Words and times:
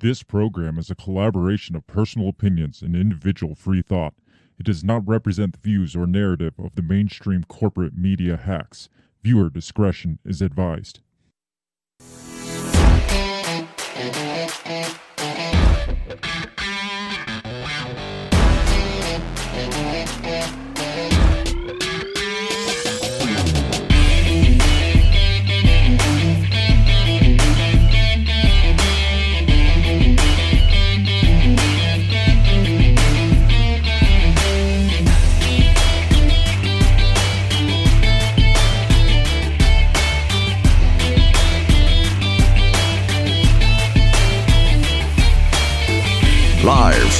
This 0.00 0.22
program 0.22 0.78
is 0.78 0.90
a 0.90 0.94
collaboration 0.94 1.76
of 1.76 1.86
personal 1.86 2.30
opinions 2.30 2.80
and 2.80 2.96
individual 2.96 3.54
free 3.54 3.82
thought. 3.82 4.14
It 4.58 4.64
does 4.64 4.82
not 4.82 5.06
represent 5.06 5.52
the 5.52 5.58
views 5.58 5.94
or 5.94 6.06
narrative 6.06 6.54
of 6.58 6.74
the 6.74 6.80
mainstream 6.80 7.44
corporate 7.44 7.94
media 7.94 8.38
hacks. 8.38 8.88
Viewer 9.22 9.50
discretion 9.50 10.18
is 10.24 10.40
advised. 10.40 11.00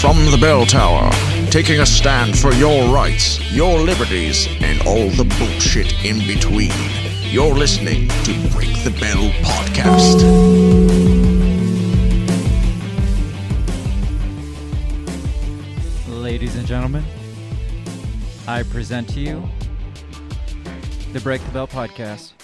From 0.01 0.17
the 0.31 0.39
bell 0.39 0.65
tower, 0.65 1.11
taking 1.51 1.81
a 1.81 1.85
stand 1.85 2.39
for 2.39 2.55
your 2.55 2.89
rights, 2.95 3.39
your 3.53 3.79
liberties, 3.79 4.49
and 4.63 4.81
all 4.87 5.11
the 5.11 5.25
bullshit 5.39 5.93
in 6.07 6.27
between. 6.27 6.73
You're 7.25 7.55
listening 7.55 8.09
to 8.25 8.33
Break 8.49 8.83
the 8.83 8.97
Bell 8.99 9.29
Podcast. 9.43 10.21
Ladies 16.09 16.57
and 16.57 16.67
gentlemen, 16.67 17.05
I 18.49 18.63
present 18.63 19.07
to 19.11 19.21
you 19.21 19.47
the 21.13 21.21
Break 21.21 21.45
the 21.45 21.51
Bell 21.51 21.69
podcast. 21.69 22.40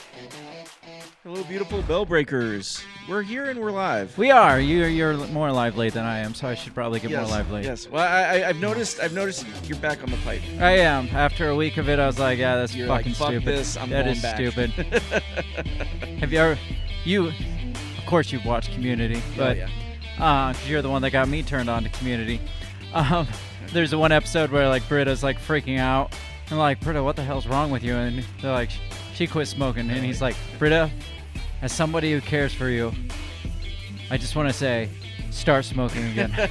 Hello, 1.27 1.43
beautiful 1.43 1.83
bell 1.83 2.07
breakers. 2.07 2.85
We're 3.09 3.23
here 3.23 3.47
and 3.47 3.59
we're 3.61 3.73
live. 3.73 4.17
We 4.17 4.31
are. 4.31 4.61
You're, 4.61 4.87
you're 4.87 5.17
more 5.31 5.51
lively 5.51 5.91
than 5.91 6.05
I 6.05 6.21
am, 6.21 6.35
so 6.35 6.47
I 6.47 6.55
should 6.55 6.73
probably 6.73 7.01
get 7.01 7.11
yes, 7.11 7.21
more 7.21 7.29
lively. 7.29 7.65
Yes. 7.65 7.89
Well, 7.89 8.01
I, 8.01 8.43
I, 8.43 8.49
I've 8.51 8.61
noticed. 8.61 9.01
I've 9.01 9.13
noticed 9.13 9.45
you're 9.65 9.77
back 9.81 10.05
on 10.05 10.13
the 10.13 10.19
pipe. 10.19 10.41
I 10.61 10.79
am. 10.79 11.09
After 11.09 11.49
a 11.49 11.57
week 11.57 11.79
of 11.79 11.89
it, 11.89 11.99
I 11.99 12.07
was 12.07 12.21
like, 12.21 12.39
yeah, 12.39 12.55
that's 12.55 12.77
You're 12.77 12.87
fucking 12.87 13.11
like, 13.11 13.19
fuck 13.19 13.29
stupid. 13.31 13.45
this. 13.45 13.77
I'm 13.77 13.91
That 13.91 14.07
is 14.07 14.23
back. 14.23 14.37
stupid. 14.37 14.71
Have 16.21 16.33
you 16.33 16.39
ever, 16.39 16.57
you, 17.05 17.27
of 17.31 18.07
course 18.07 18.31
you've 18.31 18.45
watched 18.45 18.71
Community, 18.73 19.17
oh 19.17 19.37
but 19.37 19.57
yeah. 19.57 19.69
uh, 20.21 20.53
cause 20.53 20.69
you're 20.69 20.81
the 20.81 20.91
one 20.91 21.03
that 21.03 21.11
got 21.11 21.27
me 21.27 21.43
turned 21.43 21.69
on 21.69 21.83
to 21.83 21.89
Community. 21.89 22.41
Um, 22.95 23.27
there's 23.73 23.93
a 23.93 23.99
one 23.99 24.13
episode 24.13 24.53
where 24.53 24.69
like 24.69 24.89
Britta's 24.89 25.25
like 25.25 25.41
freaking 25.41 25.81
out. 25.81 26.15
and 26.51 26.59
like, 26.61 26.81
Britta, 26.81 27.03
what 27.03 27.17
the 27.17 27.25
hell's 27.25 27.49
wrong 27.49 27.73
with 27.73 27.83
you? 27.83 27.97
And 27.97 28.25
they're 28.41 28.53
like, 28.53 28.71
she 29.15 29.27
quit 29.27 29.49
smoking. 29.49 29.91
And 29.91 30.05
he's 30.05 30.23
like, 30.23 30.37
Britta, 30.61 30.89
as 31.63 31.73
somebody 31.73 32.13
who 32.13 32.21
cares 32.21 32.53
for 32.55 32.69
you, 32.69 32.93
I 34.11 34.17
just 34.19 34.37
want 34.37 34.49
to 34.49 34.53
say, 34.53 34.89
start 35.31 35.65
smoking 35.65 36.05
again. 36.07 36.33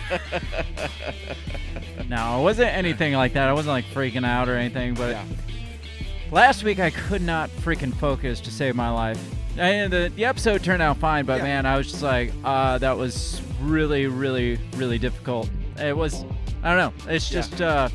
no, 2.09 2.39
it 2.39 2.43
wasn't 2.43 2.69
anything 2.73 3.13
like 3.13 3.33
that. 3.33 3.49
I 3.49 3.53
wasn't 3.53 3.71
like 3.73 3.85
freaking 3.85 4.25
out 4.25 4.49
or 4.49 4.55
anything, 4.55 4.93
but 4.93 5.11
Yeah. 5.11 5.23
last 6.31 6.63
week 6.63 6.79
I 6.79 6.89
could 6.89 7.21
not 7.21 7.49
freaking 7.49 7.93
focus 7.95 8.39
to 8.41 8.51
save 8.51 8.75
my 8.75 8.89
life. 8.89 9.19
And 9.57 9.91
the, 9.91 10.11
the 10.15 10.25
episode 10.25 10.63
turned 10.63 10.81
out 10.81 10.97
fine, 10.97 11.25
but 11.25 11.37
Yeah. 11.37 11.43
man, 11.43 11.65
I 11.65 11.77
was 11.77 11.89
just 11.91 12.03
like, 12.03 12.31
uh, 12.43 12.77
that 12.79 12.97
was 12.97 13.41
really, 13.61 14.07
really, 14.07 14.59
really 14.75 14.97
difficult. 14.99 15.49
It 15.79 15.95
was, 15.95 16.25
I 16.63 16.75
don't 16.75 16.77
know. 17.05 17.11
It's 17.13 17.31
Yeah. 17.31 17.41
just, 17.41 17.61
uh, 17.61 17.89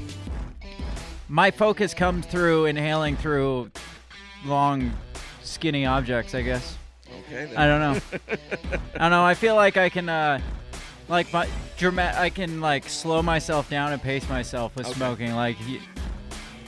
my 1.29 1.51
focus 1.51 1.95
comes 1.95 2.27
through 2.27 2.65
inhaling 2.65 3.17
through 3.17 3.71
long, 4.47 4.93
skinny 5.43 5.85
objects, 5.87 6.35
I 6.35 6.43
guess. 6.43 6.77
Okay. 7.33 7.55
I 7.57 7.67
don't 7.67 7.81
know. 7.81 8.01
I 8.95 8.99
don't 8.99 9.11
know. 9.11 9.25
I 9.25 9.35
feel 9.35 9.55
like 9.57 9.77
I 9.77 9.89
can, 9.89 10.09
uh, 10.09 10.41
like 11.09 11.33
my 11.33 11.49
drama- 11.79 12.15
I 12.17 12.31
can 12.31 12.61
like 12.61 12.89
slow 12.89 13.23
myself 13.23 13.69
down 13.71 13.93
and 13.93 14.03
pace 14.03 14.29
myself 14.29 14.75
with 14.77 14.87
Okay. 14.87 14.95
smoking. 14.97 15.35
Like 15.35 15.57
y- 15.61 15.81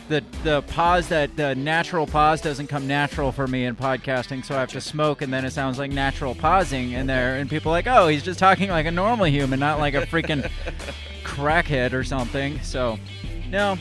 the 0.08 0.22
the 0.42 0.62
pause 0.62 1.08
that 1.08 1.36
the 1.36 1.54
natural 1.54 2.06
pause 2.06 2.40
doesn't 2.40 2.66
come 2.66 2.86
natural 2.86 3.30
for 3.32 3.46
me 3.46 3.64
in 3.64 3.76
podcasting, 3.76 4.44
so 4.44 4.56
I 4.56 4.60
have 4.60 4.68
to 4.70 4.80
smoke, 4.80 5.22
and 5.22 5.32
then 5.32 5.44
it 5.44 5.52
sounds 5.52 5.78
like 5.78 5.90
natural 5.92 6.34
pausing 6.34 6.90
in 6.92 7.06
there, 7.06 7.36
and 7.36 7.48
people 7.48 7.70
are 7.70 7.74
like, 7.76 7.86
oh, 7.86 8.08
he's 8.08 8.22
just 8.22 8.38
talking 8.38 8.68
like 8.68 8.84
a 8.86 8.90
normal 8.90 9.26
human, 9.26 9.58
not 9.60 9.78
like 9.78 9.94
a 9.94 10.02
freaking 10.06 10.50
crackhead 11.24 11.92
or 11.92 12.02
something. 12.04 12.60
So, 12.62 12.98
no, 13.48 13.78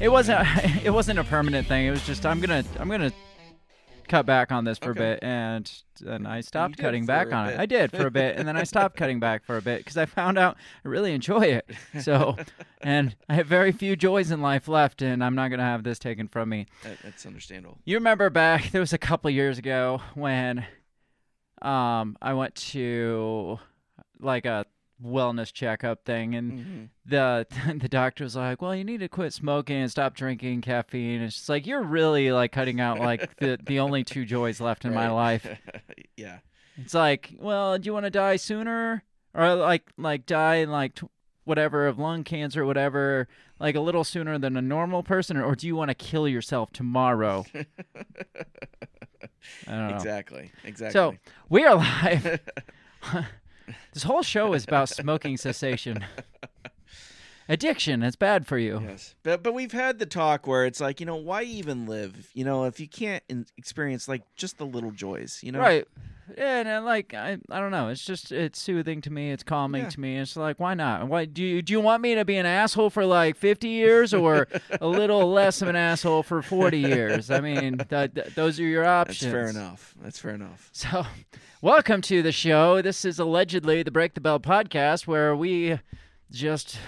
it 0.00 0.08
wasn't. 0.08 0.46
It 0.82 0.90
wasn't 0.90 1.18
a 1.18 1.24
permanent 1.24 1.66
thing. 1.68 1.86
It 1.86 1.90
was 1.90 2.04
just 2.06 2.24
I'm 2.24 2.40
gonna 2.40 2.64
I'm 2.78 2.88
gonna 2.88 3.12
cut 4.10 4.26
back 4.26 4.52
on 4.52 4.64
this 4.64 4.78
for 4.78 4.90
Okay. 4.90 5.00
a 5.00 5.14
bit, 5.14 5.18
and 5.22 5.72
then 6.00 6.26
I 6.26 6.40
stopped 6.40 6.76
cutting 6.76 7.06
back 7.06 7.32
on 7.32 7.48
it. 7.48 7.58
I 7.58 7.64
did 7.66 7.90
for 7.92 8.06
a 8.06 8.10
bit, 8.10 8.36
and 8.36 8.46
then 8.46 8.56
I 8.56 8.64
stopped 8.74 8.96
cutting 8.96 9.20
back 9.20 9.44
for 9.46 9.56
a 9.56 9.62
bit 9.62 9.78
because 9.78 9.96
I 9.96 10.04
found 10.06 10.36
out 10.36 10.56
I 10.84 10.88
really 10.88 11.14
enjoy 11.14 11.42
it. 11.42 11.70
So, 12.00 12.36
and 12.82 13.16
I 13.28 13.34
have 13.34 13.46
very 13.46 13.72
few 13.72 13.96
joys 13.96 14.30
in 14.30 14.42
life 14.42 14.68
left, 14.68 15.00
and 15.00 15.22
I'm 15.24 15.34
not 15.34 15.48
gonna 15.50 15.62
have 15.62 15.84
this 15.84 15.98
taken 15.98 16.28
from 16.28 16.48
me. 16.48 16.66
That, 16.82 16.98
that's 17.02 17.24
understandable. 17.24 17.78
You 17.84 17.96
remember 17.96 18.28
back 18.30 18.70
there 18.72 18.80
was 18.80 18.92
a 18.92 18.98
couple 18.98 19.30
years 19.30 19.58
ago 19.58 20.00
when 20.14 20.66
um 21.62 22.16
I 22.20 22.34
went 22.34 22.54
to 22.56 23.58
like 24.18 24.44
a 24.46 24.64
wellness 25.04 25.52
checkup 25.52 26.04
thing 26.04 26.34
and 26.34 26.52
Mm-hmm. 26.52 26.84
the 27.06 27.46
the 27.80 27.88
doctor 27.88 28.24
was 28.24 28.36
like, 28.36 28.60
"Well, 28.60 28.74
you 28.74 28.84
need 28.84 29.00
to 29.00 29.08
quit 29.08 29.32
smoking 29.32 29.76
and 29.76 29.90
stop 29.90 30.14
drinking 30.14 30.60
caffeine." 30.62 31.20
It's 31.22 31.34
just 31.36 31.48
like 31.48 31.66
you're 31.66 31.82
really 31.82 32.32
like 32.32 32.52
cutting 32.52 32.80
out 32.80 32.98
like 32.98 33.36
the 33.38 33.58
the 33.64 33.78
only 33.80 34.04
two 34.04 34.24
joys 34.24 34.60
left 34.60 34.84
in 34.84 34.92
my 34.94 35.10
life. 35.10 35.46
yeah. 36.16 36.38
It's 36.76 36.94
like, 36.94 37.34
well, 37.38 37.78
do 37.78 37.86
you 37.86 37.92
want 37.92 38.06
to 38.06 38.10
die 38.10 38.36
sooner, 38.36 39.04
or 39.34 39.54
like 39.54 39.90
like 39.98 40.24
die 40.26 40.56
in 40.56 40.70
like 40.70 40.94
tw- 40.94 41.10
whatever 41.44 41.86
of 41.86 41.98
lung 41.98 42.24
cancer, 42.24 42.62
or 42.62 42.66
whatever, 42.66 43.28
like 43.58 43.74
a 43.74 43.80
little 43.80 44.04
sooner 44.04 44.38
than 44.38 44.56
a 44.56 44.62
normal 44.62 45.02
person, 45.02 45.36
or, 45.36 45.44
or 45.44 45.54
do 45.56 45.66
you 45.66 45.76
want 45.76 45.88
to 45.90 45.94
kill 45.94 46.26
yourself 46.28 46.72
tomorrow? 46.72 47.44
I 49.66 49.70
don't 49.72 49.88
know. 49.88 49.94
Exactly. 49.96 50.50
Exactly. 50.64 50.92
So 50.92 51.14
we 51.48 51.64
are 51.64 51.74
live. 51.76 52.40
This 53.92 54.02
whole 54.02 54.22
show 54.22 54.52
is 54.54 54.64
about 54.64 54.88
smoking 54.88 55.36
cessation. 55.36 56.04
Addiction, 57.48 58.04
it's 58.04 58.14
bad 58.14 58.46
for 58.46 58.58
you. 58.58 58.80
Yes, 58.86 59.16
but 59.24 59.42
but 59.42 59.54
we've 59.54 59.72
had 59.72 59.98
the 59.98 60.06
talk 60.06 60.46
where 60.46 60.66
it's 60.66 60.80
like 60.80 61.00
you 61.00 61.06
know 61.06 61.16
why 61.16 61.42
even 61.42 61.86
live? 61.86 62.30
You 62.32 62.44
know 62.44 62.64
if 62.66 62.78
you 62.78 62.86
can't 62.86 63.24
in- 63.28 63.46
experience 63.56 64.06
like 64.06 64.22
just 64.36 64.58
the 64.58 64.66
little 64.66 64.92
joys, 64.92 65.40
you 65.42 65.50
know. 65.50 65.58
Right. 65.58 65.86
Yeah, 66.36 66.58
and 66.60 66.68
uh, 66.68 66.82
like 66.82 67.14
I, 67.14 67.38
I 67.50 67.60
don't 67.60 67.70
know. 67.70 67.88
It's 67.88 68.04
just 68.04 68.30
it's 68.32 68.60
soothing 68.60 69.00
to 69.02 69.10
me. 69.10 69.30
It's 69.32 69.42
calming 69.42 69.82
Yeah. 69.84 69.88
to 69.90 70.00
me. 70.00 70.16
It's 70.18 70.36
like 70.36 70.60
why 70.60 70.74
not? 70.74 71.08
Why 71.08 71.24
do 71.24 71.42
you 71.42 71.62
do 71.62 71.72
you 71.72 71.80
want 71.80 72.02
me 72.02 72.14
to 72.14 72.24
be 72.24 72.36
an 72.36 72.46
asshole 72.46 72.90
for 72.90 73.04
like 73.04 73.36
50 73.36 73.68
years 73.68 74.12
or 74.14 74.46
a 74.80 74.86
little 74.86 75.30
less 75.30 75.62
of 75.62 75.68
an 75.68 75.76
asshole 75.76 76.22
for 76.22 76.42
40 76.42 76.78
years? 76.78 77.30
I 77.30 77.40
mean, 77.40 77.78
th- 77.90 78.14
th- 78.14 78.34
those 78.34 78.60
are 78.60 78.64
your 78.64 78.84
That's 78.84 79.10
options. 79.10 79.32
fair 79.32 79.48
enough. 79.48 79.94
That's 80.02 80.18
fair 80.18 80.34
enough. 80.34 80.68
So, 80.72 81.04
welcome 81.62 82.00
to 82.02 82.22
the 82.22 82.32
show. 82.32 82.80
This 82.82 83.04
is 83.04 83.18
allegedly 83.18 83.82
the 83.82 83.90
Break 83.90 84.14
the 84.14 84.20
Bell 84.20 84.40
podcast 84.40 85.06
where 85.06 85.34
we 85.34 85.78
just 86.30 86.78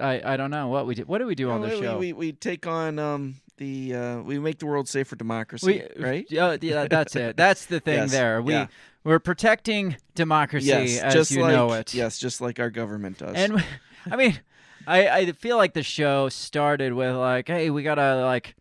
I 0.00 0.20
I 0.34 0.36
don't 0.36 0.50
know 0.50 0.68
what 0.68 0.86
we 0.86 0.94
do. 0.94 1.02
What 1.02 1.18
do 1.18 1.26
we 1.26 1.34
do 1.34 1.50
on 1.50 1.60
the 1.62 1.70
show? 1.80 1.98
We, 1.98 2.12
we 2.12 2.32
take 2.32 2.66
on 2.66 2.98
um 2.98 3.36
the 3.58 3.94
uh, 3.94 4.18
we 4.22 4.38
make 4.38 4.58
the 4.58 4.66
world 4.66 4.88
safe 4.88 5.06
for 5.08 5.16
democracy, 5.16 5.84
We- 5.96 6.02
right? 6.02 6.26
Yeah, 6.30 6.56
yeah, 6.60 6.86
that's 6.88 7.14
it. 7.16 7.36
That's 7.36 7.66
the 7.66 7.80
thing 7.80 7.94
Yes, 7.98 8.10
there. 8.10 8.40
We 8.42 8.54
yeah. 8.54 8.66
we're 9.04 9.18
protecting 9.18 9.96
democracy 10.14 10.66
Yes, 10.68 10.98
as 11.00 11.14
just 11.14 11.30
you 11.30 11.42
like 11.42 11.52
know 11.52 11.72
it. 11.72 11.94
yes, 11.94 12.18
just 12.18 12.40
like 12.40 12.58
our 12.58 12.70
government 12.70 13.18
does. 13.18 13.34
And 13.36 13.62
I 14.10 14.16
mean, 14.16 14.40
I 14.86 15.08
I 15.08 15.32
feel 15.32 15.56
like 15.56 15.74
the 15.74 15.82
show 15.82 16.28
started 16.28 16.92
with 16.94 17.14
like, 17.14 17.46
hey, 17.48 17.70
we 17.70 17.82
gotta 17.82 18.24
like 18.24 18.56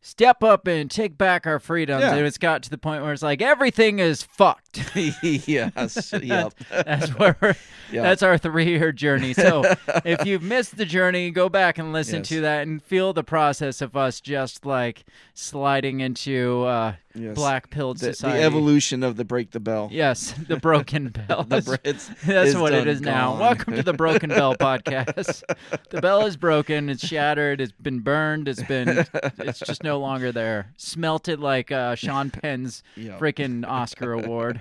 step 0.00 0.42
up 0.42 0.66
and 0.66 0.90
take 0.90 1.18
back 1.18 1.46
our 1.46 1.58
freedoms, 1.58 2.02
Yeah. 2.02 2.14
and 2.14 2.26
it's 2.26 2.38
got 2.38 2.62
to 2.64 2.70
the 2.70 2.78
point 2.78 3.02
where 3.02 3.12
it's 3.12 3.22
like 3.22 3.42
everything 3.42 3.98
is 3.98 4.22
fucked. 4.22 4.67
yes, 4.94 6.12
yep. 6.22 6.52
That's 6.70 7.08
where 7.18 7.36
we're, 7.40 7.56
that's 7.92 8.22
our 8.22 8.36
three-year 8.36 8.92
journey. 8.92 9.32
So 9.32 9.64
if 10.04 10.26
you've 10.26 10.42
missed 10.42 10.76
the 10.76 10.84
journey, 10.84 11.30
go 11.30 11.48
back 11.48 11.78
and 11.78 11.90
listen 11.92 12.16
Yes. 12.18 12.28
to 12.28 12.40
that 12.42 12.66
and 12.66 12.82
feel 12.82 13.14
the 13.14 13.24
process 13.24 13.80
of 13.80 13.96
us 13.96 14.20
just 14.20 14.66
like 14.66 15.04
sliding 15.32 16.00
into 16.00 16.64
uh, 16.66 16.94
Yes. 17.14 17.34
black 17.34 17.70
pilled 17.70 17.98
the, 17.98 18.10
the 18.20 18.42
evolution 18.42 19.02
of 19.02 19.16
the 19.16 19.24
break 19.24 19.50
the 19.52 19.58
bell. 19.58 19.88
Yes, 19.90 20.34
the 20.46 20.58
broken 20.58 21.08
bell. 21.08 21.42
The 21.44 21.60
That's- 21.60 21.64
br- 21.64 21.74
it's- 21.88 22.10
That's 22.26 22.50
it's 22.50 22.58
what 22.60 22.74
it 22.74 22.86
is 22.86 23.00
now. 23.00 23.40
Welcome 23.40 23.74
to 23.74 23.82
the 23.82 23.94
Broken 23.94 24.28
Bell 24.30 24.54
podcast. 24.54 25.42
the 25.90 26.00
bell 26.00 26.26
is 26.26 26.36
broken. 26.36 26.88
It's 26.90 27.04
shattered. 27.04 27.60
It's 27.62 27.72
been 27.72 28.00
burned. 28.00 28.46
It's 28.48 28.62
been. 28.62 29.04
It's 29.38 29.58
just 29.60 29.82
no 29.82 29.98
longer 29.98 30.30
there. 30.30 30.72
Smelted 30.76 31.40
like 31.40 31.72
uh, 31.72 31.94
Sean 31.96 32.30
Penn's 32.30 32.82
Yeah. 32.94 33.18
freaking 33.18 33.66
Oscar 33.66 34.12
award. 34.12 34.60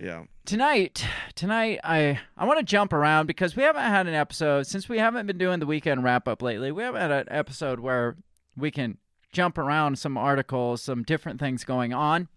Yeah. 0.00 0.24
tonight 0.44 1.06
tonight 1.34 1.78
i 1.84 2.18
i 2.36 2.44
want 2.44 2.58
to 2.58 2.64
jump 2.64 2.92
around 2.92 3.26
because 3.26 3.54
we 3.54 3.62
haven't 3.62 3.82
had 3.82 4.08
an 4.08 4.14
episode 4.14 4.66
since 4.66 4.88
we 4.88 4.98
haven't 4.98 5.26
been 5.26 5.38
doing 5.38 5.60
the 5.60 5.66
weekend 5.66 6.02
wrap 6.02 6.26
up 6.26 6.42
lately 6.42 6.72
we 6.72 6.82
haven't 6.82 7.00
had 7.00 7.10
an 7.12 7.26
episode 7.28 7.78
where 7.78 8.16
we 8.56 8.70
can 8.70 8.98
jump 9.34 9.58
around 9.58 9.98
some 9.98 10.16
articles 10.16 10.82
some 10.82 11.02
different 11.02 11.38
things 11.38 11.64
going 11.64 11.92
on. 11.92 12.28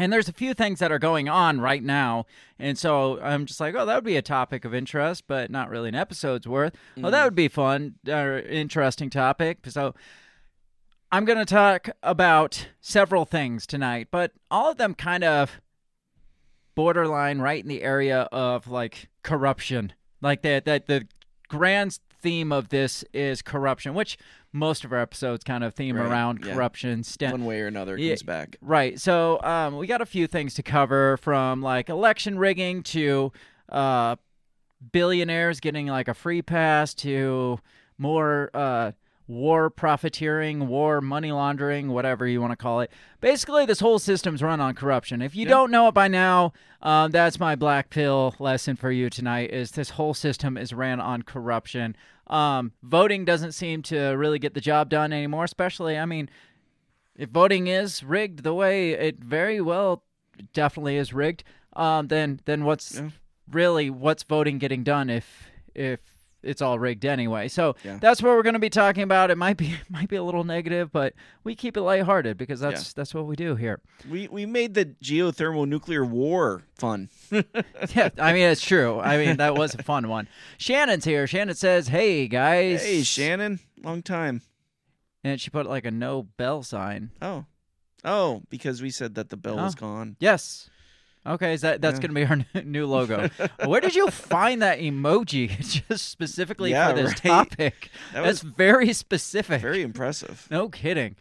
And 0.00 0.12
there's 0.12 0.28
a 0.28 0.32
few 0.32 0.54
things 0.54 0.78
that 0.78 0.92
are 0.92 1.00
going 1.00 1.28
on 1.28 1.60
right 1.60 1.82
now. 1.82 2.26
And 2.58 2.78
so 2.78 3.20
i'm 3.20 3.44
just 3.44 3.60
like 3.60 3.74
oh 3.74 3.84
that 3.84 3.94
would 3.96 4.04
be 4.04 4.16
a 4.16 4.22
topic 4.22 4.64
of 4.64 4.74
interest 4.74 5.24
but 5.26 5.50
not 5.50 5.68
really 5.68 5.88
an 5.90 5.94
episode's 5.94 6.46
worth. 6.46 6.74
Well 6.96 7.10
that 7.10 7.20
mm. 7.20 7.24
would 7.24 7.34
be 7.34 7.48
fun 7.48 7.94
or 8.08 8.38
interesting 8.38 9.10
topic. 9.10 9.58
So 9.68 9.94
i'm 11.10 11.24
going 11.24 11.38
to 11.38 11.44
talk 11.44 11.88
about 12.02 12.68
several 12.80 13.24
things 13.24 13.66
tonight 13.66 14.08
but 14.10 14.32
all 14.50 14.70
of 14.70 14.76
them 14.76 14.94
kind 14.94 15.24
of 15.24 15.58
borderline 16.78 17.40
right 17.40 17.60
in 17.60 17.68
the 17.68 17.82
area 17.82 18.28
of 18.30 18.68
like 18.68 19.08
corruption. 19.24 19.92
Like 20.22 20.42
that 20.42 20.64
that 20.66 20.86
the 20.86 21.08
grand 21.48 21.98
theme 22.22 22.52
of 22.52 22.68
this 22.68 23.04
is 23.12 23.42
corruption, 23.42 23.94
which 23.94 24.16
most 24.52 24.84
of 24.84 24.92
our 24.92 25.00
episodes 25.00 25.42
kind 25.42 25.64
of 25.64 25.74
theme 25.74 25.96
Right, 25.96 26.06
around 26.06 26.44
yeah. 26.44 26.54
corruption. 26.54 27.02
One 27.20 27.44
way 27.44 27.60
or 27.62 27.66
another 27.66 27.96
Yeah. 27.96 28.10
comes 28.12 28.22
back. 28.22 28.56
Right. 28.60 29.00
So 29.00 29.40
um, 29.42 29.76
we 29.76 29.88
got 29.88 30.00
a 30.00 30.06
few 30.06 30.28
things 30.28 30.54
to 30.54 30.62
cover 30.62 31.16
from 31.16 31.62
like 31.62 31.88
election 31.88 32.38
rigging 32.38 32.84
to 32.84 33.32
uh, 33.70 34.14
billionaires 34.92 35.58
getting 35.58 35.88
like 35.88 36.06
a 36.06 36.14
free 36.14 36.42
pass 36.42 36.94
to 36.94 37.58
more 37.98 38.50
uh, 38.54 38.92
war 39.28 39.68
profiteering, 39.68 40.66
war 40.66 41.00
money 41.00 41.30
laundering, 41.30 41.90
whatever 41.90 42.26
you 42.26 42.40
want 42.40 42.50
to 42.50 42.56
call 42.56 42.80
it. 42.80 42.90
Basically, 43.20 43.66
this 43.66 43.80
whole 43.80 43.98
system's 43.98 44.42
run 44.42 44.60
on 44.60 44.74
corruption. 44.74 45.20
If 45.22 45.36
you 45.36 45.44
don't 45.44 45.70
know 45.70 45.86
it 45.88 45.94
by 45.94 46.08
now, 46.08 46.54
um, 46.82 47.10
that's 47.10 47.38
my 47.38 47.54
black 47.54 47.90
pill 47.90 48.34
lesson 48.38 48.74
for 48.74 48.90
you 48.90 49.10
tonight. 49.10 49.50
Is 49.52 49.72
this 49.72 49.90
whole 49.90 50.14
system 50.14 50.56
is 50.56 50.72
ran 50.72 50.98
on 50.98 51.22
corruption. 51.22 51.94
Um, 52.26 52.72
voting 52.82 53.24
doesn't 53.24 53.52
seem 53.52 53.82
to 53.84 53.98
really 54.16 54.38
get 54.38 54.54
the 54.54 54.60
job 54.60 54.88
done 54.88 55.12
anymore. 55.12 55.44
Especially, 55.44 55.98
I 55.98 56.06
mean, 56.06 56.28
if 57.14 57.28
voting 57.28 57.66
is 57.66 58.02
rigged 58.02 58.42
the 58.44 58.54
way 58.54 58.90
it 58.92 59.18
very 59.22 59.60
well 59.60 60.02
definitely 60.54 60.96
is 60.96 61.12
rigged, 61.12 61.44
um, 61.74 62.08
then 62.08 62.40
then 62.46 62.64
what's 62.64 62.94
Yeah. 62.96 63.10
really 63.50 63.90
what's 63.90 64.22
voting 64.22 64.58
getting 64.58 64.84
done 64.84 65.10
if 65.10 65.50
if 65.74 66.00
it's 66.48 66.62
all 66.62 66.78
rigged 66.78 67.04
anyway? 67.04 67.48
So 67.48 67.76
Yeah. 67.84 67.98
that's 68.00 68.22
what 68.22 68.30
we're 68.30 68.42
going 68.42 68.54
to 68.54 68.58
be 68.58 68.70
talking 68.70 69.02
about. 69.02 69.30
It 69.30 69.36
might 69.38 69.56
be 69.56 69.74
might 69.90 70.08
be 70.08 70.16
a 70.16 70.22
little 70.22 70.44
negative, 70.44 70.90
but 70.90 71.14
we 71.44 71.54
keep 71.54 71.76
it 71.76 71.82
lighthearted 71.82 72.36
because 72.36 72.60
that's 72.60 72.92
that's 72.92 73.14
what 73.14 73.26
we 73.26 73.36
do 73.36 73.54
here. 73.54 73.80
We 74.10 74.28
we 74.28 74.46
made 74.46 74.74
the 74.74 74.86
geothermal 75.02 75.68
nuclear 75.68 76.04
war 76.04 76.62
fun. 76.74 77.08
yeah, 77.30 78.08
I 78.18 78.32
mean 78.32 78.48
it's 78.48 78.64
true. 78.64 78.98
I 79.00 79.16
mean 79.18 79.36
that 79.36 79.54
was 79.54 79.74
a 79.74 79.82
fun 79.82 80.08
one. 80.08 80.28
Shannon's 80.56 81.04
here. 81.04 81.26
Shannon 81.26 81.54
says, 81.54 81.88
"Hey 81.88 82.26
guys." 82.28 82.82
Hey, 82.84 83.02
Shannon, 83.02 83.60
long 83.82 84.02
time. 84.02 84.42
And 85.24 85.40
she 85.40 85.50
put 85.50 85.66
like 85.66 85.84
a 85.84 85.90
no 85.90 86.22
bell 86.22 86.62
sign. 86.62 87.10
Oh, 87.20 87.44
oh, 88.04 88.42
because 88.50 88.80
we 88.80 88.90
said 88.90 89.16
that 89.16 89.30
the 89.30 89.36
bell 89.36 89.56
was 89.56 89.74
Oh. 89.76 89.80
gone. 89.80 90.16
Yes. 90.20 90.70
Okay, 91.28 91.52
is 91.54 91.60
that 91.60 91.80
that's 91.80 91.96
Yeah. 92.00 92.08
going 92.08 92.26
to 92.26 92.36
be 92.36 92.54
our 92.56 92.62
new 92.64 92.86
logo? 92.86 93.28
Where 93.64 93.80
did 93.80 93.94
you 93.94 94.08
find 94.10 94.62
that 94.62 94.78
emoji 94.80 95.48
just 95.88 96.08
specifically 96.08 96.70
Yeah, 96.70 96.88
for 96.90 96.94
this 96.96 97.08
right. 97.24 97.48
topic? 97.50 97.90
That 98.12 98.24
that's 98.24 98.40
very 98.40 98.92
specific. 98.92 99.60
very 99.60 99.82
impressive. 99.82 100.46
No 100.50 100.68
kidding. 100.68 101.16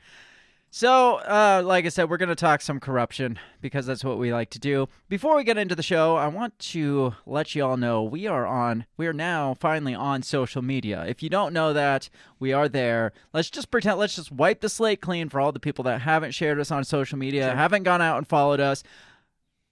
So, 0.69 1.15
uh, 1.15 1.61
like 1.65 1.85
I 1.85 1.89
said, 1.89 2.09
we're 2.09 2.17
going 2.17 2.27
to 2.29 2.35
talk 2.35 2.61
some 2.61 2.79
corruption 2.81 3.39
because 3.61 3.85
that's 3.85 4.03
what 4.03 4.17
we 4.19 4.33
like 4.33 4.49
to 4.51 4.59
do. 4.59 4.89
Before 5.07 5.35
we 5.37 5.45
get 5.45 5.57
into 5.57 5.75
the 5.75 5.81
show, 5.81 6.17
I 6.17 6.27
want 6.27 6.59
to 6.59 7.15
let 7.25 7.55
you 7.55 7.65
all 7.65 7.77
know 7.77 8.03
we 8.03 8.27
are 8.27 8.45
on, 8.45 8.85
we 8.97 9.07
are 9.07 9.13
now 9.13 9.53
finally 9.55 9.95
on 9.95 10.23
social 10.23 10.61
media. 10.61 11.05
If 11.07 11.23
you 11.23 11.29
don't 11.29 11.53
know 11.53 11.71
that, 11.71 12.09
we 12.37 12.51
are 12.51 12.67
there. 12.67 13.13
Let's 13.33 13.49
just 13.49 13.71
pretend, 13.71 13.97
let's 13.97 14.17
just 14.17 14.31
wipe 14.31 14.59
the 14.59 14.69
slate 14.69 14.99
clean 15.01 15.29
for 15.29 15.39
all 15.39 15.53
the 15.53 15.59
people 15.59 15.83
that 15.85 16.01
haven't 16.01 16.31
shared 16.31 16.59
us 16.59 16.69
on 16.69 16.83
social 16.83 17.17
media, 17.17 17.55
haven't 17.55 17.83
gone 17.83 18.01
out 18.01 18.17
and 18.17 18.27
followed 18.27 18.59
us. 18.59 18.83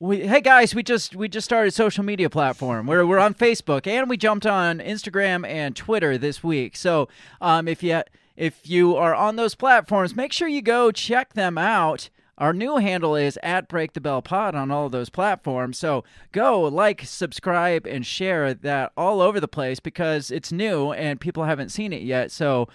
We, 0.05 0.27
hey 0.27 0.39
guys, 0.41 0.75
we 0.75 0.83
just 0.83 1.15
we 1.15 1.27
just 1.27 1.45
started 1.45 1.69
a 1.69 1.71
social 1.71 2.03
media 2.03 2.29
platform. 2.29 2.85
We're 2.85 3.07
we're 3.07 3.17
on 3.17 3.33
Facebook 3.33 3.87
and 3.87 4.07
we 4.07 4.17
jumped 4.17 4.45
on 4.45 4.77
Instagram 4.77 5.47
and 5.47 5.75
Twitter 5.75 6.15
this 6.15 6.43
week. 6.43 6.77
So 6.77 7.09
um, 7.41 7.67
if 7.67 7.81
you 7.81 8.03
if 8.37 8.69
you 8.69 8.95
are 8.97 9.15
on 9.15 9.35
those 9.35 9.55
platforms, 9.55 10.15
make 10.15 10.31
sure 10.31 10.47
you 10.47 10.61
go 10.61 10.91
check 10.91 11.33
them 11.33 11.57
out. 11.57 12.11
Our 12.37 12.53
new 12.53 12.77
handle 12.77 13.15
is 13.15 13.39
at 13.41 13.67
Break 13.67 13.93
the 13.93 13.99
Bell 13.99 14.21
Pod 14.21 14.53
on 14.53 14.69
all 14.69 14.85
of 14.85 14.91
those 14.91 15.09
platforms. 15.09 15.79
So 15.79 16.03
go 16.31 16.61
like, 16.61 17.01
subscribe, 17.03 17.87
and 17.87 18.05
share 18.05 18.53
that 18.53 18.91
all 18.95 19.21
over 19.21 19.39
the 19.39 19.47
place 19.47 19.79
because 19.79 20.29
it's 20.29 20.51
new 20.51 20.91
and 20.91 21.19
people 21.19 21.45
haven't 21.45 21.69
seen 21.69 21.91
it 21.91 22.03
yet. 22.03 22.31
So 22.31 22.67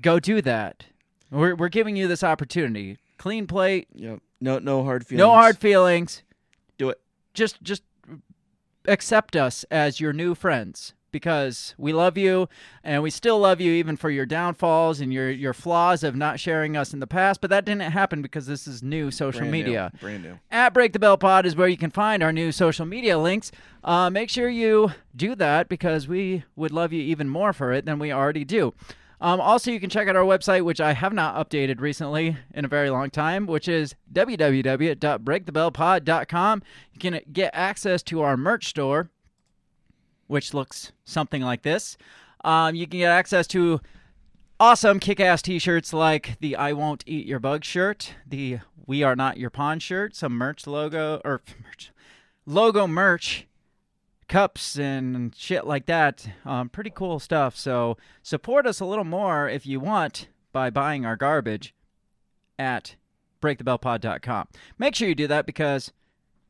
go 0.00 0.18
do 0.18 0.40
that. 0.40 0.86
We're 1.30 1.56
we're 1.56 1.68
giving 1.68 1.94
you 1.94 2.08
this 2.08 2.24
opportunity. 2.24 2.96
Clean 3.18 3.46
plate, 3.46 3.88
Yep. 3.94 4.20
No, 4.40 4.58
no 4.58 4.82
hard 4.84 5.06
feelings. 5.06 5.18
no 5.18 5.30
hard 5.30 5.58
feelings. 5.58 6.22
Just 7.34 7.62
just 7.62 7.82
accept 8.86 9.36
us 9.36 9.64
as 9.70 10.00
your 10.00 10.12
new 10.12 10.34
friends 10.34 10.94
because 11.10 11.76
we 11.78 11.92
love 11.92 12.18
you 12.18 12.48
and 12.82 13.00
we 13.00 13.08
still 13.08 13.38
love 13.38 13.60
you 13.60 13.70
even 13.70 13.96
for 13.96 14.10
your 14.10 14.26
downfalls 14.26 15.00
and 15.00 15.12
your 15.12 15.30
your 15.30 15.54
flaws 15.54 16.02
of 16.02 16.16
not 16.16 16.40
sharing 16.40 16.76
us 16.76 16.92
in 16.92 16.98
the 16.98 17.06
past 17.06 17.40
but 17.40 17.50
that 17.50 17.64
didn't 17.64 17.92
happen 17.92 18.20
because 18.20 18.46
this 18.46 18.66
is 18.66 18.82
new 18.82 19.10
social 19.12 19.40
Brand 19.40 19.52
new, 19.52 19.58
media. 19.58 19.92
Brand 20.00 20.24
new. 20.24 20.38
at 20.50 20.74
break 20.74 20.92
the 20.92 20.98
bell 20.98 21.16
pod 21.16 21.46
is 21.46 21.54
where 21.54 21.68
you 21.68 21.76
can 21.76 21.90
find 21.90 22.22
our 22.22 22.32
new 22.32 22.50
social 22.50 22.84
media 22.84 23.16
links. 23.16 23.52
Uh, 23.84 24.10
make 24.10 24.28
sure 24.28 24.48
you 24.48 24.90
do 25.14 25.34
that 25.36 25.68
because 25.68 26.08
we 26.08 26.42
would 26.56 26.72
love 26.72 26.92
you 26.92 27.00
even 27.00 27.28
more 27.28 27.52
for 27.52 27.72
it 27.72 27.84
than 27.86 27.98
we 27.98 28.10
already 28.12 28.44
do 28.44 28.74
um, 29.24 29.40
also, 29.40 29.70
you 29.70 29.80
can 29.80 29.88
check 29.88 30.06
out 30.06 30.16
our 30.16 30.24
website, 30.24 30.66
which 30.66 30.82
I 30.82 30.92
have 30.92 31.14
not 31.14 31.36
updated 31.36 31.80
recently 31.80 32.36
in 32.52 32.66
a 32.66 32.68
very 32.68 32.90
long 32.90 33.08
time, 33.08 33.46
which 33.46 33.68
is 33.68 33.94
www.breakthebellpod.com. 34.12 36.62
You 36.92 37.00
can 37.00 37.20
get 37.32 37.50
access 37.54 38.02
to 38.02 38.20
our 38.20 38.36
merch 38.36 38.66
store, 38.66 39.08
which 40.26 40.52
looks 40.52 40.92
something 41.06 41.40
like 41.40 41.62
this. 41.62 41.96
Um, 42.44 42.74
you 42.74 42.86
can 42.86 42.98
get 42.98 43.12
access 43.12 43.46
to 43.46 43.80
awesome 44.60 45.00
kick-ass 45.00 45.40
t-shirts 45.40 45.94
like 45.94 46.38
the 46.40 46.56
I 46.56 46.74
won't 46.74 47.02
eat 47.06 47.26
your 47.26 47.40
bug 47.40 47.64
shirt, 47.64 48.16
the 48.28 48.58
we 48.86 49.02
are 49.02 49.16
not 49.16 49.38
your 49.38 49.48
pawn 49.48 49.78
shirt, 49.78 50.14
some 50.14 50.34
merch 50.34 50.66
logo 50.66 51.22
or 51.24 51.40
merch 51.64 51.92
logo 52.44 52.86
merch, 52.86 53.46
cups 54.28 54.76
and 54.78 55.34
shit 55.34 55.66
like 55.66 55.86
that. 55.86 56.26
Um, 56.44 56.68
pretty 56.68 56.90
cool 56.90 57.18
stuff. 57.18 57.56
So 57.56 57.96
support 58.22 58.66
us 58.66 58.80
a 58.80 58.84
little 58.84 59.04
more 59.04 59.48
if 59.48 59.66
you 59.66 59.80
want 59.80 60.28
by 60.52 60.70
buying 60.70 61.04
our 61.04 61.16
garbage 61.16 61.74
at 62.58 62.96
breakthebellpod.com. 63.42 64.48
Make 64.78 64.94
sure 64.94 65.08
you 65.08 65.14
do 65.14 65.26
that 65.26 65.46
because 65.46 65.92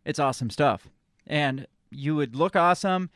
it's 0.05 0.19
awesome 0.19 0.51
stuff. 0.51 0.89
And 1.27 1.67
you 1.91 2.15
would 2.17 2.37
look 2.37 2.55
awesome, 2.57 3.11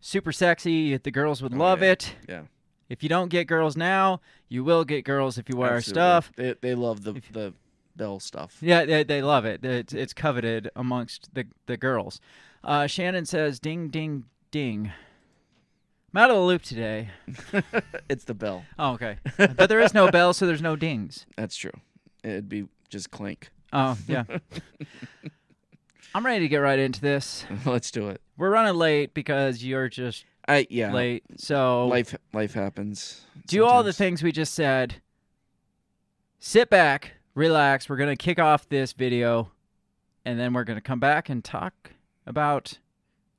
super 0.00 0.32
sexy. 0.32 0.96
The 0.96 1.10
girls 1.10 1.42
would 1.42 1.54
Oh, 1.54 1.58
love 1.58 1.82
yeah. 1.82 1.92
it. 1.92 2.14
Yeah. 2.28 2.42
If 2.88 3.02
you 3.02 3.08
don't 3.08 3.28
get 3.30 3.46
girls 3.48 3.76
now, 3.76 4.20
you 4.48 4.62
will 4.62 4.84
get 4.84 5.04
girls 5.04 5.38
if 5.38 5.48
you 5.48 5.56
wear 5.56 5.74
Absolutely. 5.74 6.02
our 6.02 6.22
stuff. 6.22 6.32
They 6.36 6.54
they 6.60 6.74
love 6.74 7.02
the 7.02 7.14
the 7.32 7.52
bell 7.96 8.20
stuff. 8.20 8.58
Yeah, 8.60 8.84
they, 8.84 9.02
they 9.04 9.22
love 9.22 9.44
it. 9.46 9.64
It's, 9.64 9.94
it's 9.94 10.12
coveted 10.12 10.70
amongst 10.76 11.34
the, 11.34 11.46
the 11.64 11.76
girls. 11.78 12.20
Uh, 12.66 12.88
Shannon 12.88 13.24
says, 13.24 13.60
ding, 13.60 13.88
ding, 13.90 14.24
ding. 14.50 14.90
I'm 16.12 16.18
out 16.20 16.30
of 16.30 16.36
the 16.36 16.42
loop 16.42 16.62
today. 16.62 17.10
it's 18.08 18.24
the 18.24 18.34
bell. 18.34 18.64
Oh, 18.76 18.94
okay. 18.94 19.18
but 19.36 19.68
there 19.68 19.80
is 19.80 19.94
no 19.94 20.10
bell, 20.10 20.32
so 20.34 20.48
there's 20.48 20.60
no 20.60 20.74
dings. 20.74 21.26
That's 21.36 21.54
true. 21.54 21.70
It'd 22.24 22.48
be 22.48 22.66
just 22.88 23.12
clink. 23.12 23.50
Oh, 23.72 23.96
yeah. 24.08 24.24
I'm 26.14 26.26
ready 26.26 26.40
to 26.40 26.48
get 26.48 26.56
right 26.58 26.78
into 26.78 27.00
this. 27.00 27.46
Let's 27.64 27.92
do 27.92 28.08
it. 28.08 28.20
We're 28.36 28.50
running 28.50 28.74
late 28.74 29.14
because 29.14 29.62
you're 29.62 29.88
just 29.88 30.24
I 30.48 30.66
yeah. 30.68 30.92
late. 30.92 31.22
So 31.36 31.86
Life 31.86 32.16
life 32.32 32.54
happens. 32.54 33.26
do 33.46 33.64
all 33.64 33.82
the 33.84 33.92
things 33.92 34.22
we 34.22 34.32
just 34.32 34.54
said. 34.54 34.96
Sit 36.40 36.68
back, 36.70 37.12
relax. 37.34 37.88
We're 37.88 37.96
going 37.96 38.16
to 38.16 38.22
kick 38.22 38.38
off 38.38 38.68
this 38.68 38.92
video, 38.92 39.50
and 40.24 40.38
then 40.40 40.52
we're 40.52 40.64
going 40.64 40.78
to 40.78 40.82
come 40.82 41.00
back 41.00 41.28
and 41.28 41.44
talk 41.44 41.92
about 42.26 42.78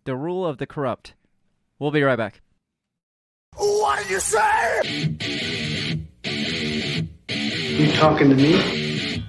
the 0.05 0.15
rule 0.15 0.45
of 0.45 0.57
the 0.57 0.65
corrupt. 0.65 1.13
We'll 1.79 1.91
be 1.91 2.01
right 2.01 2.15
back. 2.15 2.41
What 3.55 3.99
did 3.99 4.09
you 4.09 4.19
say? 4.19 5.17
You 7.77 7.91
talking 7.93 8.29
to 8.29 8.35
me? 8.35 9.23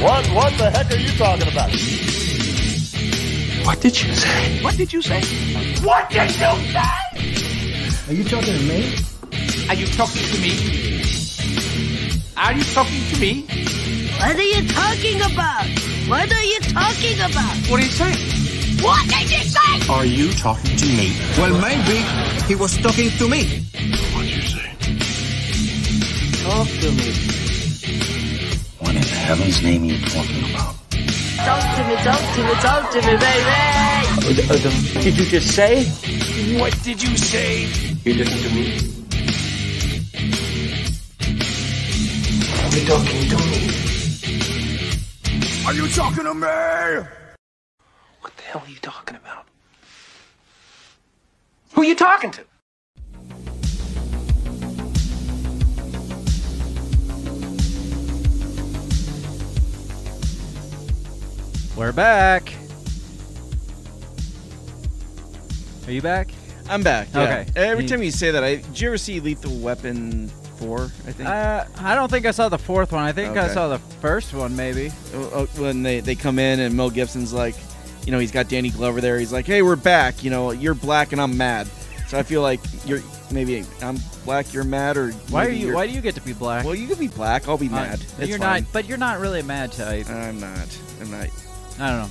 What? 0.00 0.26
What 0.28 0.56
the 0.58 0.70
heck 0.70 0.90
are 0.90 0.96
you 0.96 1.10
talking 1.18 1.48
about? 1.48 1.70
What 3.66 3.80
did 3.80 4.00
you 4.02 4.14
say? 4.14 4.62
What 4.62 4.76
did 4.76 4.92
you 4.92 5.02
say? 5.02 5.20
What 5.84 6.08
did 6.10 6.22
you 6.22 6.28
say? 6.28 6.46
Are 8.08 8.12
you 8.12 8.24
talking 8.24 8.54
to 8.54 8.62
me? 8.62 8.94
Are 9.68 9.74
you 9.74 9.86
talking 9.86 10.22
to 10.22 10.40
me? 10.40 10.52
Are 12.36 12.52
you 12.52 12.64
talking 12.64 13.02
to 13.12 13.20
me? 13.20 13.97
What 14.18 14.34
are 14.36 14.42
you 14.42 14.68
talking 14.68 15.20
about? 15.22 15.66
What 16.08 16.32
are 16.32 16.44
you 16.44 16.58
talking 16.60 17.18
about? 17.20 17.56
What 17.70 17.80
are 17.80 17.84
you 17.84 17.90
saying? 17.90 18.82
What 18.82 19.08
did 19.08 19.30
you 19.30 19.44
say? 19.46 19.92
Are 19.92 20.04
you 20.04 20.32
talking 20.32 20.76
to 20.76 20.86
me? 20.86 21.16
Well, 21.38 21.54
maybe 21.60 22.02
he 22.46 22.56
was 22.56 22.76
talking 22.78 23.10
to 23.10 23.28
me. 23.28 23.62
What'd 24.12 24.30
you 24.30 24.42
say? 24.42 24.74
Talk 26.42 26.66
to 26.66 26.90
me. 26.98 27.12
What 28.80 28.96
in 28.96 29.02
heaven's 29.02 29.62
name 29.62 29.82
are 29.82 29.86
you 29.86 29.98
talking 30.06 30.50
about? 30.50 30.74
Talk 31.46 31.62
to 31.76 31.82
me, 31.86 31.94
talk 32.02 32.22
to 32.34 32.42
me, 32.42 32.54
talk 32.58 32.90
to 32.90 32.98
me, 33.06 33.16
baby. 33.22 35.00
Did 35.00 35.16
you 35.16 35.26
just 35.26 35.54
say? 35.54 35.84
What 36.58 36.74
did 36.82 37.00
you 37.00 37.16
say? 37.16 37.68
You 38.04 38.14
listen 38.14 38.38
to 38.42 38.50
me. 38.54 38.66
Are 42.64 42.76
you 42.76 42.86
talking 42.86 43.28
to 43.30 43.36
me? 43.36 43.77
Are 45.68 45.74
you 45.74 45.86
talking 45.88 46.24
to 46.24 46.32
me? 46.32 46.46
What 48.22 48.34
the 48.38 48.42
hell 48.44 48.62
are 48.64 48.70
you 48.70 48.78
talking 48.80 49.16
about? 49.16 49.44
Who 51.74 51.82
are 51.82 51.84
you 51.84 51.94
talking 51.94 52.30
to? 52.30 52.44
We're 61.76 61.92
back. 61.92 62.50
Are 65.86 65.92
you 65.92 66.00
back? 66.00 66.30
I'm 66.70 66.82
back. 66.82 67.08
yeah. 67.14 67.20
Okay. 67.20 67.46
Every 67.56 67.84
He- 67.84 67.88
time 67.90 68.02
you 68.02 68.10
say 68.10 68.30
that, 68.30 68.42
I 68.42 68.56
did 68.56 68.80
you 68.80 68.88
ever 68.88 68.96
see 68.98 69.20
Lethal 69.20 69.56
Weapon 69.58 70.30
four? 70.58 70.84
I 70.84 71.12
think. 71.12 71.28
Uh, 71.28 71.64
I 71.78 71.94
don't 71.94 72.10
think 72.10 72.26
I 72.26 72.30
saw 72.30 72.48
the 72.48 72.58
fourth 72.58 72.92
one. 72.92 73.04
I 73.04 73.12
think 73.12 73.36
I 73.36 73.48
saw 73.48 73.68
the 73.68 73.78
first 73.78 74.34
one, 74.34 74.54
maybe. 74.56 74.90
Oh, 75.14 75.30
oh, 75.34 75.46
when 75.62 75.82
they 75.82 76.00
they 76.00 76.14
come 76.14 76.38
in 76.38 76.60
and 76.60 76.76
Mel 76.76 76.90
Gibson's 76.90 77.32
like, 77.32 77.54
you 78.04 78.12
know, 78.12 78.18
he's 78.18 78.32
got 78.32 78.48
Danny 78.48 78.70
Glover 78.70 79.00
there. 79.00 79.18
He's 79.18 79.32
like, 79.32 79.46
hey, 79.46 79.62
we're 79.62 79.76
back. 79.76 80.22
You 80.24 80.30
know, 80.30 80.50
you're 80.50 80.74
black 80.74 81.12
and 81.12 81.20
I'm 81.20 81.36
mad. 81.36 81.68
So 82.08 82.18
I 82.18 82.22
feel 82.22 82.40
like 82.42 82.60
you're 82.86 83.00
maybe 83.30 83.64
I'm 83.82 83.98
black, 84.24 84.52
you're 84.54 84.64
mad, 84.64 84.96
or 84.96 85.10
Why 85.30 85.46
are 85.46 85.50
you? 85.50 85.74
Why 85.74 85.86
do 85.86 85.92
you 85.92 86.00
get 86.00 86.14
to 86.14 86.20
be 86.22 86.32
black? 86.32 86.64
Well, 86.64 86.74
you 86.74 86.86
can 86.88 86.98
be 86.98 87.08
black. 87.08 87.46
I'll 87.48 87.58
be 87.58 87.66
Uh, 87.68 87.72
mad. 87.72 88.00
It's 88.18 88.28
you're 88.28 88.38
fine. 88.38 88.62
not, 88.62 88.72
but 88.72 88.86
you're 88.86 88.98
not 88.98 89.20
really 89.20 89.40
a 89.40 89.44
mad 89.44 89.72
type. 89.72 90.08
I'm 90.08 90.40
not. 90.40 90.78
I'm 91.00 91.10
not. 91.10 91.28
I 91.78 91.90
don't 91.90 91.98
know. 91.98 92.10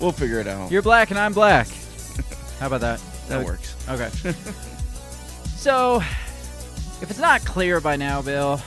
We'll 0.00 0.12
figure 0.12 0.40
it 0.40 0.46
out. 0.48 0.70
You're 0.70 0.82
black 0.82 1.10
and 1.10 1.18
I'm 1.18 1.32
black. 1.32 1.68
How 2.58 2.66
about 2.66 2.80
that? 2.80 3.00
that 3.28 3.44
works. 3.44 3.74
Okay. 3.88 4.10
so, 5.56 6.02
if 7.02 7.10
it's 7.10 7.18
not 7.20 7.44
clear 7.44 7.80
by 7.80 7.96
now, 7.96 8.22
Bill, 8.22 8.60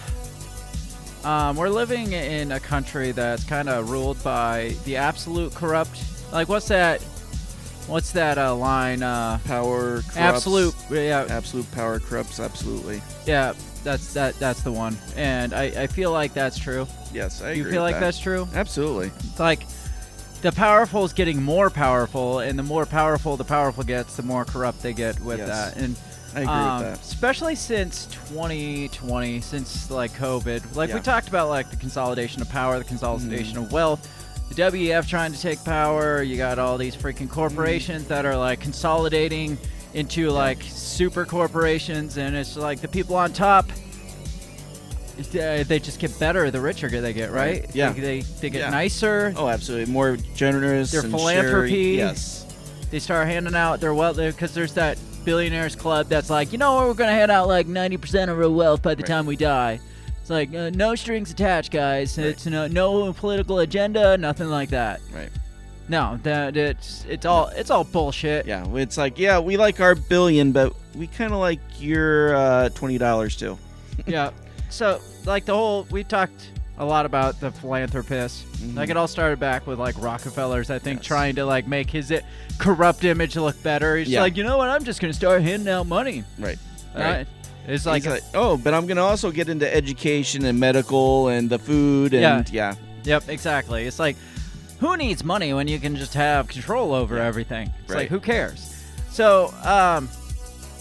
um, 1.24 1.56
we're 1.58 1.70
living 1.70 2.14
in 2.14 2.52
a 2.52 2.60
country 2.60 3.12
that's 3.12 3.44
kind 3.44 3.68
of 3.70 3.90
ruled 3.90 4.22
by 4.24 4.76
the 4.86 4.96
absolute 4.98 5.54
corrupt. 5.54 6.02
Like, 6.32 6.48
what's 6.48 6.68
that? 6.70 7.02
What's 7.88 8.12
that 8.12 8.38
uh, 8.38 8.56
line? 8.56 9.02
Uh, 9.02 9.40
Power. 9.46 10.02
Corrupts. 10.02 10.18
absolute. 10.18 10.76
Yeah, 10.92 11.26
Absolute 11.30 11.70
power 11.72 12.00
corrupts. 12.00 12.40
Absolutely. 12.40 13.02
yeah. 13.26 13.54
That's 13.84 14.14
that. 14.14 14.38
That's 14.40 14.62
the 14.62 14.72
one. 14.74 14.98
And 15.16 15.54
I, 15.54 15.64
I 15.64 15.88
feel 15.88 16.12
like 16.12 16.34
that's 16.34 16.58
true. 16.60 16.86
Yes, 17.14 17.42
I 17.42 17.54
Do 17.54 17.60
you 17.62 17.72
feel 17.72 17.82
like 17.82 17.96
that. 17.96 18.02
that's 18.02 18.20
true? 18.20 18.46
Absolutely. 18.54 19.08
It's 19.20 19.40
like 19.40 19.64
the 20.42 20.52
powerful 20.52 21.06
is 21.06 21.14
getting 21.14 21.42
more 21.42 21.70
powerful, 21.70 22.40
and 22.40 22.60
the 22.60 22.64
more 22.64 22.86
powerful 22.86 23.38
the 23.38 23.46
powerful 23.46 23.86
gets, 23.86 24.18
the 24.18 24.24
more 24.24 24.44
corrupt 24.44 24.84
they 24.84 24.92
get 24.94 25.18
with 25.22 25.40
Yes. 25.40 25.48
that. 25.48 25.82
And 25.82 25.96
I 26.36 26.42
agree 26.42 26.54
um, 26.54 26.80
with 26.84 26.94
that. 26.94 27.02
Especially 27.06 27.56
since 27.56 28.06
2020, 28.30 29.42
since 29.42 29.90
like 29.90 30.12
COVID, 30.14 30.76
like 30.76 30.94
we 30.94 31.00
talked 31.00 31.28
about, 31.28 31.50
like 31.50 31.70
the 31.72 31.78
consolidation 31.78 32.42
of 32.42 32.50
power, 32.50 32.78
the 32.78 32.84
consolidation 32.86 33.56
Mm-hmm. 33.56 33.64
of 33.66 33.72
wealth. 33.72 34.08
The 34.50 34.56
WEF 34.56 35.08
trying 35.08 35.32
to 35.32 35.40
take 35.40 35.64
power. 35.64 36.24
You 36.24 36.36
got 36.38 36.58
all 36.60 36.78
these 36.78 36.96
freaking 36.96 37.30
corporations 37.30 38.04
Mm-hmm. 38.04 38.10
that 38.14 38.26
are 38.26 38.36
like 38.38 38.60
consolidating 38.60 39.58
into 39.94 40.30
like 40.30 40.62
super 40.64 41.26
corporations, 41.26 42.18
and 42.18 42.36
it's 42.36 42.56
like 42.56 42.80
the 42.82 42.88
people 42.88 43.16
on 43.16 43.34
top. 43.34 43.66
uh, 45.20 45.64
They 45.64 45.80
just 45.80 46.00
get 46.00 46.18
better 46.20 46.50
the 46.52 46.62
richer 46.62 46.90
they 46.90 47.14
get, 47.14 47.32
right? 47.32 47.62
Right. 47.66 47.76
Yeah. 47.76 47.92
They, 47.92 48.00
they, 48.02 48.22
they 48.22 48.50
get 48.50 48.60
Yeah. 48.62 48.70
nicer. 48.70 49.34
Oh, 49.36 49.48
absolutely. 49.48 49.92
More 49.92 50.18
generous. 50.36 50.92
Their 50.92 51.02
philanthropy. 51.04 51.96
Yes. 51.98 52.46
they 52.92 53.00
start 53.00 53.28
handing 53.28 53.56
out 53.56 53.80
their 53.80 53.94
wealth 53.94 54.18
because 54.18 54.54
there's 54.54 54.74
that 54.76 54.98
billionaires 55.26 55.76
club 55.76 56.08
that's 56.08 56.30
like, 56.30 56.52
you 56.52 56.58
know, 56.58 56.76
what, 56.76 56.88
we're 56.88 56.94
gonna 56.94 57.12
hand 57.12 57.32
out 57.32 57.48
like 57.48 57.68
90% 57.68 58.30
of 58.30 58.40
our 58.40 58.50
wealth 58.50 58.82
by 58.82 58.96
the 58.96 59.02
Right. 59.04 59.08
time 59.08 59.26
we 59.26 59.36
die. 59.36 59.80
It's 60.22 60.30
like 60.30 60.54
uh, 60.54 60.70
no 60.72 60.96
strings 60.96 61.32
attached, 61.32 61.72
guys. 61.72 62.18
It's 62.18 62.46
no, 62.46 62.68
no 62.68 63.14
political 63.14 63.60
agenda, 63.60 64.18
nothing 64.18 64.48
like 64.48 64.70
that. 64.70 65.02
Right. 65.14 65.30
No, 65.88 66.20
that 66.22 66.56
it's 66.56 67.04
it's 67.10 67.26
all 67.26 67.48
it's 67.48 67.72
all 67.72 67.84
bullshit. 67.84 68.46
Yeah. 68.46 68.64
It's 68.76 68.96
like, 68.98 69.18
yeah, 69.18 69.40
we 69.40 69.58
like 69.58 69.80
our 69.80 69.96
billion, 69.96 70.52
but 70.52 70.76
we 70.96 71.08
kind 71.08 71.34
of 71.34 71.40
like 71.40 71.60
your 71.80 72.36
uh, 72.36 72.70
twenty 72.70 73.00
dollars 73.00 73.36
too. 73.36 73.58
yeah. 74.06 74.30
So 74.70 75.00
like 75.26 75.46
the 75.46 75.56
whole 75.56 75.88
we 75.90 76.04
talked 76.04 76.52
a 76.80 76.86
lot 76.86 77.06
about 77.06 77.40
the 77.42 77.52
philanthropists. 77.52 78.46
Like 78.74 78.90
it 78.90 78.98
all 78.98 79.08
started 79.08 79.40
back 79.40 79.68
with 79.68 79.78
like 79.80 79.96
Rockefellers, 80.02 80.70
I 80.70 80.80
think, 80.80 81.00
Yes. 81.00 81.06
trying 81.08 81.36
to 81.36 81.46
like 81.46 81.68
make 81.68 81.90
his 81.90 82.12
i- 82.12 82.22
corrupt 82.58 83.04
image 83.04 83.36
look 83.36 83.62
better. 83.64 83.98
He's 83.98 84.08
Yeah. 84.10 84.22
like, 84.22 84.38
you 84.38 84.44
know 84.44 84.58
what? 84.58 84.70
I'm 84.70 84.84
just 84.84 85.02
gonna 85.02 85.14
start 85.14 85.42
handing 85.42 85.68
out 85.74 85.88
money. 85.88 86.24
Right. 86.38 86.58
Uh, 86.96 87.00
Right. 87.00 87.28
It's 87.68 87.86
Like, 87.86 88.06
like, 88.06 88.24
oh, 88.34 88.58
but 88.58 88.74
I'm 88.74 88.88
gonna 88.88 89.04
also 89.04 89.30
get 89.30 89.50
into 89.50 89.72
education 89.72 90.46
and 90.46 90.60
medical 90.60 91.28
and 91.28 91.50
the 91.50 91.60
food 91.60 92.14
and 92.14 92.50
yeah, 92.50 92.74
Yep, 93.04 93.30
exactly. 93.30 93.86
It's 93.86 94.00
like, 94.00 94.16
who 94.80 94.96
needs 94.98 95.24
money 95.24 95.54
when 95.54 95.68
you 95.68 95.80
can 95.80 95.96
just 95.98 96.14
have 96.14 96.48
control 96.48 96.94
over 96.94 97.18
Yeah. 97.18 97.26
everything? 97.26 97.72
It's 97.82 97.90
like, 97.90 97.98
Right. 97.98 98.10
who 98.10 98.20
cares? 98.20 98.74
So, 99.12 99.54
um, 99.64 100.10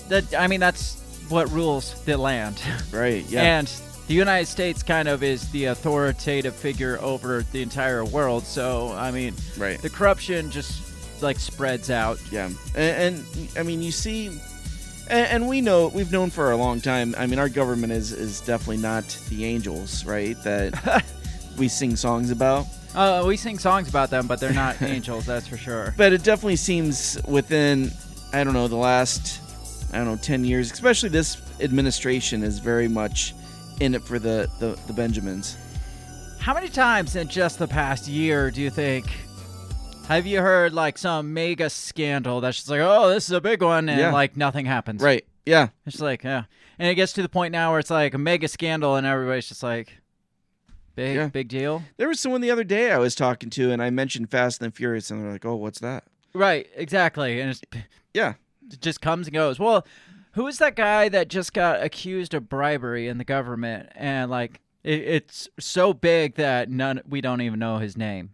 that 0.08 0.24
I 0.38 0.46
mean, 0.46 0.60
that's 0.60 0.96
what 1.28 1.50
rules 1.50 1.94
the 2.06 2.16
land. 2.16 2.60
right, 2.92 3.24
yeah, 3.28 3.42
And 3.58 3.70
the 4.08 4.14
United 4.14 4.46
States 4.46 4.82
kind 4.82 5.06
of 5.06 5.22
is 5.22 5.48
the 5.50 5.66
authoritative 5.66 6.54
figure 6.54 6.98
over 7.00 7.42
the 7.52 7.62
entire 7.62 8.04
world. 8.04 8.42
So, 8.44 8.92
I 8.92 9.10
mean, 9.10 9.34
right, 9.58 9.80
the 9.80 9.90
corruption 9.90 10.50
just 10.50 11.22
like 11.22 11.38
spreads 11.38 11.90
out. 11.90 12.18
yeah. 12.32 12.50
And, 12.74 13.26
and 13.36 13.48
I 13.56 13.62
mean, 13.62 13.82
you 13.82 13.92
see, 13.92 14.28
and, 15.08 15.26
and 15.28 15.48
we 15.48 15.60
know 15.60 15.88
we've 15.88 16.10
known 16.10 16.30
for 16.30 16.52
a 16.52 16.56
long 16.56 16.80
time. 16.80 17.14
I 17.18 17.26
mean, 17.26 17.38
our 17.38 17.50
government 17.50 17.92
is 17.92 18.12
is 18.12 18.40
definitely 18.40 18.78
not 18.78 19.04
the 19.28 19.44
angels, 19.44 20.04
right? 20.06 20.42
That 20.42 21.04
we 21.58 21.68
sing 21.68 21.94
songs 21.94 22.30
about. 22.30 22.66
Uh, 22.94 23.22
we 23.26 23.36
sing 23.36 23.58
songs 23.58 23.90
about 23.90 24.08
them, 24.08 24.26
but 24.26 24.40
they're 24.40 24.52
not 24.54 24.80
angels, 24.82 25.26
that's 25.26 25.46
for 25.46 25.58
sure. 25.58 25.94
But 25.98 26.14
it 26.14 26.24
definitely 26.24 26.56
seems 26.56 27.20
within, 27.28 27.90
I 28.32 28.42
don't 28.42 28.54
know, 28.54 28.68
the 28.68 28.76
last, 28.76 29.42
I 29.92 29.98
don't 29.98 30.06
know, 30.06 30.16
10 30.16 30.46
years, 30.46 30.72
especially 30.72 31.10
this 31.10 31.36
administration 31.60 32.42
is 32.42 32.58
very 32.58 32.88
much 32.88 33.34
in 33.80 33.94
it 33.94 34.02
for 34.02 34.18
the, 34.18 34.50
the, 34.58 34.78
the 34.86 34.92
Benjamins. 34.92 35.56
How 36.40 36.54
many 36.54 36.68
times 36.68 37.16
in 37.16 37.28
just 37.28 37.58
the 37.58 37.68
past 37.68 38.08
year 38.08 38.50
do 38.50 38.60
you 38.62 38.70
think 38.70 39.06
have 40.06 40.26
you 40.26 40.40
heard 40.40 40.72
like 40.72 40.96
some 40.96 41.34
mega 41.34 41.68
scandal 41.68 42.40
that's 42.40 42.56
just 42.58 42.70
like, 42.70 42.80
oh, 42.80 43.08
this 43.10 43.24
is 43.24 43.32
a 43.32 43.40
big 43.40 43.62
one, 43.62 43.88
and 43.90 44.00
Yeah. 44.00 44.12
like 44.12 44.36
nothing 44.36 44.64
happens? 44.64 45.02
Right. 45.02 45.24
Yeah. 45.44 45.68
It's 45.84 46.00
like, 46.00 46.24
yeah. 46.24 46.44
And 46.78 46.88
it 46.88 46.94
gets 46.94 47.12
to 47.14 47.22
the 47.22 47.28
point 47.28 47.52
now 47.52 47.70
where 47.72 47.80
it's 47.80 47.90
like 47.90 48.14
a 48.14 48.18
mega 48.18 48.48
scandal, 48.48 48.96
and 48.96 49.06
everybody's 49.06 49.48
just 49.48 49.62
like, 49.62 49.98
big, 50.94 51.16
Yeah. 51.16 51.26
big 51.26 51.48
deal. 51.48 51.82
There 51.98 52.08
was 52.08 52.20
someone 52.20 52.40
the 52.40 52.50
other 52.50 52.64
day 52.64 52.90
I 52.90 52.98
was 52.98 53.14
talking 53.14 53.50
to, 53.50 53.70
and 53.70 53.82
I 53.82 53.90
mentioned 53.90 54.30
Fast 54.30 54.62
and 54.62 54.74
Furious, 54.74 55.10
and 55.10 55.22
they're 55.22 55.32
like, 55.32 55.44
oh, 55.44 55.56
what's 55.56 55.80
that? 55.80 56.04
Right, 56.32 56.66
exactly. 56.74 57.40
And 57.40 57.50
it's, 57.50 57.60
Yeah. 58.14 58.34
it 58.72 58.80
just 58.80 59.02
comes 59.02 59.26
and 59.26 59.34
goes. 59.34 59.58
Well, 59.58 59.86
who 60.38 60.46
is 60.46 60.58
that 60.58 60.76
guy 60.76 61.08
that 61.08 61.26
just 61.26 61.52
got 61.52 61.82
accused 61.82 62.32
of 62.32 62.48
bribery 62.48 63.08
in 63.08 63.18
the 63.18 63.24
government? 63.24 63.88
And 63.96 64.30
like, 64.30 64.60
it, 64.84 65.00
it's 65.00 65.48
so 65.58 65.92
big 65.92 66.36
that 66.36 66.70
none, 66.70 67.00
we 67.08 67.20
don't 67.20 67.40
even 67.40 67.58
know 67.58 67.78
his 67.78 67.96
name. 67.96 68.30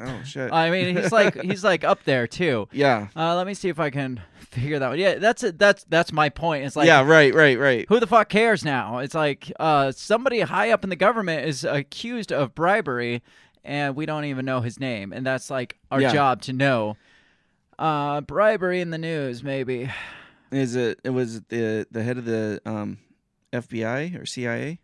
Oh, 0.00 0.22
shit. 0.24 0.50
I 0.50 0.70
mean, 0.70 0.96
he's 0.96 1.12
like, 1.12 1.38
he's 1.42 1.62
like 1.62 1.84
up 1.84 2.04
there 2.04 2.26
too. 2.26 2.66
yeah. 2.72 3.08
Uh, 3.14 3.36
let 3.36 3.46
me 3.46 3.52
see 3.52 3.68
if 3.68 3.78
I 3.78 3.90
can 3.90 4.22
figure 4.38 4.78
that 4.78 4.88
one. 4.88 4.98
Yeah, 4.98 5.16
that's 5.16 5.42
it. 5.44 5.58
That's 5.58 5.84
that's 5.84 6.12
my 6.14 6.30
point. 6.30 6.64
It's 6.64 6.76
like, 6.76 6.86
yeah, 6.86 7.04
right, 7.04 7.34
right, 7.34 7.58
right. 7.58 7.84
who 7.90 8.00
the 8.00 8.06
fuck 8.06 8.30
cares 8.30 8.64
now? 8.64 8.98
It's 8.98 9.14
like 9.14 9.52
uh, 9.60 9.92
somebody 9.92 10.40
high 10.40 10.70
up 10.70 10.82
in 10.82 10.88
the 10.88 10.96
government 10.96 11.46
is 11.46 11.62
accused 11.62 12.32
of 12.32 12.54
bribery, 12.54 13.22
and 13.64 13.94
we 13.96 14.06
don't 14.06 14.24
even 14.24 14.46
know 14.46 14.62
his 14.62 14.80
name, 14.80 15.12
and 15.12 15.26
that's 15.26 15.50
like 15.50 15.76
our 15.90 16.00
Yeah. 16.00 16.10
job 16.10 16.40
to 16.42 16.54
know. 16.54 16.96
Uh, 17.78 18.22
bribery 18.22 18.80
in 18.80 18.88
the 18.90 18.98
news, 18.98 19.42
maybe. 19.44 19.90
Is 20.50 20.76
it, 20.76 21.00
it 21.04 21.10
was 21.10 21.42
the 21.42 21.86
the 21.90 22.02
head 22.02 22.18
of 22.18 22.24
the 22.24 22.60
um, 22.64 22.98
FBI 23.52 24.20
or 24.20 24.26
CIA? 24.26 24.78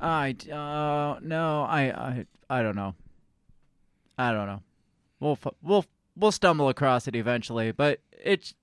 I 0.00 0.34
uh 0.50 1.18
no, 1.22 1.62
I 1.62 1.82
I 1.90 2.26
I 2.50 2.62
don't 2.62 2.76
know. 2.76 2.94
I 4.18 4.32
don't 4.32 4.46
know. 4.46 4.62
We'll 5.20 5.38
we'll 5.62 5.84
we'll 6.16 6.32
stumble 6.32 6.68
across 6.68 7.08
it 7.08 7.16
eventually, 7.16 7.72
but 7.72 8.00
it's 8.12 8.54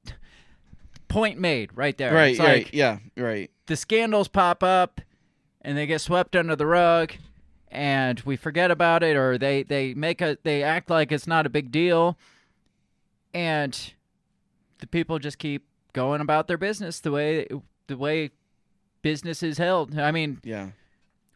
point 1.07 1.39
made 1.39 1.71
right 1.75 1.97
there. 1.97 2.13
Right, 2.13 2.31
It's 2.31 2.39
right. 2.39 2.65
like, 2.65 2.73
yeah, 2.73 2.99
right. 3.17 3.51
the 3.67 3.75
scandals 3.75 4.27
pop 4.27 4.63
up 4.63 5.01
and 5.61 5.77
they 5.77 5.85
get 5.85 6.01
swept 6.01 6.35
under 6.35 6.55
the 6.55 6.65
rug 6.65 7.13
and 7.69 8.19
we 8.21 8.35
forget 8.35 8.69
about 8.71 9.01
it, 9.03 9.15
or 9.15 9.37
they 9.37 9.63
they 9.63 9.93
make 9.93 10.21
a 10.21 10.37
they 10.43 10.61
act 10.63 10.89
like 10.89 11.11
it's 11.11 11.27
not 11.27 11.45
a 11.45 11.49
big 11.49 11.71
deal, 11.71 12.17
and 13.33 13.93
the 14.79 14.87
people 14.87 15.19
just 15.19 15.37
keep 15.39 15.65
going 15.93 16.21
about 16.21 16.47
their 16.47 16.57
business 16.57 16.99
the 16.99 17.11
way 17.11 17.47
the 17.87 17.97
way 17.97 18.31
business 19.01 19.41
is 19.43 19.57
held. 19.57 19.97
I 19.97 20.11
mean, 20.11 20.39
Yeah. 20.43 20.69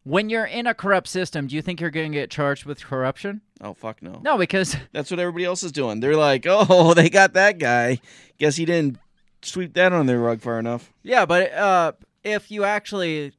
when 0.03 0.29
you're 0.29 0.45
in 0.45 0.67
a 0.67 0.73
corrupt 0.73 1.07
system, 1.07 1.47
do 1.47 1.55
you 1.55 1.61
think 1.61 1.81
you're 1.81 1.89
going 1.89 2.11
to 2.11 2.17
get 2.17 2.29
charged 2.29 2.65
with 2.65 2.83
corruption? 2.85 3.41
Oh 3.61 3.73
fuck 3.73 4.01
no. 4.01 4.21
No, 4.23 4.37
because 4.37 4.75
That's 4.91 5.09
what 5.11 5.19
everybody 5.19 5.45
else 5.45 5.63
is 5.63 5.71
doing. 5.71 5.99
They're 5.99 6.15
like, 6.15 6.45
oh, 6.47 6.93
they 6.95 7.09
got 7.09 7.33
that 7.33 7.57
guy. 7.57 7.99
Guess 8.37 8.55
he 8.57 8.65
didn't 8.65 8.97
sweep 9.41 9.73
that 9.73 9.93
on 9.93 10.05
their 10.05 10.19
rug 10.19 10.41
far 10.41 10.59
enough. 10.59 10.91
yeah, 11.03 11.25
but 11.25 11.51
uh, 11.53 11.91
if 12.23 12.49
you 12.51 12.63
actually 12.63 13.33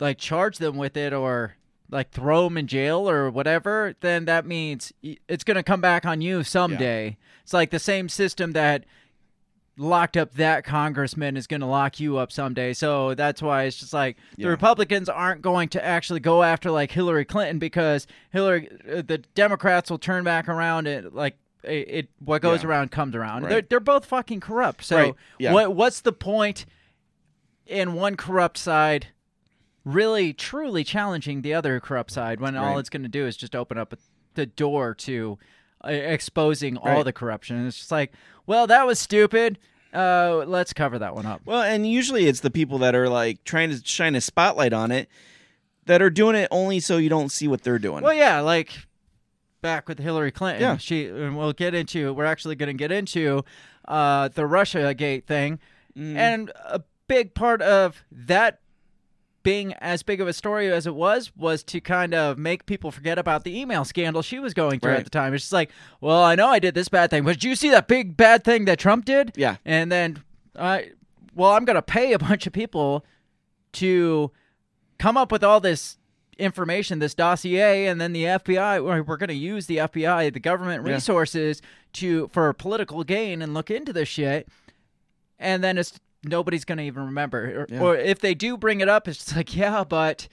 like 0.00 0.18
charge 0.18 0.58
them 0.58 0.76
with 0.76 0.96
it 0.96 1.12
or 1.12 1.56
like 1.90 2.10
throw 2.10 2.44
them 2.44 2.56
in 2.56 2.66
jail 2.66 3.08
or 3.08 3.30
whatever, 3.30 3.94
then 4.00 4.24
that 4.24 4.46
means 4.46 4.92
it's 5.02 5.44
going 5.44 5.56
to 5.56 5.62
come 5.62 5.80
back 5.80 6.04
on 6.06 6.20
you 6.20 6.42
someday. 6.42 7.16
It's 7.42 7.52
like 7.52 7.70
the 7.70 7.78
same 7.78 8.08
system 8.08 8.52
that 8.52 8.84
locked 9.82 10.16
up 10.16 10.34
that 10.34 10.64
congressman 10.64 11.36
is 11.36 11.46
going 11.46 11.60
to 11.60 11.66
lock 11.66 11.98
you 12.00 12.16
up 12.16 12.30
someday. 12.32 12.72
So 12.72 13.14
that's 13.14 13.42
why 13.42 13.64
it's 13.64 13.76
just 13.78 13.92
like 13.92 14.16
the 14.36 14.42
Yeah. 14.42 14.48
Republicans 14.48 15.08
aren't 15.08 15.42
going 15.42 15.68
to 15.70 15.84
actually 15.84 16.20
go 16.20 16.42
after 16.42 16.70
like 16.70 16.90
Hillary 16.92 17.24
Clinton 17.24 17.58
because 17.58 18.06
Hillary 18.30 18.68
uh, 18.90 19.02
the 19.02 19.18
Democrats 19.34 19.90
will 19.90 19.98
turn 19.98 20.24
back 20.24 20.48
around 20.48 20.86
and 20.86 21.12
like 21.12 21.36
it, 21.64 21.88
it 21.88 22.08
what 22.18 22.42
goes 22.42 22.62
Yeah. 22.62 22.68
around 22.70 22.90
comes 22.90 23.14
around. 23.14 23.42
Right. 23.42 23.48
They're 23.50 23.62
they're 23.62 23.80
both 23.80 24.04
fucking 24.06 24.40
corrupt. 24.40 24.84
So 24.84 24.96
Right. 24.96 25.14
Yeah. 25.38 25.52
what 25.52 25.74
what's 25.74 26.00
the 26.00 26.12
point 26.12 26.64
in 27.66 27.94
one 27.94 28.16
corrupt 28.16 28.58
side 28.58 29.08
really 29.84 30.32
truly 30.32 30.84
challenging 30.84 31.42
the 31.42 31.54
other 31.54 31.80
corrupt 31.80 32.10
side 32.10 32.40
when 32.40 32.56
all 32.56 32.78
it's 32.78 32.88
going 32.90 33.02
to 33.02 33.08
do 33.08 33.26
is 33.26 33.36
just 33.36 33.56
open 33.56 33.76
up 33.78 33.92
the 34.34 34.46
door 34.46 34.94
to 34.94 35.38
uh, 35.84 35.88
exposing 35.88 36.76
all 36.76 37.02
the 37.02 37.12
corruption. 37.12 37.56
And 37.56 37.66
it's 37.66 37.78
just 37.78 37.90
like, 37.90 38.12
well, 38.46 38.66
that 38.68 38.86
was 38.86 39.00
stupid. 39.00 39.58
Uh, 39.92 40.44
let's 40.46 40.72
cover 40.72 40.98
that 40.98 41.14
one 41.14 41.26
up. 41.26 41.42
Well, 41.44 41.62
and 41.62 41.86
usually 41.86 42.26
it's 42.26 42.40
the 42.40 42.50
people 42.50 42.78
that 42.78 42.94
are 42.94 43.08
like 43.08 43.44
trying 43.44 43.70
to 43.70 43.80
shine 43.84 44.14
a 44.14 44.20
spotlight 44.20 44.72
on 44.72 44.90
it 44.90 45.08
that 45.86 46.00
are 46.00 46.10
doing 46.10 46.34
it 46.36 46.48
only 46.50 46.80
so 46.80 46.96
you 46.96 47.08
don't 47.08 47.30
see 47.30 47.46
what 47.48 47.62
they're 47.62 47.78
doing. 47.78 48.02
Well, 48.02 48.14
yeah, 48.14 48.40
like 48.40 48.70
back 49.60 49.88
with 49.88 49.98
Hillary 49.98 50.30
Clinton. 50.32 50.62
Yeah. 50.62 50.76
She 50.78 51.06
and 51.08 51.36
we'll 51.36 51.52
get 51.52 51.74
into 51.74 52.12
we're 52.14 52.24
actually 52.24 52.54
going 52.54 52.68
to 52.68 52.74
get 52.78 52.90
into 52.90 53.44
uh, 53.86 54.28
the 54.28 54.46
Russia 54.46 54.94
Gate 54.94 55.26
thing, 55.26 55.58
Mm. 55.94 56.16
and 56.16 56.52
a 56.64 56.80
big 57.06 57.34
part 57.34 57.60
of 57.60 58.02
that 58.10 58.60
being 59.42 59.72
as 59.74 60.02
big 60.02 60.20
of 60.20 60.28
a 60.28 60.32
story 60.32 60.70
as 60.70 60.86
it 60.86 60.94
was 60.94 61.32
was 61.36 61.62
to 61.64 61.80
kind 61.80 62.14
of 62.14 62.38
make 62.38 62.66
people 62.66 62.90
forget 62.90 63.18
about 63.18 63.44
the 63.44 63.58
email 63.58 63.84
scandal 63.84 64.22
she 64.22 64.38
was 64.38 64.54
going 64.54 64.80
through 64.80 64.92
Right. 64.92 64.98
at 65.00 65.04
the 65.04 65.10
time. 65.10 65.34
It's 65.34 65.44
just 65.44 65.52
like, 65.52 65.70
well, 66.00 66.22
I 66.22 66.34
know 66.34 66.48
I 66.48 66.58
did 66.58 66.74
this 66.74 66.88
bad 66.88 67.10
thing, 67.10 67.24
but 67.24 67.32
did 67.32 67.44
you 67.44 67.54
see 67.56 67.70
that 67.70 67.88
big 67.88 68.16
bad 68.16 68.44
thing 68.44 68.64
that 68.66 68.78
Trump 68.78 69.04
did? 69.04 69.32
Yeah. 69.36 69.56
And 69.64 69.90
then 69.90 70.22
I, 70.58 70.90
well, 71.34 71.52
I'm 71.52 71.64
going 71.64 71.76
to 71.76 71.82
pay 71.82 72.12
a 72.12 72.18
bunch 72.18 72.46
of 72.46 72.52
people 72.52 73.04
to 73.74 74.30
come 74.98 75.16
up 75.16 75.32
with 75.32 75.42
all 75.42 75.60
this 75.60 75.98
information, 76.38 76.98
this 76.98 77.14
dossier, 77.14 77.86
and 77.86 78.00
then 78.00 78.12
the 78.12 78.24
FBI. 78.24 78.82
We're, 79.06 79.16
going 79.16 79.28
to 79.28 79.34
use 79.34 79.66
the 79.66 79.78
FBI, 79.78 80.32
the 80.32 80.40
government 80.40 80.86
Yeah. 80.86 80.94
resources, 80.94 81.60
to 81.94 82.28
for 82.32 82.52
political 82.52 83.04
gain 83.04 83.42
and 83.42 83.52
look 83.54 83.70
into 83.70 83.92
this 83.92 84.08
shit. 84.08 84.48
And 85.38 85.62
then 85.62 85.76
it's 85.78 85.98
nobody's 86.24 86.64
going 86.64 86.78
to 86.78 86.84
even 86.84 87.06
remember, 87.06 87.62
or, 87.62 87.66
Yeah. 87.68 87.80
or 87.82 87.96
if 87.96 88.20
they 88.20 88.34
do 88.34 88.56
bring 88.56 88.80
it 88.80 88.88
up, 88.88 89.08
it's 89.08 89.18
just 89.18 89.36
like, 89.36 89.56
yeah, 89.56 89.84
but 89.84 90.28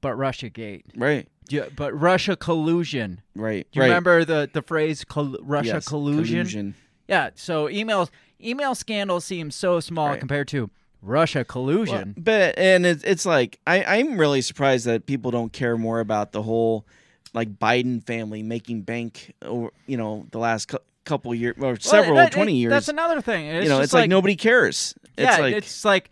but 0.00 0.14
Russia 0.16 0.48
Gate, 0.48 0.86
right. 0.96 1.28
yeah, 1.50 1.66
but 1.76 1.92
Russia 1.98 2.34
collusion. 2.36 3.20
Right. 3.34 3.66
Do 3.70 3.78
you 3.78 3.82
right. 3.82 3.88
remember 3.88 4.24
the 4.24 4.48
the 4.52 4.62
phrase 4.62 5.04
col- 5.04 5.36
Russia 5.42 5.74
Yes, 5.74 5.88
collusion? 5.88 6.36
collusion. 6.38 6.74
Yeah. 7.08 7.30
So 7.34 7.66
emails 7.66 8.08
email 8.42 8.74
scandal 8.74 9.20
seems 9.20 9.54
so 9.54 9.78
small 9.80 10.08
Right. 10.08 10.18
compared 10.20 10.48
to 10.48 10.70
Russia 11.02 11.44
collusion. 11.44 12.14
But 12.16 12.58
and 12.58 12.86
it's 12.86 13.02
it's 13.04 13.26
like 13.26 13.58
I 13.66 13.82
I'm 13.84 14.16
really 14.18 14.40
surprised 14.40 14.86
that 14.86 15.04
people 15.06 15.30
don't 15.30 15.52
care 15.52 15.76
more 15.76 16.00
about 16.00 16.32
the 16.32 16.42
whole 16.42 16.86
like 17.34 17.58
Biden 17.58 18.02
family 18.04 18.42
making 18.42 18.82
bank 18.82 19.34
over 19.42 19.70
you 19.86 19.96
know 19.98 20.26
the 20.30 20.38
last 20.38 20.74
couple 21.04 21.34
years 21.34 21.56
or 21.58 21.60
Well, 21.72 21.76
several 21.80 22.16
that- 22.16 22.32
twenty 22.32 22.52
it- 22.54 22.60
years. 22.60 22.70
That's 22.70 22.88
another 22.88 23.20
thing. 23.20 23.46
It's 23.46 23.64
you 23.64 23.68
know, 23.70 23.80
it's 23.80 23.92
like, 23.92 24.08
nobody 24.10 24.36
cares. 24.36 24.94
It's 25.16 25.36
yeah, 25.36 25.38
like 25.42 25.54
it's 25.54 25.84
like 25.84 26.10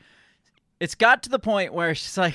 it's 0.81 0.95
got 0.95 1.23
to 1.25 1.29
the 1.31 1.39
point 1.39 1.73
where 1.73 1.91
it's 1.91 2.03
just 2.03 2.19
like, 2.19 2.35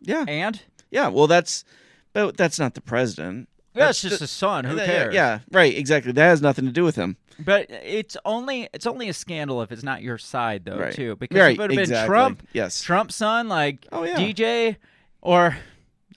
yeah, 0.00 0.24
and 0.28 0.60
yeah. 0.90 1.08
Well, 1.08 1.26
that's 1.26 1.64
but 2.12 2.36
that's 2.36 2.58
not 2.58 2.74
the 2.74 2.80
president. 2.80 3.48
yeah, 3.74 3.86
That's 3.86 4.02
it's 4.04 4.10
just 4.10 4.18
the- 4.20 4.24
a 4.24 4.28
son. 4.28 4.64
Who 4.64 4.76
yeah, 4.76 4.86
cares? 4.86 5.14
Yeah, 5.14 5.38
right. 5.52 5.76
Exactly. 5.76 6.12
That 6.12 6.28
has 6.28 6.40
nothing 6.42 6.64
to 6.66 6.72
do 6.72 6.84
with 6.84 6.96
him. 6.96 7.16
But 7.38 7.66
it's 7.70 8.16
only 8.24 8.68
it's 8.72 8.86
only 8.86 9.08
a 9.10 9.12
scandal 9.12 9.60
if 9.62 9.70
it's 9.70 9.82
not 9.82 10.00
your 10.02 10.16
side 10.16 10.64
though 10.64 10.78
Right. 10.78 10.94
too. 10.94 11.16
Because 11.16 11.36
Right, 11.38 11.52
if 11.52 11.58
it 11.58 11.60
would 11.60 11.72
have 11.78 11.88
been. 11.88 12.06
Trump, 12.06 12.46
Yes. 12.54 12.80
Trump's 12.80 13.14
son, 13.16 13.48
like 13.48 13.86
Oh, 13.92 14.04
yeah. 14.04 14.16
DJ, 14.16 14.76
or 15.20 15.56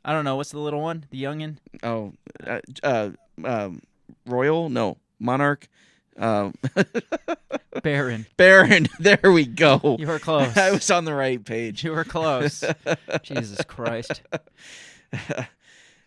I 0.06 0.14
don't 0.14 0.24
know 0.24 0.38
what's 0.38 0.52
the 0.52 0.60
little 0.60 0.80
one, 0.82 1.06
the 1.12 1.22
youngin, 1.22 1.58
Oh, 1.84 2.14
uh, 2.48 2.60
uh, 2.84 3.10
um, 3.44 3.82
royal? 4.26 4.70
No, 4.70 4.96
monarch. 5.20 5.68
Um, 6.18 6.54
Barron. 7.84 8.26
Barron. 8.38 8.88
There 9.00 9.32
we 9.32 9.46
go. 9.46 9.96
You 10.00 10.08
were 10.08 10.20
close. 10.20 10.56
I 10.58 10.72
was 10.72 10.90
on 10.92 11.06
the 11.06 11.14
right 11.14 11.44
page. 11.44 11.84
You 11.84 11.92
were 11.92 12.04
close. 12.04 12.64
Jesus 13.24 13.62
Christ. 13.68 14.22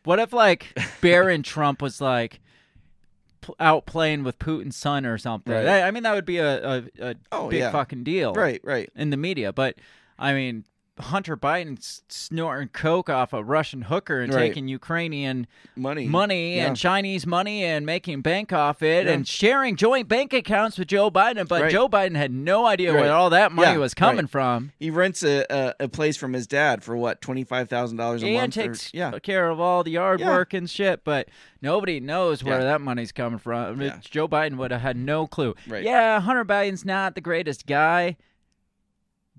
What 0.04 0.18
if 0.18 0.32
like 0.32 0.76
Barron 1.00 1.42
Trump 1.42 1.80
was 1.80 2.00
like 2.00 2.40
out 3.58 3.86
playing 3.86 4.24
with 4.24 4.38
Putin's 4.38 4.76
son 4.76 5.06
or 5.06 5.16
something? 5.18 5.52
Right. 5.52 5.62
That- 5.62 5.84
I 5.86 5.90
mean, 5.92 6.02
that 6.02 6.14
would 6.14 6.26
be 6.26 6.38
a, 6.38 6.68
a, 6.78 6.82
a 7.00 7.14
Oh, 7.30 7.48
big 7.48 7.60
yeah. 7.60 7.70
fucking 7.72 8.04
deal, 8.04 8.32
Right, 8.34 8.60
right. 8.64 8.90
In 8.96 9.10
the 9.10 9.16
media, 9.16 9.52
but 9.52 9.76
I 10.18 10.34
mean, 10.34 10.64
Hunter 10.98 11.38
Biden 11.38 11.78
snorting 12.08 12.68
coke 12.68 13.08
off 13.08 13.32
a 13.32 13.42
Russian 13.42 13.82
hooker 13.82 14.20
and 14.20 14.32
Right. 14.32 14.48
taking 14.48 14.68
Ukrainian 14.68 15.46
Money. 15.74 16.06
money 16.06 16.56
Yeah. 16.56 16.66
and 16.66 16.76
Chinese 16.76 17.26
money 17.26 17.64
and 17.64 17.86
making 17.86 18.20
bank 18.20 18.52
off 18.52 18.82
it 18.82 19.06
Yeah. 19.06 19.12
and 19.12 19.26
sharing 19.26 19.74
joint 19.76 20.06
bank 20.06 20.34
accounts 20.34 20.78
with 20.78 20.88
Joe 20.88 21.10
Biden, 21.10 21.48
but 21.48 21.62
Right. 21.62 21.72
Joe 21.72 21.88
Biden 21.88 22.14
had 22.14 22.30
no 22.30 22.66
idea 22.66 22.92
Right. 22.92 23.04
where 23.04 23.12
all 23.12 23.30
that 23.30 23.52
money 23.52 23.72
Yeah, 23.72 23.78
was 23.78 23.94
coming 23.94 24.26
from. 24.26 24.72
He 24.78 24.90
rents 24.90 25.22
a, 25.22 25.46
a, 25.48 25.74
a 25.84 25.88
place 25.88 26.18
from 26.18 26.34
his 26.34 26.46
dad 26.46 26.84
for 26.84 26.94
what 26.94 27.22
twenty 27.22 27.42
five 27.44 27.70
thousand 27.70 27.96
dollars 27.96 28.22
a 28.22 28.26
and 28.26 28.34
month. 28.34 28.44
And 28.58 28.74
takes 28.74 28.92
yeah, 28.92 29.18
care 29.20 29.48
of 29.48 29.58
all 29.58 29.82
the 29.82 29.92
yard 29.92 30.20
work 30.20 30.52
and 30.52 30.68
shit, 30.68 31.04
but 31.04 31.26
nobody 31.62 32.00
knows 32.00 32.44
where 32.44 32.62
that 32.62 32.82
money's 32.82 33.12
coming 33.12 33.38
from. 33.38 33.80
Joe 34.02 34.28
Biden 34.28 34.56
would 34.58 34.70
have 34.70 34.82
had 34.82 34.98
no 34.98 35.26
clue. 35.26 35.54
Right. 35.66 35.84
Yeah, 35.84 36.20
Hunter 36.20 36.44
Biden's 36.44 36.84
not 36.84 37.14
the 37.14 37.22
greatest 37.22 37.66
guy, 37.66 38.16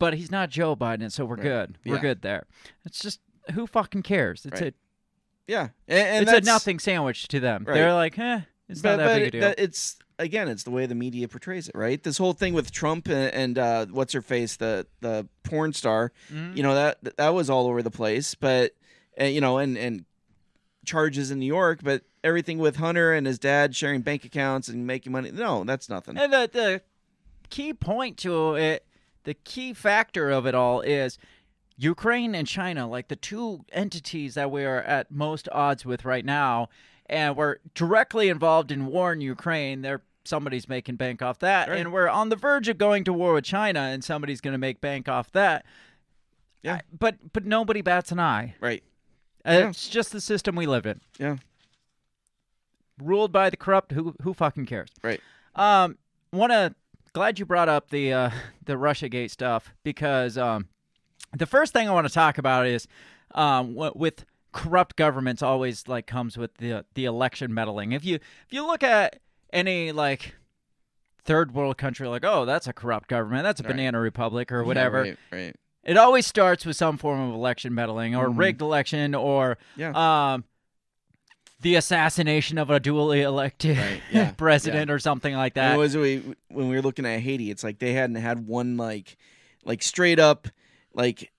but 0.03 0.15
he's 0.15 0.29
not 0.31 0.49
Joe 0.49 0.75
Biden, 0.75 1.09
so 1.11 1.23
we're 1.23 1.35
Right. 1.35 1.43
good. 1.43 1.77
We're 1.85 1.95
Yeah. 1.95 2.01
good 2.01 2.21
there. 2.21 2.45
It's 2.85 2.99
just 2.99 3.21
who 3.53 3.67
fucking 3.67 4.03
cares? 4.03 4.45
It's 4.45 4.59
Right. 4.61 4.73
a 4.73 5.51
yeah, 5.51 5.69
and, 5.87 6.27
and 6.27 6.29
it's 6.29 6.47
a 6.47 6.51
nothing 6.51 6.79
sandwich 6.79 7.27
to 7.29 7.39
them. 7.39 7.63
Right. 7.65 7.75
They're 7.75 7.93
like, 7.93 8.17
eh, 8.19 8.41
it's 8.69 8.81
but, 8.81 8.91
not 8.91 8.97
that 8.97 9.07
but 9.07 9.15
big 9.19 9.27
a 9.27 9.31
deal. 9.31 9.53
it's 9.57 9.97
again, 10.19 10.47
it's 10.47 10.63
the 10.63 10.71
way 10.71 10.85
the 10.85 10.95
media 10.95 11.27
portrays 11.27 11.67
it, 11.69 11.75
right? 11.75 12.01
This 12.03 12.17
whole 12.17 12.33
thing 12.33 12.53
with 12.53 12.71
Trump 12.71 13.07
and, 13.07 13.33
and 13.33 13.57
uh, 13.57 13.85
what's 13.87 14.13
her 14.13 14.21
face, 14.21 14.55
the 14.57 14.87
the 15.01 15.27
porn 15.43 15.71
star, 15.73 16.11
Mhm. 16.31 16.57
you 16.57 16.63
know 16.63 16.75
that 16.75 17.15
that 17.17 17.29
was 17.33 17.49
all 17.49 17.67
over 17.67 17.81
the 17.81 17.91
place. 17.91 18.35
But 18.35 18.73
uh, 19.19 19.25
you 19.25 19.39
know, 19.41 19.57
and 19.57 19.77
and 19.77 20.05
charges 20.85 21.31
in 21.31 21.39
New 21.39 21.45
York, 21.45 21.79
but 21.81 22.03
everything 22.23 22.57
with 22.57 22.75
Hunter 22.77 23.13
and 23.13 23.25
his 23.25 23.39
dad 23.39 23.73
sharing 23.75 24.01
bank 24.01 24.25
accounts 24.25 24.67
and 24.67 24.85
making 24.85 25.11
money, 25.13 25.31
no, 25.31 25.63
that's 25.63 25.87
nothing. 25.89 26.17
And 26.17 26.31
the 26.33 26.49
the 26.51 26.81
key 27.49 27.73
point 27.73 28.17
to 28.19 28.55
it, 28.55 28.85
the 29.23 29.33
key 29.33 29.73
factor 29.73 30.29
of 30.29 30.45
it 30.45 30.53
all 30.55 30.81
is 30.81 31.17
Ukraine 31.77 32.35
and 32.35 32.47
China, 32.47 32.87
like 32.87 33.07
the 33.07 33.15
two 33.15 33.65
entities 33.71 34.35
that 34.35 34.51
we 34.51 34.63
are 34.65 34.81
at 34.81 35.11
most 35.11 35.49
odds 35.51 35.85
with 35.85 36.05
right 36.05 36.23
now, 36.25 36.69
and 37.07 37.35
we're 37.35 37.57
directly 37.73 38.29
involved 38.29 38.71
in 38.71 38.85
war 38.85 39.11
in 39.13 39.21
Ukraine. 39.21 39.81
They're 39.81 40.01
somebody's 40.25 40.69
making 40.69 40.95
bank 40.95 41.21
off 41.21 41.39
that, 41.39 41.67
and 41.69 41.91
we're 41.91 42.07
on 42.07 42.29
the 42.29 42.35
verge 42.35 42.69
of 42.69 42.77
going 42.77 43.03
to 43.05 43.11
war 43.13 43.33
with 43.33 43.43
China, 43.43 43.79
and 43.81 44.03
somebody's 44.03 44.39
going 44.39 44.53
to 44.53 44.57
make 44.57 44.79
bank 44.81 45.09
off 45.09 45.31
that. 45.33 45.65
Yeah. 46.61 46.75
I- 46.75 46.81
but 46.97 47.33
but 47.33 47.45
nobody 47.45 47.81
bats 47.81 48.11
an 48.11 48.19
eye. 48.19 48.55
Right. 48.61 48.83
Yeah. 49.45 49.69
It's 49.69 49.89
just 49.89 50.11
the 50.13 50.21
system 50.21 50.55
we 50.55 50.65
live 50.65 50.85
in. 50.85 51.01
Yeah. 51.19 51.35
Ruled 53.01 53.31
by 53.31 53.49
the 53.49 53.57
corrupt. 53.57 53.91
Who 53.91 54.15
who 54.21 54.33
fucking 54.33 54.67
cares? 54.67 54.89
Right. 55.01 55.19
Um, 55.55 55.97
wanna 56.31 56.75
glad 57.13 57.39
you 57.39 57.45
brought 57.45 57.69
up 57.69 57.89
the 57.89 58.11
uh, 58.13 58.29
the 58.65 58.73
RussiaGate 58.73 59.29
stuff 59.31 59.73
because 59.83 60.37
um, 60.37 60.67
the 61.35 61.45
first 61.45 61.73
thing 61.73 61.87
I 61.87 61.91
want 61.93 62.07
to 62.07 62.13
talk 62.13 62.37
about 62.37 62.65
is 62.67 62.87
um, 63.35 63.73
w- 63.73 63.93
with 63.95 64.25
corrupt 64.51 64.95
governments 64.95 65.41
always 65.41 65.87
like 65.87 66.05
comes 66.07 66.37
with 66.37 66.55
the 66.57 66.85
the 66.95 67.05
election 67.05 67.53
meddling. 67.53 67.91
If 67.91 68.03
you 68.05 68.15
if 68.15 68.47
you 68.51 68.65
look 68.65 68.83
at 68.83 69.19
any 69.51 69.91
like 69.91 70.35
third 71.23 71.53
world 71.53 71.77
country, 71.77 72.07
like 72.07 72.25
oh 72.25 72.45
that's 72.45 72.67
a 72.67 72.73
corrupt 72.73 73.07
government, 73.09 73.43
that's 73.43 73.61
a 73.61 73.63
Right. 73.63 73.69
banana 73.71 73.99
republic 73.99 74.51
or 74.51 74.61
Yeah, 74.61 74.67
whatever. 74.67 75.01
right, 75.01 75.17
right. 75.31 75.55
It 75.83 75.97
always 75.97 76.25
starts 76.25 76.65
with 76.65 76.77
some 76.77 76.97
form 76.97 77.19
of 77.19 77.33
election 77.35 77.73
meddling 77.73 78.15
or 78.15 78.29
Mhm. 78.29 78.37
rigged 78.37 78.61
election 78.61 79.13
or 79.15 79.57
Yeah. 79.75 79.91
um, 80.33 80.45
the 81.63 81.75
assassination 81.75 82.57
of 82.59 82.69
a 82.69 82.79
duly 82.79 83.21
elected 83.21 83.77
Right, 83.77 84.01
yeah, 84.11 84.31
president 84.37 84.91
or 84.91 84.99
something 84.99 85.33
like 85.33 85.55
that. 85.55 85.73
it 85.75 85.77
was 85.77 85.97
we 85.97 86.17
when 86.49 86.69
we 86.69 86.75
were 86.75 86.81
looking 86.81 87.05
at 87.05 87.19
Haiti, 87.21 87.49
it's 87.49 87.63
like 87.63 87.79
they 87.79 87.93
hadn't 87.93 88.17
had 88.17 88.45
one 88.47 88.77
like 88.77 89.17
like 89.65 89.81
straight 89.81 90.19
up 90.19 90.47
like 90.93 91.31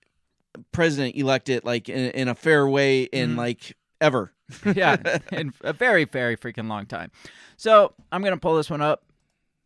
president 0.71 1.15
elected 1.15 1.63
like 1.63 1.87
in, 1.89 2.11
in 2.11 2.27
a 2.27 2.35
fair 2.35 2.67
way 2.67 3.03
in 3.03 3.35
Mhm. 3.35 3.37
like 3.37 3.77
ever. 4.01 4.33
yeah, 4.75 4.97
in 5.31 5.53
a 5.61 5.73
very, 5.73 6.03
very 6.05 6.35
freaking 6.37 6.67
long 6.67 6.85
time. 6.85 7.09
So 7.57 7.93
I'm 8.11 8.21
gonna 8.23 8.37
pull 8.37 8.55
this 8.57 8.69
one 8.69 8.81
up. 8.81 9.03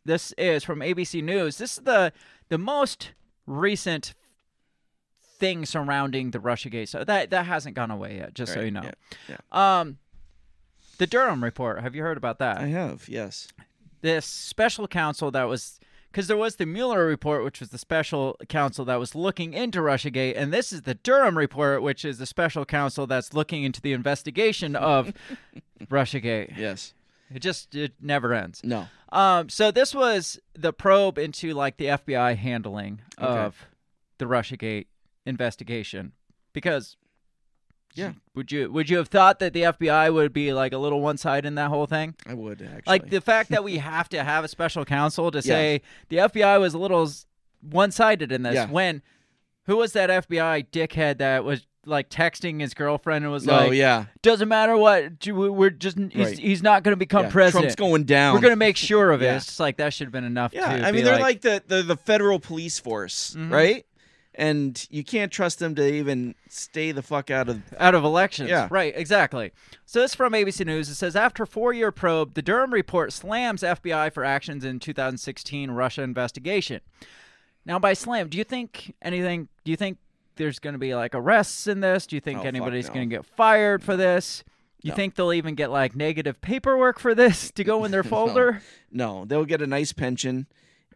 This 0.04 0.32
is 0.38 0.64
from 0.64 0.80
ABC 0.80 1.22
News. 1.22 1.58
This 1.58 1.76
is 1.78 1.84
the 1.84 2.12
the 2.48 2.58
most 2.58 3.12
recent 3.46 4.14
thing 5.38 5.64
surrounding 5.64 6.30
the 6.30 6.38
RussiaGate. 6.38 6.88
So 6.88 7.04
that 7.04 7.30
that 7.30 7.46
hasn't 7.46 7.76
gone 7.76 7.90
away 7.90 8.16
yet. 8.16 8.34
Just 8.34 8.52
so 8.52 8.60
you 8.60 8.70
know. 8.70 8.90
yeah, 9.28 9.36
Um, 9.52 9.98
the 11.00 11.06
Durham 11.06 11.42
report. 11.42 11.80
Have 11.80 11.94
you 11.96 12.02
heard 12.02 12.16
about 12.18 12.38
that? 12.38 12.58
I 12.58 12.66
have, 12.66 13.08
yes. 13.08 13.48
this 14.02 14.24
special 14.26 14.86
counsel 14.86 15.30
that 15.32 15.44
was 15.44 15.80
because 16.12 16.26
there 16.26 16.36
was 16.36 16.56
the 16.56 16.66
Mueller 16.66 17.06
report, 17.06 17.42
which 17.44 17.60
was 17.60 17.70
the 17.70 17.78
special 17.78 18.36
counsel 18.48 18.84
that 18.84 18.96
was 18.98 19.14
looking 19.14 19.54
into 19.54 19.78
Russiagate, 19.80 20.34
and 20.36 20.52
this 20.52 20.72
is 20.72 20.82
the 20.82 20.94
Durham 20.94 21.38
report, 21.38 21.82
which 21.82 22.04
is 22.04 22.18
the 22.18 22.26
special 22.26 22.64
counsel 22.64 23.06
that's 23.06 23.32
looking 23.32 23.62
into 23.64 23.80
the 23.80 23.92
investigation 23.92 24.74
of 24.76 25.12
Russiagate. 25.88 26.56
Yes. 26.56 26.94
It 27.32 27.40
just 27.40 27.74
it 27.74 27.92
never 28.00 28.34
ends. 28.34 28.60
No. 28.64 28.88
Um, 29.10 29.48
so 29.48 29.70
this 29.70 29.94
was 29.94 30.38
the 30.54 30.72
probe 30.72 31.16
into 31.16 31.54
like 31.54 31.76
the 31.76 31.86
FBI 31.86 32.36
handling 32.36 33.00
Okay. 33.20 33.26
of 33.32 33.56
the 34.18 34.24
Russiagate 34.26 34.86
investigation 35.24 36.12
because 36.52 36.96
Yeah. 37.94 38.12
would 38.34 38.52
you 38.52 38.70
would 38.70 38.88
you 38.88 38.96
have 38.98 39.08
thought 39.08 39.38
that 39.40 39.52
the 39.52 39.62
FBI 39.62 40.12
would 40.12 40.32
be 40.32 40.52
like 40.52 40.72
a 40.72 40.78
little 40.78 41.00
one 41.00 41.16
sided 41.18 41.46
in 41.48 41.54
that 41.56 41.68
whole 41.68 41.86
thing? 41.86 42.14
I 42.26 42.34
would 42.34 42.62
actually. 42.62 42.82
Like 42.86 43.10
the 43.10 43.20
fact 43.20 43.50
that 43.50 43.64
we 43.64 43.78
have 43.78 44.08
to 44.10 44.22
have 44.22 44.44
a 44.44 44.48
special 44.48 44.84
counsel 44.84 45.30
to 45.30 45.38
Yes. 45.38 45.44
say 45.44 45.82
the 46.08 46.16
FBI 46.18 46.60
was 46.60 46.72
a 46.74 46.78
little 46.78 47.10
one 47.60 47.90
sided 47.90 48.32
in 48.32 48.42
this 48.42 48.54
Yeah. 48.54 48.66
when 48.70 49.02
who 49.66 49.76
was 49.76 49.92
that 49.92 50.08
FBI 50.10 50.66
dickhead 50.70 51.18
that 51.18 51.44
was 51.44 51.66
like 51.86 52.10
texting 52.10 52.60
his 52.60 52.74
girlfriend 52.74 53.24
and 53.24 53.32
was 53.32 53.48
Oh, 53.48 53.52
like, 53.52 53.72
yeah. 53.72 54.04
doesn't 54.22 54.48
matter 54.48 54.76
what, 54.76 55.26
we're 55.26 55.70
just 55.70 55.98
he's, 55.98 56.14
Right. 56.26 56.38
he's 56.38 56.62
not 56.62 56.82
going 56.82 56.92
to 56.92 56.96
become 56.96 57.24
Yeah, 57.24 57.30
president. 57.30 57.62
Trump's 57.64 57.76
going 57.76 58.04
down. 58.04 58.34
We're 58.34 58.40
going 58.42 58.52
to 58.52 58.56
make 58.56 58.76
sure 58.76 59.10
of 59.12 59.22
it. 59.22 59.26
Yeah. 59.26 59.36
It's 59.36 59.58
like 59.58 59.78
that 59.78 59.94
should 59.94 60.04
have 60.06 60.12
been 60.12 60.24
enough. 60.24 60.52
Yeah, 60.52 60.66
I 60.70 60.92
mean 60.92 61.04
they're 61.04 61.18
like, 61.18 61.40
the, 61.40 61.62
the 61.66 61.82
the 61.82 61.96
federal 61.96 62.38
police 62.38 62.78
force, 62.78 63.34
Mhm. 63.36 63.50
right? 63.50 63.86
And 64.34 64.86
you 64.90 65.02
can't 65.02 65.32
trust 65.32 65.58
them 65.58 65.74
to 65.74 65.84
even 65.92 66.36
stay 66.48 66.92
the 66.92 67.02
fuck 67.02 67.30
out 67.30 67.48
of 67.48 67.62
out 67.78 67.94
of 67.96 68.04
elections. 68.04 68.48
Yeah. 68.48 68.68
Right, 68.70 68.92
exactly. 68.96 69.50
So 69.86 70.00
this 70.00 70.12
is 70.12 70.14
from 70.14 70.32
ABC 70.34 70.64
News. 70.64 70.88
It 70.88 70.94
says 70.94 71.16
after 71.16 71.44
four 71.44 71.72
year 71.72 71.90
probe, 71.90 72.34
the 72.34 72.42
Durham 72.42 72.72
report 72.72 73.12
slams 73.12 73.62
FBI 73.62 74.12
for 74.12 74.24
actions 74.24 74.64
in 74.64 74.78
2016 74.78 75.72
Russia 75.72 76.02
investigation. 76.02 76.80
Now, 77.66 77.78
by 77.80 77.92
slam, 77.92 78.28
do 78.28 78.38
you 78.38 78.44
think 78.44 78.94
anything? 79.02 79.48
Do 79.64 79.72
you 79.72 79.76
think 79.76 79.98
there's 80.36 80.60
going 80.60 80.74
to 80.74 80.78
be 80.78 80.94
like 80.94 81.14
arrests 81.14 81.66
in 81.66 81.80
this? 81.80 82.06
Do 82.06 82.16
you 82.16 82.20
think 82.20 82.38
Oh, 82.40 82.42
anybody's 82.44 82.86
no. 82.88 82.94
going 82.94 83.10
to 83.10 83.16
get 83.16 83.26
fired 83.26 83.82
for 83.82 83.96
this? 83.96 84.44
You 84.80 84.90
No. 84.90 84.96
think 84.96 85.16
they'll 85.16 85.32
even 85.32 85.56
get 85.56 85.70
like 85.70 85.94
negative 85.96 86.40
paperwork 86.40 86.98
for 87.00 87.14
this 87.16 87.50
to 87.50 87.64
go 87.64 87.84
in 87.84 87.90
their 87.90 88.02
folder? 88.04 88.62
No, 88.92 89.24
they'll 89.26 89.44
get 89.44 89.60
a 89.60 89.66
nice 89.66 89.92
pension 89.92 90.46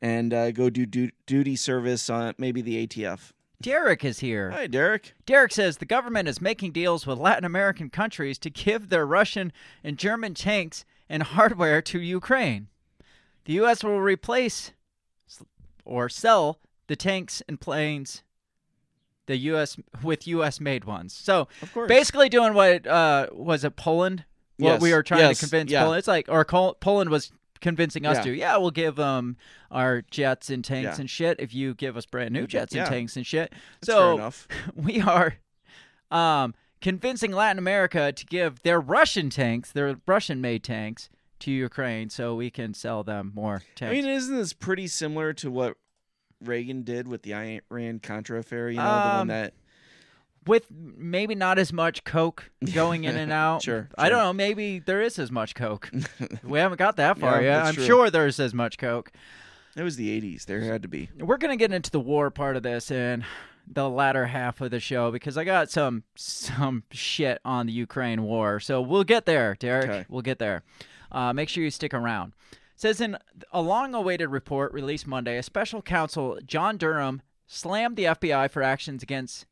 and 0.04 0.34
uh, 0.34 0.50
go 0.52 0.68
do, 0.68 0.84
du- 0.84 1.10
duty 1.26 1.56
service 1.56 2.10
on 2.10 2.34
maybe 2.36 2.60
the 2.60 2.86
ATF. 2.86 3.32
Derek 3.62 4.04
is 4.04 4.18
here. 4.20 4.50
Hi, 4.50 4.66
Derek. 4.66 5.14
Derek 5.24 5.50
says 5.52 5.78
the 5.78 5.86
government 5.86 6.28
is 6.28 6.42
making 6.42 6.72
deals 6.72 7.06
with 7.06 7.18
Latin 7.18 7.46
American 7.46 7.88
countries 7.88 8.38
to 8.40 8.50
give 8.50 8.90
their 8.90 9.06
Russian 9.06 9.50
and 9.82 9.96
German 9.96 10.34
tanks 10.34 10.84
and 11.08 11.22
hardware 11.22 11.80
to 11.80 11.98
Ukraine. 12.00 12.68
The 13.46 13.54
U.S. 13.54 13.82
will 13.82 14.00
replace 14.00 14.72
or 15.86 16.10
sell 16.10 16.58
the 16.86 16.96
tanks 16.96 17.42
and 17.48 17.58
planes 17.58 18.22
the 19.26 19.36
U.S. 19.38 19.78
with 20.02 20.26
U.S. 20.26 20.60
made 20.60 20.84
ones. 20.84 21.14
So 21.14 21.48
Of 21.62 21.72
course. 21.72 21.88
basically 21.88 22.28
doing 22.28 22.52
what 22.52 22.86
uh, 22.86 23.28
was 23.32 23.64
it 23.64 23.76
Poland? 23.76 24.24
What 24.58 24.68
Yes, 24.72 24.80
we 24.82 24.92
were 24.92 25.02
trying 25.02 25.20
yes, 25.20 25.38
to 25.40 25.46
convince 25.46 25.70
yeah. 25.70 25.82
Poland. 25.84 25.98
It's 26.00 26.08
like 26.08 26.26
or 26.28 26.44
Col- 26.44 26.74
Poland 26.74 27.08
was 27.08 27.32
convincing 27.60 28.06
us 28.06 28.16
Yeah. 28.18 28.22
to. 28.22 28.32
Yeah, 28.32 28.56
we'll 28.58 28.70
give 28.70 28.98
um 29.00 29.36
our 29.70 30.02
jets 30.10 30.50
and 30.50 30.64
tanks 30.64 30.96
Yeah. 30.96 31.00
and 31.00 31.10
shit 31.10 31.40
if 31.40 31.54
you 31.54 31.74
give 31.74 31.96
us 31.96 32.06
brand 32.06 32.32
new 32.32 32.46
jets 32.46 32.74
Yeah. 32.74 32.82
and 32.82 32.90
tanks 32.90 33.16
and 33.16 33.26
shit. 33.26 33.52
That's 33.80 33.86
so 33.86 34.30
we 34.74 35.00
are 35.00 35.34
um, 36.10 36.54
convincing 36.80 37.32
Latin 37.32 37.58
America 37.58 38.12
to 38.12 38.26
give 38.26 38.62
their 38.62 38.80
Russian 38.80 39.30
tanks, 39.30 39.72
their 39.72 39.96
Russian 40.06 40.40
made 40.40 40.62
tanks, 40.62 41.08
to 41.40 41.50
Ukraine 41.50 42.08
so 42.10 42.34
we 42.36 42.50
can 42.50 42.72
sell 42.74 43.02
them 43.02 43.32
more 43.34 43.62
tanks. 43.74 43.90
I 43.90 43.94
mean, 43.94 44.06
isn't 44.06 44.34
this 44.36 44.52
pretty 44.52 44.86
similar 44.86 45.32
to 45.34 45.50
what 45.50 45.76
Reagan 46.40 46.82
did 46.82 47.08
with 47.08 47.22
the 47.22 47.34
Iran 47.34 47.98
Contra 47.98 48.38
affair? 48.38 48.70
You 48.70 48.76
know, 48.78 48.84
the 48.84 48.90
Um, 49.10 49.16
one 49.18 49.26
that 49.28 49.54
With 50.46 50.66
maybe 50.70 51.34
not 51.34 51.58
as 51.58 51.72
much 51.72 52.04
coke 52.04 52.50
going 52.74 53.04
in 53.04 53.16
and 53.16 53.32
out. 53.44 53.62
Sure, 53.62 53.88
I 53.96 54.08
don't 54.08 54.18
know. 54.18 54.32
Maybe 54.32 54.78
there 54.78 55.00
is 55.02 55.18
as 55.18 55.30
much 55.30 55.54
coke. 55.54 55.90
we 56.42 56.58
haven't 56.58 56.78
got 56.78 56.96
that 56.96 57.18
far 57.18 57.40
Yeah, 57.42 57.58
yet. 57.58 57.66
I'm 57.66 57.74
true. 57.74 57.84
sure 57.84 58.10
there's 58.10 58.38
as 58.40 58.52
much 58.52 58.76
coke. 58.78 59.10
it 59.76 59.82
was 59.82 59.96
the 59.96 60.20
'80s. 60.20 60.44
There 60.44 60.60
had 60.60 60.82
to 60.82 60.88
be. 60.88 61.08
We're 61.18 61.38
gonna 61.38 61.56
get 61.56 61.72
into 61.72 61.90
the 61.90 62.00
war 62.00 62.30
part 62.30 62.56
of 62.56 62.62
this 62.62 62.90
in 62.90 63.24
the 63.66 63.88
latter 63.88 64.26
half 64.26 64.60
of 64.60 64.70
the 64.70 64.80
show 64.80 65.10
because 65.10 65.38
I 65.38 65.44
got 65.44 65.70
some 65.70 66.02
some 66.14 66.82
shit 66.90 67.40
on 67.44 67.66
the 67.66 67.72
Ukraine 67.72 68.22
war. 68.22 68.60
So 68.60 68.82
we'll 68.82 69.04
get 69.04 69.24
there, 69.24 69.56
Derek. 69.58 69.88
Okay. 69.88 70.04
We'll 70.08 70.20
get 70.22 70.38
there. 70.38 70.62
Uh, 71.10 71.32
make 71.32 71.48
sure 71.48 71.64
you 71.64 71.70
stick 71.70 71.94
around. 71.94 72.34
says 72.76 73.00
in 73.00 73.16
a 73.52 73.62
long-awaited 73.62 74.28
report 74.28 74.72
released 74.74 75.06
Monday, 75.06 75.38
a 75.38 75.42
special 75.42 75.80
counsel 75.80 76.38
John 76.44 76.76
Durham 76.76 77.22
slammed 77.46 77.96
the 77.96 78.04
FBI 78.04 78.50
for 78.50 78.62
actions 78.62 79.02
against 79.02 79.46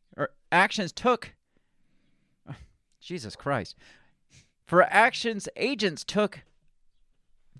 actions 0.52 0.92
took. 0.92 1.34
Jesus 3.00 3.34
Christ. 3.34 3.76
For 4.64 4.82
actions 4.84 5.48
agents 5.56 6.04
took 6.04 6.40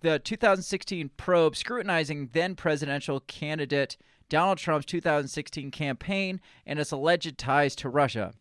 the 0.01 0.19
2016 0.19 1.11
probe 1.17 1.57
scrutinizing 1.57 2.31
then 2.33 2.55
presidential 2.55 3.21
candidate 3.21 3.97
Donald 4.29 4.59
Trump's 4.59 4.87
2016 4.87 5.71
campaign 5.71 6.41
and 6.67 6.79
its 6.79 6.91
alleged 6.93 7.39
ties 7.39 7.77
to 7.77 7.89
Russia. 7.89 8.33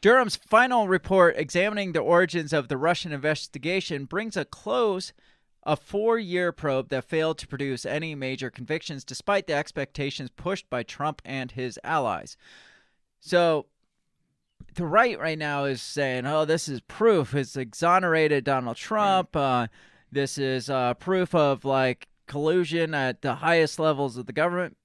Durham's 0.00 0.36
final 0.36 0.86
report 0.86 1.34
examining 1.38 1.92
the 1.92 2.00
origins 2.00 2.52
of 2.52 2.68
the 2.68 2.76
Russian 2.76 3.12
investigation 3.12 4.04
brings 4.04 4.36
a 4.36 4.44
close 4.44 5.12
a 5.66 5.76
four 5.76 6.18
year 6.18 6.52
probe 6.52 6.90
that 6.90 7.08
failed 7.08 7.38
to 7.38 7.48
produce 7.48 7.86
any 7.86 8.14
major 8.14 8.50
convictions 8.50 9.02
despite 9.02 9.46
the 9.46 9.54
expectations 9.54 10.30
pushed 10.30 10.68
by 10.68 10.82
Trump 10.82 11.22
and 11.24 11.52
his 11.52 11.78
allies. 11.82 12.36
So, 13.26 13.64
the 14.74 14.84
right 14.84 15.18
right 15.18 15.38
now 15.38 15.64
is 15.64 15.80
saying, 15.80 16.26
oh, 16.26 16.44
this 16.44 16.68
is 16.68 16.80
proof. 16.82 17.34
It's 17.34 17.56
exonerated 17.56 18.44
Donald 18.44 18.76
Trump. 18.76 19.34
Uh, 19.34 19.68
this 20.12 20.36
is 20.36 20.68
uh, 20.68 20.92
proof 20.94 21.34
of 21.34 21.64
like 21.64 22.08
collusion 22.26 22.92
at 22.92 23.22
the 23.22 23.36
highest 23.36 23.78
levels 23.78 24.16
of 24.18 24.26
the 24.26 24.32
government. 24.32 24.76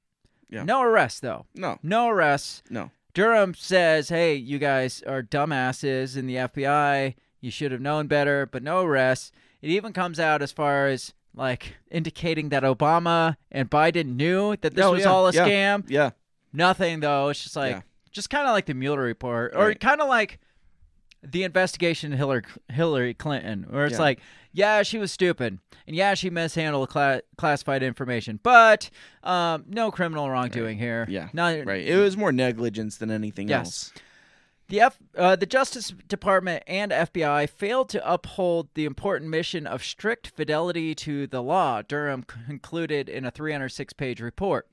Yeah. 0.49 0.63
No 0.63 0.81
arrests, 0.81 1.19
though. 1.19 1.45
No, 1.53 1.79
No 1.83 2.07
arrests. 2.07 2.63
no. 2.69 2.91
Durham 3.13 3.53
says, 3.55 4.07
hey, 4.09 4.35
you 4.35 4.57
guys 4.59 5.03
are 5.05 5.21
dumbasses 5.23 6.15
in 6.15 6.27
the 6.27 6.35
FBI. 6.35 7.15
You 7.41 7.51
should 7.51 7.71
have 7.71 7.81
known 7.81 8.07
better, 8.07 8.45
but 8.45 8.63
no 8.63 8.83
arrests. 8.85 9.31
It 9.61 9.69
even 9.71 9.91
comes 9.93 10.19
out 10.19 10.41
as 10.41 10.51
far 10.51 10.87
as 10.87 11.13
like 11.35 11.75
indicating 11.91 12.49
that 12.49 12.63
Obama 12.63 13.35
and 13.51 13.69
Biden 13.69 14.15
knew 14.15 14.55
that 14.61 14.75
this 14.75 14.85
Oh, 14.85 14.91
was 14.93 15.01
yeah, 15.01 15.09
all 15.11 15.27
a 15.27 15.31
yeah, 15.33 15.47
scam. 15.47 15.83
Yeah, 15.89 16.11
Nothing, 16.53 17.01
though. 17.01 17.29
It's 17.29 17.43
just 17.43 17.55
like. 17.57 17.83
Just 18.11 18.29
kind 18.29 18.47
of 18.47 18.53
like 18.53 18.65
the 18.65 18.73
Mueller 18.73 19.01
report, 19.01 19.53
or 19.55 19.67
Right. 19.67 19.79
kind 19.79 20.01
of 20.01 20.07
like 20.07 20.39
the 21.21 21.43
investigation 21.43 22.11
Hillary, 22.13 22.43
Hillary 22.69 23.13
Clinton, 23.13 23.65
where 23.69 23.85
it's 23.85 23.93
Yeah. 23.95 23.99
like, 23.99 24.19
yeah, 24.53 24.83
she 24.83 24.97
was 24.97 25.11
stupid, 25.11 25.59
and 25.85 25.95
yeah, 25.95 26.13
she 26.13 26.29
mishandled 26.29 26.89
cla- 26.89 27.21
classified 27.37 27.83
information, 27.83 28.39
but 28.41 28.89
um, 29.23 29.65
no 29.67 29.91
criminal 29.91 30.29
wrongdoing 30.29 30.77
here. 30.77 31.05
yeah. 31.09 31.27
Not, 31.33 31.65
right. 31.65 31.85
It 31.85 31.97
was 31.97 32.15
more 32.15 32.31
negligence 32.31 32.95
than 32.97 33.11
anything 33.11 33.49
Yes. 33.49 33.65
else. 33.65 33.93
The 34.69 34.81
F, 34.81 34.97
uh, 35.17 35.35
the 35.35 35.47
Justice 35.47 35.89
Department 36.07 36.63
and 36.67 36.91
FBI 36.93 37.47
failed 37.47 37.89
to 37.89 38.09
uphold 38.11 38.69
the 38.75 38.85
important 38.85 39.29
mission 39.31 39.65
of 39.65 39.83
strict 39.83 40.27
fidelity 40.27 40.93
to 40.95 41.25
the 41.27 41.41
law. 41.41 41.81
Durham 41.81 42.21
concluded 42.23 43.09
in 43.09 43.25
a 43.25 43.31
306-page 43.31 44.21
report. 44.21 44.67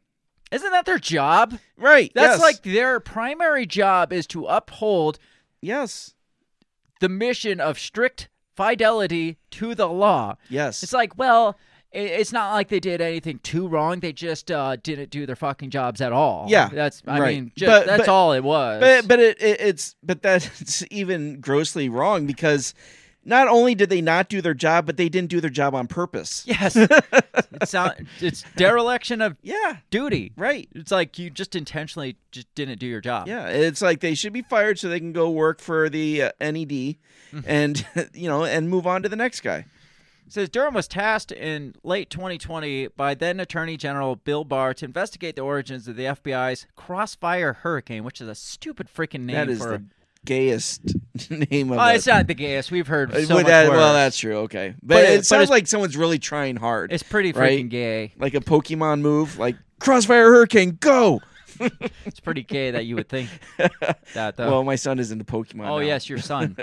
Isn't 0.52 0.70
that 0.70 0.86
their 0.86 0.98
job? 0.98 1.58
Right. 1.76 2.12
That's 2.14 2.38
yes. 2.38 2.40
like 2.40 2.62
their 2.62 3.00
primary 3.00 3.66
job 3.66 4.12
is 4.12 4.26
to 4.28 4.46
uphold 4.46 5.18
yes, 5.60 6.14
the 7.00 7.08
mission 7.08 7.60
of 7.60 7.78
strict 7.78 8.28
fidelity 8.56 9.38
to 9.50 9.74
the 9.74 9.88
law. 9.88 10.36
yes. 10.48 10.82
It's 10.82 10.92
like, 10.92 11.18
well, 11.18 11.58
it's 11.92 12.32
not 12.32 12.52
like 12.52 12.68
they 12.68 12.80
did 12.80 13.00
anything 13.00 13.38
too 13.42 13.68
wrong. 13.68 14.00
They 14.00 14.12
just 14.12 14.50
uh, 14.50 14.76
didn't 14.76 15.10
do 15.10 15.24
their 15.26 15.36
fucking 15.36 15.70
jobs 15.70 16.00
at 16.00 16.12
all. 16.12 16.46
Yeah, 16.48 16.68
that's. 16.68 17.02
I 17.06 17.18
right. 17.20 17.34
mean, 17.34 17.52
just, 17.56 17.70
But- 17.70 17.86
that's 17.86 18.02
but- 18.02 18.08
all 18.08 18.32
it 18.32 18.44
was. 18.44 18.80
But 18.80 19.08
but 19.08 19.18
it, 19.20 19.40
it 19.40 19.60
it's 19.60 19.96
but 20.02 20.22
that's 20.22 20.84
even 20.90 21.40
grossly 21.40 21.88
wrong 21.88 22.26
because 22.26 22.74
not 23.26 23.48
only 23.48 23.74
did 23.74 23.90
they 23.90 24.00
not 24.00 24.28
do 24.30 24.40
their 24.40 24.54
job, 24.54 24.86
but 24.86 24.96
they 24.96 25.08
didn't 25.10 25.28
do 25.28 25.40
their 25.40 25.50
job 25.50 25.74
on 25.74 25.86
purpose. 25.88 26.44
yes, 26.46 26.76
it's 27.60 27.72
not, 27.74 27.98
it's 28.20 28.44
dereliction 28.56 29.20
of 29.20 29.36
Yeah, 29.42 29.78
duty. 29.90 30.32
right. 30.36 30.68
It's 30.74 30.90
like 30.92 31.18
you 31.18 31.28
just 31.28 31.54
intentionally 31.56 32.16
just 32.30 32.52
didn't 32.54 32.78
do 32.78 32.86
your 32.86 33.00
job. 33.00 33.28
Yeah, 33.28 33.48
it's 33.48 33.82
like 33.82 34.00
they 34.00 34.14
should 34.14 34.32
be 34.32 34.42
fired 34.42 34.78
so 34.78 34.88
they 34.88 35.00
can 35.00 35.12
go 35.12 35.28
work 35.30 35.60
for 35.60 35.88
the 35.88 36.22
uh, 36.22 36.30
NED 36.40 36.96
and 37.46 37.84
you 38.14 38.28
know 38.28 38.44
and 38.44 38.70
move 38.70 38.86
on 38.86 39.02
to 39.02 39.08
the 39.08 39.16
next 39.16 39.40
guy. 39.40 39.66
It 40.26 40.32
says 40.32 40.48
Durham 40.48 40.74
was 40.74 40.88
tasked 40.88 41.30
in 41.30 41.76
late 41.84 42.10
2020 42.10 42.88
by 42.88 43.14
then 43.14 43.38
Attorney 43.38 43.76
General 43.76 44.16
Bill 44.16 44.42
Barr 44.42 44.74
to 44.74 44.84
investigate 44.84 45.36
the 45.36 45.42
origins 45.42 45.86
of 45.86 45.94
the 45.94 46.02
FBI's 46.04 46.66
Crossfire 46.74 47.52
Hurricane, 47.52 48.02
which 48.02 48.20
is 48.20 48.26
a 48.26 48.34
stupid 48.34 48.88
freaking 48.92 49.20
name 49.20 49.36
that 49.36 49.48
is 49.48 49.58
for. 49.60 49.78
the 49.78 49.84
gayest 50.26 50.82
name 51.30 51.72
of 51.72 51.78
oh, 51.78 51.86
it. 51.88 51.94
it's 51.96 52.06
not 52.06 52.26
the 52.26 52.34
gayest. 52.34 52.70
We've 52.70 52.86
heard 52.86 53.10
Uh, 53.14 53.22
so 53.22 53.28
well, 53.28 53.38
much 53.38 53.46
that- 53.46 53.68
worse. 53.68 53.76
well, 53.78 53.92
that's 53.94 54.18
true. 54.18 54.36
Okay, 54.40 54.74
but, 54.82 54.94
But 54.96 55.04
it- 55.04 55.10
it, 55.20 55.26
sounds 55.26 55.44
it's- 55.44 55.50
like 55.50 55.66
someone's 55.66 55.96
really 55.96 56.18
trying 56.18 56.56
hard. 56.56 56.92
It's 56.92 57.02
pretty 57.02 57.32
freaking 57.32 57.38
right? 57.62 57.68
gay. 57.68 58.12
like 58.18 58.34
a 58.34 58.40
Pokemon 58.40 59.00
move, 59.00 59.38
like 59.38 59.56
Crossfire 59.80 60.26
Hurricane, 60.30 60.76
go. 60.80 61.20
It's 62.04 62.20
pretty 62.20 62.42
gay 62.42 62.72
that 62.72 62.84
you 62.84 62.96
would 62.96 63.08
think 63.08 63.30
that 64.14 64.36
though. 64.36 64.50
Well, 64.50 64.64
my 64.64 64.76
son 64.76 64.98
is 64.98 65.10
into 65.10 65.24
Pokemon. 65.24 65.66
oh 65.68 65.78
now. 65.78 65.86
yes, 65.86 66.06
your 66.08 66.18
son. 66.18 66.54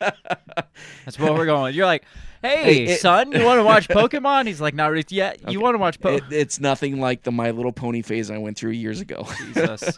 That's 0.00 1.16
what 1.18 1.34
we're 1.34 1.46
going. 1.46 1.74
You're 1.76 1.86
like, 1.86 2.02
hey, 2.42 2.64
Hey, 2.64 2.84
it- 2.94 3.00
son, 3.00 3.30
you 3.30 3.44
want 3.44 3.60
to 3.60 3.64
watch 3.64 3.86
Pokemon? 3.86 4.48
He's 4.48 4.60
like, 4.60 4.74
not 4.74 4.90
really 4.90 5.04
yet. 5.10 5.48
You 5.48 5.60
want 5.60 5.74
to 5.74 5.78
watch 5.78 5.94
It, 5.96 6.02
Pokemon? 6.02 6.32
it's 6.32 6.58
nothing 6.58 7.00
like 7.00 7.22
the 7.22 7.30
My 7.30 7.52
Little 7.52 7.70
Pony 7.72 8.02
phase 8.02 8.32
I 8.32 8.38
went 8.38 8.56
through 8.58 8.72
years 8.72 9.00
ago. 9.00 9.26
Jesus. 9.54 9.96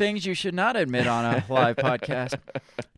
Things 0.00 0.24
you 0.24 0.32
should 0.32 0.54
not 0.54 0.76
admit 0.76 1.06
on 1.06 1.26
a 1.26 1.44
live 1.50 1.76
podcast. 1.76 2.38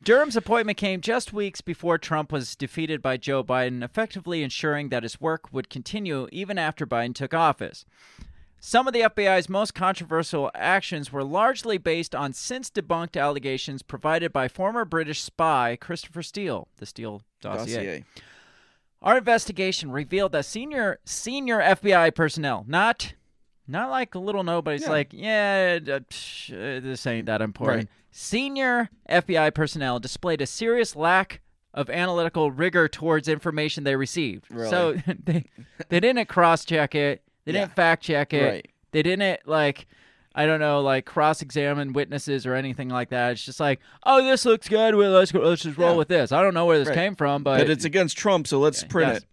Durham's 0.05 0.37
appointment 0.37 0.79
came 0.79 1.01
just 1.01 1.33
weeks 1.33 1.61
before 1.61 1.99
Trump 1.99 2.31
was 2.31 2.55
defeated 2.55 3.03
by 3.03 3.17
Joe 3.17 3.43
Biden, 3.43 3.83
effectively 3.83 4.45
ensuring 4.45 4.91
that 4.91 5.03
his 5.03 5.21
work 5.21 5.53
would 5.53 5.69
continue 5.69 6.29
even 6.31 6.59
after 6.59 6.87
Biden 6.87 7.13
took 7.13 7.35
office. 7.35 7.85
Some 8.61 8.87
of 8.87 8.95
the 8.95 9.01
FBI's 9.01 9.49
most 9.49 9.75
controversial 9.75 10.53
actions 10.55 11.11
were 11.11 11.25
largely 11.25 11.77
based 11.77 12.15
on 12.15 12.35
since 12.35 12.71
debunked 12.71 13.21
allegations 13.21 13.83
provided 13.83 14.33
by 14.33 14.47
former 14.47 14.85
British 14.85 15.23
spy 15.23 15.77
Christopher 15.81 16.23
Steele, 16.23 16.69
the 16.77 16.87
Steele 16.87 17.23
dossier. 17.41 17.75
Dossier. 17.75 18.05
Our 19.03 19.19
investigation 19.19 19.91
revealed 19.91 20.31
that 20.31 20.45
senior 20.45 21.01
senior 21.05 21.59
FBI 21.59 22.15
personnel, 22.15 22.65
not 22.69 23.15
not 23.69 23.91
like 23.91 24.15
a 24.15 24.19
little 24.19 24.43
nobody's 24.45 24.83
Yeah. 24.83 24.91
like, 24.91 25.09
yeah, 25.13 25.79
uh, 25.83 26.01
psh, 26.11 26.53
uh, 26.53 26.81
this 26.81 27.07
ain't 27.07 27.27
that 27.27 27.41
important. 27.43 27.79
Right. 27.85 27.89
Senior 28.11 28.91
FBI 29.09 29.55
personnel 29.55 29.99
displayed 29.99 30.41
a 30.41 30.47
serious 30.47 30.95
lack 30.95 31.41
of 31.75 31.89
analytical 31.89 32.51
rigor 32.51 32.87
towards 32.89 33.29
information 33.29 33.85
they 33.85 33.97
received. 33.97 34.47
So 34.69 34.95
they 35.25 35.45
they 35.89 36.01
didn't 36.01 36.27
cross 36.29 36.65
check 36.65 36.95
it. 36.95 37.23
They 37.47 37.53
Yeah. 37.53 37.61
didn't 37.63 37.77
fact 37.77 38.03
check 38.03 38.35
it. 38.35 38.45
Right. 38.47 38.69
They 38.93 39.03
didn't 39.03 39.41
like 39.47 39.87
I 40.35 40.47
don't 40.47 40.61
know, 40.61 40.81
like 40.81 41.05
cross-examine 41.05 41.93
witnesses 41.93 42.47
or 42.47 42.55
anything 42.55 42.89
like 42.89 43.11
that. 43.11 43.33
It's 43.33 43.45
just 43.45 43.61
like, 43.61 43.81
oh, 44.05 44.25
this 44.25 44.47
looks 44.47 44.67
good. 44.67 44.95
Well, 44.95 45.11
let's 45.11 45.31
go, 45.31 45.41
let's 45.41 45.63
just 45.63 45.77
roll 45.77 45.91
Yeah. 45.93 45.97
with 45.99 46.09
this. 46.09 46.33
I 46.33 46.41
don't 46.43 46.55
know 46.55 46.65
where 46.65 46.79
this 46.79 46.89
Right. 46.89 46.95
came 46.95 47.15
from, 47.17 47.43
but, 47.43 47.59
But 47.59 47.69
it's 47.69 47.85
against 47.85 48.17
Trump, 48.17 48.47
so 48.47 48.59
let's 48.59 48.83
print 48.83 49.13
yes. 49.13 49.19
it. 49.19 49.25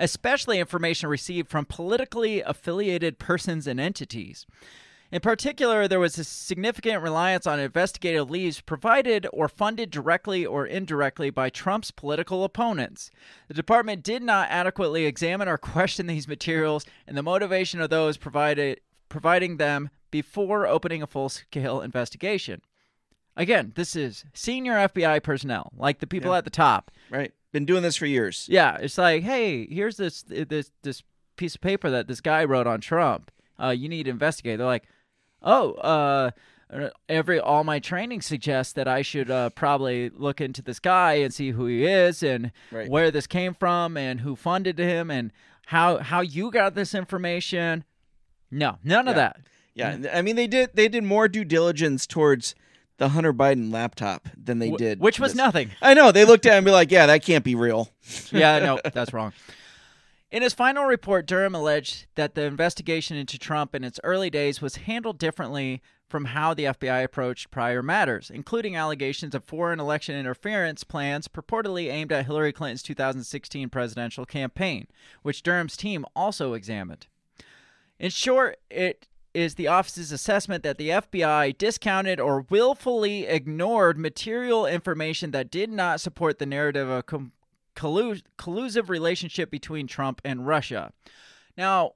Especially 0.00 0.58
information 0.58 1.08
received 1.08 1.48
from 1.48 1.64
politically 1.64 2.40
affiliated 2.40 3.18
persons 3.20 3.66
and 3.68 3.78
entities. 3.78 4.46
In 5.12 5.20
particular, 5.20 5.88
there 5.88 5.98
was 5.98 6.16
a 6.18 6.24
significant 6.24 7.02
reliance 7.02 7.44
on 7.46 7.58
investigative 7.58 8.30
leads 8.30 8.60
provided 8.60 9.26
or 9.32 9.48
funded 9.48 9.90
directly 9.90 10.46
or 10.46 10.66
indirectly 10.66 11.30
by 11.30 11.50
Trump's 11.50 11.90
political 11.90 12.44
opponents. 12.44 13.10
The 13.48 13.54
department 13.54 14.04
did 14.04 14.22
not 14.22 14.48
adequately 14.50 15.06
examine 15.06 15.48
or 15.48 15.58
question 15.58 16.06
these 16.06 16.28
materials 16.28 16.86
and 17.08 17.16
the 17.16 17.24
motivation 17.24 17.80
of 17.80 17.90
those 17.90 18.16
provided 18.16 18.80
providing 19.08 19.56
them 19.56 19.90
before 20.12 20.66
opening 20.68 21.02
a 21.02 21.06
full-scale 21.08 21.80
investigation. 21.80 22.62
Again, 23.36 23.72
this 23.74 23.96
is 23.96 24.24
senior 24.32 24.74
FBI 24.74 25.22
personnel, 25.22 25.72
like 25.76 25.98
the 25.98 26.06
people 26.06 26.30
Yeah. 26.30 26.38
at 26.38 26.44
the 26.44 26.50
top. 26.50 26.90
Right. 27.10 27.32
Been 27.52 27.64
doing 27.64 27.82
this 27.82 27.96
for 27.96 28.06
years. 28.06 28.46
Yeah, 28.48 28.76
it's 28.76 28.96
like, 28.98 29.22
hey, 29.24 29.66
here's 29.66 29.96
this 29.96 30.22
this 30.22 30.70
this 30.82 31.02
piece 31.36 31.54
of 31.56 31.60
paper 31.60 31.90
that 31.90 32.06
this 32.06 32.20
guy 32.20 32.44
wrote 32.44 32.66
on 32.66 32.80
Trump. 32.80 33.30
Uh, 33.60 33.70
you 33.70 33.88
need 33.88 34.04
to 34.04 34.10
investigate. 34.10 34.58
They're 34.58 34.66
like, 34.66 34.84
oh, 35.42 35.72
uh, 35.74 36.30
every 37.08 37.40
all 37.40 37.64
my 37.64 37.78
training 37.80 38.20
suggests 38.20 38.72
that 38.74 38.86
I 38.86 39.02
should 39.02 39.30
uh, 39.30 39.50
probably 39.50 40.10
look 40.10 40.40
into 40.40 40.62
this 40.62 40.78
guy 40.78 41.14
and 41.14 41.34
see 41.34 41.50
who 41.50 41.66
he 41.66 41.84
is 41.84 42.22
and 42.22 42.52
Right. 42.70 42.88
where 42.88 43.10
this 43.10 43.26
came 43.26 43.54
from 43.54 43.96
and 43.96 44.20
who 44.20 44.36
funded 44.36 44.78
him 44.78 45.10
and 45.10 45.32
how 45.66 45.98
how 45.98 46.20
you 46.20 46.50
got 46.50 46.74
this 46.74 46.94
information. 46.94 47.84
No, 48.50 48.78
none 48.84 49.08
of 49.08 49.14
that. 49.16 49.40
Yeah, 49.74 49.98
I 50.12 50.22
mean 50.22 50.36
they 50.36 50.46
did 50.46 50.70
they 50.74 50.88
did 50.88 51.04
more 51.04 51.26
due 51.28 51.44
diligence 51.44 52.06
towards 52.06 52.54
the 53.00 53.08
Hunter 53.08 53.32
Biden 53.32 53.72
laptop 53.72 54.28
than 54.36 54.58
they 54.58 54.68
Wh- 54.68 54.76
did. 54.76 55.00
which 55.00 55.18
was 55.18 55.32
this. 55.32 55.38
nothing. 55.38 55.70
I 55.80 55.94
know 55.94 56.12
they 56.12 56.26
looked 56.26 56.44
at 56.44 56.52
it 56.52 56.56
and 56.58 56.66
be 56.66 56.70
like, 56.70 56.90
yeah, 56.90 57.06
that 57.06 57.24
can't 57.24 57.42
be 57.42 57.54
real. 57.54 57.88
yeah, 58.30 58.58
no, 58.58 58.78
that's 58.92 59.14
wrong. 59.14 59.32
In 60.30 60.42
his 60.42 60.52
final 60.52 60.84
report, 60.84 61.26
Durham 61.26 61.54
alleged 61.54 62.06
that 62.14 62.34
the 62.34 62.42
investigation 62.42 63.16
into 63.16 63.38
Trump 63.38 63.74
in 63.74 63.84
its 63.84 63.98
early 64.04 64.28
days 64.28 64.60
was 64.60 64.76
handled 64.76 65.18
differently 65.18 65.80
from 66.08 66.26
how 66.26 66.52
the 66.52 66.64
FBI 66.64 67.02
approached 67.02 67.50
prior 67.50 67.82
matters, 67.82 68.30
including 68.30 68.76
allegations 68.76 69.34
of 69.34 69.44
foreign 69.44 69.80
election 69.80 70.14
interference 70.14 70.84
plans 70.84 71.26
purportedly 71.26 71.90
aimed 71.90 72.12
at 72.12 72.26
Hillary 72.26 72.52
Clinton's 72.52 72.82
2016 72.82 73.70
presidential 73.70 74.26
campaign, 74.26 74.86
which 75.22 75.42
Durham's 75.42 75.76
team 75.76 76.04
also 76.14 76.52
examined. 76.52 77.06
In 77.98 78.10
short, 78.10 78.58
it 78.70 79.06
is 79.34 79.54
the 79.54 79.68
office's 79.68 80.10
assessment 80.12 80.62
that 80.64 80.76
the 80.78 80.88
FBI 80.88 81.56
discounted 81.56 82.18
or 82.20 82.46
willfully 82.50 83.26
ignored 83.26 83.96
material 83.98 84.66
information 84.66 85.30
that 85.30 85.50
did 85.50 85.70
not 85.70 86.00
support 86.00 86.38
the 86.38 86.46
narrative 86.46 86.88
of 86.88 86.98
a 86.98 87.02
com- 87.02 87.32
collu- 87.76 88.22
collusive 88.36 88.90
relationship 88.90 89.50
between 89.50 89.86
Trump 89.86 90.20
and 90.24 90.46
Russia. 90.46 90.92
Now, 91.56 91.92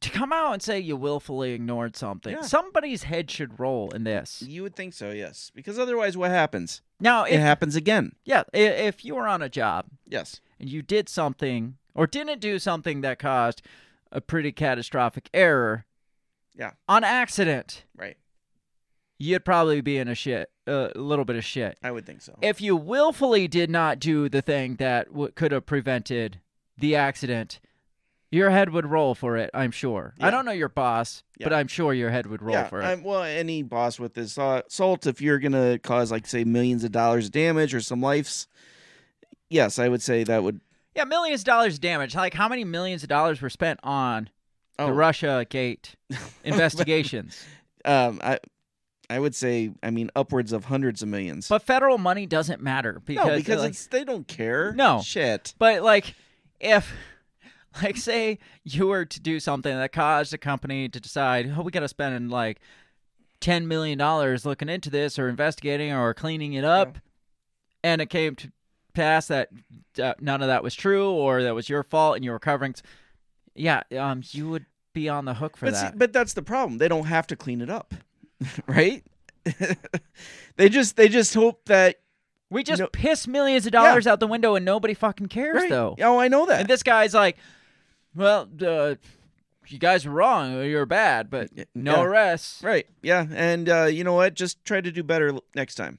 to 0.00 0.10
come 0.10 0.32
out 0.32 0.52
and 0.52 0.62
say 0.62 0.78
you 0.78 0.96
willfully 0.96 1.52
ignored 1.52 1.96
something, 1.96 2.34
Yeah. 2.34 2.42
somebody's 2.42 3.04
head 3.04 3.30
should 3.30 3.58
roll 3.58 3.90
in 3.90 4.04
this. 4.04 4.42
You 4.42 4.62
would 4.62 4.76
think 4.76 4.94
so, 4.94 5.10
yes, 5.10 5.50
because 5.54 5.78
otherwise, 5.78 6.16
what 6.16 6.30
happens? 6.30 6.82
Now, 7.00 7.24
It 7.24 7.40
happens 7.40 7.74
again. 7.76 8.12
yeah, 8.24 8.44
if 8.52 9.04
you 9.04 9.14
were 9.16 9.26
on 9.28 9.42
a 9.42 9.48
job 9.48 9.86
Yes. 10.06 10.40
and 10.60 10.68
you 10.68 10.82
did 10.82 11.08
something 11.08 11.78
or 11.94 12.06
didn't 12.06 12.40
do 12.40 12.58
something 12.60 13.00
that 13.00 13.18
caused 13.18 13.62
a 14.12 14.20
pretty 14.20 14.52
catastrophic 14.52 15.28
error 15.34 15.84
Yeah. 16.58 16.72
on 16.88 17.04
accident, 17.04 17.84
Right. 17.96 18.16
you'd 19.18 19.44
probably 19.44 19.80
be 19.80 19.96
in 19.98 20.08
a 20.08 20.14
shit, 20.14 20.50
a 20.66 20.90
little 20.96 21.24
bit 21.24 21.36
of 21.36 21.44
shit. 21.44 21.78
I 21.82 21.90
would 21.92 22.04
think 22.04 22.20
so. 22.22 22.36
If 22.42 22.60
you 22.60 22.76
willfully 22.76 23.46
did 23.48 23.70
not 23.70 23.98
do 24.00 24.28
the 24.28 24.42
thing 24.42 24.76
that 24.76 25.08
w- 25.10 25.30
could 25.32 25.52
have 25.52 25.66
prevented 25.66 26.40
the 26.76 26.96
accident, 26.96 27.60
your 28.30 28.50
head 28.50 28.70
would 28.70 28.84
roll 28.86 29.14
for 29.14 29.36
it. 29.36 29.50
I'm 29.54 29.70
sure. 29.70 30.14
I 30.20 30.30
don't 30.30 30.44
know 30.44 30.52
your 30.52 30.68
boss, 30.68 31.22
but 31.40 31.52
I'm 31.52 31.66
sure 31.68 31.94
your 31.94 32.10
head 32.10 32.26
would 32.26 32.42
roll 32.42 32.54
yeah, 32.56 32.68
for 32.68 32.82
it. 32.82 32.84
I'm, 32.84 33.02
well, 33.02 33.22
any 33.22 33.62
boss 33.62 33.98
with 33.98 34.14
this 34.14 34.36
uh, 34.36 34.62
assault, 34.68 35.06
if 35.06 35.22
you're 35.22 35.38
gonna 35.38 35.78
cause 35.78 36.10
like 36.10 36.26
say 36.26 36.44
millions 36.44 36.84
of 36.84 36.92
dollars 36.92 37.26
of 37.26 37.30
damage 37.32 37.74
or 37.74 37.80
some 37.80 38.02
lives, 38.02 38.46
yes, 39.48 39.78
I 39.78 39.88
would 39.88 40.02
say 40.02 40.24
that 40.24 40.42
would. 40.42 40.60
yeah, 40.94 41.04
millions 41.04 41.40
of 41.40 41.44
dollars 41.46 41.74
of 41.74 41.80
damage. 41.80 42.14
Like 42.14 42.34
how 42.34 42.48
many 42.48 42.64
millions 42.64 43.02
of 43.02 43.08
dollars 43.08 43.40
were 43.40 43.48
spent 43.50 43.80
on 43.82 44.28
the 44.78 44.84
Oh. 44.84 44.90
Russia 44.90 45.46
Gate 45.48 45.96
investigations? 46.44 47.44
Um, 47.84 48.20
I, 48.22 48.38
I 49.10 49.18
would 49.18 49.34
say, 49.34 49.70
I 49.82 49.90
mean, 49.90 50.10
upwards 50.14 50.52
of 50.52 50.66
hundreds 50.66 51.02
of 51.02 51.08
millions. 51.08 51.48
But 51.48 51.62
federal 51.62 51.98
money 51.98 52.26
doesn't 52.26 52.62
matter 52.62 53.00
because 53.04 53.26
no, 53.26 53.36
because 53.36 53.60
like, 53.60 53.70
it's 53.70 53.86
they 53.86 54.04
don't 54.04 54.26
care. 54.28 54.72
No. 54.72 55.00
shit. 55.02 55.54
But 55.58 55.82
like, 55.82 56.14
if 56.60 56.92
like 57.82 57.96
say 57.96 58.38
you 58.64 58.86
were 58.88 59.04
to 59.04 59.20
do 59.20 59.40
something 59.40 59.74
that 59.74 59.92
caused 59.92 60.32
a 60.34 60.38
company 60.38 60.88
to 60.88 61.00
decide, 61.00 61.52
oh, 61.56 61.62
we 61.62 61.70
got 61.70 61.80
to 61.80 61.88
spend 61.88 62.30
like 62.30 62.60
ten 63.40 63.66
million 63.68 63.98
dollars 63.98 64.44
looking 64.44 64.68
into 64.68 64.90
this 64.90 65.18
or 65.18 65.28
investigating 65.28 65.92
or 65.92 66.12
cleaning 66.14 66.52
it 66.52 66.64
up, 66.64 66.98
and 67.82 68.00
it 68.02 68.10
came 68.10 68.36
to 68.36 68.52
pass 68.92 69.28
that 69.28 69.48
uh, 70.02 70.14
none 70.20 70.42
of 70.42 70.48
that 70.48 70.62
was 70.62 70.74
true 70.74 71.10
or 71.12 71.42
that 71.42 71.54
was 71.54 71.68
your 71.68 71.82
fault 71.82 72.16
and 72.16 72.24
you 72.24 72.30
were 72.30 72.38
covering. 72.38 72.74
Yeah, 73.58 73.82
um, 73.98 74.22
you 74.30 74.48
would 74.50 74.66
be 74.92 75.08
on 75.08 75.24
the 75.24 75.34
hook 75.34 75.56
for 75.56 75.66
But 75.66 75.76
see, 75.76 75.82
that. 75.82 75.98
but 75.98 76.12
that's 76.12 76.32
the 76.34 76.42
problem. 76.42 76.78
They 76.78 76.88
don't 76.88 77.06
have 77.06 77.26
to 77.28 77.36
clean 77.36 77.60
it 77.60 77.70
up, 77.70 77.94
right? 78.66 79.04
they 80.56 80.68
just 80.68 80.96
they 80.96 81.08
just 81.08 81.34
hope 81.34 81.64
that 81.66 81.96
We 82.50 82.62
just 82.62 82.80
know- 82.80 82.88
piss 82.92 83.26
millions 83.26 83.66
of 83.66 83.72
dollars 83.72 84.06
out 84.06 84.20
the 84.20 84.26
window 84.26 84.54
and 84.54 84.64
nobody 84.64 84.94
fucking 84.94 85.28
cares, 85.28 85.56
Right. 85.62 85.70
though. 85.70 85.96
Oh, 86.00 86.18
I 86.18 86.28
know 86.28 86.46
that. 86.46 86.60
And 86.60 86.68
this 86.68 86.82
guy's 86.82 87.14
like, 87.14 87.36
well, 88.14 88.48
uh, 88.62 88.94
you 89.66 89.78
guys 89.78 90.06
were 90.06 90.12
wrong. 90.12 90.54
or 90.54 90.64
You're 90.64 90.86
bad, 90.86 91.30
but 91.30 91.50
no 91.74 91.96
yeah. 91.96 92.02
arrests. 92.02 92.62
right. 92.62 92.86
Yeah. 93.02 93.26
And 93.34 93.68
uh, 93.68 93.84
you 93.84 94.02
know 94.04 94.14
what? 94.14 94.34
Just 94.34 94.64
try 94.64 94.80
to 94.80 94.90
do 94.90 95.02
better 95.02 95.38
next 95.54 95.74
time. 95.74 95.98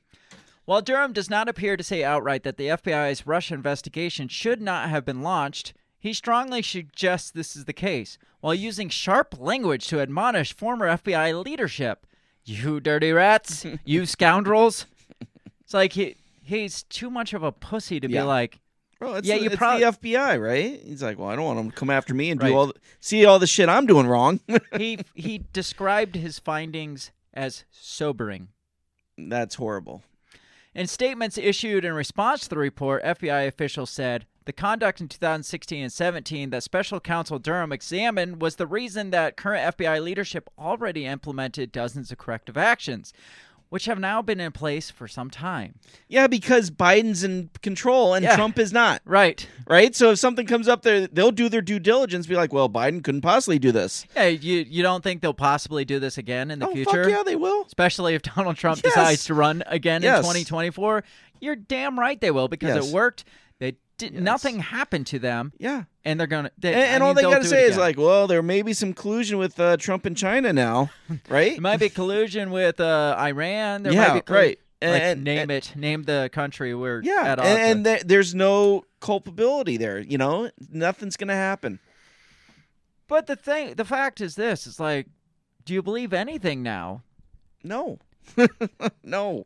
While 0.66 0.82
Durham 0.82 1.14
does 1.14 1.30
not 1.30 1.50
appear 1.50 1.78
to 1.78 1.84
say 1.84 2.04
outright 2.04 2.44
that 2.44 2.58
the 2.58 2.68
FBI's 2.68 3.26
Russia 3.26 3.56
investigation 3.56 4.28
should 4.28 4.62
not 4.62 4.90
have 4.90 5.04
been 5.06 5.22
launched, 5.24 5.74
he 6.00 6.14
strongly 6.14 6.62
suggests 6.62 7.30
this 7.32 7.56
is 7.56 7.66
the 7.66 7.74
case, 7.74 8.18
while 8.40 8.54
using 8.54 8.90
sharp 8.90 9.40
language 9.40 9.88
to 9.88 10.00
admonish 10.00 10.54
former 10.54 10.88
FBI 10.88 11.44
leadership. 11.44 12.06
You 12.46 12.80
dirty 12.80 13.12
rats, 13.12 13.66
you 13.86 14.06
scoundrels. 14.06 14.86
It's 15.62 15.74
like 15.74 15.94
he 15.94 16.16
he's 16.42 16.84
too 16.84 17.10
much 17.12 17.34
of 17.34 17.44
a 17.44 17.52
pussy 17.52 18.00
to 18.00 18.10
Yeah. 18.10 18.22
be 18.22 18.28
like, 18.28 18.60
Bro, 19.00 19.16
it's, 19.16 19.28
Yeah, 19.28 19.36
the, 19.38 19.42
you 19.44 19.48
it's 19.48 19.56
prob- 19.56 19.80
the 19.80 19.86
FBI, 19.86 20.42
right? 20.42 20.82
He's 20.84 21.02
like, 21.04 21.18
well, 21.18 21.30
I 21.30 21.36
don't 21.36 21.46
want 21.46 21.58
them 21.58 21.70
to 21.72 21.76
come 21.78 21.90
after 21.90 22.14
me 22.14 22.32
and 22.32 22.42
Right. 22.42 22.50
do 22.50 22.56
all 22.56 22.68
the, 22.68 22.74
see 23.00 23.24
all 23.26 23.40
the 23.40 23.48
shit 23.48 23.70
I'm 23.70 23.86
doing 23.86 24.08
wrong. 24.08 24.40
he 24.78 25.00
he 25.14 25.44
described 25.54 26.16
his 26.16 26.40
findings 26.40 27.12
as 27.34 27.66
sobering. 27.72 28.48
That's 29.18 29.56
horrible. 29.56 30.04
In 30.74 30.88
statements 30.88 31.38
issued 31.38 31.84
in 31.86 31.94
response 31.94 32.42
to 32.42 32.50
the 32.50 32.58
report, 32.58 33.04
FBI 33.04 33.48
officials 33.48 33.90
said 33.90 34.26
the 34.50 34.54
conduct 34.54 35.00
in 35.00 35.08
2016 35.08 35.84
and 35.84 35.94
17 35.94 36.50
that 36.50 36.64
Special 36.64 37.00
Counsel 37.00 37.38
Durham 37.38 37.72
examined 37.72 38.42
was 38.42 38.56
the 38.56 38.66
reason 38.66 39.12
that 39.12 39.38
current 39.38 39.78
FBI 39.78 40.02
leadership 40.02 40.50
already 40.58 41.06
implemented 41.06 41.72
dozens 41.72 42.12
of 42.12 42.18
corrective 42.18 42.58
actions, 42.58 43.14
which 43.70 43.86
have 43.86 44.00
now 44.00 44.24
been 44.24 44.40
in 44.40 44.52
place 44.52 44.90
for 44.90 45.08
some 45.08 45.30
time. 45.30 45.76
Yeah, 46.08 46.26
because 46.26 46.72
Biden's 46.72 47.24
in 47.24 47.52
control 47.62 48.16
and 48.16 48.24
Yeah. 48.24 48.36
Trump 48.36 48.58
is 48.58 48.74
not. 48.74 49.04
Right. 49.06 49.48
Right? 49.68 49.96
So 49.96 50.10
if 50.10 50.18
something 50.18 50.48
comes 50.48 50.68
up 50.68 50.82
there, 50.82 51.06
they'll 51.06 51.30
do 51.30 51.48
their 51.48 51.62
due 51.62 51.78
diligence, 51.78 52.26
be 52.26 52.36
like, 52.36 52.52
well, 52.52 52.68
Biden 52.68 53.04
couldn't 53.04 53.22
possibly 53.22 53.60
do 53.60 53.72
this. 53.72 54.08
Yeah, 54.16 54.30
you 54.30 54.66
you 54.68 54.82
don't 54.82 55.04
think 55.04 55.22
they'll 55.22 55.32
possibly 55.36 55.86
do 55.86 56.00
this 56.00 56.18
again 56.18 56.50
in 56.50 56.58
the 56.58 56.70
oh, 56.70 56.74
future? 56.74 57.04
fuck 57.04 57.12
yeah, 57.14 57.22
they 57.24 57.36
will. 57.36 57.66
Especially 57.68 58.16
if 58.16 58.24
Donald 58.24 58.56
Trump 58.58 58.82
Yes. 58.84 58.96
decides 58.96 59.26
to 59.26 59.36
run 59.36 59.62
again 59.68 60.02
Yes. 60.02 60.18
in 60.18 60.24
2024. 60.24 61.04
You're 61.40 61.56
damn 61.56 62.00
right 62.00 62.20
they 62.20 62.32
will 62.32 62.48
because 62.48 62.74
Yes. 62.74 62.88
it 62.90 62.94
worked. 62.96 63.26
Did 64.00 64.14
Yes. 64.14 64.24
nothing 64.24 64.60
happened 64.60 65.06
to 65.08 65.20
them, 65.20 65.54
Yeah. 65.60 65.84
and 66.04 66.20
they're 66.20 66.26
gonna. 66.26 66.50
They, 66.58 66.74
And, 66.74 66.82
and 66.84 67.04
all 67.04 67.10
mean, 67.10 67.18
they 67.18 67.22
got 67.32 67.42
to 67.44 67.48
say 67.48 67.66
is 67.66 67.78
like, 67.78 67.98
well, 67.98 68.26
there 68.26 68.42
may 68.42 68.62
be 68.64 68.74
some 68.74 68.94
collusion 68.94 69.38
with 69.38 69.60
uh, 69.60 69.78
Trump 69.78 70.06
and 70.08 70.18
China 70.18 70.52
now, 70.52 70.90
right? 71.30 71.54
It 71.54 71.62
might 71.62 71.80
be 71.80 71.90
collusion 71.90 72.50
with 72.50 72.80
uh, 72.80 73.16
Iran. 73.20 73.84
There 73.84 73.94
Yeah, 73.94 74.08
might 74.08 74.14
be 74.16 74.22
collu- 74.22 74.36
right. 74.36 74.60
Like, 74.82 75.02
And- 75.04 75.24
name 75.26 75.40
and- 75.40 75.52
it. 75.52 75.74
Name 75.76 76.04
the 76.04 76.30
country 76.32 76.74
we're 76.74 77.02
yeah, 77.04 77.36
and 77.38 77.84
th- 77.84 78.04
there's 78.06 78.34
no 78.34 78.86
culpability 79.02 79.76
there. 79.78 80.00
You 80.00 80.18
know, 80.18 80.50
nothing's 80.72 81.18
gonna 81.18 81.34
happen. 81.36 81.80
but 83.08 83.28
the 83.28 83.36
thing, 83.36 83.74
the 83.76 83.86
fact 83.86 84.22
is 84.22 84.36
this: 84.36 84.66
it's 84.66 84.80
like, 84.80 85.08
do 85.66 85.74
you 85.74 85.82
believe 85.84 86.14
anything 86.14 86.64
now? 86.64 87.04
No, 87.64 88.00
no. 89.04 89.46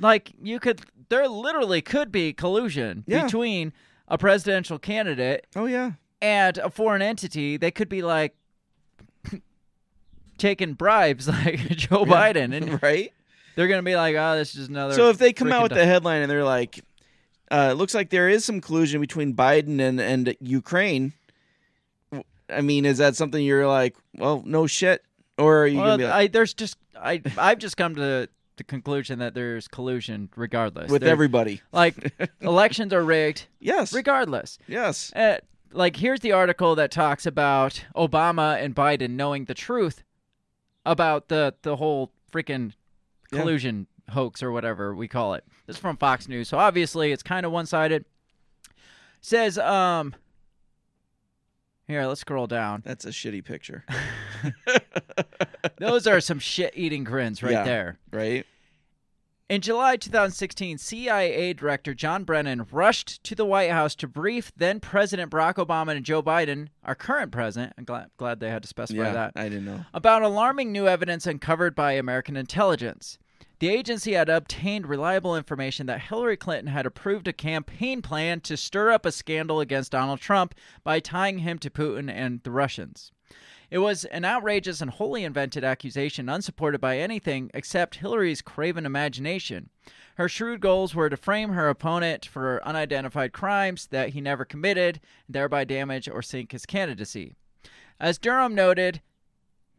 Like 0.00 0.32
you 0.42 0.58
could, 0.58 0.80
there 1.08 1.28
literally 1.28 1.82
could 1.82 2.10
be 2.12 2.32
collusion 2.32 3.04
Yeah. 3.06 3.24
between 3.24 3.72
a 4.08 4.18
presidential 4.18 4.78
candidate 4.78 5.46
Oh 5.56 5.66
yeah, 5.66 5.92
and 6.22 6.58
a 6.58 6.70
foreign 6.70 7.02
entity. 7.02 7.56
They 7.56 7.70
could 7.70 7.88
be 7.88 8.02
like 8.02 8.34
taking 10.38 10.74
bribes, 10.74 11.28
like 11.44 11.60
Joe 11.70 12.04
Biden, 12.04 12.54
and 12.54 12.82
right. 12.82 13.12
they're 13.56 13.68
gonna 13.68 13.82
be 13.82 13.96
like, 13.96 14.16
"Oh, 14.16 14.36
this 14.36 14.54
is 14.54 14.68
another." 14.68 14.94
So 14.94 15.08
if 15.10 15.18
they 15.18 15.32
come 15.32 15.52
out 15.52 15.62
with 15.64 15.72
the 15.72 15.86
headline 15.86 16.22
and 16.22 16.30
they're 16.30 16.44
like, 16.44 16.80
uh, 17.50 17.68
"It 17.72 17.74
looks 17.74 17.94
like 17.94 18.10
there 18.10 18.28
is 18.28 18.44
some 18.44 18.60
collusion 18.60 19.00
between 19.00 19.34
Biden 19.34 19.80
and 19.80 20.00
and 20.00 20.36
Ukraine," 20.40 21.12
I 22.50 22.60
mean, 22.60 22.84
is 22.84 22.98
that 22.98 23.16
something 23.16 23.42
you're 23.44 23.66
like, 23.66 23.96
well, 24.16 24.42
no 24.44 24.66
shit, 24.66 25.02
or 25.38 25.62
are 25.62 25.66
you 25.66 25.78
Well, 25.78 25.86
gonna 25.86 25.98
be 25.98 26.04
like, 26.04 26.14
I, 26.14 26.26
there's 26.28 26.54
just 26.54 26.76
I 27.00 27.22
I've 27.38 27.58
just 27.58 27.76
come 27.76 27.94
to 27.96 28.28
the 28.56 28.64
conclusion 28.64 29.18
that 29.18 29.34
there's 29.34 29.66
collusion 29.68 30.28
regardless. 30.36 30.90
with 30.90 31.02
There- 31.02 31.10
everybody? 31.10 31.60
like 31.72 32.12
elections 32.40 32.92
are 32.92 33.02
rigged 33.04 33.46
Yes, 33.60 33.92
regardless. 33.92 34.58
yes, 34.68 35.12
Uh, 35.14 35.38
like 35.72 35.96
here's 35.96 36.20
the 36.20 36.32
article 36.32 36.74
that 36.76 36.90
talks 36.92 37.26
about 37.26 37.84
Obama 37.96 38.62
and 38.62 38.74
Biden 38.76 39.10
knowing 39.10 39.46
the 39.46 39.54
truth 39.54 40.04
about 40.86 41.28
the 41.28 41.54
the 41.62 41.76
whole 41.76 42.12
freaking 42.32 42.72
Yeah. 43.32 43.40
collusion 43.40 43.86
hoax 44.10 44.42
or 44.42 44.52
whatever 44.52 44.94
we 44.94 45.08
call 45.08 45.34
it. 45.34 45.44
This 45.66 45.76
is 45.76 45.80
from 45.80 45.96
Fox 45.96 46.28
News, 46.28 46.48
so 46.48 46.58
obviously 46.58 47.10
it's 47.10 47.22
kind 47.22 47.44
of 47.46 47.50
one-sided. 47.52 48.04
Says 49.20 49.58
um 49.58 50.14
here, 51.88 52.04
let's 52.06 52.20
scroll 52.20 52.46
down. 52.46 52.82
that's 52.84 53.04
a 53.04 53.08
shitty 53.10 53.44
picture, 53.44 53.84
Those 55.78 56.06
are 56.06 56.20
some 56.20 56.38
shit-eating 56.38 57.04
grins 57.04 57.42
right 57.42 57.52
Yeah. 57.52 57.64
there. 57.64 57.98
right? 58.12 58.46
In 59.48 59.60
July 59.60 59.96
2016, 59.96 60.78
CIA 60.78 61.52
Director 61.52 61.92
John 61.92 62.24
Brennan 62.24 62.66
rushed 62.72 63.22
to 63.24 63.34
the 63.34 63.44
White 63.44 63.70
House 63.70 63.94
to 63.96 64.08
brief 64.08 64.50
then 64.56 64.80
President 64.80 65.30
Barack 65.30 65.56
Obama 65.56 65.94
and 65.94 66.04
Joe 66.04 66.22
Biden, 66.22 66.68
our 66.82 66.94
current 66.94 67.30
president. 67.30 67.74
I'm 67.76 67.84
glad, 67.84 68.10
glad 68.16 68.40
they 68.40 68.48
had 68.48 68.62
to 68.62 68.68
specify 68.68 69.02
Yeah, 69.02 69.12
that. 69.12 69.32
I 69.36 69.50
didn't 69.50 69.66
know. 69.66 69.84
About 69.92 70.22
alarming 70.22 70.72
new 70.72 70.88
evidence 70.88 71.26
uncovered 71.26 71.74
by 71.74 71.92
American 71.92 72.36
intelligence. 72.38 73.18
The 73.58 73.68
agency 73.68 74.12
had 74.14 74.30
obtained 74.30 74.86
reliable 74.86 75.36
information 75.36 75.86
that 75.86 76.00
Hillary 76.00 76.36
Clinton 76.38 76.68
had 76.72 76.86
approved 76.86 77.28
a 77.28 77.32
campaign 77.32 78.00
plan 78.00 78.40
to 78.42 78.56
stir 78.56 78.90
up 78.92 79.04
a 79.04 79.12
scandal 79.12 79.60
against 79.60 79.92
Donald 79.92 80.20
Trump 80.20 80.54
by 80.82 81.00
tying 81.00 81.38
him 81.40 81.58
to 81.58 81.70
Putin 81.70 82.10
and 82.10 82.42
the 82.44 82.50
Russians. 82.50 83.12
It 83.70 83.78
was 83.78 84.04
an 84.06 84.24
outrageous 84.24 84.80
and 84.80 84.90
wholly 84.90 85.24
invented 85.24 85.64
accusation, 85.64 86.28
unsupported 86.28 86.80
by 86.80 86.98
anything 86.98 87.50
except 87.54 87.96
Hillary's 87.96 88.42
craven 88.42 88.86
imagination. 88.86 89.70
Her 90.16 90.28
shrewd 90.28 90.60
goals 90.60 90.94
were 90.94 91.10
to 91.10 91.16
frame 91.16 91.50
her 91.50 91.68
opponent 91.68 92.24
for 92.24 92.62
unidentified 92.64 93.32
crimes 93.32 93.88
that 93.88 94.10
he 94.10 94.20
never 94.20 94.44
committed, 94.44 95.00
thereby 95.28 95.64
damage 95.64 96.08
or 96.08 96.22
sink 96.22 96.52
his 96.52 96.66
candidacy. 96.66 97.34
As 97.98 98.18
Durham 98.18 98.54
noted, 98.54 99.00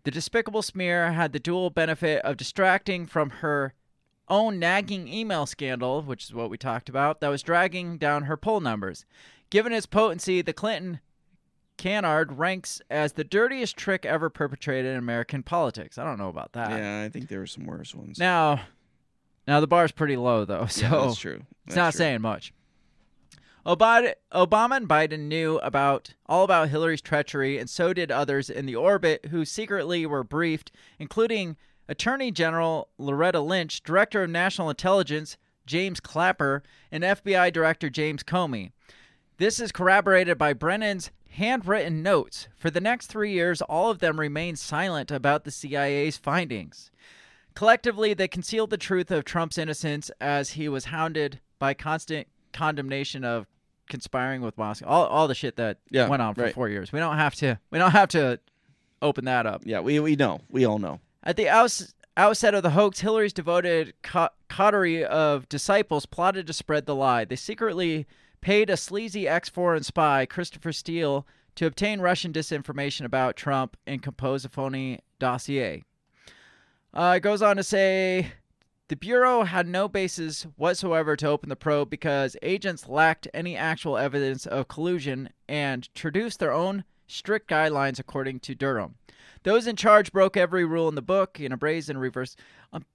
the 0.03 0.11
despicable 0.11 0.61
smear 0.61 1.13
had 1.13 1.31
the 1.31 1.39
dual 1.39 1.69
benefit 1.69 2.21
of 2.23 2.37
distracting 2.37 3.05
from 3.05 3.29
her 3.29 3.73
own 4.27 4.59
nagging 4.59 5.07
email 5.07 5.45
scandal, 5.45 6.01
which 6.01 6.25
is 6.25 6.33
what 6.33 6.49
we 6.49 6.57
talked 6.57 6.89
about, 6.89 7.21
that 7.21 7.29
was 7.29 7.43
dragging 7.43 7.97
down 7.97 8.23
her 8.23 8.37
poll 8.37 8.59
numbers. 8.59 9.05
Given 9.49 9.73
its 9.73 9.85
potency, 9.85 10.41
the 10.41 10.53
Clinton 10.53 10.99
canard 11.77 12.37
ranks 12.37 12.81
as 12.89 13.13
the 13.13 13.23
dirtiest 13.23 13.77
trick 13.77 14.05
ever 14.05 14.29
perpetrated 14.29 14.91
in 14.91 14.97
American 14.97 15.43
politics. 15.43 15.97
I 15.97 16.03
don't 16.03 16.17
know 16.17 16.29
about 16.29 16.53
that. 16.53 16.71
Yeah, 16.71 17.03
I 17.03 17.09
think 17.09 17.27
there 17.27 17.39
were 17.39 17.47
some 17.47 17.65
worse 17.65 17.93
ones. 17.93 18.17
Now, 18.17 18.61
now 19.47 19.59
the 19.59 19.67
bar's 19.67 19.91
pretty 19.91 20.17
low 20.17 20.45
though, 20.45 20.65
so 20.67 20.81
yeah, 20.85 21.05
that's 21.05 21.17
true. 21.17 21.43
it's 21.67 21.75
not 21.75 21.91
true. 21.91 21.99
saying 21.99 22.21
much. 22.21 22.53
Obama, 23.65 24.13
Obama 24.31 24.77
and 24.77 24.87
Biden 24.87 25.21
knew 25.21 25.57
about 25.57 26.13
all 26.27 26.43
about 26.43 26.69
Hillary's 26.69 27.01
treachery, 27.01 27.57
and 27.57 27.67
so 27.67 27.93
did 27.93 28.11
others 28.11 28.49
in 28.49 28.67
the 28.67 28.75
orbit 28.75 29.25
who 29.31 29.43
secretly 29.43 30.05
were 30.05 30.23
briefed, 30.23 30.71
including 30.99 31.57
Attorney 31.89 32.31
General 32.31 32.89
Loretta 32.99 33.39
Lynch, 33.39 33.81
Director 33.81 34.23
of 34.23 34.29
National 34.29 34.69
Intelligence 34.69 35.37
James 35.65 35.99
Clapper, 35.99 36.61
and 36.91 37.03
FBI 37.03 37.51
Director 37.51 37.89
James 37.89 38.23
Comey. 38.23 38.71
This 39.37 39.59
is 39.59 39.71
corroborated 39.71 40.37
by 40.37 40.53
Brennan's 40.53 41.09
handwritten 41.35 42.01
notes. 42.03 42.47
For 42.55 42.69
the 42.69 42.81
next 42.81 43.07
three 43.07 43.31
years, 43.31 43.61
all 43.61 43.89
of 43.91 43.99
them 43.99 44.19
remained 44.19 44.59
silent 44.59 45.11
about 45.11 45.43
the 45.43 45.51
CIA's 45.51 46.17
findings. 46.17 46.91
Collectively, 47.53 48.13
they 48.13 48.27
concealed 48.27 48.69
the 48.69 48.77
truth 48.77 49.11
of 49.11 49.23
Trump's 49.23 49.57
innocence 49.57 50.11
as 50.19 50.51
he 50.51 50.67
was 50.67 50.85
hounded 50.85 51.39
by 51.57 51.73
constant 51.73 52.27
condemnation 52.51 53.23
of 53.23 53.47
conspiring 53.89 54.41
with 54.41 54.57
Moscow. 54.57 54.85
All, 54.87 55.05
all 55.05 55.27
the 55.27 55.35
shit 55.35 55.55
that 55.55 55.77
Yeah, 55.89 56.07
went 56.09 56.21
on 56.21 56.33
for 56.35 56.41
right. 56.43 56.53
four 56.53 56.67
years. 56.69 56.91
We 56.91 56.99
don't 56.99 57.17
have 57.17 57.35
to. 57.35 57.59
We 57.71 57.79
don't 57.79 57.91
have 57.91 58.09
to 58.09 58.39
open 59.01 59.25
that 59.25 59.45
up. 59.45 59.61
Yeah, 59.65 59.79
we 59.81 59.99
we 59.99 60.15
know. 60.15 60.41
We 60.49 60.65
all 60.65 60.79
know. 60.79 60.99
At 61.23 61.37
the 61.37 61.47
outs- 61.49 61.93
outset 62.17 62.55
of 62.55 62.63
the 62.63 62.71
hoax, 62.71 62.99
Hillary's 62.99 63.33
devoted 63.33 63.93
co- 64.01 64.29
coterie 64.49 65.05
of 65.05 65.47
disciples 65.47 66.05
plotted 66.05 66.47
to 66.47 66.53
spread 66.53 66.85
the 66.85 66.95
lie. 66.95 67.23
They 67.25 67.35
secretly 67.35 68.05
paid 68.45 68.69
a 68.69 68.77
sleazy 68.77 69.27
ex 69.27 69.49
foreign 69.49 69.81
spy, 69.81 70.23
Christopher 70.23 70.71
Steele, 70.71 71.25
to 71.55 71.65
obtain 71.65 71.99
Russian 71.99 72.31
disinformation 72.31 73.03
about 73.03 73.35
Trump 73.35 73.75
and 73.87 74.03
compose 74.03 74.45
a 74.45 74.49
phony 74.49 74.99
dossier. 75.17 75.83
Uh, 76.93 77.15
it 77.17 77.21
goes 77.21 77.41
on 77.41 77.55
to 77.57 77.63
say 77.63 78.33
the 78.87 78.95
Bureau 78.97 79.45
had 79.45 79.67
no 79.67 79.87
basis 79.87 80.43
whatsoever 80.57 81.15
to 81.15 81.27
open 81.27 81.49
the 81.49 81.55
probe 81.55 81.89
because 81.89 82.37
agents 82.43 82.87
lacked 82.87 83.27
any 83.33 83.57
actual 83.57 83.97
evidence 83.97 84.45
of 84.45 84.67
collusion 84.67 85.29
and 85.49 85.91
traduced 85.95 86.37
their 86.37 86.53
own 86.53 86.83
strict 87.07 87.49
guidelines 87.49 87.97
according 87.97 88.41
to 88.41 88.53
Durham. 88.53 88.93
Those 89.41 89.65
in 89.65 89.75
charge 89.75 90.11
broke 90.11 90.37
every 90.37 90.65
rule 90.65 90.87
in 90.87 90.93
the 90.93 91.01
book 91.01 91.39
in 91.39 91.51
a 91.51 91.57
brazen 91.57 91.97
reverse. 91.97 92.35
Um, 92.71 92.85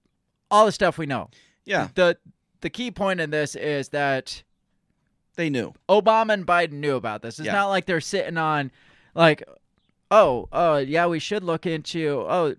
all 0.49 0.65
the 0.65 0.71
stuff 0.71 0.97
we 0.97 1.07
know. 1.07 1.29
Yeah. 1.65 1.89
The 1.93 2.17
the 2.61 2.69
key 2.69 2.89
point 2.89 3.19
in 3.19 3.31
this 3.31 3.55
is 3.55 3.89
that 3.89 4.43
They 5.35 5.49
knew. 5.49 5.73
Obama 5.89 6.33
and 6.33 6.45
Biden 6.45 6.73
knew 6.73 6.95
about 6.95 7.21
this. 7.21 7.39
It's 7.39 7.45
Yeah. 7.47 7.53
not 7.53 7.67
like 7.69 7.85
they're 7.85 8.01
sitting 8.01 8.37
on, 8.37 8.71
like, 9.15 9.43
oh, 10.09 10.47
uh, 10.51 10.83
yeah, 10.85 11.05
we 11.07 11.19
should 11.19 11.43
look 11.43 11.65
into. 11.65 12.25
Oh, 12.27 12.55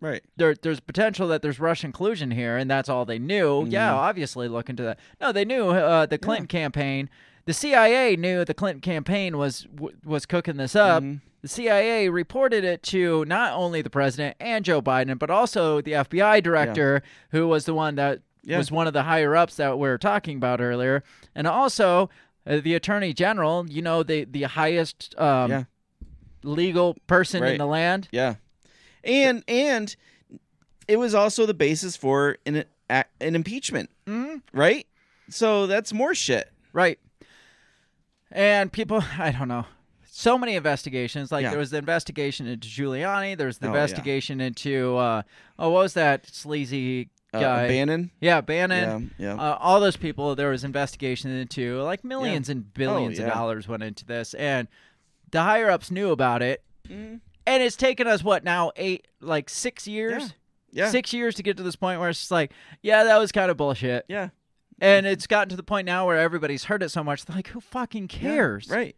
Right. 0.00 0.22
there, 0.36 0.54
there's 0.54 0.80
potential 0.80 1.28
that 1.28 1.40
there's 1.40 1.58
Russian 1.58 1.90
collusion 1.92 2.30
here, 2.30 2.58
and 2.58 2.70
that's 2.70 2.88
all 2.90 3.04
they 3.06 3.18
knew. 3.18 3.64
Yeah, 3.66 3.90
Mhm. 3.92 3.96
obviously 3.96 4.48
look 4.48 4.68
into 4.68 4.82
that. 4.82 4.98
No, 5.20 5.32
they 5.32 5.46
knew 5.46 5.70
uh, 5.70 6.04
the 6.06 6.18
Clinton 6.18 6.46
campaign. 6.46 7.08
The 7.46 7.54
CIA 7.54 8.16
knew 8.16 8.44
the 8.44 8.54
Clinton 8.54 8.80
campaign 8.82 9.38
was 9.38 9.62
w- 9.74 9.96
was 10.04 10.26
cooking 10.26 10.56
this 10.58 10.76
up. 10.76 11.02
Mhm. 11.02 11.20
The 11.42 11.48
CIA 11.48 12.08
reported 12.08 12.64
it 12.64 12.82
to 12.84 13.24
not 13.26 13.52
only 13.54 13.80
the 13.82 13.90
president 13.90 14.36
and 14.40 14.64
Joe 14.64 14.80
Biden, 14.82 15.18
but 15.18 15.30
also 15.30 15.80
the 15.82 15.94
FBI 15.94 16.40
director, 16.40 17.02
who 17.30 17.46
was 17.48 17.64
the 17.66 17.74
one 17.74 17.94
that 17.96 18.20
Yeah. 18.44 18.58
was 18.58 18.70
one 18.70 18.86
of 18.86 18.92
the 18.92 19.02
higher 19.04 19.34
ups 19.36 19.56
that 19.56 19.78
we 19.78 19.88
were 19.88 19.98
talking 19.98 20.36
about 20.36 20.60
earlier, 20.60 21.02
and 21.34 21.46
also 21.46 22.10
uh, 22.46 22.60
the 22.62 22.74
attorney 22.74 23.12
general. 23.14 23.66
You 23.68 23.82
know, 23.82 24.02
the 24.02 24.24
the 24.24 24.42
highest 24.42 25.14
um, 25.18 25.50
Yeah. 25.50 25.64
legal 26.42 26.96
person 27.06 27.42
in 27.44 27.58
the 27.58 27.66
land. 27.66 28.08
Yeah. 28.12 28.34
And 29.02 29.42
and 29.48 29.94
it 30.88 30.96
was 30.98 31.14
also 31.14 31.46
the 31.46 31.54
basis 31.54 31.96
for 31.96 32.36
an 32.46 32.64
an 32.90 33.34
impeachment, 33.34 33.90
Mhm. 34.06 34.42
right? 34.52 34.86
So 35.30 35.66
that's 35.66 35.92
more 35.92 36.14
shit. 36.14 36.52
Right. 36.74 36.98
And 38.30 38.72
people, 38.72 39.02
I 39.18 39.30
don't 39.30 39.48
know. 39.48 39.66
So 40.06 40.38
many 40.38 40.54
investigations. 40.54 41.32
Like 41.32 41.42
Yeah. 41.42 41.50
there 41.50 41.58
was 41.58 41.70
the 41.70 41.78
investigation 41.78 42.46
into 42.46 42.68
Giuliani. 42.68 43.36
There 43.36 43.46
was 43.48 43.58
the 43.58 43.66
Oh, 43.66 43.70
yeah. 43.74 43.80
investigation 43.82 44.40
into 44.40 44.96
uh, 44.96 45.22
oh, 45.58 45.70
what 45.70 45.82
was 45.82 45.94
that 45.94 46.26
sleazy 46.26 47.08
Uh. 47.38 47.68
Bannon. 47.68 48.10
Yeah, 48.20 48.40
Bannon. 48.40 49.10
Yeah, 49.18 49.34
yeah. 49.34 49.40
Uh, 49.42 49.56
all 49.60 49.80
those 49.80 49.96
people. 49.96 50.34
There 50.34 50.50
was 50.50 50.64
investigation 50.64 51.30
into 51.30 51.80
like 51.82 52.04
millions 52.04 52.48
and 52.48 52.72
billions 52.74 53.18
Oh, 53.20 53.24
of 53.24 53.32
dollars 53.32 53.68
went 53.68 53.82
into 53.82 54.04
this, 54.04 54.34
and 54.34 54.68
the 55.30 55.42
higher 55.42 55.70
ups 55.70 55.90
knew 55.90 56.10
about 56.10 56.42
it. 56.42 56.62
Mhm. 56.88 57.20
And 57.46 57.62
it's 57.62 57.76
taken 57.76 58.06
us 58.06 58.22
what 58.24 58.44
now 58.44 58.72
eight, 58.76 59.06
like 59.20 59.48
six 59.50 59.86
years. 59.86 60.34
Yeah. 60.70 60.90
Six 60.90 61.12
years 61.12 61.34
to 61.36 61.42
get 61.42 61.56
to 61.58 61.62
this 61.62 61.76
point 61.76 62.00
where 62.00 62.08
it's 62.08 62.18
just 62.18 62.30
like, 62.32 62.52
yeah, 62.82 63.04
that 63.04 63.18
was 63.18 63.30
kind 63.32 63.50
of 63.50 63.56
bullshit. 63.56 64.04
Yeah. 64.08 64.30
And 64.80 65.06
it's 65.06 65.26
gotten 65.28 65.48
to 65.50 65.56
the 65.56 65.62
point 65.62 65.86
now 65.86 66.04
where 66.06 66.18
everybody's 66.18 66.64
heard 66.64 66.82
it 66.82 66.88
so 66.88 67.04
much, 67.04 67.24
they're 67.24 67.36
like, 67.36 67.46
who 67.48 67.60
fucking 67.60 68.08
cares? 68.08 68.68
Right. 68.68 68.96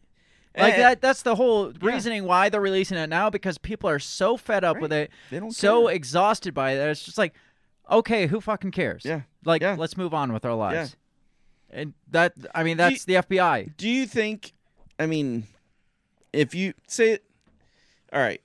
Like 0.57 0.73
And- 0.75 0.83
that 0.83 1.01
that's 1.03 1.21
the 1.21 1.35
whole 1.35 1.73
reasoning 1.83 2.25
why 2.25 2.49
they're 2.49 2.63
releasing 2.63 2.97
it 2.97 3.09
now 3.11 3.29
because 3.29 3.59
people 3.59 3.91
are 3.91 3.99
so 3.99 4.39
fed 4.39 4.65
up 4.65 4.81
with 4.81 4.91
it, 4.91 5.11
They 5.31 5.39
don't 5.39 5.51
so 5.51 5.87
care. 5.89 5.95
exhausted 5.97 6.55
by 6.55 6.71
it. 6.73 6.77
that 6.79 6.89
It's 6.89 7.03
just 7.03 7.19
like, 7.19 7.35
okay, 7.91 8.27
who 8.27 8.41
fucking 8.41 8.71
cares? 8.73 9.03
Yeah. 9.05 9.23
Like 9.45 9.63
Yeah. 9.63 9.77
let's 9.79 9.97
move 9.97 10.13
on 10.15 10.33
with 10.33 10.45
our 10.45 10.55
lives. 10.55 10.97
And 11.71 11.95
that 12.11 12.33
I 12.55 12.63
mean 12.63 12.77
that's 12.77 13.05
Do 13.05 13.13
the 13.15 13.23
FBI. 13.23 13.77
Do 13.77 13.89
you 13.89 14.07
think? 14.07 14.53
I 14.99 15.07
mean, 15.07 15.45
if 16.33 16.55
you 16.55 16.73
say, 16.87 17.19
all 18.13 18.21
right, 18.21 18.41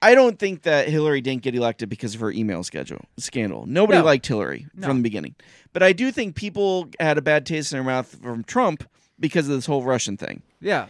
I 0.00 0.14
don't 0.14 0.38
think 0.38 0.62
that 0.62 0.88
Hillary 0.88 1.20
didn't 1.20 1.42
get 1.42 1.54
elected 1.54 1.88
because 1.88 2.14
of 2.14 2.20
her 2.20 2.30
email 2.30 2.62
schedule 2.62 3.04
scandal. 3.16 3.66
Nobody 3.66 3.98
No. 3.98 4.04
liked 4.04 4.26
Hillary 4.26 4.66
No. 4.74 4.86
from 4.86 4.98
the 4.98 5.02
beginning, 5.02 5.34
but 5.72 5.82
I 5.82 5.92
do 5.92 6.12
think 6.12 6.36
people 6.36 6.88
had 7.00 7.18
a 7.18 7.22
bad 7.22 7.46
taste 7.46 7.72
in 7.72 7.76
their 7.76 7.84
mouth 7.84 8.16
from 8.22 8.44
Trump 8.44 8.84
because 9.18 9.48
of 9.48 9.54
this 9.54 9.66
whole 9.66 9.82
Russian 9.82 10.16
thing. 10.16 10.42
Yeah. 10.60 10.86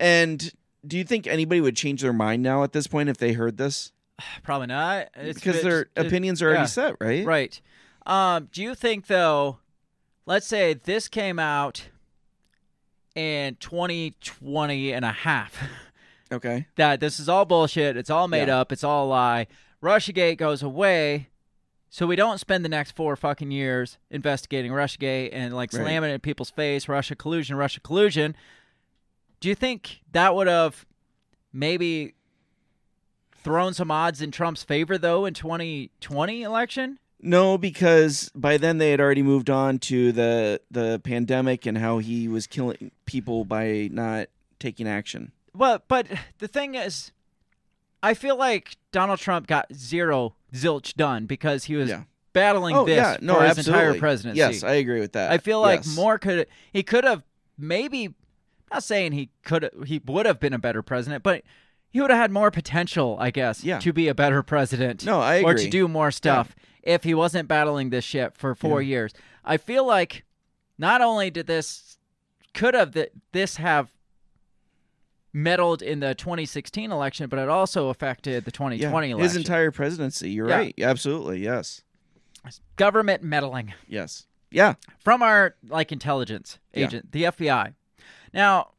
And 0.00 0.52
do 0.86 0.98
you 0.98 1.04
think 1.04 1.26
anybody 1.26 1.60
would 1.60 1.76
change 1.76 2.02
their 2.02 2.12
mind 2.12 2.42
now 2.42 2.64
at 2.64 2.72
this 2.72 2.86
point 2.86 3.08
if 3.08 3.16
they 3.18 3.32
heard 3.32 3.56
this? 3.56 3.92
Probably 4.42 4.66
not. 4.68 5.08
It's 5.16 5.38
because 5.38 5.56
it's- 5.56 5.64
their 5.64 5.86
opinions 5.96 6.42
are 6.42 6.46
already 6.46 6.60
yeah. 6.62 6.66
set, 6.66 6.96
right? 7.00 7.24
Right. 7.26 7.60
Um, 8.06 8.48
do 8.52 8.62
you 8.62 8.74
think 8.74 9.06
though, 9.06 9.58
let's 10.26 10.46
say 10.46 10.74
this 10.74 11.08
came 11.08 11.38
out 11.38 11.88
in 13.14 13.56
2020 13.60 14.92
and 14.92 15.04
a 15.04 15.12
half, 15.12 15.56
Okay. 16.32 16.66
that 16.76 17.00
this 17.00 17.18
is 17.20 17.28
all 17.28 17.44
bullshit, 17.44 17.96
it's 17.96 18.10
all 18.10 18.28
made 18.28 18.48
Yeah. 18.48 18.58
up, 18.60 18.72
it's 18.72 18.84
all 18.84 19.06
a 19.06 19.08
lie. 19.08 19.46
Russiagate 19.82 20.36
goes 20.36 20.62
away, 20.62 21.28
so 21.90 22.06
we 22.06 22.16
don't 22.16 22.38
spend 22.38 22.64
the 22.64 22.68
next 22.68 22.96
four 22.96 23.14
fucking 23.16 23.50
years 23.52 23.98
investigating 24.10 24.72
Russiagate 24.72 25.30
and 25.32 25.54
like 25.54 25.72
Right. 25.72 25.82
slamming 25.82 26.10
it 26.10 26.14
in 26.14 26.20
people's 26.20 26.50
face, 26.50 26.88
Russia 26.88 27.14
collusion, 27.14 27.56
Russia 27.56 27.80
collusion. 27.80 28.34
Do 29.40 29.48
you 29.48 29.54
think 29.54 30.00
that 30.12 30.34
would 30.34 30.46
have 30.48 30.84
maybe 31.52 32.14
thrown 33.44 33.74
some 33.74 33.90
odds 33.90 34.20
in 34.20 34.30
Trump's 34.30 34.62
favor 34.64 34.98
though 34.98 35.24
in 35.26 35.34
2020 35.34 36.42
election? 36.42 36.98
No, 37.20 37.56
because 37.56 38.30
by 38.34 38.56
then 38.58 38.78
they 38.78 38.90
had 38.90 39.00
already 39.00 39.22
moved 39.22 39.48
on 39.48 39.78
to 39.80 40.12
the 40.12 40.60
the 40.70 41.00
pandemic 41.04 41.64
and 41.66 41.78
how 41.78 41.98
he 41.98 42.26
was 42.28 42.46
killing 42.46 42.90
people 43.06 43.44
by 43.44 43.88
not 43.92 44.28
taking 44.58 44.88
action. 44.88 45.32
Well, 45.54 45.82
but 45.88 46.06
the 46.38 46.48
thing 46.48 46.74
is, 46.74 47.12
I 48.02 48.14
feel 48.14 48.36
like 48.36 48.76
Donald 48.92 49.20
Trump 49.20 49.46
got 49.46 49.72
zero 49.72 50.34
zilch 50.52 50.94
done 50.94 51.26
because 51.26 51.64
he 51.64 51.76
was 51.76 51.88
Yeah. 51.88 52.02
battling 52.32 52.76
oh 52.76 52.84
this 52.84 52.96
yeah, 52.96 53.16
no, 53.20 53.36
for 53.36 53.46
his 53.46 53.66
entire 53.66 53.94
presidency. 53.98 54.38
Yes, 54.38 54.62
I 54.62 54.72
agree 54.74 55.00
with 55.00 55.12
that. 55.12 55.30
I 55.30 55.38
feel 55.38 55.60
like 55.60 55.80
Yes. 55.84 55.96
more 55.96 56.18
could 56.18 56.46
he 56.72 56.82
could 56.82 57.04
have 57.04 57.22
maybe 57.56 58.14
not 58.72 58.82
saying 58.82 59.12
he 59.12 59.30
could 59.44 59.70
he 59.86 60.00
would 60.04 60.26
have 60.26 60.40
been 60.40 60.52
a 60.52 60.58
better 60.58 60.82
president, 60.82 61.22
but 61.22 61.42
he 61.94 62.00
would 62.00 62.10
have 62.10 62.18
had 62.18 62.32
more 62.32 62.50
potential, 62.50 63.16
I 63.20 63.30
guess, 63.30 63.62
Yeah. 63.62 63.78
to 63.78 63.92
be 63.92 64.08
a 64.08 64.14
better 64.16 64.42
president. 64.42 65.06
No, 65.06 65.20
I 65.20 65.42
Or 65.44 65.54
to 65.54 65.70
do 65.70 65.86
more 65.86 66.10
stuff 66.10 66.56
if 66.82 67.04
he 67.04 67.14
wasn't 67.14 67.46
battling 67.46 67.90
this 67.90 68.04
shit 68.04 68.36
for 68.36 68.56
four 68.56 68.82
Yeah. 68.82 68.88
years. 68.88 69.12
I 69.44 69.58
feel 69.58 69.86
like 69.86 70.24
not 70.76 71.00
only 71.00 71.30
did 71.30 71.46
this 71.46 71.98
could 72.52 72.74
have 72.74 72.94
th- 72.94 73.12
this 73.30 73.58
have 73.58 73.90
meddled 75.32 75.82
in 75.82 76.00
the 76.00 76.14
2016 76.16 76.90
election, 76.90 77.28
but 77.28 77.38
it 77.38 77.48
also 77.48 77.88
affected 77.90 78.44
the 78.44 78.50
2020 78.50 79.06
yeah, 79.08 79.14
election. 79.14 79.22
his 79.22 79.36
entire 79.36 79.70
presidency. 79.70 80.30
You're 80.30 80.48
Yeah. 80.48 80.56
right. 80.56 80.74
Absolutely. 80.80 81.38
Yes. 81.44 81.82
government 82.76 83.22
meddling. 83.22 83.72
Yes. 83.88 84.26
Yeah. 84.50 84.74
from 84.98 85.22
our 85.22 85.54
like 85.68 85.92
intelligence 85.92 86.58
Yeah. 86.74 86.86
agent, 86.86 87.12
the 87.12 87.24
FBI. 87.26 87.72
Now, 88.32 88.70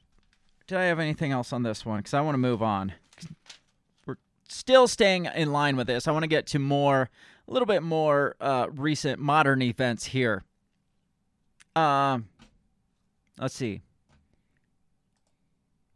did 0.67 0.77
I 0.77 0.83
have 0.83 0.99
anything 0.99 1.31
else 1.31 1.51
on 1.53 1.63
this 1.63 1.85
one? 1.85 1.99
Because 1.99 2.13
I 2.13 2.21
want 2.21 2.35
to 2.35 2.39
move 2.39 2.61
on. 2.61 2.93
Still 4.47 4.87
staying 4.87 5.25
in 5.25 5.51
line 5.51 5.75
with 5.75 5.87
this. 5.87 6.07
I 6.07 6.11
want 6.11 6.23
to 6.23 6.27
get 6.27 6.45
to 6.47 6.59
more, 6.59 7.09
a 7.47 7.51
little 7.51 7.65
bit 7.65 7.81
more 7.83 8.35
uh, 8.39 8.67
recent 8.71 9.19
modern 9.19 9.61
events 9.61 10.05
here. 10.05 10.43
Um, 11.75 12.27
let's 13.39 13.55
see. 13.55 13.81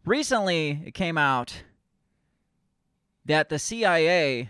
Recently, 0.05 0.81
it 0.85 0.93
came 0.93 1.17
out 1.17 1.63
that 3.25 3.49
the 3.49 3.59
CIA, 3.59 4.49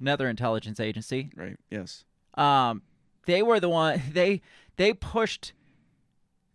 another 0.00 0.28
intelligence 0.28 0.80
agency, 0.80 1.30
Right. 1.36 1.56
Yes. 1.70 2.04
um, 2.34 2.82
they 3.26 3.42
were 3.42 3.60
the 3.60 3.68
one 3.68 4.00
they 4.12 4.40
they 4.76 4.92
pushed 4.92 5.52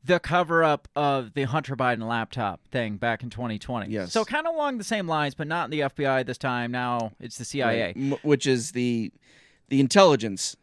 the 0.04 0.20
cover 0.20 0.64
up 0.64 0.88
of 0.96 1.34
the 1.34 1.44
Hunter 1.44 1.76
Biden 1.76 2.08
laptop 2.08 2.60
thing 2.72 2.98
back 2.98 3.22
in 3.24 3.30
2020. 3.30 3.92
Yes. 3.92 4.12
So 4.12 4.26
kind 4.26 4.48
of 4.48 4.54
along 4.56 4.78
the 4.80 4.84
same 4.84 5.08
lines, 5.08 5.36
but 5.36 5.48
not 5.48 5.66
in 5.66 5.72
the 5.72 5.82
FBI 5.82 6.26
this 6.26 6.38
time. 6.40 6.72
Now 6.72 7.12
it's 7.20 7.38
the 7.38 7.46
CIA. 7.46 7.94
Right. 7.96 8.26
Which 8.26 8.48
is 8.48 8.72
the 8.72 9.12
the 9.70 9.80
intelligence 9.80 10.56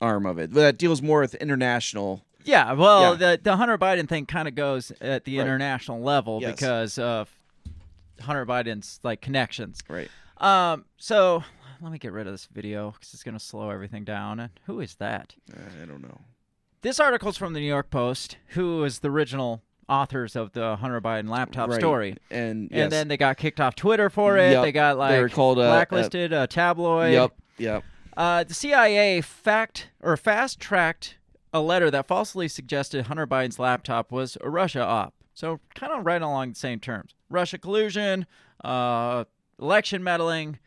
arm 0.00 0.26
of 0.26 0.38
it 0.38 0.52
that 0.52 0.78
deals 0.78 1.02
more 1.02 1.20
with 1.20 1.34
international. 1.34 2.24
Yeah. 2.44 2.72
Well, 2.72 3.12
Yeah. 3.12 3.32
the 3.36 3.40
the 3.42 3.56
Hunter 3.56 3.78
Biden 3.78 4.08
thing 4.08 4.26
kind 4.26 4.46
of 4.48 4.54
goes 4.54 4.92
at 5.00 5.24
the 5.24 5.38
Right. 5.38 5.44
international 5.44 6.00
level 6.02 6.40
Yes. 6.40 6.52
because 6.54 6.98
of 6.98 7.30
Hunter 8.20 8.46
Biden's 8.46 9.00
like 9.02 9.20
connections. 9.20 9.80
Right. 9.88 10.10
Um. 10.38 10.84
So 10.98 11.42
let 11.80 11.90
me 11.90 11.98
get 11.98 12.12
rid 12.12 12.26
of 12.28 12.32
this 12.32 12.46
video 12.46 12.92
because 12.92 13.12
it's 13.12 13.22
gonna 13.24 13.40
slow 13.40 13.70
everything 13.70 14.04
down. 14.04 14.38
And 14.40 14.50
who 14.66 14.80
is 14.80 14.94
that? 14.96 15.34
Uh, 15.52 15.60
I 15.82 15.84
don't 15.86 16.00
know. 16.02 16.20
This 16.84 17.00
article's 17.00 17.38
from 17.38 17.54
the 17.54 17.60
New 17.60 17.66
York 17.66 17.88
Post, 17.88 18.36
who 18.48 18.76
was 18.76 18.98
the 18.98 19.10
original 19.10 19.62
authors 19.88 20.36
of 20.36 20.52
the 20.52 20.76
Hunter 20.76 21.00
Biden 21.00 21.30
laptop 21.30 21.70
Right. 21.70 21.80
story. 21.80 22.16
And 22.30 22.68
And 22.70 22.70
yes. 22.70 22.90
then 22.90 23.08
they 23.08 23.16
got 23.16 23.38
kicked 23.38 23.58
off 23.58 23.74
Twitter 23.74 24.10
for 24.10 24.36
it. 24.36 24.52
Yep. 24.52 24.62
They 24.64 24.72
got 24.72 24.98
like 24.98 25.10
They 25.18 25.28
called, 25.34 25.58
uh, 25.58 25.62
uh, 25.62 25.70
blacklisted, 25.70 26.34
a 26.34 26.46
tabloid. 26.46 27.14
Yep. 27.14 27.32
Yep. 27.56 27.84
Uh, 28.18 28.44
the 28.44 28.52
CIA 28.52 29.22
fact 29.22 29.88
or 30.02 30.14
fast 30.18 30.60
tracked 30.60 31.16
a 31.54 31.60
letter 31.62 31.90
that 31.90 32.06
falsely 32.06 32.48
suggested 32.48 33.06
Hunter 33.06 33.26
Biden's 33.26 33.58
laptop 33.58 34.12
was 34.12 34.36
a 34.42 34.50
Russia 34.50 34.84
op. 34.84 35.14
So 35.32 35.60
kind 35.74 35.90
of 35.90 36.04
right 36.04 36.20
along 36.20 36.50
the 36.50 36.54
same 36.58 36.80
terms: 36.80 37.14
Russia 37.30 37.56
collusion, 37.56 38.26
uh, 38.62 39.24
election 39.58 40.04
meddling, 40.04 40.58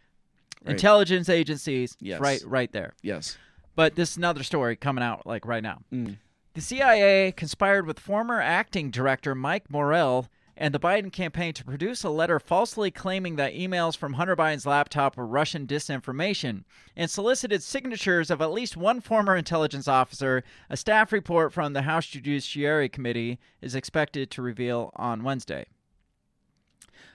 Right. 0.65 0.72
intelligence 0.72 1.30
agencies. 1.30 1.95
Yes. 1.99 2.20
Right, 2.20 2.41
right 2.43 2.72
there. 2.72 2.93
Yes. 3.03 3.38
But 3.78 3.93
this 3.93 4.09
is 4.11 4.17
another 4.17 4.41
story 4.41 4.75
coming 4.75 5.03
out 5.03 5.28
like 5.28 5.45
right 5.45 5.61
now. 5.61 5.84
Mm. 5.93 6.17
The 6.55 6.61
CIA 6.61 7.32
conspired 7.32 7.86
with 7.86 7.99
former 7.99 8.41
acting 8.41 8.89
director 8.89 9.36
Mike 9.36 9.69
Morell 9.69 10.25
and 10.57 10.73
the 10.73 10.80
Biden 10.80 11.11
campaign 11.13 11.53
to 11.53 11.63
produce 11.63 12.03
a 12.03 12.09
letter 12.09 12.39
falsely 12.39 12.89
claiming 12.89 13.36
that 13.36 13.53
emails 13.53 13.95
from 13.95 14.13
Hunter 14.13 14.36
Biden's 14.36 14.65
laptop 14.65 15.15
were 15.15 15.28
Russian 15.28 15.67
disinformation 15.67 16.63
and 16.95 17.11
solicited 17.11 17.61
signatures 17.61 18.32
of 18.32 18.41
at 18.41 18.51
least 18.51 18.75
one 18.75 18.99
former 18.99 19.36
intelligence 19.36 19.88
officer. 19.88 20.43
A 20.71 20.75
staff 20.75 21.11
report 21.11 21.53
from 21.53 21.73
the 21.73 21.84
House 21.84 22.07
Judiciary 22.07 22.89
Committee 22.89 23.38
is 23.61 23.75
expected 23.75 24.32
to 24.32 24.41
reveal 24.41 24.89
on 24.95 25.23
Wednesday. 25.23 25.67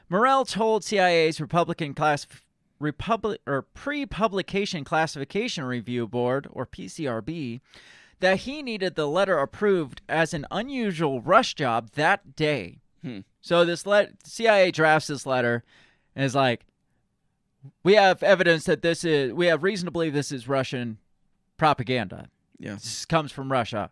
Morell 0.09 0.45
told 0.45 0.85
CIA's 0.85 1.41
Republican 1.41 1.93
class 1.93 2.25
Republic 2.83 3.41
or 3.47 3.63
pre-publication 3.63 4.85
classification 4.85 5.65
review 5.65 6.07
board 6.07 6.47
or 6.51 6.67
PCRB 6.67 7.61
that 8.21 8.39
he 8.41 8.63
needed 8.63 8.95
the 8.95 9.07
letter 9.07 9.39
approved 9.39 10.03
as 10.09 10.35
an 10.35 10.47
unusual 10.51 11.21
rush 11.21 11.55
job 11.55 11.91
that 11.93 12.37
day. 12.37 12.79
Hmm. 13.03 13.21
So 13.41 13.65
this 13.65 13.87
let 13.87 14.27
CIA 14.27 14.71
drafts 14.71 15.09
this 15.09 15.27
letter 15.27 15.65
and 16.15 16.25
is 16.25 16.35
like, 16.35 16.65
we 17.83 17.95
have 17.95 18.23
evidence 18.23 18.65
that 18.65 18.83
this 18.83 19.05
is 19.05 19.33
we 19.33 19.47
have 19.47 19.63
reason 19.63 19.87
to 19.87 19.93
believe 19.93 20.13
this 20.13 20.33
is 20.33 20.49
Russian 20.49 20.99
propaganda. 21.57 22.29
Yeah. 22.59 22.75
This 22.75 23.05
comes 23.05 23.33
from 23.33 23.51
Russia, 23.51 23.91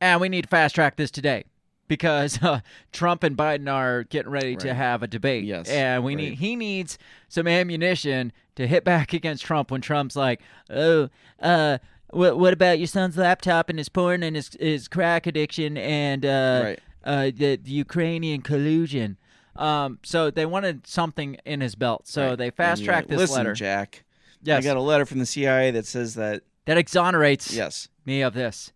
and 0.00 0.20
we 0.20 0.28
need 0.28 0.42
to 0.42 0.48
fast 0.48 0.74
track 0.74 0.96
this 0.96 1.10
today 1.10 1.44
because 1.88 2.42
uh, 2.42 2.60
Trump 2.92 3.22
and 3.22 3.36
Biden 3.36 3.72
are 3.72 4.04
getting 4.04 4.30
ready 4.30 4.56
to 4.56 4.74
have 4.74 5.02
a 5.02 5.06
debate. 5.06 5.44
Yes, 5.44 5.68
and 5.68 6.04
we 6.04 6.14
right. 6.14 6.22
need 6.22 6.34
he 6.38 6.56
needs 6.56 6.98
some 7.28 7.46
ammunition 7.46 8.32
to 8.56 8.66
hit 8.66 8.84
back 8.84 9.12
against 9.12 9.44
Trump 9.44 9.70
when 9.70 9.80
Trump's 9.80 10.16
like, 10.16 10.40
oh, 10.70 11.08
uh. 11.40 11.78
What, 12.10 12.38
what 12.38 12.52
about 12.52 12.78
your 12.78 12.86
son's 12.86 13.16
laptop 13.18 13.68
and 13.68 13.78
his 13.78 13.88
porn 13.88 14.22
and 14.22 14.36
his, 14.36 14.50
his 14.60 14.86
crack 14.86 15.26
addiction 15.26 15.76
and 15.76 16.24
uh, 16.24 16.60
Right. 16.64 16.80
uh, 17.04 17.24
the, 17.36 17.56
the 17.56 17.72
Ukrainian 17.72 18.42
collusion? 18.42 19.16
Um, 19.56 19.98
so 20.04 20.30
they 20.30 20.46
wanted 20.46 20.86
something 20.86 21.36
in 21.44 21.60
his 21.60 21.74
belt. 21.74 22.06
So 22.06 22.28
Right. 22.28 22.38
they 22.38 22.50
fast 22.50 22.84
tracked 22.84 23.08
this 23.08 23.18
Listen, 23.18 23.38
letter. 23.38 23.54
Jack. 23.54 24.04
Yes. 24.40 24.62
I 24.62 24.66
got 24.68 24.76
a 24.76 24.80
letter 24.80 25.04
from 25.04 25.18
the 25.18 25.26
CIA 25.26 25.72
that 25.72 25.84
says 25.84 26.14
that. 26.14 26.44
that 26.66 26.78
exonerates 26.78 27.52
Yes. 27.52 27.88
me 28.04 28.22
of 28.22 28.34
this. 28.34 28.72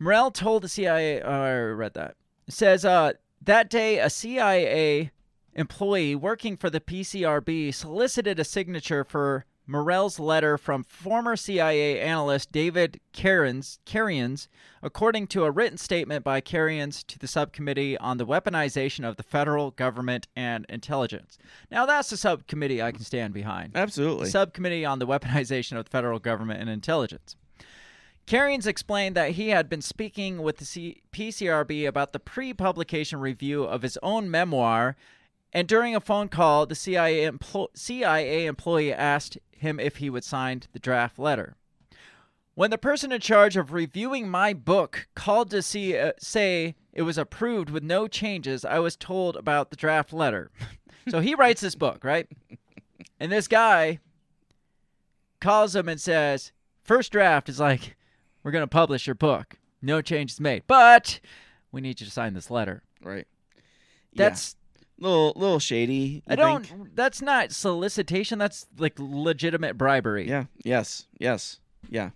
Morell 0.00 0.30
told 0.30 0.62
the 0.62 0.68
CIA, 0.68 1.20
oh, 1.20 1.30
I 1.30 1.58
read 1.58 1.94
that. 1.94 2.16
Says, 2.48 2.84
uh, 2.84 3.12
that 3.42 3.68
day, 3.68 3.98
a 3.98 4.08
CIA 4.08 5.10
employee 5.54 6.14
working 6.14 6.56
for 6.56 6.70
the 6.70 6.80
PCRB 6.80 7.72
solicited 7.74 8.40
a 8.40 8.44
signature 8.44 9.04
for 9.04 9.44
Morell's 9.66 10.18
letter 10.18 10.58
from 10.58 10.82
former 10.82 11.36
CIA 11.36 12.00
analyst 12.00 12.50
David 12.50 12.98
Cariens, 13.12 13.78
Cariens, 13.86 14.48
according 14.82 15.28
to 15.28 15.44
a 15.44 15.50
written 15.50 15.78
statement 15.78 16.24
by 16.24 16.40
Cariens 16.40 17.06
to 17.06 17.18
the 17.18 17.28
subcommittee 17.28 17.96
on 17.98 18.16
the 18.16 18.26
weaponization 18.26 19.06
of 19.06 19.16
the 19.16 19.22
federal 19.22 19.70
government 19.70 20.26
and 20.34 20.66
intelligence. 20.68 21.38
Now, 21.70 21.86
that's 21.86 22.10
a 22.10 22.16
subcommittee 22.16 22.82
I 22.82 22.90
can 22.90 23.04
stand 23.04 23.32
behind. 23.32 23.76
Absolutely. 23.76 24.28
Subcommittee 24.30 24.84
on 24.84 24.98
the 24.98 25.06
Weaponization 25.06 25.76
of 25.76 25.84
the 25.84 25.90
Federal 25.90 26.18
Government 26.18 26.60
and 26.60 26.70
Intelligence. 26.70 27.36
Cariens 28.30 28.68
explained 28.68 29.16
that 29.16 29.32
he 29.32 29.48
had 29.48 29.68
been 29.68 29.82
speaking 29.82 30.40
with 30.40 30.58
the 30.58 30.64
C- 30.64 31.02
PCRB 31.12 31.84
about 31.88 32.12
the 32.12 32.20
pre 32.20 32.54
publication 32.54 33.18
review 33.18 33.64
of 33.64 33.82
his 33.82 33.98
own 34.04 34.30
memoir, 34.30 34.94
and 35.52 35.66
during 35.66 35.96
a 35.96 36.00
phone 36.00 36.28
call, 36.28 36.64
the 36.64 36.76
CIA, 36.76 37.28
emplo- 37.28 37.70
CIA 37.74 38.46
employee 38.46 38.94
asked 38.94 39.36
him 39.50 39.80
if 39.80 39.96
he 39.96 40.08
would 40.08 40.22
sign 40.22 40.62
the 40.72 40.78
draft 40.78 41.18
letter. 41.18 41.56
When 42.54 42.70
the 42.70 42.78
person 42.78 43.10
in 43.10 43.20
charge 43.20 43.56
of 43.56 43.72
reviewing 43.72 44.28
my 44.28 44.52
book 44.52 45.08
called 45.16 45.50
to 45.50 45.60
see, 45.60 45.98
uh, 45.98 46.12
say 46.20 46.76
it 46.92 47.02
was 47.02 47.18
approved 47.18 47.68
with 47.68 47.82
no 47.82 48.06
changes, 48.06 48.64
I 48.64 48.78
was 48.78 48.94
told 48.94 49.34
about 49.34 49.70
the 49.70 49.76
draft 49.76 50.12
letter. 50.12 50.52
so 51.08 51.18
he 51.18 51.34
writes 51.34 51.62
this 51.62 51.74
book, 51.74 52.04
right? 52.04 52.28
And 53.18 53.32
this 53.32 53.48
guy 53.48 53.98
calls 55.40 55.74
him 55.74 55.88
and 55.88 56.00
says, 56.00 56.52
First 56.84 57.10
draft 57.10 57.48
is 57.48 57.58
like, 57.58 57.96
we're 58.42 58.50
going 58.50 58.62
to 58.62 58.68
publish 58.68 59.06
your 59.06 59.14
book. 59.14 59.56
No 59.82 60.02
changes 60.02 60.40
made. 60.40 60.64
But 60.66 61.20
we 61.72 61.80
need 61.80 62.00
you 62.00 62.06
to 62.06 62.12
sign 62.12 62.34
this 62.34 62.50
letter. 62.50 62.82
right. 63.02 63.26
Yeah. 64.12 64.28
That's, 64.28 64.56
little 64.98 65.32
little 65.36 65.60
shady. 65.60 66.22
I 66.28 66.34
don't, 66.34 66.66
think? 66.66 66.94
that's 66.94 67.22
not 67.22 67.52
solicitation. 67.52 68.38
That's 68.38 68.66
like 68.76 68.94
legitimate 68.98 69.78
bribery. 69.78 70.28
Yeah. 70.28 70.44
Yes. 70.64 71.06
Yes. 71.18 71.60
Yeah. 71.88 72.10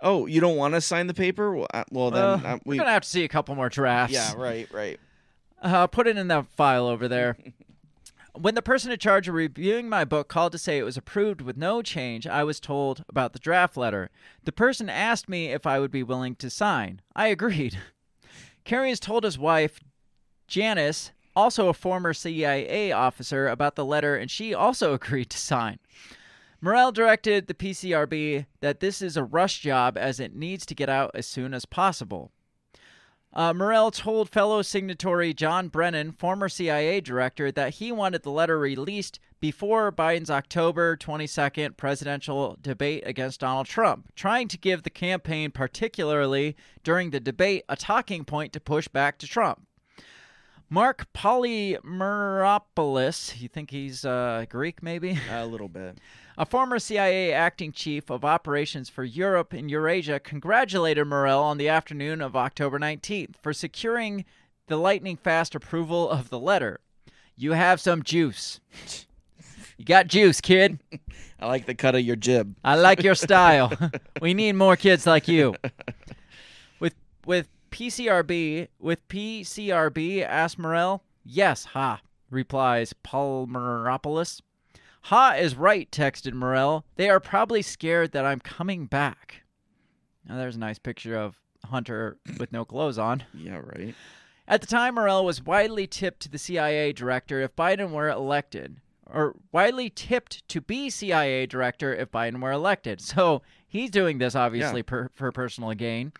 Oh, 0.00 0.26
you 0.26 0.40
don't 0.40 0.56
want 0.56 0.74
to 0.74 0.80
sign 0.80 1.06
the 1.06 1.14
paper? 1.14 1.52
Well, 1.52 1.66
uh, 1.72 1.84
well 1.90 2.10
then 2.10 2.22
Uh, 2.22 2.34
uh, 2.44 2.58
we're 2.64 2.76
going 2.76 2.86
to 2.86 2.92
have 2.92 3.02
to 3.02 3.08
see 3.08 3.24
a 3.24 3.28
couple 3.28 3.54
more 3.54 3.68
drafts. 3.68 4.14
Yeah. 4.14 4.34
Right. 4.36 4.68
Right. 4.72 5.00
Uh, 5.60 5.86
put 5.86 6.06
it 6.06 6.16
in 6.16 6.28
that 6.28 6.46
file 6.48 6.86
over 6.86 7.08
there. 7.08 7.36
when 8.34 8.54
the 8.54 8.62
person 8.62 8.92
in 8.92 8.98
charge 8.98 9.28
of 9.28 9.34
reviewing 9.34 9.88
my 9.88 10.04
book 10.04 10.28
called 10.28 10.52
to 10.52 10.58
say 10.58 10.78
it 10.78 10.84
was 10.84 10.96
approved 10.96 11.40
with 11.40 11.56
no 11.56 11.82
change, 11.82 12.26
I 12.26 12.44
was 12.44 12.60
told 12.60 13.04
about 13.08 13.32
the 13.32 13.38
draft 13.38 13.76
letter. 13.76 14.10
The 14.44 14.52
person 14.52 14.88
asked 14.88 15.28
me 15.28 15.46
if 15.46 15.66
I 15.66 15.78
would 15.78 15.90
be 15.90 16.02
willing 16.02 16.34
to 16.36 16.50
sign. 16.50 17.00
I 17.16 17.28
agreed. 17.28 17.78
Cariens 18.64 19.00
told 19.00 19.24
his 19.24 19.38
wife, 19.38 19.80
Janice, 20.46 21.12
also 21.34 21.68
a 21.68 21.74
former 21.74 22.12
CIA 22.12 22.92
officer, 22.92 23.48
about 23.48 23.76
the 23.76 23.84
letter, 23.84 24.16
and 24.16 24.30
she 24.30 24.52
also 24.52 24.92
agreed 24.94 25.30
to 25.30 25.38
sign. 25.38 25.78
Morell 26.60 26.90
directed 26.90 27.46
the 27.46 27.54
PCRB 27.54 28.46
that 28.60 28.80
this 28.80 29.00
is 29.00 29.16
a 29.16 29.22
rush 29.22 29.60
job 29.60 29.96
as 29.96 30.18
it 30.18 30.34
needs 30.34 30.66
to 30.66 30.74
get 30.74 30.88
out 30.88 31.12
as 31.14 31.26
soon 31.26 31.54
as 31.54 31.64
possible. 31.64 32.32
Uh, 33.32 33.52
Morell 33.52 33.90
told 33.90 34.30
fellow 34.30 34.62
signatory 34.62 35.34
John 35.34 35.68
Brennan, 35.68 36.12
former 36.12 36.48
CIA 36.48 37.00
director, 37.00 37.52
that 37.52 37.74
he 37.74 37.92
wanted 37.92 38.22
the 38.22 38.30
letter 38.30 38.58
released 38.58 39.20
before 39.38 39.92
Biden's 39.92 40.30
October 40.30 40.96
22nd 40.96 41.76
presidential 41.76 42.56
debate 42.60 43.02
against 43.06 43.40
Donald 43.40 43.66
Trump, 43.66 44.14
trying 44.16 44.48
to 44.48 44.58
give 44.58 44.82
the 44.82 44.90
campaign, 44.90 45.50
particularly 45.50 46.56
during 46.82 47.10
the 47.10 47.20
debate, 47.20 47.64
a 47.68 47.76
talking 47.76 48.24
point 48.24 48.52
to 48.54 48.60
push 48.60 48.88
back 48.88 49.18
to 49.18 49.26
Trump. 49.26 49.66
Marc 50.70 51.06
Polymeropoulos, 51.14 53.40
you 53.40 53.48
think 53.48 53.70
he's 53.70 54.04
uh, 54.04 54.44
Greek 54.48 54.82
maybe? 54.82 55.18
A 55.30 55.46
little 55.46 55.68
bit. 55.68 55.98
A 56.40 56.46
former 56.46 56.78
CIA 56.78 57.32
acting 57.32 57.72
chief 57.72 58.10
of 58.10 58.24
operations 58.24 58.88
for 58.88 59.02
Europe 59.02 59.52
and 59.52 59.68
Eurasia 59.68 60.20
congratulated 60.20 61.04
Morell 61.04 61.42
on 61.42 61.58
the 61.58 61.68
afternoon 61.68 62.20
of 62.20 62.36
October 62.36 62.78
19th 62.78 63.34
for 63.42 63.52
securing 63.52 64.24
the 64.68 64.76
lightning 64.76 65.16
fast 65.16 65.56
approval 65.56 66.08
of 66.08 66.30
the 66.30 66.38
letter. 66.38 66.78
You 67.34 67.54
have 67.54 67.80
some 67.80 68.04
juice. 68.04 68.60
You 69.76 69.84
got 69.84 70.06
juice, 70.06 70.40
kid. 70.40 70.78
I 71.40 71.48
like 71.48 71.66
the 71.66 71.74
cut 71.74 71.96
of 71.96 72.02
your 72.02 72.14
jib. 72.14 72.54
I 72.62 72.76
like 72.76 73.02
your 73.02 73.16
style. 73.16 73.72
we 74.20 74.32
need 74.32 74.52
more 74.52 74.76
kids 74.76 75.08
like 75.08 75.26
you. 75.26 75.56
With 76.78 76.94
with 77.26 77.48
PCRB, 77.72 78.68
with 78.78 79.08
PCRB, 79.08 80.22
asked 80.24 80.58
Morell. 80.60 81.02
Yes, 81.24 81.64
ha, 81.64 82.00
replies 82.30 82.94
Polymeropoulos. 83.04 84.40
Ha 85.08 85.36
is 85.38 85.54
right, 85.56 85.90
texted 85.90 86.34
Morell. 86.34 86.84
They 86.96 87.08
are 87.08 87.20
probably 87.20 87.62
scared 87.62 88.12
that 88.12 88.26
I'm 88.26 88.40
coming 88.40 88.84
back. 88.86 89.42
Now 90.28 90.36
there's 90.36 90.56
a 90.56 90.60
nice 90.60 90.78
picture 90.78 91.16
of 91.16 91.36
Hunter 91.64 92.18
with 92.38 92.52
no 92.52 92.64
clothes 92.66 92.98
on. 92.98 93.24
Yeah. 93.32 93.56
Right. 93.64 93.94
At 94.46 94.60
the 94.60 94.66
time, 94.66 94.94
Morell 94.96 95.24
was 95.24 95.42
widely 95.42 95.86
tipped 95.86 96.20
to 96.20 96.28
the 96.28 96.38
CIA 96.38 96.92
director 96.92 97.40
if 97.40 97.56
Biden 97.56 97.90
were 97.92 98.08
elected, 98.08 98.76
or 99.06 99.34
widely 99.50 99.88
tipped 99.90 100.46
to 100.48 100.60
be 100.60 100.90
CIA 100.90 101.46
director 101.46 101.94
if 101.94 102.10
Biden 102.10 102.40
were 102.42 102.52
elected. 102.52 103.00
So 103.00 103.40
he's 103.66 103.90
doing 103.90 104.18
this 104.18 104.34
obviously 104.34 104.80
Yeah. 104.80 104.86
per, 104.86 105.10
for 105.14 105.32
personal 105.32 105.72
gain. 105.72 106.12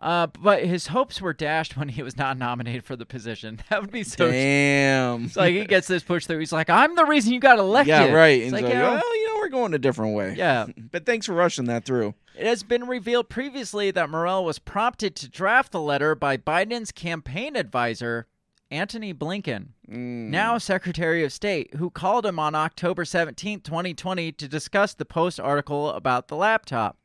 Uh, 0.00 0.28
but 0.28 0.64
his 0.64 0.86
hopes 0.88 1.20
were 1.20 1.32
dashed 1.32 1.76
when 1.76 1.88
he 1.88 2.04
was 2.04 2.16
not 2.16 2.38
nominated 2.38 2.84
for 2.84 2.94
the 2.94 3.04
position. 3.04 3.60
That 3.70 3.80
would 3.80 3.90
be 3.90 4.04
so. 4.04 4.30
Damn. 4.30 5.24
It's 5.24 5.36
like 5.36 5.54
he 5.54 5.64
gets 5.64 5.88
this 5.88 6.02
push 6.04 6.26
through. 6.26 6.38
He's 6.38 6.52
like, 6.52 6.70
"I'm 6.70 6.94
the 6.94 7.04
reason 7.04 7.32
you 7.32 7.40
got 7.40 7.58
elected." 7.58 7.88
yeah. 7.88 8.12
Right. 8.12 8.40
It's 8.40 8.52
like, 8.52 8.62
know, 8.64 9.00
oh, 9.04 9.14
you 9.14 9.28
know, 9.28 9.40
we're 9.40 9.48
going 9.48 9.74
a 9.74 9.78
different 9.78 10.14
way. 10.14 10.34
yeah. 10.36 10.66
But 10.92 11.04
thanks 11.04 11.26
for 11.26 11.32
rushing 11.34 11.64
that 11.64 11.84
through. 11.84 12.14
It 12.36 12.46
has 12.46 12.62
been 12.62 12.86
revealed 12.86 13.28
previously 13.28 13.90
that 13.90 14.08
Morell 14.08 14.44
was 14.44 14.60
prompted 14.60 15.16
to 15.16 15.28
draft 15.28 15.72
the 15.72 15.80
letter 15.80 16.14
by 16.14 16.36
Biden's 16.36 16.92
campaign 16.92 17.56
advisor, 17.56 18.28
Antony 18.70 19.12
Blinken, 19.12 19.68
Mm. 19.90 20.28
now 20.28 20.58
Secretary 20.58 21.24
of 21.24 21.32
State, 21.32 21.74
who 21.76 21.88
called 21.88 22.26
him 22.26 22.38
on 22.38 22.54
October 22.54 23.06
17, 23.06 23.62
2020, 23.62 24.32
to 24.32 24.46
discuss 24.46 24.92
the 24.92 25.06
Post 25.06 25.40
article 25.40 25.88
about 25.90 26.28
the 26.28 26.36
laptop. 26.36 26.97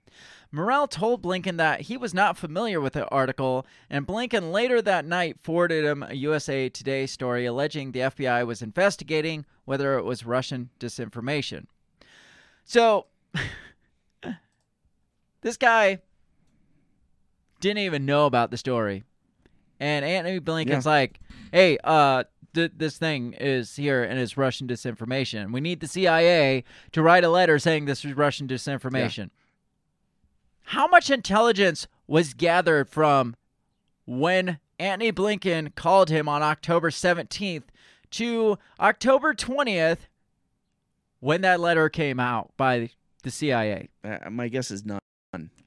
Morell 0.54 0.88
told 0.88 1.24
Blinken 1.24 1.58
that 1.58 1.82
he 1.82 1.98
was 1.98 2.14
not 2.14 2.38
familiar 2.38 2.80
with 2.80 2.94
the 2.94 3.08
article, 3.08 3.66
and 3.90 4.06
Blinken 4.06 4.52
later 4.52 4.84
that 4.84 5.04
night 5.04 5.38
forwarded 5.42 5.84
him 5.84 6.04
a 6.04 6.14
USA 6.14 6.70
Today 6.70 7.08
story 7.08 7.48
alleging 7.48 7.92
the 7.92 8.02
FBI 8.02 8.46
was 8.46 8.62
investigating 8.62 9.46
whether 9.66 9.98
it 9.98 10.04
was 10.04 10.28
Russian 10.28 10.70
disinformation. 10.80 11.66
So, 12.66 13.08
this 15.42 15.58
guy 15.58 16.02
didn't 17.60 17.80
even 17.80 18.06
know 18.06 18.28
about 18.28 18.52
the 18.52 18.58
story. 18.58 19.04
and 19.80 20.06
Antony 20.06 20.40
Blinken's 20.40 20.86
like, 20.86 21.20
"Hey, 21.52 21.80
uh, 21.84 22.26
th- 22.54 22.74
this 22.78 23.00
thing 23.00 23.34
is 23.34 23.76
here 23.76 24.04
and 24.04 24.20
it's 24.20 24.38
Russian 24.38 24.68
disinformation. 24.68 25.52
We 25.52 25.62
need 25.62 25.80
the 25.80 25.88
CIA 25.88 26.64
to 26.92 27.02
write 27.02 27.24
a 27.24 27.30
letter 27.30 27.58
saying 27.58 27.86
this 27.86 28.06
is 28.06 28.14
Russian 28.14 28.48
disinformation." 28.48 29.32
How 30.64 30.88
much 30.88 31.10
intelligence 31.10 31.88
was 32.08 32.34
gathered 32.34 32.90
from 32.90 33.36
when 34.06 34.60
Antony 34.80 35.12
Blinken 35.12 35.76
called 35.76 36.10
him 36.10 36.28
on 36.28 36.42
October 36.42 36.90
17th 36.90 37.64
to 38.12 38.58
October 38.80 39.34
20th 39.34 40.00
when 41.20 41.42
that 41.42 41.60
letter 41.60 41.90
came 41.90 42.20
out 42.20 42.52
by 42.58 42.90
the 43.24 43.32
CIA? 43.32 43.90
Uh, 44.04 44.30
my 44.30 44.48
guess 44.48 44.72
is 44.72 44.86
none. 44.86 45.00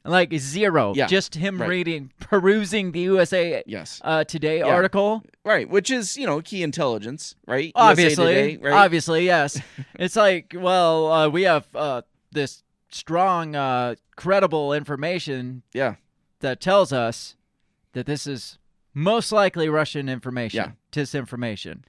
Like 0.04 0.32
zero. 0.38 0.92
Yeah, 0.94 1.08
Just 1.08 1.34
him 1.34 1.60
right. 1.60 1.68
reading, 1.68 2.12
perusing 2.20 2.92
the 2.92 3.00
USA 3.00 3.64
Yes. 3.66 4.00
uh, 4.04 4.22
Today 4.22 4.58
Yeah. 4.58 4.66
article. 4.66 5.24
Right, 5.44 5.68
which 5.68 5.90
is 5.90 6.16
you 6.16 6.26
know 6.26 6.40
key 6.40 6.62
intelligence, 6.62 7.34
right? 7.48 7.72
Obviously, 7.74 8.26
Today, 8.34 8.56
right? 8.58 8.72
obviously, 8.74 9.26
yes. 9.26 9.60
it's 9.98 10.14
like, 10.14 10.54
well, 10.56 11.10
uh, 11.12 11.28
we 11.28 11.42
have 11.42 11.66
uh, 11.74 12.02
this 12.30 12.62
strong, 12.90 13.54
uh, 13.56 13.94
credible 14.16 14.72
information 14.72 15.62
Yeah, 15.72 15.96
that 16.40 16.60
tells 16.60 16.92
us 16.92 17.36
that 17.92 18.06
this 18.06 18.26
is 18.26 18.58
most 18.94 19.32
likely 19.32 19.68
Russian 19.68 20.08
information, 20.08 20.58
Yeah. 20.58 20.70
disinformation. 21.02 21.82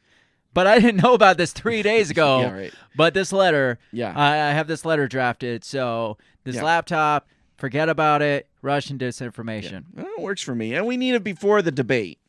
But 0.54 0.66
I 0.68 0.80
didn't 0.80 1.02
know 1.04 1.14
about 1.14 1.38
this 1.38 1.54
three 1.54 1.82
days 1.84 2.10
ago. 2.16 2.42
Yeah, 2.42 2.52
right. 2.54 2.74
But 2.96 3.14
this 3.14 3.32
letter, 3.32 3.78
Yeah. 3.92 4.14
I, 4.16 4.50
I 4.50 4.54
have 4.54 4.68
this 4.68 4.84
letter 4.86 5.08
drafted. 5.08 5.64
So 5.64 6.18
this 6.44 6.56
Yeah. 6.56 6.64
laptop, 6.64 7.28
forget 7.58 7.90
about 7.90 8.22
it. 8.22 8.48
Russian 8.62 8.98
disinformation. 8.98 9.84
Well, 9.94 10.08
it 10.18 10.22
works 10.22 10.42
for 10.42 10.56
me, 10.56 10.74
and 10.74 10.86
we 10.88 10.98
need 10.98 11.14
it 11.16 11.24
before 11.24 11.62
the 11.62 11.72
debate. 11.72 12.20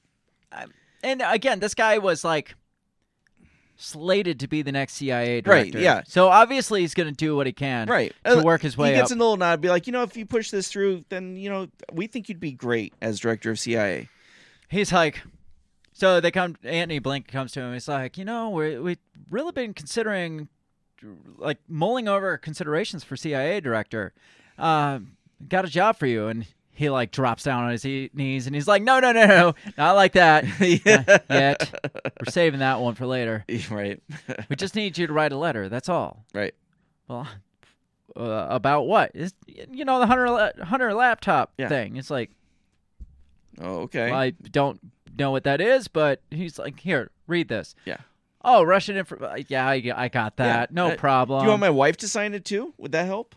And 1.02 1.22
again, 1.24 1.60
this 1.60 1.74
guy 1.74 1.98
was 1.98 2.24
like 2.24 2.54
slated 3.80 4.40
to 4.40 4.48
be 4.48 4.60
the 4.62 4.72
next 4.72 4.94
CIA 4.94 5.40
director. 5.40 5.78
Right, 5.78 5.82
yeah. 5.82 6.02
So 6.06 6.28
obviously 6.28 6.80
he's 6.80 6.94
going 6.94 7.08
to 7.08 7.14
do 7.14 7.36
what 7.36 7.46
he 7.46 7.52
can. 7.52 7.86
Right, 7.88 8.12
To 8.24 8.40
Uh, 8.40 8.42
work 8.42 8.60
his 8.60 8.76
way 8.76 8.88
up. 8.88 8.94
He 8.94 9.00
gets 9.00 9.12
up. 9.12 9.16
a 9.16 9.20
little 9.20 9.36
nod, 9.36 9.60
be 9.60 9.68
like, 9.68 9.86
you 9.86 9.92
know, 9.92 10.02
if 10.02 10.16
you 10.16 10.26
push 10.26 10.50
this 10.50 10.68
through, 10.68 11.04
then 11.08 11.36
you 11.36 11.48
know, 11.48 11.68
we 11.92 12.06
think 12.08 12.28
you'd 12.28 12.40
be 12.40 12.52
great 12.52 12.92
as 13.00 13.20
director 13.20 13.50
of 13.52 13.58
CIA. 13.58 14.08
he's 14.68 14.92
like, 14.92 15.22
so 15.92 16.20
they 16.20 16.30
come. 16.30 16.56
Antony 16.64 16.98
Blink 16.98 17.26
comes 17.28 17.52
to 17.52 17.60
him. 17.60 17.72
He's 17.72 17.88
like, 17.88 18.18
you 18.18 18.24
know, 18.24 18.50
we 18.50 18.78
we 18.78 18.98
really 19.30 19.50
been 19.52 19.74
considering, 19.74 20.48
like, 21.36 21.58
mulling 21.68 22.06
over 22.08 22.36
considerations 22.38 23.02
for 23.02 23.16
CIA 23.16 23.60
director. 23.60 24.12
Um, 24.58 25.16
got 25.48 25.64
a 25.64 25.68
job 25.68 25.96
for 25.96 26.06
you, 26.06 26.26
and 26.28 26.46
he 26.78 26.90
like 26.90 27.10
drops 27.10 27.42
down 27.42 27.64
on 27.64 27.70
his 27.72 27.84
e- 27.84 28.10
knees, 28.14 28.46
and 28.46 28.54
he's 28.54 28.68
like, 28.68 28.82
no, 28.82 29.00
no, 29.00 29.12
no, 29.12 29.26
no, 29.26 29.54
not 29.76 29.96
like 29.96 30.12
that. 30.12 30.44
Yet. 31.28 31.74
We're 32.20 32.30
saving 32.30 32.60
that 32.60 32.80
one 32.80 32.94
for 32.94 33.04
later. 33.06 33.44
right, 33.70 34.00
We 34.48 34.56
just 34.56 34.74
need 34.76 34.96
you 34.96 35.06
to 35.08 35.12
write 35.12 35.32
a 35.32 35.36
letter. 35.36 35.68
That's 35.68 35.88
all. 35.88 36.24
right. 36.32 36.54
Well, 37.08 37.26
uh, 38.16 38.46
about 38.50 38.82
what? 38.86 39.10
Is 39.14 39.32
you 39.46 39.84
know 39.84 39.98
the 39.98 40.06
hunter 40.06 40.52
hunter 40.64 40.94
laptop 40.94 41.52
Yeah. 41.58 41.68
thing? 41.68 41.96
It's 41.96 42.10
like 42.10 42.30
Oh, 43.60 43.80
okay. 43.82 44.10
I 44.12 44.30
don't 44.30 44.78
know 45.18 45.30
what 45.32 45.44
that 45.44 45.60
is, 45.60 45.88
but 45.88 46.20
he's 46.30 46.58
like, 46.58 46.78
here, 46.78 47.10
read 47.26 47.48
this. 47.48 47.74
Yeah. 47.84 47.96
Oh, 48.44 48.62
Russian 48.62 48.96
info. 48.96 49.34
Yeah, 49.48 49.66
I, 49.66 49.82
I 49.96 50.08
got 50.08 50.36
that. 50.36 50.70
Yeah. 50.70 50.74
No 50.74 50.90
Uh, 50.92 50.96
problem. 50.96 51.40
Do 51.40 51.44
you 51.46 51.50
want 51.50 51.60
my 51.60 51.70
wife 51.70 51.96
to 51.98 52.08
sign 52.08 52.34
it 52.34 52.44
too? 52.44 52.72
Would 52.78 52.92
that 52.92 53.06
help? 53.06 53.34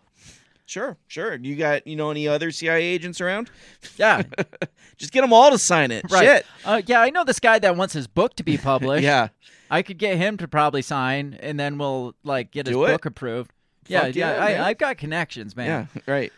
Sure, 0.71 0.95
sure. 1.09 1.35
You 1.35 1.57
got 1.57 1.85
you 1.85 1.97
know 1.97 2.11
any 2.11 2.29
other 2.29 2.49
CIA 2.49 2.81
agents 2.81 3.19
around? 3.19 3.49
yeah, 3.97 4.23
Just 4.97 5.11
get 5.11 5.19
them 5.19 5.33
all 5.33 5.51
to 5.51 5.57
sign 5.57 5.91
it. 5.91 6.09
right. 6.09 6.23
Shit. 6.23 6.45
Uh, 6.63 6.81
yeah, 6.85 7.01
I 7.01 7.09
know 7.09 7.25
this 7.25 7.41
guy 7.41 7.59
that 7.59 7.75
wants 7.75 7.93
his 7.93 8.07
book 8.07 8.37
to 8.37 8.43
be 8.43 8.57
published. 8.69 9.03
Yeah. 9.03 9.27
I 9.69 9.81
could 9.81 9.97
get 9.97 10.15
him 10.15 10.37
to 10.37 10.47
probably 10.47 10.81
sign, 10.81 11.37
and 11.41 11.59
then 11.59 11.77
we'll 11.77 12.15
like 12.23 12.51
get 12.51 12.67
his 12.67 12.75
it. 12.77 12.79
book 12.79 13.05
approved. 13.05 13.51
Yeah, 13.87 14.05
Fuck 14.05 14.15
yeah. 14.15 14.33
yeah, 14.33 14.39
man. 14.39 14.61
I, 14.61 14.67
I've 14.69 14.77
got 14.77 14.97
connections, 14.97 15.57
man. 15.57 15.89
Yeah. 15.93 16.01
Right. 16.13 16.31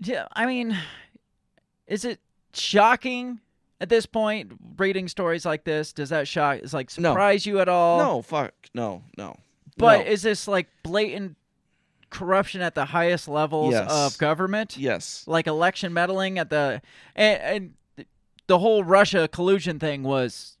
Yeah, 0.00 0.26
I 0.32 0.46
mean, 0.46 0.74
is 1.86 2.06
it 2.06 2.20
shocking 2.54 3.40
at 3.78 3.90
this 3.90 4.06
point 4.06 4.52
reading 4.78 5.06
stories 5.06 5.44
like 5.44 5.64
this? 5.64 5.92
Does 5.92 6.08
that 6.08 6.26
shock? 6.26 6.60
Is 6.60 6.72
like 6.72 6.96
No. 6.98 7.10
surprise 7.10 7.44
you 7.44 7.60
at 7.60 7.68
all? 7.68 7.98
No. 7.98 8.22
Fuck. 8.22 8.54
No. 8.72 9.02
No. 9.18 9.36
But 9.76 10.06
No. 10.06 10.12
is 10.12 10.22
this 10.22 10.48
like 10.48 10.66
blatant 10.82 11.36
corruption 12.10 12.60
at 12.60 12.74
the 12.74 12.86
highest 12.86 13.28
levels 13.28 13.72
Yes. 13.72 13.90
of 13.90 14.18
government? 14.18 14.76
yes. 14.76 15.24
Like 15.26 15.46
election 15.46 15.92
meddling 15.92 16.38
at 16.38 16.50
the 16.50 16.80
and, 17.16 17.40
and 17.96 18.06
the 18.46 18.58
whole 18.58 18.82
Russia 18.84 19.28
collusion 19.28 19.78
thing 19.78 20.02
was 20.02 20.56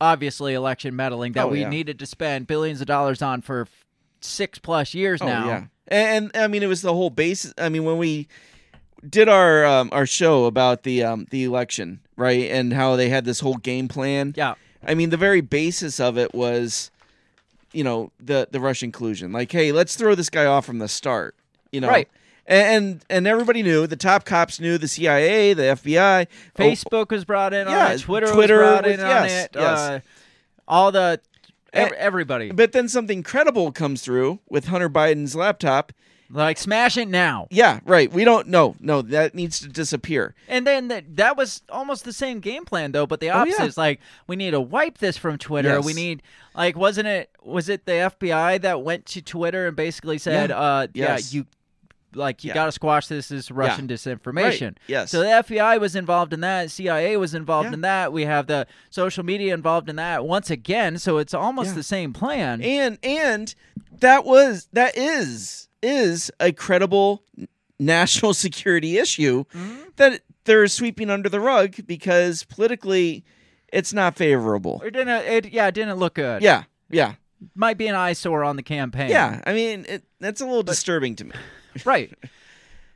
obviously 0.00 0.54
election 0.54 0.94
meddling 0.94 1.32
that 1.32 1.46
Oh, 1.46 1.48
we 1.48 1.60
yeah. 1.62 1.68
needed 1.68 1.98
to 1.98 2.06
spend 2.06 2.46
billions 2.46 2.80
of 2.80 2.86
dollars 2.86 3.22
on 3.22 3.40
for 3.42 3.66
six 4.20 4.58
plus 4.58 4.94
years 4.94 5.20
Oh 5.22 5.26
now. 5.26 5.46
yeah. 5.46 5.64
And, 5.88 6.30
and 6.34 6.44
I 6.44 6.46
mean, 6.48 6.62
it 6.62 6.66
was 6.66 6.82
the 6.82 6.92
whole 6.92 7.10
base. 7.10 7.52
I 7.56 7.68
mean, 7.68 7.84
when 7.84 7.96
we 7.98 8.28
did 9.08 9.28
our 9.28 9.64
um, 9.64 9.88
our 9.92 10.04
show 10.06 10.44
about 10.44 10.82
the 10.82 11.02
um, 11.02 11.26
the 11.30 11.44
election, 11.44 12.00
right, 12.16 12.50
and 12.50 12.72
how 12.74 12.94
they 12.96 13.08
had 13.08 13.24
this 13.24 13.40
whole 13.40 13.56
game 13.56 13.88
plan. 13.88 14.34
Yeah. 14.36 14.54
I 14.86 14.94
mean, 14.94 15.10
the 15.10 15.16
very 15.16 15.40
basis 15.40 15.98
of 15.98 16.18
it 16.18 16.34
was, 16.34 16.90
you 17.72 17.84
know, 17.84 18.10
the 18.20 18.48
the 18.50 18.60
Russian 18.60 18.92
collusion. 18.92 19.32
Like, 19.32 19.50
hey, 19.52 19.72
let's 19.72 19.96
throw 19.96 20.14
this 20.14 20.30
guy 20.30 20.44
off 20.46 20.64
from 20.66 20.78
the 20.78 20.88
start. 20.88 21.34
You 21.72 21.80
know, 21.80 21.88
Right. 21.88 22.08
And 22.46 23.04
and 23.10 23.26
everybody 23.26 23.62
knew. 23.62 23.86
The 23.86 23.96
top 23.96 24.24
cops 24.24 24.58
knew. 24.58 24.78
The 24.78 24.88
CIA, 24.88 25.52
the 25.52 25.62
FBI, 25.64 26.26
oh, 26.58 26.62
Facebook 26.62 27.10
was 27.10 27.24
brought 27.26 27.52
in 27.52 27.68
Yeah, 27.68 27.86
on 27.88 27.92
it. 27.92 28.00
Twitter, 28.00 28.26
Twitter 28.32 28.58
was 28.58 28.66
brought 28.68 28.84
was- 28.86 28.94
in 28.94 29.00
on 29.00 29.06
yes, 29.06 29.44
it. 29.44 29.50
yes. 29.54 29.78
Uh, 29.78 30.00
all 30.66 30.90
the 30.90 31.20
ev- 31.74 31.92
everybody 31.92 32.50
But 32.50 32.72
then 32.72 32.88
something 32.88 33.22
credible 33.22 33.70
comes 33.72 34.00
through 34.02 34.38
with 34.48 34.68
Hunter 34.68 34.88
Biden's 34.88 35.34
laptop. 35.36 35.92
Like 36.30 36.58
smash 36.58 36.96
it 36.96 37.08
now. 37.08 37.46
Yeah, 37.50 37.80
right. 37.84 38.12
We 38.12 38.24
don't. 38.24 38.48
No, 38.48 38.76
no, 38.80 39.00
that 39.02 39.34
needs 39.34 39.60
to 39.60 39.68
disappear. 39.68 40.34
And 40.46 40.66
then 40.66 40.88
that 40.88 41.16
that 41.16 41.36
was 41.36 41.62
almost 41.70 42.04
the 42.04 42.12
same 42.12 42.40
game 42.40 42.64
plan 42.64 42.92
though, 42.92 43.06
but 43.06 43.20
the 43.20 43.30
Oh, 43.30 43.38
opposite 43.38 43.60
yeah. 43.60 43.66
is 43.66 43.78
like 43.78 44.00
we 44.26 44.36
need 44.36 44.50
to 44.50 44.60
wipe 44.60 44.98
this 44.98 45.16
from 45.16 45.38
Twitter. 45.38 45.70
Yes. 45.76 45.84
We 45.84 45.94
need 45.94 46.22
like 46.54 46.76
wasn't 46.76 47.08
it 47.08 47.30
was 47.42 47.68
it 47.68 47.86
the 47.86 47.92
FBI 47.92 48.60
that 48.60 48.82
went 48.82 49.06
to 49.06 49.22
Twitter 49.22 49.66
and 49.68 49.76
basically 49.76 50.18
said, 50.18 50.50
Yeah. 50.50 50.58
uh 50.58 50.86
Yes. 50.92 51.32
yeah, 51.32 51.38
you 51.40 51.46
like 52.14 52.42
you 52.42 52.48
Yeah. 52.48 52.54
got 52.54 52.66
to 52.66 52.72
squash 52.72 53.06
this 53.06 53.30
as 53.30 53.50
Russian 53.50 53.86
disinformation. 53.86 54.76
Yes. 54.86 55.10
So 55.10 55.20
the 55.20 55.26
FBI 55.28 55.78
was 55.78 55.94
involved 55.94 56.32
in 56.32 56.40
that, 56.40 56.70
CIA 56.70 57.16
was 57.18 57.34
involved 57.34 57.68
Yeah. 57.68 57.74
in 57.74 57.80
that. 57.82 58.12
We 58.12 58.24
have 58.24 58.46
the 58.46 58.66
social 58.90 59.24
media 59.24 59.52
involved 59.54 59.88
in 59.90 59.96
that 59.96 60.24
once 60.24 60.50
again, 60.50 60.98
so 60.98 61.18
it's 61.18 61.34
almost 61.34 61.70
Yeah. 61.70 61.74
the 61.76 61.82
same 61.82 62.12
plan. 62.12 62.62
and 62.62 62.98
and 63.02 63.54
that 64.00 64.24
was 64.24 64.68
that 64.72 64.96
is 64.96 65.67
is 65.82 66.30
a 66.40 66.52
credible 66.52 67.22
national 67.78 68.34
security 68.46 68.98
issue 68.98 69.44
Mm-hmm. 69.54 69.76
that 69.96 70.22
they're 70.44 70.66
sweeping 70.66 71.10
under 71.10 71.28
the 71.28 71.40
rug 71.40 71.76
because 71.86 72.42
politically 72.44 73.24
it's 73.72 73.92
not 73.92 74.16
favorable. 74.16 74.80
it 74.84 74.92
didn't 74.92 75.08
it 75.08 75.52
yeah, 75.52 75.66
it 75.66 75.74
didn't 75.74 75.96
look 75.98 76.14
good. 76.14 76.40
Yeah, 76.42 76.64
yeah, 76.88 77.14
Might 77.54 77.76
be 77.78 77.86
an 77.86 77.94
eyesore 77.94 78.42
on 78.44 78.56
the 78.56 78.62
campaign. 78.62 79.10
yeah. 79.10 79.42
I 79.46 79.52
mean, 79.52 79.84
it, 79.88 80.04
that's 80.20 80.40
a 80.40 80.46
little 80.46 80.62
disturbing 80.62 81.16
to 81.16 81.24
me. 81.24 81.32
Right. 81.84 82.10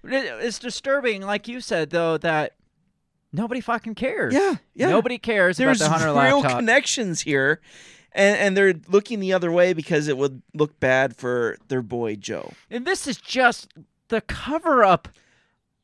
It- 0.05 0.45
It's 0.45 0.59
disturbing, 0.59 1.23
like 1.23 1.47
you 1.47 1.61
said, 1.61 1.91
though, 1.91 2.17
that 2.19 2.55
nobody 3.33 3.61
fucking 3.61 3.95
cares. 3.97 4.33
Yeah, 4.35 4.57
yeah. 4.75 4.89
Nobody 4.89 5.19
cares 5.19 5.57
There's 5.59 5.81
about 5.81 5.99
the 6.01 6.05
Hunter 6.07 6.21
real 6.21 6.41
laptop. 6.41 6.59
connections 6.59 7.21
here, 7.21 7.61
and 8.15 8.37
and 8.39 8.57
they're 8.57 8.75
looking 8.89 9.21
the 9.21 9.33
other 9.33 9.51
way 9.53 9.73
because 9.73 10.09
it 10.09 10.17
would 10.19 10.43
look 10.55 10.79
bad 10.81 11.17
for 11.17 11.57
their 11.69 11.83
boy 11.83 12.17
Joe. 12.17 12.53
and 12.71 12.87
this 12.87 13.07
is 13.07 13.17
just 13.19 13.69
the 14.09 14.21
cover 14.21 14.85
up 14.85 15.09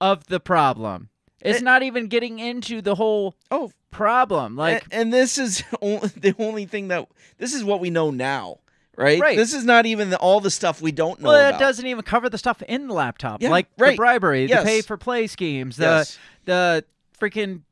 of 0.01 0.26
the 0.26 0.41
problem. 0.41 1.09
It's 1.41 1.61
It- 1.61 1.64
not 1.64 1.83
even 1.83 2.09
getting 2.09 2.39
into 2.39 2.81
the 2.83 2.97
whole 2.97 3.35
Oh, 3.51 3.72
problem. 3.91 4.57
Like, 4.57 4.83
and, 4.85 4.93
and 4.93 5.12
this 5.12 5.39
is 5.39 5.62
only, 5.83 6.09
the 6.09 6.35
only 6.39 6.66
thing 6.66 6.89
that 6.89 7.09
this 7.39 7.55
is 7.55 7.64
what 7.64 7.81
we 7.81 7.91
know 7.91 8.11
now, 8.11 8.59
right? 8.97 9.20
Right. 9.20 9.37
This 9.37 9.55
is 9.55 9.64
not 9.64 9.87
even 9.87 10.11
the, 10.11 10.18
all 10.18 10.41
the 10.41 10.51
stuff 10.51 10.83
we 10.83 10.93
don't 10.93 11.20
know 11.20 11.29
well, 11.31 11.49
about. 11.51 11.61
doesn't 11.61 11.87
even 11.87 12.03
cover 12.03 12.29
the 12.29 12.39
stuff 12.39 12.61
in 12.62 12.89
the 12.89 12.95
laptop, 12.95 13.41
Yeah, 13.43 13.51
like 13.51 13.68
right. 13.79 13.91
the 13.93 13.97
bribery, 13.97 14.47
Yes. 14.47 14.62
the 14.62 14.66
pay 14.68 14.83
for 14.83 14.97
play 14.97 15.26
schemes, 15.26 15.76
the 15.76 15.85
Yes. 15.85 16.18
the 16.45 16.85
freaking 17.20 17.62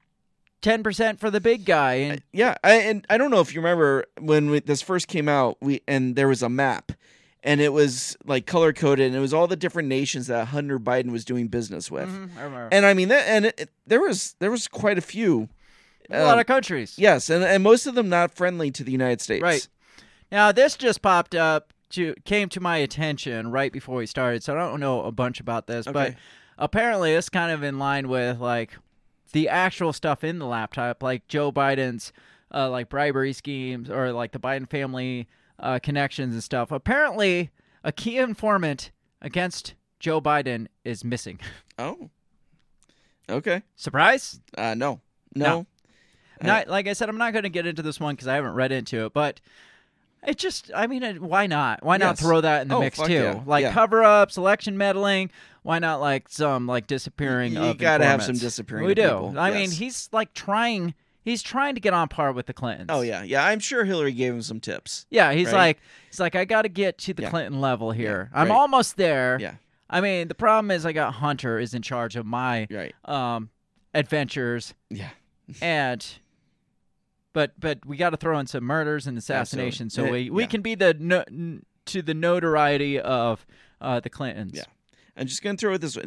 ten 0.60 0.82
percent 0.82 1.20
for 1.20 1.30
the 1.30 1.40
big 1.40 1.64
guy, 1.64 1.94
and 1.94 2.22
Yeah, 2.32 2.56
I, 2.64 2.74
and 2.74 3.06
I 3.10 3.18
don't 3.18 3.30
know 3.30 3.40
if 3.40 3.54
you 3.54 3.60
remember 3.60 4.04
when 4.18 4.50
we, 4.50 4.60
this 4.60 4.82
first 4.82 5.08
came 5.08 5.28
out, 5.28 5.56
we 5.60 5.80
and 5.86 6.16
there 6.16 6.28
was 6.28 6.42
a 6.42 6.48
map, 6.48 6.92
and 7.42 7.60
it 7.60 7.72
was 7.72 8.16
like 8.24 8.46
color 8.46 8.72
coded, 8.72 9.06
and 9.06 9.16
it 9.16 9.20
was 9.20 9.34
all 9.34 9.46
the 9.46 9.56
different 9.56 9.88
nations 9.88 10.26
that 10.26 10.48
Hunter 10.48 10.78
Biden 10.78 11.10
was 11.10 11.24
doing 11.24 11.48
business 11.48 11.90
with. 11.90 12.08
I 12.08 12.42
remember. 12.42 12.68
And 12.72 12.86
I 12.86 12.94
mean, 12.94 13.08
that, 13.08 13.26
and 13.26 13.46
it, 13.46 13.54
it- 13.58 13.70
there 13.86 14.00
was 14.00 14.34
there 14.40 14.50
was 14.50 14.68
quite 14.68 14.98
a 14.98 15.02
few. 15.02 15.48
a 16.10 16.24
lot 16.24 16.34
um, 16.34 16.38
of 16.40 16.46
countries. 16.46 16.94
Yes, 16.98 17.30
and 17.30 17.44
and 17.44 17.62
most 17.62 17.86
of 17.86 17.94
them 17.94 18.08
not 18.08 18.32
friendly 18.32 18.70
to 18.72 18.84
the 18.84 18.92
United 18.92 19.20
States. 19.20 19.42
Right. 19.42 19.66
Now 20.32 20.50
this 20.52 20.76
just 20.76 21.02
popped 21.02 21.34
up 21.34 21.72
to 21.90 22.14
came 22.24 22.48
to 22.48 22.60
my 22.60 22.78
attention 22.78 23.50
right 23.50 23.72
before 23.72 23.96
we 23.96 24.06
started, 24.06 24.42
so 24.42 24.54
I 24.54 24.58
don't 24.58 24.80
know 24.80 25.02
a 25.02 25.12
bunch 25.12 25.38
about 25.38 25.66
this, 25.66 25.86
but 25.86 26.14
apparently 26.58 27.12
it's 27.12 27.28
kind 27.28 27.52
of 27.52 27.62
in 27.62 27.78
line 27.78 28.08
with 28.08 28.40
like 28.40 28.76
the 29.32 29.48
actual 29.48 29.92
stuff 29.92 30.24
in 30.24 30.38
the 30.38 30.46
laptop, 30.46 31.02
like 31.02 31.26
Joe 31.28 31.52
Biden's 31.52 32.12
uh, 32.52 32.70
like 32.70 32.88
bribery 32.88 33.32
schemes 33.32 33.90
or 33.90 34.12
like 34.12 34.32
the 34.32 34.38
Biden 34.38 34.68
family 34.68 35.28
uh, 35.58 35.78
connections 35.82 36.34
and 36.34 36.42
stuff. 36.42 36.70
Apparently, 36.70 37.50
a 37.84 37.92
key 37.92 38.18
informant 38.18 38.90
against 39.20 39.74
Joe 39.98 40.20
Biden 40.20 40.66
is 40.84 41.04
missing. 41.04 41.40
Oh. 41.78 42.08
Okay. 43.28 43.62
Surprise? 43.74 44.40
Uh, 44.56 44.72
no. 44.74 45.02
No. 45.34 45.66
No. 46.42 46.48
Not 46.48 46.68
like 46.68 46.88
I 46.88 46.94
said, 46.94 47.10
I'm 47.10 47.18
not 47.18 47.34
going 47.34 47.42
to 47.42 47.50
get 47.50 47.66
into 47.66 47.82
this 47.82 48.00
one 48.00 48.14
because 48.14 48.28
I 48.28 48.34
haven't 48.34 48.54
read 48.54 48.72
into 48.72 49.04
it, 49.04 49.12
but 49.12 49.42
it 50.26 50.38
just, 50.38 50.70
I 50.74 50.86
mean, 50.86 51.02
it, 51.02 51.20
why 51.22 51.46
not? 51.46 51.82
Why 51.84 51.96
not 51.96 52.12
Yes. 52.12 52.20
throw 52.20 52.40
that 52.40 52.62
in 52.62 52.68
the 52.68 52.74
Oh, 52.76 52.80
mix 52.80 52.98
fuck 52.98 53.06
too? 53.06 53.12
yeah. 53.14 53.40
Like 53.46 53.62
Yeah. 53.62 53.72
cover-ups, 53.72 54.36
election 54.36 54.76
meddling. 54.76 55.30
Why 55.62 55.78
not 55.78 56.00
like 56.00 56.28
some 56.28 56.66
like 56.66 56.86
disappearing? 56.86 57.54
You 57.54 57.60
of 57.62 57.78
gotta 57.78 58.04
have 58.04 58.22
some 58.22 58.30
informants? 58.34 58.40
disappearing 58.40 58.84
We 58.86 58.92
of 58.92 58.96
do. 58.96 59.02
people, 59.02 59.38
I 59.38 59.50
mean, 59.50 59.60
yes. 59.62 59.78
he's 59.78 60.08
like 60.12 60.32
trying. 60.34 60.94
He's 61.22 61.42
trying 61.42 61.74
to 61.74 61.80
get 61.80 61.92
on 61.92 62.06
par 62.06 62.30
with 62.30 62.46
the 62.46 62.52
Clintons. 62.52 62.86
Oh 62.88 63.00
yeah, 63.00 63.24
yeah. 63.24 63.44
I'm 63.44 63.58
sure 63.58 63.84
Hillary 63.84 64.12
gave 64.12 64.32
him 64.34 64.42
some 64.42 64.60
tips. 64.60 65.06
Yeah, 65.10 65.32
he's 65.32 65.46
Right? 65.48 65.54
like, 65.54 65.78
he's 66.08 66.20
like, 66.20 66.36
I 66.36 66.44
got 66.44 66.62
to 66.62 66.68
get 66.68 66.98
to 66.98 67.14
the 67.14 67.22
Yeah. 67.22 67.30
Clinton 67.30 67.60
level 67.60 67.90
here. 67.90 68.30
I'm 68.32 68.48
right. 68.48 68.54
almost 68.54 68.96
there. 68.96 69.36
Yeah. 69.40 69.54
I 69.90 70.00
mean, 70.00 70.28
the 70.28 70.36
problem 70.36 70.70
is 70.70 70.86
I 70.86 70.92
got 70.92 71.14
Hunter 71.14 71.58
is 71.58 71.74
in 71.74 71.82
charge 71.82 72.14
of 72.14 72.26
my 72.26 72.68
Right. 72.70 72.94
um 73.04 73.50
adventures 73.92 74.74
Yeah. 74.90 75.08
and 75.60 76.06
but 77.36 77.52
but 77.60 77.84
we 77.84 77.98
got 77.98 78.10
to 78.10 78.16
throw 78.16 78.38
in 78.38 78.46
some 78.46 78.64
murders 78.64 79.06
and 79.06 79.18
assassinations 79.18 79.92
so 79.92 80.02
Absolutely. 80.04 80.30
we, 80.30 80.36
we 80.36 80.42
Yeah. 80.44 80.48
can 80.48 80.62
be 80.62 80.74
the 80.74 80.94
no, 80.98 81.22
n- 81.28 81.62
to 81.84 82.00
the 82.00 82.14
notoriety 82.14 82.98
of 82.98 83.44
uh, 83.82 84.00
the 84.00 84.08
Clintons. 84.08 84.54
Yeah. 84.54 84.64
I'm 85.18 85.26
just 85.26 85.42
gonna 85.42 85.58
throw 85.58 85.74
it 85.74 85.82
this 85.82 85.96
way: 85.96 86.04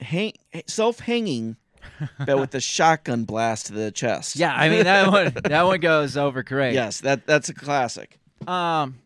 hang, 0.00 0.32
self 0.66 1.00
hanging, 1.00 1.56
but 2.26 2.38
with 2.38 2.54
a 2.54 2.60
shotgun 2.74 3.24
blast 3.24 3.66
to 3.66 3.72
the 3.74 3.90
chest. 3.90 4.36
Yeah, 4.36 4.54
I 4.54 4.68
mean 4.70 4.84
that 4.84 5.08
one 5.12 5.32
that 5.44 5.62
one 5.62 5.80
goes 5.80 6.16
over 6.16 6.42
great. 6.42 6.72
Yes, 6.74 7.00
that 7.02 7.26
that's 7.26 7.48
a 7.50 7.54
classic. 7.54 8.18
Um, 8.48 8.98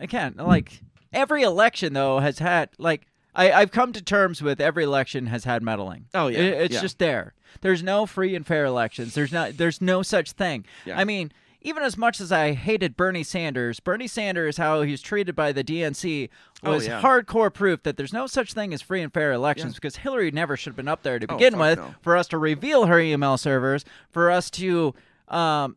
again, 0.00 0.34
like 0.36 0.80
every 1.12 1.42
election 1.42 1.94
though 1.94 2.18
has 2.20 2.38
had 2.38 2.68
like 2.78 3.06
I 3.34 3.52
I've 3.52 3.70
come 3.70 3.92
to 3.94 4.02
terms 4.02 4.42
with 4.42 4.60
every 4.60 4.84
election 4.84 5.26
has 5.28 5.44
had 5.44 5.62
meddling. 5.62 6.06
Oh, 6.14 6.26
yeah, 6.28 6.38
It- 6.40 6.60
it's 6.64 6.74
yeah. 6.74 6.80
just 6.82 6.98
there. 6.98 7.34
There's 7.60 7.82
no 7.82 8.06
free 8.06 8.34
and 8.34 8.46
fair 8.46 8.64
elections. 8.64 9.14
There's 9.14 9.32
not. 9.32 9.56
There's 9.56 9.80
no 9.80 10.02
such 10.02 10.32
thing. 10.32 10.64
Yeah. 10.84 10.98
I 10.98 11.04
mean. 11.04 11.32
Even 11.60 11.82
as 11.82 11.98
much 11.98 12.20
as 12.20 12.30
I 12.30 12.52
hated 12.52 12.96
Bernie 12.96 13.24
Sanders, 13.24 13.80
Bernie 13.80 14.06
Sanders, 14.06 14.58
how 14.58 14.82
he 14.82 14.92
was 14.92 15.02
treated 15.02 15.34
by 15.34 15.50
the 15.50 15.64
DNC, 15.64 16.28
Oh, 16.62 16.70
was 16.74 16.86
yeah. 16.86 17.02
hardcore 17.02 17.52
proof 17.52 17.82
that 17.82 17.96
there's 17.96 18.12
no 18.12 18.28
such 18.28 18.52
thing 18.52 18.72
as 18.72 18.80
free 18.80 19.02
and 19.02 19.12
fair 19.12 19.32
elections 19.32 19.72
Yeah. 19.72 19.78
because 19.78 19.96
Hillary 19.96 20.30
never 20.30 20.56
should 20.56 20.70
have 20.70 20.76
been 20.76 20.86
up 20.86 21.02
there 21.02 21.18
to 21.18 21.26
Oh, 21.28 21.36
begin 21.36 21.54
fuck 21.54 21.60
with. 21.60 21.78
no. 21.80 21.94
For 22.00 22.16
us 22.16 22.28
to 22.28 22.38
reveal 22.38 22.86
her 22.86 23.00
email 23.00 23.36
servers, 23.36 23.84
for 24.08 24.30
us 24.30 24.50
to 24.50 24.94
um, 25.26 25.76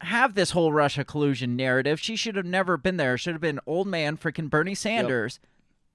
have 0.00 0.34
this 0.34 0.50
whole 0.50 0.72
Russia 0.72 1.04
collusion 1.04 1.54
narrative. 1.54 2.00
She 2.00 2.16
should 2.16 2.34
have 2.34 2.44
never 2.44 2.76
been 2.76 2.96
there. 2.96 3.16
Should 3.16 3.34
have 3.34 3.40
been 3.40 3.60
old 3.64 3.86
man 3.86 4.16
freaking 4.16 4.50
Bernie 4.50 4.74
Sanders. 4.74 5.38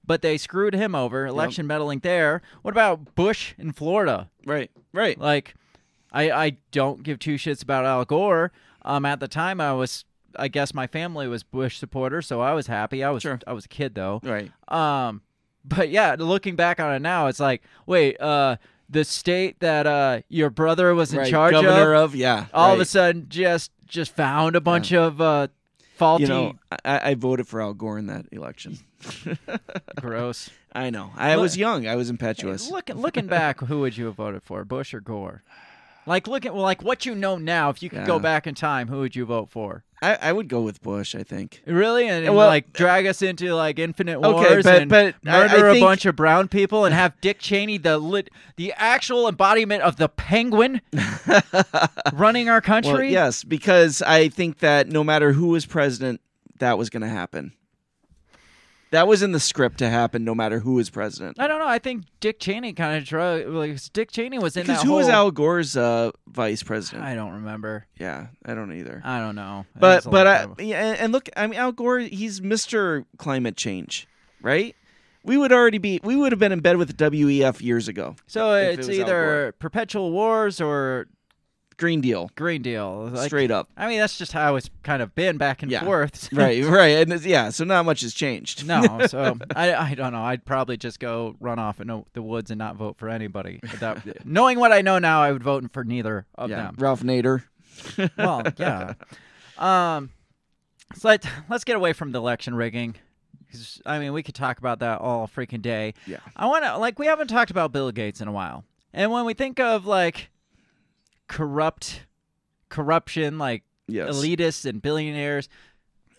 But 0.08 0.22
they 0.22 0.38
screwed 0.38 0.74
him 0.74 0.94
over, 0.94 1.26
election 1.26 1.66
meddling 1.66 2.00
there. 2.00 2.40
What 2.62 2.72
about 2.72 3.14
Bush 3.14 3.54
in 3.58 3.72
Florida? 3.72 4.30
Right. 4.46 4.70
Right. 4.92 5.20
Like, 5.20 5.54
I 6.10 6.30
I 6.30 6.56
don't 6.72 7.02
give 7.02 7.18
two 7.18 7.34
shits 7.34 7.62
about 7.62 7.84
Al 7.84 8.04
Gore. 8.06 8.50
Um, 8.82 9.04
at 9.04 9.20
the 9.20 9.28
time, 9.28 9.60
I 9.60 9.74
was, 9.74 10.06
I 10.34 10.48
guess 10.48 10.72
my 10.72 10.86
family 10.86 11.28
was 11.28 11.42
Bush 11.42 11.76
supporter, 11.76 12.22
so 12.22 12.40
I 12.40 12.54
was 12.54 12.66
happy. 12.68 13.04
I 13.04 13.10
was, 13.10 13.22
Sure. 13.22 13.38
I 13.46 13.52
was 13.52 13.66
a 13.66 13.68
kid 13.68 13.94
though. 13.94 14.20
Right. 14.24 14.50
Um, 14.68 15.20
but 15.62 15.90
yeah, 15.90 16.16
looking 16.18 16.56
back 16.56 16.80
on 16.80 16.94
it 16.94 17.02
now, 17.02 17.26
it's 17.26 17.40
like, 17.40 17.62
wait, 17.86 18.18
uh, 18.18 18.56
the 18.88 19.04
state 19.04 19.60
that 19.60 19.86
uh 19.86 20.22
your 20.28 20.48
brother 20.50 20.94
was 20.94 21.12
in 21.12 21.18
right. 21.18 21.30
charge 21.30 21.52
Governor 21.52 21.92
of, 21.94 22.14
of, 22.14 22.16
yeah. 22.16 22.46
all 22.54 22.72
of 22.72 22.80
a 22.80 22.86
sudden 22.86 23.26
just 23.28 23.70
just 23.86 24.16
found 24.16 24.56
a 24.56 24.60
bunch 24.60 24.92
of 24.94 25.20
uh 25.20 25.48
faulty, 25.98 26.22
you 26.24 26.28
know, 26.28 26.54
I, 26.84 27.10
I 27.10 27.14
voted 27.14 27.46
for 27.46 27.60
Al 27.60 27.74
Gore 27.74 27.98
in 27.98 28.06
that 28.06 28.26
election. 28.32 28.78
gross. 29.96 30.50
I 30.72 30.90
know. 30.90 31.10
I 31.16 31.34
Look- 31.34 31.42
was 31.42 31.56
young. 31.56 31.86
I 31.86 31.96
was 31.96 32.10
impetuous. 32.10 32.70
Looking 32.70 32.96
looking 32.96 33.26
back, 33.26 33.60
who 33.60 33.80
would 33.80 33.96
you 33.96 34.06
have 34.06 34.14
voted 34.14 34.42
for, 34.42 34.64
Bush 34.64 34.94
or 34.94 35.00
Gore? 35.00 35.42
Like 36.06 36.26
looking, 36.26 36.52
well, 36.54 36.62
like 36.62 36.82
what 36.82 37.04
you 37.04 37.14
know 37.14 37.36
now. 37.36 37.68
If 37.68 37.82
you 37.82 37.90
could 37.90 38.06
go 38.06 38.18
back 38.18 38.46
in 38.46 38.54
time, 38.54 38.88
who 38.88 39.00
would 39.00 39.14
you 39.14 39.26
vote 39.26 39.50
for? 39.50 39.84
I, 40.00 40.14
I 40.22 40.32
would 40.32 40.48
go 40.48 40.60
with 40.62 40.80
Bush. 40.82 41.14
I 41.14 41.22
think. 41.24 41.62
Really, 41.66 42.08
and, 42.08 42.26
and, 42.26 42.34
Well- 42.36 42.46
like 42.46 42.72
drag 42.72 43.06
us 43.06 43.20
into 43.22 43.54
like 43.54 43.78
infinite 43.78 44.20
wars 44.20 44.46
Okay, 44.46 44.62
but- 44.62 44.82
and 44.82 44.88
but 44.90 45.14
I- 45.26 45.44
I 45.44 45.48
murder 45.48 45.68
a 45.68 45.80
bunch 45.80 46.06
of 46.06 46.14
brown 46.16 46.48
people 46.48 46.84
and 46.84 46.94
have 47.02 47.20
Dick 47.20 47.38
Cheney, 47.40 47.78
the 47.78 47.98
lit, 47.98 48.30
the 48.56 48.72
actual 48.76 49.28
embodiment 49.28 49.82
of 49.82 49.96
the 49.96 50.08
penguin, 50.08 50.80
running 52.12 52.48
our 52.48 52.60
country. 52.60 52.92
Well, 52.92 53.02
yes, 53.04 53.44
because 53.44 54.02
I 54.02 54.28
think 54.28 54.58
that 54.58 54.88
no 54.88 55.02
matter 55.04 55.32
who 55.32 55.48
was 55.48 55.66
president, 55.66 56.20
that 56.58 56.78
was 56.78 56.90
going 56.90 57.02
to 57.02 57.08
happen. 57.08 57.52
That 58.90 59.06
was 59.06 59.22
in 59.22 59.32
the 59.32 59.40
script 59.40 59.78
to 59.78 59.88
happen, 59.90 60.24
no 60.24 60.34
matter 60.34 60.60
who 60.60 60.74
was 60.74 60.88
president. 60.88 61.38
I 61.38 61.46
don't 61.46 61.58
know. 61.58 61.68
I 61.68 61.78
think 61.78 62.04
Dick 62.20 62.40
Cheney 62.40 62.72
kind 62.72 62.96
of 62.96 63.04
drug. 63.04 63.46
Like 63.48 63.78
Dick 63.92 64.10
Cheney 64.10 64.38
was 64.38 64.56
in 64.56 64.62
Because 64.62 64.78
that 64.78 64.84
who 64.84 64.90
whole. 64.92 64.98
was 64.98 65.08
Al 65.08 65.30
Gore's 65.30 65.76
uh, 65.76 66.10
vice 66.26 66.62
president? 66.62 67.04
I 67.04 67.14
don't 67.14 67.32
remember. 67.32 67.86
yeah, 67.98 68.28
I 68.46 68.54
don't 68.54 68.72
either. 68.72 69.02
I 69.04 69.20
don't 69.20 69.34
know. 69.36 69.66
That 69.74 70.04
but 70.04 70.10
but 70.10 70.26
I, 70.26 70.46
yeah, 70.62 70.96
and 70.98 71.12
look, 71.12 71.28
I 71.36 71.46
mean, 71.46 71.58
Al 71.58 71.72
Gore, 71.72 71.98
he's 71.98 72.40
Mister 72.40 73.04
Climate 73.18 73.56
Change, 73.56 74.08
right? 74.40 74.74
We 75.24 75.36
would 75.36 75.52
already 75.52 75.78
be, 75.78 76.00
we 76.02 76.16
would 76.16 76.32
have 76.32 76.38
been 76.38 76.52
in 76.52 76.60
bed 76.60 76.78
with 76.78 76.88
the 76.88 76.94
WEF 77.10 77.60
years 77.60 77.88
ago. 77.88 78.16
so 78.26 78.54
if 78.54 78.74
it 78.74 78.78
it's 78.78 78.88
either 78.88 79.52
perpetual 79.58 80.10
wars 80.12 80.58
or 80.60 81.06
Green 81.78 82.00
Deal, 82.00 82.30
Green 82.34 82.60
Deal. 82.60 83.08
Like, 83.12 83.28
straight 83.28 83.50
up. 83.50 83.70
I 83.76 83.86
mean, 83.88 84.00
that's 84.00 84.18
just 84.18 84.32
how 84.32 84.56
it's 84.56 84.68
kind 84.82 85.00
of 85.00 85.14
been 85.14 85.38
back 85.38 85.62
and 85.62 85.70
Yeah. 85.70 85.84
forth. 85.84 86.28
right, 86.32 86.62
right, 86.66 86.98
and 86.98 87.12
it's, 87.12 87.24
yeah, 87.24 87.50
so 87.50 87.64
not 87.64 87.84
much 87.84 88.00
has 88.02 88.12
changed. 88.12 88.66
No, 88.66 89.00
so 89.06 89.38
I, 89.54 89.74
I 89.74 89.94
don't 89.94 90.12
know. 90.12 90.22
I'd 90.22 90.44
probably 90.44 90.76
just 90.76 90.98
go 91.00 91.36
run 91.40 91.58
off 91.58 91.80
in 91.80 92.04
the 92.12 92.22
woods 92.22 92.50
and 92.50 92.58
not 92.58 92.76
vote 92.76 92.96
for 92.98 93.08
anybody. 93.08 93.60
That, 93.80 94.26
knowing 94.26 94.58
what 94.58 94.72
I 94.72 94.82
know 94.82 94.98
now, 94.98 95.22
I 95.22 95.32
would 95.32 95.42
vote 95.42 95.72
for 95.72 95.84
neither 95.84 96.26
of 96.34 96.50
yeah, 96.50 96.56
them. 96.56 96.74
Ralph 96.78 97.02
Nader. 97.02 97.44
Well, 98.18 98.42
yeah. 98.58 98.94
Um, 99.56 100.10
so 100.94 101.08
let, 101.08 101.24
let's 101.48 101.64
get 101.64 101.76
away 101.76 101.92
from 101.92 102.12
the 102.12 102.18
election 102.18 102.54
rigging. 102.54 102.96
I 103.86 103.98
mean, 103.98 104.12
we 104.12 104.22
could 104.22 104.34
talk 104.34 104.58
about 104.58 104.80
that 104.80 105.00
all 105.00 105.28
freaking 105.28 105.62
day. 105.62 105.94
Yeah. 106.06 106.18
I 106.36 106.46
want 106.46 106.64
to 106.64 106.76
like 106.76 106.98
we 106.98 107.06
haven't 107.06 107.28
talked 107.28 107.50
about 107.50 107.72
Bill 107.72 107.90
Gates 107.92 108.20
in 108.20 108.28
a 108.28 108.32
while, 108.32 108.64
and 108.92 109.10
when 109.10 109.24
we 109.24 109.32
think 109.32 109.58
of 109.58 109.86
like 109.86 110.28
corrupt 111.28 112.02
corruption, 112.68 113.38
like 113.38 113.62
Yes. 113.90 114.14
elitists 114.16 114.66
and 114.66 114.82
billionaires. 114.82 115.48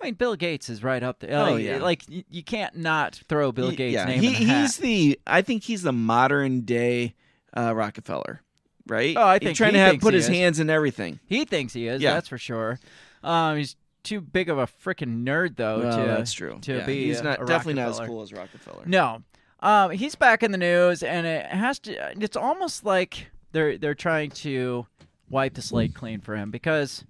I 0.02 0.06
mean, 0.06 0.14
Bill 0.16 0.36
Gates 0.36 0.70
is 0.70 0.82
right 0.84 1.04
up 1.04 1.20
there. 1.20 1.38
Oh, 1.38 1.52
Like, 1.54 1.64
yeah. 1.64 1.78
Like 1.78 2.04
you 2.08 2.42
can't 2.44 2.76
not 2.78 3.16
throw 3.28 3.52
Bill 3.52 3.72
Gates' 3.72 3.94
yeah, 3.94 4.06
name 4.06 4.22
he, 4.22 4.28
in 4.28 4.34
the 4.48 4.54
he's 4.62 4.78
the. 4.78 5.20
I 5.28 5.42
think 5.42 5.64
he's 5.64 5.84
the 5.84 5.92
modern 5.92 6.62
day 6.62 7.14
uh, 7.56 7.76
Rockefeller, 7.76 8.42
right? 8.88 9.16
Oh, 9.18 9.22
I 9.22 9.36
He's 9.36 9.48
think 9.48 9.58
trying 9.58 9.72
he 9.72 9.78
to 9.78 9.84
have, 9.84 10.00
put 10.00 10.14
his 10.14 10.28
is. 10.30 10.36
hands 10.36 10.60
in 10.60 10.70
everything. 10.70 11.20
He 11.28 11.46
thinks 11.46 11.74
he 11.74 11.88
is. 11.88 12.02
Yeah. 12.02 12.14
That's 12.14 12.28
for 12.30 12.38
sure. 12.40 12.80
Um, 13.24 13.58
he's 13.58 13.76
too 14.04 14.22
big 14.22 14.50
of 14.50 14.58
a 14.58 14.66
freaking 14.66 15.24
nerd 15.26 15.58
though 15.58 15.80
Well, 15.82 15.98
to 15.98 16.04
that's 16.06 16.32
true. 16.32 16.58
to 16.62 16.78
Yeah, 16.78 16.86
be 16.86 17.06
he's 17.08 17.22
not 17.22 17.46
definitely 17.46 17.74
not 17.76 17.90
as 17.90 18.00
cool 18.00 18.22
as 18.24 18.32
Rockefeller. 18.34 18.84
No. 18.88 19.22
Um, 19.60 19.92
he's 19.92 20.16
back 20.16 20.42
in 20.42 20.52
the 20.54 20.58
news, 20.58 21.04
and 21.04 21.28
it 21.28 21.46
has 21.48 21.78
to. 21.80 22.14
It's 22.24 22.38
almost 22.38 22.86
like 22.86 23.28
they're 23.52 23.78
they're 23.78 23.94
trying 23.96 24.32
to 24.32 24.88
wipe 25.30 25.54
the 25.54 25.62
slate 25.62 25.94
clean 25.94 26.20
for 26.22 26.36
him 26.36 26.52
because 26.52 27.04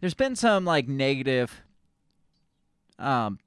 there's 0.00 0.14
been 0.14 0.34
some 0.36 0.64
like 0.64 0.88
negative, 0.88 1.62
um, 2.98 3.38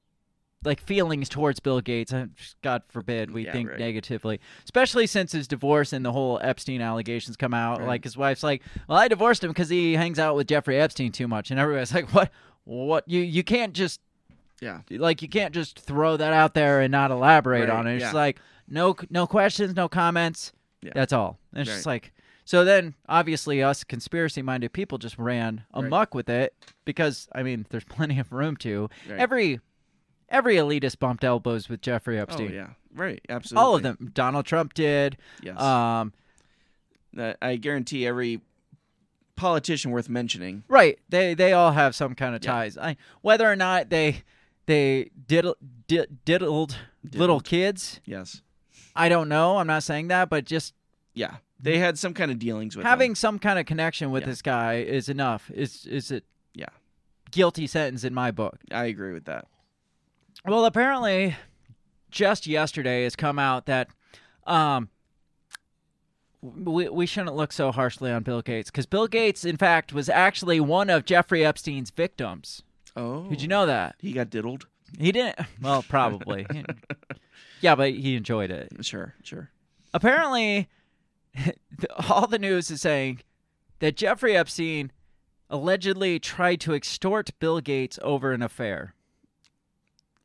like 0.63 0.80
feelings 0.80 1.28
towards 1.28 1.59
Bill 1.59 1.82
Gates. 1.82 2.13
God 2.61 2.84
forbid 2.88 3.32
we 3.32 3.45
Yeah, 3.45 3.51
think 3.51 3.69
right. 3.69 3.80
negatively, 3.80 4.39
especially 4.63 5.07
since 5.07 5.34
his 5.34 5.47
divorce 5.47 5.91
and 5.91 6.05
the 6.05 6.11
whole 6.13 6.39
Epstein 6.41 6.82
allegations 6.82 7.36
come 7.36 7.53
out. 7.53 7.80
Right. 7.80 7.88
Like 7.88 8.03
his 8.05 8.15
wife's 8.15 8.43
like, 8.43 8.61
"Well, 8.88 8.97
I 8.97 9.07
divorced 9.09 9.43
him 9.43 9.49
because 9.49 9.69
he 9.69 9.93
hangs 9.95 10.19
out 10.19 10.36
with 10.36 10.47
Jeffrey 10.47 10.80
Epstein 10.80 11.11
too 11.11 11.28
much," 11.28 11.51
and 11.51 11.59
everybody's 11.59 11.93
like, 11.93 12.13
"What? 12.13 12.32
What? 12.63 13.03
You 13.09 13.19
you 13.19 13.43
can't 13.43 13.74
just 13.74 13.99
Yeah. 14.61 14.82
like 14.89 15.21
you 15.21 15.28
can't 15.28 15.53
just 15.53 15.80
throw 15.80 16.15
that 16.15 16.32
out 16.32 16.53
there 16.53 16.80
and 16.80 16.91
not 16.91 17.11
elaborate 17.11 17.67
Right, 17.67 17.78
on 17.78 17.86
it. 17.88 17.95
It's 17.95 18.03
yeah. 18.03 18.11
like 18.13 18.39
no 18.69 18.95
no 19.09 19.28
questions, 19.28 19.76
no 19.76 19.89
comments. 19.89 20.53
Yeah. 20.82 20.91
That's 20.95 21.11
all. 21.11 21.39
And 21.51 21.61
it's 21.63 21.69
just 21.69 21.86
like 21.86 22.13
so 22.45 22.63
then 22.65 22.93
obviously 23.07 23.61
us 23.63 23.83
conspiracy 23.83 24.41
minded 24.41 24.73
people 24.73 24.97
just 24.97 25.17
ran 25.17 25.63
Right. 25.73 25.85
amok 25.85 26.13
with 26.13 26.29
it 26.29 26.53
because 26.85 27.27
I 27.33 27.43
mean 27.43 27.65
there's 27.69 27.83
plenty 27.95 28.19
of 28.19 28.31
room 28.31 28.57
to. 28.57 28.89
Right. 29.09 29.19
Every 29.19 29.59
every 30.29 30.55
elitist 30.55 30.99
bumped 30.99 31.23
elbows 31.23 31.69
with 31.69 31.81
Jeffrey 31.81 32.19
Epstein. 32.19 32.41
Oh 32.41 32.45
Epstein. 32.45 32.55
yeah. 32.55 32.99
Right. 33.01 33.21
Absolutely. 33.29 33.63
All 33.63 33.75
of 33.75 33.83
them. 33.83 34.11
Donald 34.13 34.45
Trump 34.45 34.73
did. 34.73 35.17
Yes. 35.41 35.59
Um 35.59 36.13
I 37.41 37.57
guarantee 37.57 38.07
every 38.07 38.41
politician 39.35 39.91
worth 39.91 40.09
mentioning. 40.09 40.63
Right. 40.67 40.99
They 41.09 41.33
they 41.33 41.53
all 41.53 41.71
have 41.71 41.95
some 41.95 42.15
kind 42.15 42.35
of 42.35 42.43
Yeah. 42.43 42.51
ties. 42.51 42.77
I, 42.77 42.97
whether 43.21 43.49
or 43.51 43.55
not 43.55 43.89
they 43.89 44.23
they 44.65 45.11
diddle, 45.27 45.55
did, 45.87 46.23
diddled 46.23 46.77
little 47.13 47.39
kids, 47.41 47.99
Yes. 48.05 48.41
I 48.95 49.09
don't 49.09 49.27
know. 49.27 49.57
I'm 49.57 49.67
not 49.67 49.83
saying 49.83 50.07
that, 50.09 50.29
but 50.29 50.45
just 50.45 50.73
Yeah. 51.13 51.37
They 51.64 51.80
had 51.80 51.97
some 51.97 52.14
kind 52.14 52.30
of 52.30 52.38
dealings 52.38 52.76
with 52.76 52.86
having 52.86 53.11
him. 53.11 53.16
some 53.16 53.39
kind 53.39 53.57
of 53.57 53.66
connection 53.66 54.11
with 54.11 54.24
Yeah. 54.24 54.28
this 54.30 54.41
guy 54.41 54.76
is 54.76 55.09
enough. 55.09 55.49
Is 55.51 55.86
is 55.86 56.11
it 56.11 56.26
Yeah, 56.53 56.68
guilty 57.32 57.66
sentence 57.68 58.03
in 58.03 58.14
my 58.14 58.30
book? 58.32 58.59
I 58.72 58.86
agree 58.86 59.14
with 59.14 59.26
that. 59.26 59.47
Well, 60.45 60.66
apparently, 60.66 61.36
just 62.11 62.45
yesterday 62.47 63.03
has 63.05 63.16
come 63.16 63.39
out 63.39 63.66
that 63.68 63.88
um, 64.45 64.89
we, 66.41 66.89
we 66.89 67.05
shouldn't 67.05 67.36
look 67.36 67.53
so 67.53 67.72
harshly 67.72 68.11
on 68.11 68.24
Bill 68.24 68.41
Gates 68.41 68.70
because 68.70 68.86
Bill 68.86 69.07
Gates, 69.07 69.45
in 69.45 69.55
fact, 69.57 69.93
was 69.93 70.09
actually 70.09 70.59
one 70.59 70.89
of 70.89 71.05
Jeffrey 71.05 71.45
Epstein's 71.45 71.89
victims. 71.91 72.61
Oh, 72.95 73.24
Did 73.30 73.41
you 73.41 73.47
know 73.47 73.66
that? 73.66 73.95
he 73.99 74.11
got 74.11 74.30
diddled? 74.30 74.68
He 74.99 75.11
didn't. 75.11 75.39
Well, 75.61 75.82
probably. 75.88 76.45
yeah, 77.61 77.76
but 77.76 77.91
he 77.93 78.16
enjoyed 78.16 78.51
it. 78.51 78.70
Sure, 78.82 79.16
sure. 79.24 79.49
Apparently, 79.93 80.68
all 82.09 82.27
the 82.27 82.39
news 82.39 82.69
is 82.71 82.81
saying 82.81 83.21
that 83.79 83.95
Jeffrey 83.97 84.36
Epstein 84.36 84.91
allegedly 85.49 86.19
tried 86.19 86.59
to 86.61 86.73
extort 86.73 87.31
Bill 87.39 87.59
Gates 87.59 87.99
over 88.01 88.31
an 88.31 88.41
affair. 88.41 88.93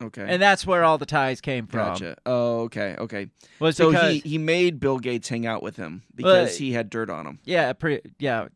Okay. 0.01 0.25
And 0.27 0.41
that's 0.41 0.65
where 0.65 0.83
all 0.85 0.97
the 0.97 1.05
ties 1.05 1.41
came 1.41 1.67
from. 1.67 1.79
Gotcha. 1.89 2.15
Oh, 2.25 2.61
okay, 2.61 2.95
okay. 2.99 3.27
Was 3.59 3.75
so 3.75 3.91
because 3.91 4.13
he, 4.13 4.19
he 4.19 4.37
made 4.37 4.79
Bill 4.79 4.97
Gates 4.97 5.27
hang 5.27 5.45
out 5.45 5.61
with 5.61 5.75
him 5.75 6.03
because 6.15 6.55
Uh, 6.55 6.57
he 6.57 6.71
had 6.71 6.89
dirt 6.89 7.09
on 7.09 7.25
him. 7.27 7.39
yeah, 7.43 7.73
pretty 7.73 8.09
yeah, 8.17 8.47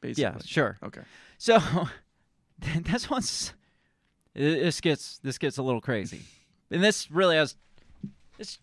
Basically. 0.00 0.22
yeah, 0.22 0.38
sure. 0.44 0.78
Okay. 0.82 1.02
So 1.36 1.58
this 2.82 3.10
one's 3.10 3.52
this 4.32 4.80
gets 4.80 5.18
this 5.18 5.36
gets 5.36 5.58
a 5.58 5.62
little 5.62 5.82
crazy, 5.82 6.22
and 6.70 6.82
this 6.82 7.10
really 7.10 7.36
has 7.36 7.56
this 8.38 8.58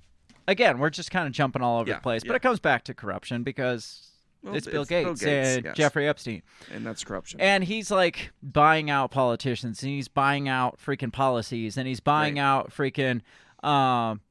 again. 0.47 0.79
We're 0.79 0.89
just 0.89 1.11
kind 1.11 1.27
of 1.27 1.33
jumping 1.33 1.61
all 1.61 1.79
over 1.79 1.89
Yeah, 1.89 1.95
the 1.95 2.01
place, 2.01 2.23
but 2.23 2.35
it 2.35 2.41
comes 2.41 2.59
back 2.59 2.83
to 2.85 2.93
corruption 2.93 3.43
because 3.43 4.09
Well, 4.43 4.55
it's 4.55 4.65
Bill 4.67 4.81
it's 4.83 4.89
Bill 4.89 5.03
Gates, 5.05 5.21
Gates, 5.21 5.55
and 5.57 5.65
yes. 5.65 5.75
Jeffrey 5.77 6.07
Epstein, 6.07 6.43
And 6.71 6.85
that's 6.85 7.03
corruption. 7.03 7.39
and 7.41 7.63
he's 7.63 7.89
like 7.91 8.31
buying 8.41 8.89
out 8.89 9.11
politicians, 9.11 9.81
and 9.83 9.91
he's 9.91 10.07
buying 10.07 10.47
out 10.47 10.77
freaking 10.83 11.11
policies, 11.11 11.77
and 11.77 11.87
he's 11.87 11.99
buying 11.99 12.35
Right. 12.35 12.41
out 12.41 12.69
freaking 12.71 13.21
um 13.67 14.21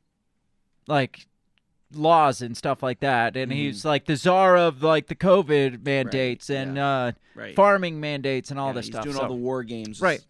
like 0.87 1.27
laws 1.93 2.43
and 2.43 2.57
stuff 2.57 2.83
like 2.83 3.01
that 3.01 3.37
and 3.37 3.53
he's 3.53 3.79
Mm-hmm. 3.81 3.89
like 3.89 4.05
the 4.07 4.17
czar 4.17 4.57
of 4.57 4.83
like 4.83 5.07
the 5.07 5.15
covid 5.15 5.85
mandates 5.85 6.51
and 6.51 6.77
uh 6.79 7.13
Right. 7.35 7.55
farming 7.55 8.01
mandates 8.01 8.51
and 8.51 8.59
all 8.59 8.69
Yeah, 8.69 8.73
this 8.75 8.87
he's 8.87 8.95
stuff 8.95 9.05
doing 9.05 9.17
So- 9.17 9.23
all 9.23 9.29
the 9.29 9.35
war 9.35 9.63
games. 9.63 10.01
Right. 10.01 10.21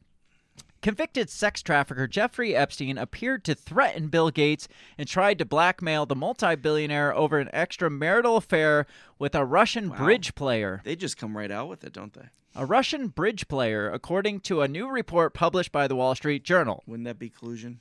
Convicted 0.87 1.29
sex 1.29 1.63
trafficker 1.63 2.07
Jeffrey 2.07 2.55
Epstein 2.55 2.97
appeared 2.97 3.43
to 3.43 3.57
threaten 3.57 4.07
Bill 4.07 4.31
Gates 4.31 4.69
and 4.97 5.09
tried 5.09 5.37
to 5.41 5.45
blackmail 5.45 6.07
the 6.07 6.15
multi-billionaire 6.15 7.13
over 7.13 7.41
an 7.41 7.51
extramarital 7.53 8.37
affair 8.37 8.87
with 9.19 9.35
a 9.35 9.45
Russian 9.45 9.89
bridge 9.89 10.37
player. 10.37 10.83
They 10.85 10.95
just 10.95 11.17
come 11.17 11.37
right 11.37 11.51
out 11.51 11.69
with 11.69 11.83
it, 11.83 11.93
don't 11.93 12.13
they? 12.13 12.29
A 12.55 12.65
Russian 12.65 13.09
bridge 13.09 13.49
player, 13.49 13.91
according 13.91 14.39
to 14.43 14.61
a 14.61 14.69
new 14.69 14.89
report 14.89 15.35
published 15.35 15.73
by 15.73 15.89
the 15.89 15.97
Wall 15.97 16.15
Street 16.15 16.45
Journal. 16.45 16.85
Wouldn't 16.87 17.07
that 17.07 17.19
be 17.19 17.31
collusion? 17.31 17.81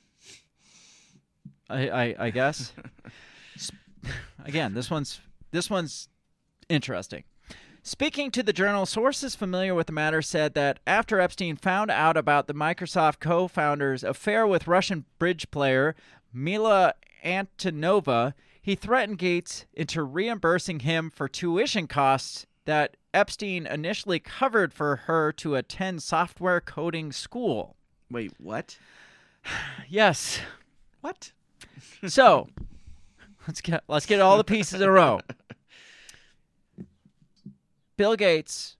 I, 1.70 1.88
I, 1.88 2.14
I 2.18 2.30
guess. 2.30 2.72
Again, 4.44 4.74
this 4.74 4.90
one's 4.90 5.20
this 5.52 5.70
one's 5.70 6.08
interesting. 6.68 7.22
Speaking 7.86 8.32
to 8.32 8.42
the 8.42 8.52
journal, 8.52 8.84
sources 8.84 9.36
familiar 9.36 9.72
with 9.72 9.86
the 9.86 9.92
matter 9.92 10.20
said 10.20 10.54
that 10.54 10.80
after 10.88 11.20
Epstein 11.20 11.54
found 11.54 11.88
out 11.88 12.16
about 12.16 12.48
the 12.48 12.52
Microsoft 12.52 13.20
co-founder's 13.20 14.02
affair 14.02 14.44
with 14.44 14.66
Russian 14.66 15.04
bridge 15.20 15.48
player 15.52 15.94
Mila 16.32 16.94
Antonova, 17.24 18.34
he 18.60 18.74
threatened 18.74 19.18
Gates 19.18 19.66
into 19.72 20.02
reimbursing 20.02 20.80
him 20.80 21.12
for 21.14 21.28
tuition 21.28 21.86
costs 21.86 22.44
that 22.64 22.96
Epstein 23.14 23.68
initially 23.68 24.18
covered 24.18 24.74
for 24.74 24.96
her 25.06 25.30
to 25.34 25.54
attend 25.54 26.02
software 26.02 26.60
coding 26.60 27.12
school. 27.12 27.76
Wait, 28.10 28.32
what? 28.38 28.80
Yes. 29.88 30.40
What? 31.02 31.30
So, 32.08 32.48
let's 33.46 33.60
get 33.60 33.84
let's 33.86 34.06
get 34.06 34.20
all 34.20 34.38
the 34.38 34.42
pieces 34.42 34.80
in 34.80 34.88
a 34.88 34.90
row. 34.90 35.20
Bill 37.96 38.16
Gates 38.16 38.76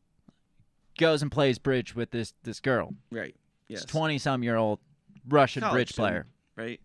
goes 0.98 1.22
and 1.22 1.30
plays 1.30 1.58
bridge 1.58 1.94
with 1.94 2.10
this 2.10 2.34
this 2.42 2.60
girl. 2.60 2.94
Right. 3.10 3.34
Yes. 3.68 3.84
Twenty 3.84 4.18
some 4.18 4.42
year 4.42 4.56
old 4.56 4.78
Russian 5.28 5.60
College 5.62 5.74
bridge 5.74 5.88
student, 5.92 6.08
player, 6.12 6.26
Right. 6.56 6.80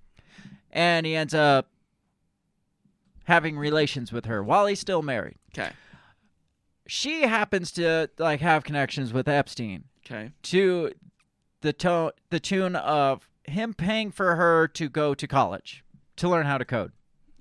and 0.71 1.05
he 1.05 1.15
ends 1.15 1.33
up 1.33 1.67
having 3.25 3.57
relations 3.57 4.11
with 4.11 4.25
her 4.25 4.43
while 4.43 4.65
he's 4.65 4.79
still 4.79 5.01
married. 5.01 5.37
Okay. 5.53 5.71
She 6.87 7.21
happens 7.21 7.71
to 7.73 8.09
like 8.17 8.41
have 8.41 8.63
connections 8.63 9.13
with 9.13 9.27
Epstein 9.27 9.85
Okay. 10.05 10.31
to 10.43 10.91
the 11.61 11.73
to- 11.73 12.13
the 12.29 12.39
tune 12.39 12.75
of 12.75 13.27
him 13.43 13.73
paying 13.73 14.11
for 14.11 14.35
her 14.35 14.67
to 14.69 14.89
go 14.89 15.13
to 15.13 15.27
college 15.27 15.83
to 16.17 16.27
learn 16.27 16.45
how 16.45 16.57
to 16.57 16.65
code. 16.65 16.91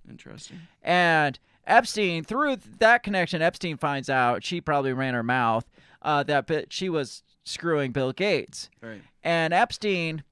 Interesting. 0.09 0.61
And 0.83 1.39
Epstein, 1.71 2.25
through 2.25 2.57
that 2.79 3.03
connection, 3.03 3.41
Epstein 3.41 3.77
finds 3.77 4.11
out 4.11 4.45
she 4.45 4.61
probably 4.61 4.93
ran 4.93 5.15
her 5.15 5.23
mouth 5.23 5.65
uh, 6.03 6.23
that 6.25 6.73
she 6.73 6.89
was 6.89 7.23
screwing 7.45 7.93
Bill 7.93 8.13
Gates. 8.13 8.69
Right. 8.83 9.03
And 9.23 9.55
Epstein, 9.55 10.25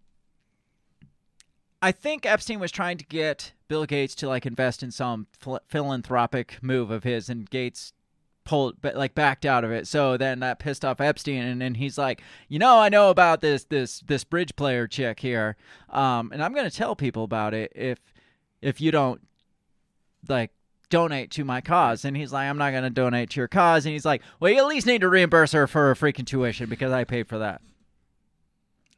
I 1.81 1.93
think 1.93 2.27
Epstein 2.27 2.59
was 2.59 2.73
trying 2.73 2.99
to 2.99 3.05
get 3.07 3.53
Bill 3.69 3.87
Gates 3.87 4.15
to 4.17 4.29
like 4.29 4.47
invest 4.47 4.83
in 4.83 4.91
some 4.91 5.27
phil- 5.39 5.61
philanthropic 5.69 6.59
move 6.63 6.91
of 6.91 7.05
his, 7.05 7.29
and 7.29 7.49
Gates 7.49 7.93
pulled 8.45 8.81
but 8.81 8.97
like 8.97 9.15
backed 9.15 9.45
out 9.45 9.63
of 9.63 9.71
it. 9.71 9.87
So 9.87 10.17
then 10.17 10.41
that 10.41 10.59
pissed 10.59 10.85
off 10.85 11.01
Epstein, 11.01 11.43
and 11.43 11.61
then 11.61 11.75
he's 11.75 11.99
like, 11.99 12.23
you 12.49 12.59
know, 12.59 12.79
I 12.79 12.89
know 12.89 13.11
about 13.11 13.41
this 13.41 13.65
this 13.65 14.01
this 14.01 14.25
bridge 14.25 14.57
player 14.57 14.87
chick 14.87 15.21
here, 15.21 15.57
um, 15.91 16.33
and 16.33 16.43
I'm 16.43 16.55
gonna 16.55 16.71
tell 16.71 16.97
people 16.97 17.25
about 17.25 17.55
it 17.55 17.73
if 17.75 17.99
if 18.63 18.81
you 18.81 18.91
don't 18.91 19.21
like 20.29 20.51
donate 20.91 21.31
to 21.33 21.45
my 21.45 21.61
cause. 21.61 22.05
And 22.05 22.17
he's 22.17 22.33
like 22.33 22.49
i'm 22.49 22.59
not 22.59 22.71
going 22.71 22.85
to 22.85 22.91
donate 22.91 23.31
to 23.31 23.41
your 23.41 23.49
cause. 23.49 23.85
And 23.87 23.93
he's 23.93 24.05
like 24.05 24.23
well 24.41 24.53
you 24.53 24.59
at 24.59 24.67
least 24.67 24.87
need 24.87 25.01
to 25.03 25.09
reimburse 25.09 25.53
her 25.53 25.67
for 25.67 25.87
her 25.89 25.95
freaking 25.95 26.27
tuition 26.27 26.69
because 26.69 26.93
i 26.93 27.05
paid 27.05 27.29
for 27.29 27.39
that. 27.39 27.61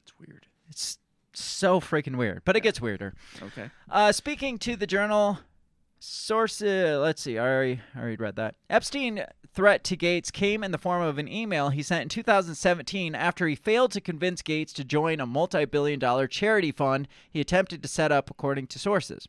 It's 0.02 0.12
weird. 0.18 0.46
it's 0.68 0.98
so 1.32 1.80
freaking 1.80 2.16
weird 2.16 2.42
but 2.44 2.56
it 2.56 2.60
gets 2.60 2.80
weirder. 2.80 3.14
Okay. 3.42 3.70
uh, 3.90 4.12
speaking 4.12 4.58
to 4.58 4.76
the 4.76 4.86
journal 4.86 5.38
source 6.00 6.60
uh, 6.62 6.98
let's 7.00 7.22
see 7.22 7.38
I 7.38 7.46
already, 7.46 7.80
I 7.94 7.98
already 7.98 8.16
read 8.16 8.36
that 8.36 8.56
epstein 8.68 9.24
threat 9.52 9.84
to 9.84 9.96
gates 9.96 10.30
came 10.30 10.64
in 10.64 10.72
the 10.72 10.78
form 10.78 11.02
of 11.02 11.18
an 11.18 11.28
email 11.28 11.68
he 11.68 11.82
sent 11.82 12.02
in 12.02 12.08
2017 12.08 13.14
after 13.14 13.46
he 13.46 13.54
failed 13.54 13.92
to 13.92 14.00
convince 14.00 14.42
gates 14.42 14.72
to 14.74 14.84
join 14.84 15.20
a 15.20 15.26
multi-billion 15.26 15.98
dollar 15.98 16.26
charity 16.26 16.72
fund 16.72 17.06
he 17.30 17.40
attempted 17.40 17.82
to 17.82 17.88
set 17.88 18.10
up 18.10 18.30
according 18.30 18.66
to 18.68 18.78
sources 18.78 19.28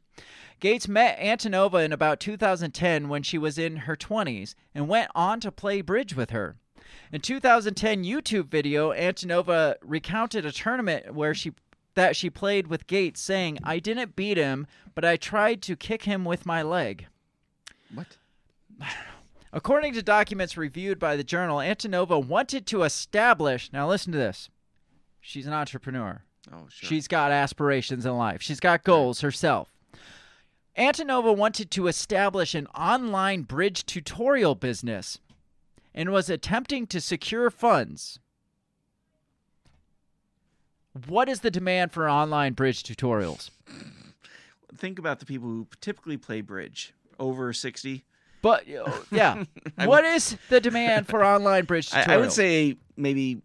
Gates 0.62 0.88
met 0.88 1.18
Antonova 1.18 1.84
in 1.84 1.92
about 1.92 2.20
2010 2.20 3.10
when 3.10 3.24
she 3.24 3.40
was 3.40 3.58
in 3.58 3.78
her 3.78 3.96
20s 3.96 4.54
and 4.76 4.88
went 4.88 5.10
on 5.16 5.40
to 5.40 5.52
play 5.52 5.82
bridge 5.82 6.16
with 6.16 6.30
her. 6.30 6.56
In 7.12 7.20
2010 7.20 8.04
YouTube 8.04 8.48
video, 8.48 8.94
Antonova 8.94 9.76
recounted 9.82 10.46
a 10.46 10.52
tournament 10.52 11.16
where 11.16 11.34
she 11.34 11.54
that 11.96 12.16
she 12.16 12.30
played 12.30 12.68
with 12.68 12.88
Gates 12.88 13.22
saying, 13.22 13.60
"I 13.64 13.80
didn't 13.80 14.16
beat 14.16 14.38
him, 14.38 14.68
but 14.96 15.06
I 15.06 15.18
tried 15.18 15.62
to 15.64 15.76
kick 15.76 16.04
him 16.04 16.26
with 16.26 16.46
my 16.46 16.62
leg." 16.62 17.08
What? 17.94 18.18
According 19.54 19.94
to 19.94 20.02
documents 20.02 20.56
reviewed 20.56 20.98
by 20.98 21.18
the 21.18 21.24
journal, 21.24 21.58
Antonova 21.58 22.24
wanted 22.26 22.66
to 22.68 22.84
establish. 22.84 23.72
Now 23.74 23.90
listen 23.90 24.14
to 24.14 24.18
this. 24.18 24.50
She's 25.20 25.46
an 25.46 25.54
entrepreneur. 25.54 26.24
Oh, 26.52 26.68
sure. 26.70 26.88
She's 26.88 27.08
got 27.08 27.32
aspirations 27.32 28.06
in 28.06 28.16
life. 28.16 28.42
She's 28.42 28.60
got 28.60 28.84
goals 28.84 29.22
herself. 29.22 29.74
Antonova 30.78 31.36
wanted 31.36 31.70
to 31.72 31.88
establish 31.88 32.56
an 32.56 32.68
online 32.68 33.44
bridge 33.44 33.86
tutorial 33.86 34.56
business 34.56 35.20
and 35.94 36.12
was 36.12 36.30
attempting 36.30 36.88
to 36.88 37.02
secure 37.02 37.50
funds. 37.50 38.20
What 41.08 41.30
is 41.30 41.40
the 41.42 41.52
demand 41.52 41.92
for 41.92 42.10
online 42.10 42.54
bridge 42.54 42.84
tutorials? 42.84 43.50
Think 44.76 45.00
about 45.00 45.20
the 45.20 45.26
people 45.26 45.48
who 45.48 45.68
typically 45.80 46.18
play 46.18 46.42
bridge 46.42 46.94
over 47.20 47.54
sixty. 47.54 48.04
But 48.42 48.64
uh, 48.70 48.92
yeah, 49.12 49.44
what 49.86 50.04
is 50.04 50.36
the 50.50 50.60
demand 50.60 51.08
for 51.08 51.24
online 51.24 51.66
bridge 51.66 51.90
tutorials? 51.90 52.08
I, 52.10 52.14
I 52.16 52.18
would 52.18 52.32
say 52.32 52.78
maybe 52.98 53.42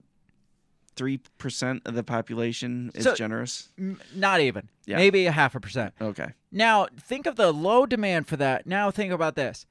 three 0.96 1.20
percent 1.38 1.82
of 1.84 1.94
the 1.94 2.02
population 2.02 2.90
is 2.94 3.04
So- 3.04 3.14
generous. 3.14 3.68
M- 3.78 4.00
not 4.14 4.40
even. 4.40 4.68
Yeah. 4.86 4.96
Maybe 4.96 5.26
a 5.26 5.32
half 5.32 5.54
a 5.54 5.60
percent. 5.60 5.94
Okay. 6.00 6.28
Now, 6.52 6.86
think 6.98 7.26
of 7.26 7.36
the 7.36 7.52
low 7.52 7.86
demand 7.86 8.28
for 8.28 8.36
that. 8.38 8.66
Now, 8.66 8.90
think 8.90 9.12
about 9.12 9.34
this. 9.36 9.66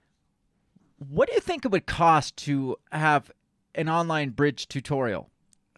What 1.10 1.28
do 1.30 1.36
you 1.36 1.42
think 1.42 1.66
it 1.66 1.72
would 1.72 1.86
cost 1.88 2.38
to 2.38 2.76
have 2.92 3.32
an 3.74 3.90
online 3.90 4.30
bridge 4.32 4.68
tutorial? 4.68 5.30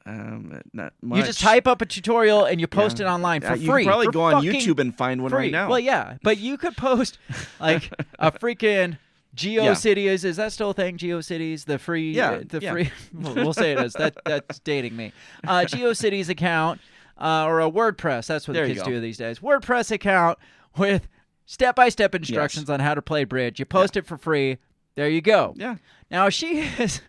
Um, 0.08 0.62
not 0.74 0.94
You 1.04 1.22
just 1.24 1.42
type 1.42 1.68
up 1.68 1.82
a 1.82 1.86
tutorial 1.86 2.46
and 2.46 2.62
you 2.62 2.68
post 2.68 3.00
Yeah. 3.00 3.08
it 3.08 3.10
online 3.10 3.42
Yeah, 3.42 3.50
for 3.52 3.56
you 3.58 3.72
free. 3.72 3.84
could 3.84 3.90
probably 3.90 4.06
for 4.08 4.12
go 4.14 4.22
on 4.24 4.44
YouTube 4.44 4.80
and 4.80 4.96
find 4.96 5.22
one 5.22 5.32
free. 5.32 5.38
right 5.40 5.52
now. 5.52 5.68
Well, 5.70 5.80
yeah, 5.80 6.18
but 6.24 6.38
you 6.38 6.58
could 6.58 6.78
post 6.78 7.18
like 7.60 7.92
a 8.20 8.32
freaking 8.32 8.98
GeoCities 9.36 10.24
is 10.24 10.38
that 10.38 10.52
still 10.52 10.72
a 10.72 10.74
thing? 10.74 10.98
GeoCities, 10.98 11.66
the 11.66 11.78
free, 11.78 12.12
Yeah, 12.14 12.32
uh, 12.32 12.44
the 12.48 12.60
yeah. 12.60 12.72
free. 12.72 12.92
we'll 13.14 13.36
we'll 13.36 13.54
say 13.54 13.74
it 13.74 13.80
is. 13.80 13.94
that. 13.94 14.16
That's 14.26 14.60
dating 14.60 14.96
me. 14.96 15.12
Uh, 15.46 15.60
GeoCities 15.62 16.30
account 16.30 16.80
uh, 17.20 17.46
or 17.46 17.62
a 17.62 17.70
WordPress. 17.70 18.26
That's 18.28 18.48
what 18.48 18.54
There 18.56 18.68
the 18.68 18.74
kids 18.76 18.86
do 18.86 19.00
these 19.00 19.18
days. 19.18 19.40
WordPress 19.40 19.92
account 19.92 20.40
with 20.78 21.08
step-by-step 21.46 22.16
instructions 22.16 22.70
on 22.70 22.80
how 22.80 22.94
to 22.96 23.02
play 23.02 23.26
bridge. 23.26 23.60
You 23.60 23.66
post 23.66 23.96
it 23.98 24.06
for 24.08 24.18
free. 24.18 24.58
There 24.96 25.08
you 25.10 25.22
go. 25.22 25.54
Yeah. 25.58 25.76
Now 26.10 26.30
she 26.30 26.60
is 26.80 27.02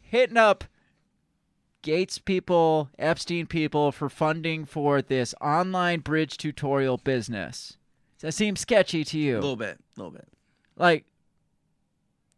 hitting 0.00 0.36
up 0.36 0.64
Gates 1.86 2.18
people, 2.18 2.90
Epstein 2.98 3.46
people 3.46 3.92
for 3.92 4.08
funding 4.08 4.64
for 4.64 5.00
this 5.00 5.36
online 5.40 6.00
bridge 6.00 6.36
tutorial 6.36 6.96
business. 6.96 7.76
Does 8.18 8.22
that 8.22 8.32
seem 8.32 8.56
sketchy 8.56 9.04
to 9.04 9.16
you? 9.16 9.34
A 9.34 9.38
little 9.38 9.54
bit. 9.54 9.78
A 9.78 10.00
little 10.00 10.10
bit. 10.10 10.26
Like 10.76 11.04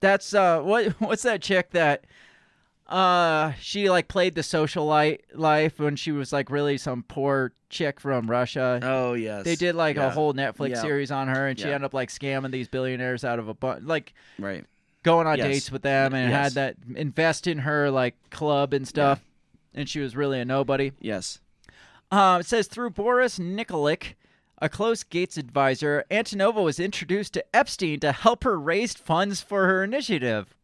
that's 0.01 0.35
uh 0.35 0.61
what 0.61 0.89
what's 1.01 1.23
that 1.23 1.41
chick 1.41 1.71
that 1.71 2.05
uh 2.89 3.53
she 3.59 3.89
like 3.89 4.07
played 4.07 4.35
the 4.35 4.43
social 4.43 4.85
light 4.85 5.25
life 5.35 5.79
when 5.81 5.97
she 5.97 6.13
was 6.13 6.31
like 6.31 6.51
really 6.51 6.77
some 6.77 7.03
poor 7.09 7.53
chick 7.71 8.01
from 8.01 8.31
Russia. 8.31 8.81
Oh 8.83 9.15
yes. 9.15 9.45
They 9.47 9.57
did 9.57 9.75
like 9.75 9.97
a 9.97 10.11
whole 10.11 10.35
Netflix 10.35 10.71
Yeah. 10.73 10.83
series 10.83 11.11
on 11.11 11.29
her, 11.29 11.47
and 11.49 11.59
she 11.59 11.65
ended 11.65 11.85
up 11.85 11.95
like 11.95 12.11
scamming 12.11 12.51
these 12.51 12.69
billionaires 12.69 13.25
out 13.25 13.39
of 13.39 13.49
a 13.49 13.55
bunch, 13.55 13.83
like 13.85 14.13
Right. 14.39 14.67
going 15.05 15.27
on 15.27 15.39
Yes. 15.39 15.47
dates 15.47 15.73
with 15.73 15.81
them, 15.81 16.13
and 16.13 16.31
Yes. 16.31 16.39
had 16.39 16.53
that 16.53 16.77
invest 16.99 17.47
in 17.47 17.61
her 17.61 17.91
like 17.91 18.15
club 18.31 18.75
and 18.75 18.87
stuff. 18.87 19.23
And 19.79 19.89
she 19.89 20.01
was 20.01 20.17
really 20.17 20.41
a 20.41 20.45
nobody. 20.45 20.93
Yes. 21.01 21.41
Uh, 22.11 22.39
it 22.41 22.47
says 22.47 22.67
through 22.67 22.91
Boris 22.91 23.39
Nikolic, 23.39 24.15
a 24.61 24.69
close 24.69 25.05
Gates 25.05 25.37
advisor, 25.37 26.05
Antonova 26.11 26.65
was 26.65 26.81
introduced 26.81 27.35
to 27.35 27.45
Epstein 27.55 28.01
to 28.01 28.11
help 28.13 28.43
her 28.45 28.59
raise 28.59 28.95
funds 28.95 29.41
for 29.41 29.67
her 29.67 29.85
initiative. 29.85 30.55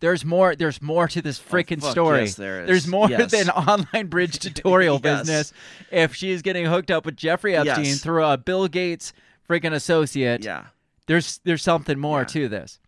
There's 0.00 0.24
more. 0.24 0.54
There's 0.54 0.80
more 0.82 1.08
to 1.08 1.22
this 1.22 1.40
freaking 1.40 1.82
Oh, 1.82 1.90
story. 1.90 2.20
yes, 2.20 2.34
there 2.34 2.60
is. 2.62 2.66
There's 2.68 2.86
more 2.86 3.08
Yes. 3.08 3.30
than 3.32 3.48
online 3.50 4.06
bridge 4.10 4.38
tutorial 4.38 5.00
Yes. 5.02 5.20
business. 5.20 5.52
If 5.90 6.14
she's 6.14 6.42
getting 6.42 6.66
hooked 6.66 6.90
up 6.90 7.04
with 7.06 7.16
Jeffrey 7.16 7.56
Epstein 7.56 7.94
through 7.96 8.24
a 8.24 8.36
Bill 8.36 8.68
Gates 8.68 9.12
freaking 9.48 9.72
associate, 9.72 10.44
Yeah. 10.44 10.66
there's 11.06 11.40
there's 11.44 11.62
something 11.62 11.98
more 11.98 12.20
Yeah. 12.20 12.26
to 12.26 12.48
this. 12.48 12.78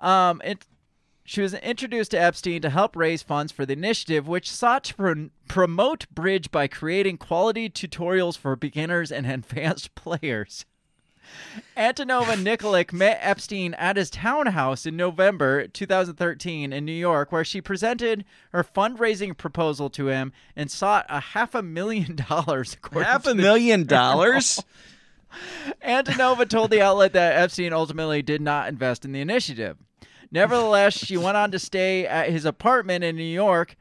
Um, 0.00 0.40
it 0.44 0.64
she 1.28 1.42
was 1.42 1.52
introduced 1.52 2.12
to 2.12 2.16
Epstein 2.18 2.62
to 2.62 2.70
help 2.70 2.96
raise 2.96 3.22
funds 3.22 3.52
for 3.52 3.66
the 3.66 3.74
initiative, 3.74 4.26
which 4.26 4.50
sought 4.50 4.84
to 4.84 4.94
pro- 4.94 5.28
promote 5.46 6.08
bridge 6.08 6.50
by 6.50 6.66
creating 6.66 7.18
quality 7.18 7.68
tutorials 7.68 8.38
for 8.38 8.56
beginners 8.56 9.12
and 9.12 9.26
advanced 9.30 9.94
players. 9.94 10.64
Antonova 11.76 12.42
Nikolic 12.42 12.94
met 12.94 13.18
Epstein 13.20 13.74
at 13.74 13.98
his 13.98 14.08
townhouse 14.08 14.86
in 14.86 14.96
November 14.96 15.68
2013 15.68 16.72
in 16.72 16.84
New 16.86 16.92
York, 16.92 17.30
where 17.30 17.44
she 17.44 17.60
presented 17.60 18.24
her 18.52 18.64
fundraising 18.64 19.36
proposal 19.36 19.90
to 19.90 20.08
him 20.08 20.32
and 20.56 20.70
sought 20.70 21.04
a 21.10 21.20
half 21.20 21.54
a 21.54 21.62
million 21.62 22.16
dollars. 22.28 22.78
Half 22.90 23.26
a 23.26 23.34
million 23.34 23.84
dollars. 23.84 24.64
Antonova 25.84 26.48
told 26.48 26.70
the 26.70 26.80
outlet 26.80 27.12
that 27.12 27.36
Epstein 27.36 27.74
ultimately 27.74 28.22
did 28.22 28.40
not 28.40 28.70
invest 28.70 29.04
in 29.04 29.12
the 29.12 29.20
initiative. 29.20 29.76
Nevertheless, 30.30 30.94
she 30.94 31.16
went 31.16 31.36
on 31.36 31.50
to 31.52 31.58
stay 31.58 32.06
at 32.06 32.30
his 32.30 32.44
apartment 32.44 33.04
in 33.04 33.16
New 33.16 33.22
York. 33.22 33.76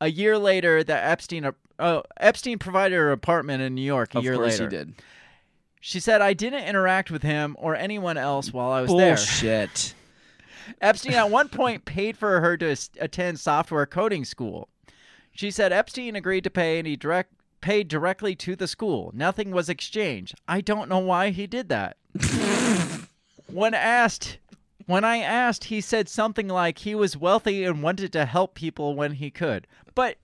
A 0.00 0.08
year 0.08 0.36
later, 0.36 0.84
that 0.84 1.10
Epstein 1.10 1.50
uh, 1.78 2.02
Epstein 2.18 2.58
provided 2.58 2.96
her 2.96 3.12
apartment 3.12 3.62
in 3.62 3.74
New 3.74 3.82
York. 3.82 4.14
A 4.14 4.18
of 4.18 4.24
year 4.24 4.36
course 4.36 4.58
later, 4.60 4.64
he 4.64 4.76
did. 4.76 4.94
She 5.80 6.00
said, 6.00 6.20
"I 6.20 6.34
didn't 6.34 6.64
interact 6.64 7.10
with 7.10 7.22
him 7.22 7.56
or 7.58 7.74
anyone 7.74 8.16
else 8.16 8.52
while 8.52 8.70
I 8.70 8.82
was 8.82 8.90
there." 8.90 9.16
Bullshit. 9.16 9.94
Epstein 10.80 11.14
at 11.14 11.30
one 11.30 11.48
point 11.48 11.84
paid 11.84 12.16
for 12.16 12.40
her 12.40 12.56
to 12.56 12.76
attend 13.00 13.38
software 13.38 13.86
coding 13.86 14.24
school. 14.24 14.68
She 15.32 15.50
said 15.50 15.72
Epstein 15.72 16.16
agreed 16.16 16.44
to 16.44 16.50
pay 16.50 16.78
and 16.78 16.86
he 16.86 16.96
direct 16.96 17.32
paid 17.60 17.88
directly 17.88 18.34
to 18.36 18.54
the 18.56 18.68
school. 18.68 19.10
Nothing 19.14 19.50
was 19.50 19.68
exchanged. 19.68 20.34
I 20.46 20.60
don't 20.60 20.88
know 20.88 20.98
why 20.98 21.30
he 21.30 21.46
did 21.46 21.68
that. 21.70 21.96
when 23.46 23.74
asked 23.74 24.38
when 24.86 25.04
I 25.04 25.18
asked, 25.18 25.64
he 25.64 25.80
said 25.80 26.08
something 26.08 26.48
like 26.48 26.78
he 26.78 26.94
was 26.94 27.16
wealthy 27.16 27.64
and 27.64 27.82
wanted 27.82 28.12
to 28.12 28.24
help 28.26 28.54
people 28.54 28.94
when 28.94 29.12
he 29.12 29.30
could. 29.30 29.66
But 29.94 30.18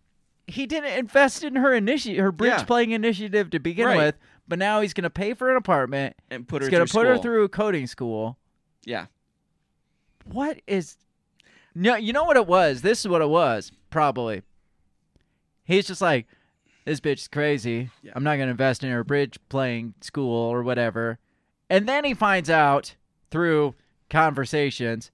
he 0.46 0.66
didn't 0.66 0.92
invest 0.98 1.42
in 1.44 1.56
her 1.56 1.72
initiative, 1.74 2.22
her 2.22 2.32
bridge 2.32 2.50
Yeah. 2.58 2.64
playing 2.64 2.90
initiative 2.90 3.50
to 3.50 3.58
begin 3.60 3.86
Right. 3.86 3.96
with. 3.98 4.18
But 4.48 4.58
now 4.58 4.80
he's 4.80 4.92
going 4.92 5.04
to 5.04 5.10
pay 5.10 5.32
for 5.34 5.48
an 5.50 5.56
apartment 5.56 6.16
And 6.30 6.46
put 6.48 6.62
He's 6.62 6.66
her 6.66 6.70
going 6.72 6.86
through 6.86 6.86
to 6.86 6.92
put 6.98 7.06
her 7.06 7.14
school. 7.14 7.22
through 7.22 7.48
coding 7.50 7.86
school. 7.86 8.36
Yeah. 8.84 9.06
What 10.24 10.60
is? 10.66 10.96
No, 11.74 11.94
you 11.96 12.12
know 12.12 12.24
what 12.24 12.36
it 12.36 12.46
was. 12.46 12.82
This 12.82 13.00
is 13.00 13.08
what 13.08 13.22
it 13.22 13.28
was. 13.28 13.70
Probably. 13.90 14.42
He's 15.64 15.86
just 15.86 16.00
like, 16.02 16.26
this 16.84 17.00
bitch 17.00 17.18
is 17.18 17.28
crazy. 17.28 17.90
Yeah. 18.02 18.12
I'm 18.16 18.24
not 18.24 18.36
gonna 18.38 18.50
invest 18.50 18.82
in 18.82 18.90
her 18.90 19.04
bridge 19.04 19.38
playing 19.48 19.94
school 20.00 20.34
or 20.34 20.62
whatever. 20.62 21.18
And 21.68 21.88
then 21.88 22.04
he 22.04 22.14
finds 22.14 22.50
out 22.50 22.96
through 23.30 23.74
conversations 24.10 25.10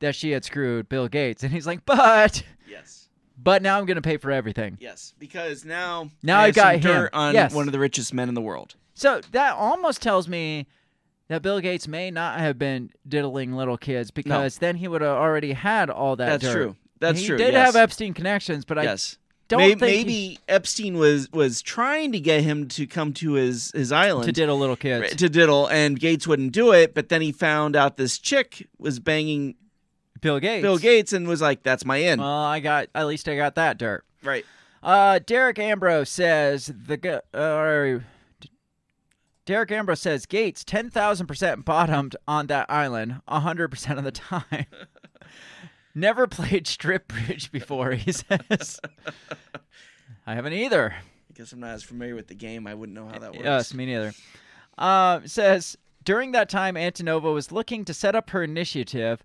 that 0.00 0.14
she 0.14 0.30
had 0.32 0.44
screwed 0.44 0.88
Bill 0.88 1.08
Gates, 1.08 1.42
and 1.42 1.52
he's 1.52 1.66
like, 1.66 1.84
but, 1.86 2.42
Yes. 2.68 3.08
but 3.42 3.62
now 3.62 3.78
I'm 3.78 3.86
gonna 3.86 4.02
pay 4.02 4.16
for 4.16 4.30
everything. 4.30 4.76
Yes. 4.80 5.14
Because 5.18 5.64
now 5.64 6.10
Now 6.22 6.40
I 6.40 6.46
I 6.46 6.50
got 6.50 6.74
him. 6.76 6.80
dirt 6.80 7.10
on 7.14 7.34
Yes. 7.34 7.54
one 7.54 7.66
of 7.68 7.72
the 7.72 7.78
richest 7.78 8.12
men 8.12 8.28
in 8.28 8.34
the 8.34 8.40
world. 8.42 8.74
So 8.94 9.20
that 9.32 9.54
almost 9.54 10.02
tells 10.02 10.26
me 10.28 10.66
that 11.28 11.42
Bill 11.42 11.60
Gates 11.60 11.86
may 11.88 12.10
not 12.10 12.38
have 12.40 12.58
been 12.58 12.90
diddling 13.08 13.52
little 13.52 13.76
kids 13.76 14.10
because 14.10 14.58
then 14.58 14.76
he 14.76 14.88
would 14.88 15.02
have 15.02 15.16
already 15.16 15.52
had 15.52 15.90
all 15.90 16.16
that. 16.16 16.26
That's 16.26 16.44
dirt. 16.44 16.52
true. 16.52 16.76
That's 17.00 17.20
he 17.20 17.26
true, 17.26 17.36
He 17.36 17.44
did 17.44 17.52
yes. 17.54 17.66
have 17.66 17.76
Epstein 17.76 18.14
connections, 18.14 18.64
but 18.64 18.82
yes. 18.82 19.18
Don't 19.48 19.60
May- 19.60 19.74
think 19.74 19.80
he- 19.80 19.86
maybe 20.04 20.38
Epstein 20.48 20.96
was 20.98 21.30
was 21.32 21.62
trying 21.62 22.10
to 22.12 22.18
get 22.20 22.42
him 22.42 22.66
to 22.68 22.86
come 22.86 23.12
to 23.14 23.34
his 23.34 23.70
his 23.72 23.92
island 23.92 24.24
to 24.26 24.32
diddle 24.32 24.58
little 24.58 24.74
kids. 24.76 25.14
to 25.16 25.28
diddle, 25.28 25.68
and 25.68 25.98
Gates 26.00 26.26
wouldn't 26.26 26.52
do 26.52 26.72
it. 26.72 26.94
But 26.94 27.08
then 27.10 27.22
he 27.22 27.30
found 27.32 27.76
out 27.76 27.96
this 27.96 28.18
chick 28.18 28.66
was 28.78 28.98
banging 28.98 29.54
Bill 30.20 30.40
Gates. 30.40 30.62
Bill 30.62 30.78
Gates 30.78 31.12
and 31.12 31.28
was 31.28 31.40
like, 31.40 31.62
"That's 31.62 31.84
my 31.84 32.00
end." 32.00 32.20
Well, 32.20 32.28
I 32.28 32.58
got 32.58 32.88
at 32.94 33.06
least 33.06 33.28
I 33.28 33.36
got 33.36 33.54
that 33.54 33.78
dirt. 33.78 34.04
right. 34.22 34.44
Uh, 34.82 35.18
Derek 35.24 35.58
Ambrose 35.58 36.08
says 36.10 36.66
the 36.66 37.22
uh, 37.34 38.00
Derek 39.44 39.70
Ambrose 39.70 40.00
says 40.00 40.26
Gates 40.26 40.64
ten 40.64 40.90
thousand 40.90 41.26
percent 41.26 41.64
bottomed 41.64 42.16
on 42.26 42.48
that 42.48 42.66
island 42.68 43.20
hundred 43.28 43.68
percent 43.68 43.98
of 43.98 44.04
the 44.04 44.12
time. 44.12 44.44
Never 45.96 46.26
played 46.26 46.66
strip 46.66 47.08
bridge 47.08 47.50
before. 47.50 47.92
He 47.92 48.12
says. 48.12 48.78
I 50.26 50.34
haven't 50.34 50.52
either. 50.52 50.94
I 50.94 51.32
guess 51.32 51.52
I'm 51.52 51.60
not 51.60 51.70
as 51.70 51.82
familiar 51.82 52.14
with 52.14 52.28
the 52.28 52.34
game. 52.34 52.66
I 52.66 52.74
wouldn't 52.74 52.94
know 52.94 53.06
how 53.08 53.18
that 53.18 53.32
works. 53.32 53.44
Yes, 53.44 53.72
me 53.72 53.86
neither. 53.86 54.12
Uh, 54.76 55.20
says 55.24 55.78
during 56.04 56.32
that 56.32 56.50
time, 56.50 56.74
Antonova 56.74 57.32
was 57.32 57.50
looking 57.50 57.86
to 57.86 57.94
set 57.94 58.14
up 58.14 58.28
her 58.30 58.42
initiative. 58.42 59.24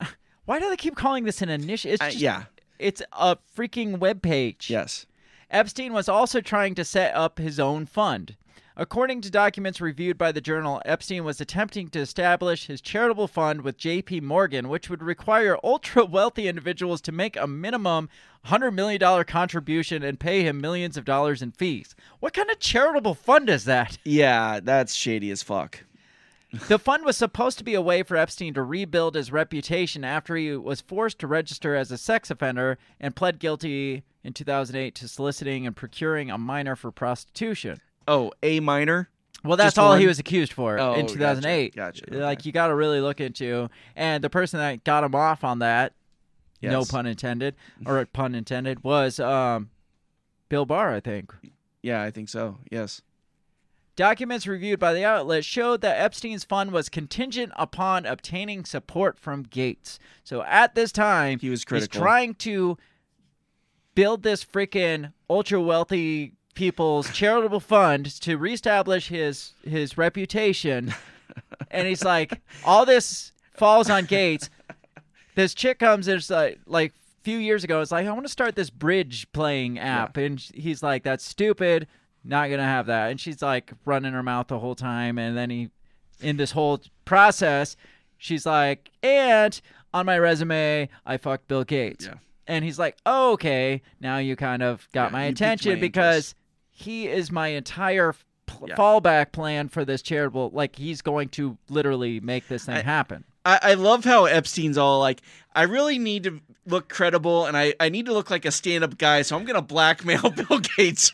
Why 0.44 0.60
do 0.60 0.70
they 0.70 0.76
keep 0.76 0.94
calling 0.94 1.24
this 1.24 1.42
an 1.42 1.48
initiative? 1.48 2.00
Uh, 2.00 2.10
yeah. 2.14 2.44
it's 2.78 3.02
a 3.12 3.36
freaking 3.56 3.98
web 3.98 4.22
page. 4.22 4.70
Yes. 4.70 5.06
Epstein 5.50 5.92
was 5.92 6.08
also 6.08 6.40
trying 6.40 6.76
to 6.76 6.84
set 6.84 7.16
up 7.16 7.38
his 7.38 7.58
own 7.58 7.84
fund. 7.84 8.36
According 8.74 9.20
to 9.20 9.30
documents 9.30 9.82
reviewed 9.82 10.16
by 10.16 10.32
the 10.32 10.40
journal, 10.40 10.80
Epstein 10.86 11.24
was 11.24 11.42
attempting 11.42 11.88
to 11.88 12.00
establish 12.00 12.66
his 12.66 12.80
charitable 12.80 13.28
fund 13.28 13.60
with 13.60 13.76
JP 13.76 14.22
Morgan, 14.22 14.70
which 14.70 14.88
would 14.88 15.02
require 15.02 15.58
ultra 15.62 16.06
wealthy 16.06 16.48
individuals 16.48 17.02
to 17.02 17.12
make 17.12 17.36
a 17.36 17.46
minimum 17.46 18.08
$100 18.46 18.72
million 18.72 19.24
contribution 19.24 20.02
and 20.02 20.18
pay 20.18 20.42
him 20.42 20.58
millions 20.58 20.96
of 20.96 21.04
dollars 21.04 21.42
in 21.42 21.52
fees. 21.52 21.94
What 22.20 22.32
kind 22.32 22.50
of 22.50 22.60
charitable 22.60 23.14
fund 23.14 23.50
is 23.50 23.66
that? 23.66 23.98
Yeah, 24.04 24.58
that's 24.60 24.94
shady 24.94 25.30
as 25.30 25.42
fuck. 25.42 25.84
The 26.68 26.78
fund 26.78 27.04
was 27.04 27.16
supposed 27.16 27.58
to 27.58 27.64
be 27.64 27.74
a 27.74 27.82
way 27.82 28.02
for 28.02 28.16
Epstein 28.16 28.54
to 28.54 28.62
rebuild 28.62 29.14
his 29.14 29.32
reputation 29.32 30.02
after 30.02 30.34
he 30.36 30.56
was 30.56 30.80
forced 30.80 31.18
to 31.18 31.26
register 31.26 31.74
as 31.74 31.90
a 31.90 31.98
sex 31.98 32.30
offender 32.30 32.78
and 33.00 33.16
pled 33.16 33.38
guilty 33.38 34.02
in 34.24 34.32
2008 34.32 34.94
to 34.94 35.08
soliciting 35.08 35.66
and 35.66 35.76
procuring 35.76 36.30
a 36.30 36.38
minor 36.38 36.76
for 36.76 36.90
prostitution. 36.90 37.80
Oh, 38.08 38.32
A 38.42 38.60
minor. 38.60 39.08
Well, 39.44 39.56
that's 39.56 39.74
Just 39.74 39.78
all 39.80 39.96
he 39.96 40.06
was 40.06 40.18
accused 40.20 40.52
for 40.52 40.78
Oh, 40.78 40.94
in 40.94 41.06
gotcha, 41.06 41.14
2008. 41.14 41.74
gotcha, 41.74 42.04
Like 42.10 42.38
okay. 42.40 42.46
you 42.46 42.52
got 42.52 42.68
to 42.68 42.74
really 42.76 43.00
look 43.00 43.20
into, 43.20 43.68
and 43.96 44.22
the 44.22 44.30
person 44.30 44.60
that 44.60 44.84
got 44.84 45.02
him 45.02 45.14
off 45.16 45.42
on 45.42 45.58
that, 45.58 45.94
no 46.62 46.78
Yes. 46.80 46.90
pun 46.92 47.06
intended, 47.06 47.56
or 47.84 48.06
pun 48.06 48.36
intended, 48.36 48.84
was 48.84 49.18
um, 49.18 49.70
Bill 50.48 50.64
Barr, 50.64 50.92
I 50.94 51.00
think. 51.00 51.32
Yeah, 51.82 52.02
I 52.02 52.12
think 52.12 52.28
so. 52.28 52.58
Yes. 52.70 53.02
Documents 53.96 54.46
reviewed 54.46 54.78
by 54.78 54.94
the 54.94 55.04
outlet 55.04 55.44
showed 55.44 55.80
that 55.82 56.00
Epstein's 56.00 56.44
fund 56.44 56.70
was 56.70 56.88
contingent 56.88 57.52
upon 57.56 58.06
obtaining 58.06 58.64
support 58.64 59.18
from 59.18 59.42
Gates. 59.42 59.98
So 60.24 60.42
at 60.44 60.74
this 60.76 60.92
time, 60.92 61.40
He 61.40 61.50
was 61.50 61.64
he's 61.68 61.88
trying 61.88 62.34
to 62.36 62.78
build 63.94 64.22
this 64.22 64.44
freaking 64.44 65.12
ultra 65.28 65.60
wealthy 65.60 66.32
people's 66.54 67.10
charitable 67.12 67.60
fund 67.60 68.06
to 68.20 68.36
reestablish 68.36 69.08
his 69.08 69.52
his 69.62 69.96
reputation. 69.96 70.94
and 71.70 71.86
he's 71.88 72.04
like, 72.04 72.40
all 72.64 72.84
this 72.84 73.32
falls 73.54 73.88
on 73.90 74.04
Gates. 74.04 74.50
This 75.34 75.54
chick 75.54 75.78
comes 75.78 76.08
and 76.08 76.18
it's 76.18 76.28
like, 76.28 76.60
like 76.66 76.90
a 76.92 77.24
few 77.24 77.38
years 77.38 77.64
ago, 77.64 77.80
it's 77.80 77.90
like, 77.92 78.06
I 78.06 78.12
want 78.12 78.26
to 78.26 78.32
start 78.32 78.54
this 78.54 78.68
bridge 78.70 79.26
playing 79.32 79.78
app. 79.78 80.16
And 80.16 80.38
he's 80.54 80.82
like, 80.82 81.04
that's 81.04 81.24
stupid. 81.24 81.86
Not 82.24 82.48
going 82.48 82.58
to 82.58 82.64
have 82.64 82.86
that. 82.86 83.10
And 83.10 83.18
she's 83.18 83.40
like 83.40 83.72
running 83.84 84.12
her 84.12 84.22
mouth 84.22 84.48
the 84.48 84.58
whole 84.58 84.74
time. 84.74 85.18
And 85.18 85.36
then 85.36 85.48
he, 85.48 85.70
in 86.20 86.36
this 86.36 86.50
whole 86.52 86.80
process, 87.04 87.76
she's 88.18 88.44
like, 88.44 88.90
and 89.02 89.58
on 89.94 90.04
my 90.06 90.18
resume, 90.18 90.88
I 91.06 91.16
fucked 91.16 91.48
Bill 91.48 91.64
Gates. 91.64 92.06
Yeah. 92.06 92.14
And 92.46 92.64
he's 92.64 92.78
like, 92.78 92.98
oh, 93.06 93.32
okay, 93.32 93.80
now 94.00 94.18
you 94.18 94.36
kind 94.36 94.62
of 94.62 94.86
got 94.92 95.12
Yeah, 95.12 95.18
my 95.18 95.24
attention 95.24 95.74
my 95.74 95.80
because. 95.80 96.34
He 96.72 97.06
is 97.06 97.30
my 97.30 97.48
entire 97.48 98.14
pl- 98.46 98.68
Yeah. 98.70 98.74
fallback 98.76 99.30
plan 99.32 99.68
for 99.68 99.84
this 99.84 100.02
charitable. 100.02 100.50
Like 100.52 100.74
he's 100.76 101.02
going 101.02 101.28
to 101.30 101.56
literally 101.68 102.18
make 102.20 102.48
this 102.48 102.64
thing 102.64 102.76
I- 102.76 102.82
happen. 102.82 103.24
I, 103.44 103.58
I 103.62 103.74
love 103.74 104.04
how 104.04 104.26
Epstein's 104.26 104.78
all 104.78 105.00
like, 105.00 105.20
I 105.54 105.62
really 105.64 105.98
need 105.98 106.22
to 106.24 106.40
look 106.64 106.88
credible 106.88 107.44
and 107.46 107.56
I, 107.56 107.74
I 107.80 107.88
need 107.88 108.06
to 108.06 108.12
look 108.12 108.30
like 108.30 108.44
a 108.44 108.52
stand 108.52 108.84
up 108.84 108.96
guy, 108.98 109.22
so 109.22 109.36
I'm 109.36 109.44
going 109.44 109.56
to 109.56 109.62
blackmail 109.62 110.30
Bill 110.48 110.60
Gates. 110.76 111.10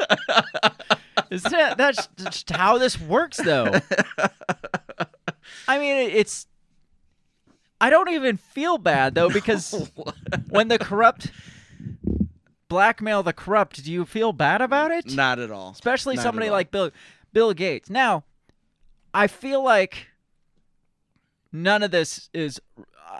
Isn't 1.31 1.51
that, 1.53 1.79
that's 1.79 2.07
just 2.17 2.51
how 2.51 2.77
this 2.77 3.01
works, 3.01 3.39
though. 3.39 3.81
I 5.67 5.79
mean, 5.79 6.11
it's. 6.11 6.47
I 7.81 7.91
don't 7.91 8.09
even 8.11 8.37
feel 8.39 8.77
bad 8.77 9.15
though 9.15 9.31
because 9.31 9.91
when 10.51 10.69
the 10.69 10.79
corrupt 10.79 11.31
blackmail 12.69 13.23
the 13.23 13.33
corrupt, 13.33 13.83
do 13.85 13.93
you 13.93 14.05
feel 14.05 14.33
bad 14.33 14.61
about 14.61 14.91
it? 14.91 15.13
Not 15.15 15.39
at 15.39 15.51
all. 15.51 15.71
especially 15.71 16.17
Not 16.17 16.23
somebody 16.23 16.49
all. 16.49 16.53
like 16.55 16.71
Bill 16.71 16.91
Bill 17.33 17.53
Gates. 17.55 17.89
Now, 17.91 18.25
I 19.15 19.27
feel 19.27 19.63
like 19.63 20.07
none 21.53 21.83
of 21.83 21.91
this 21.91 22.29
is 22.33 22.61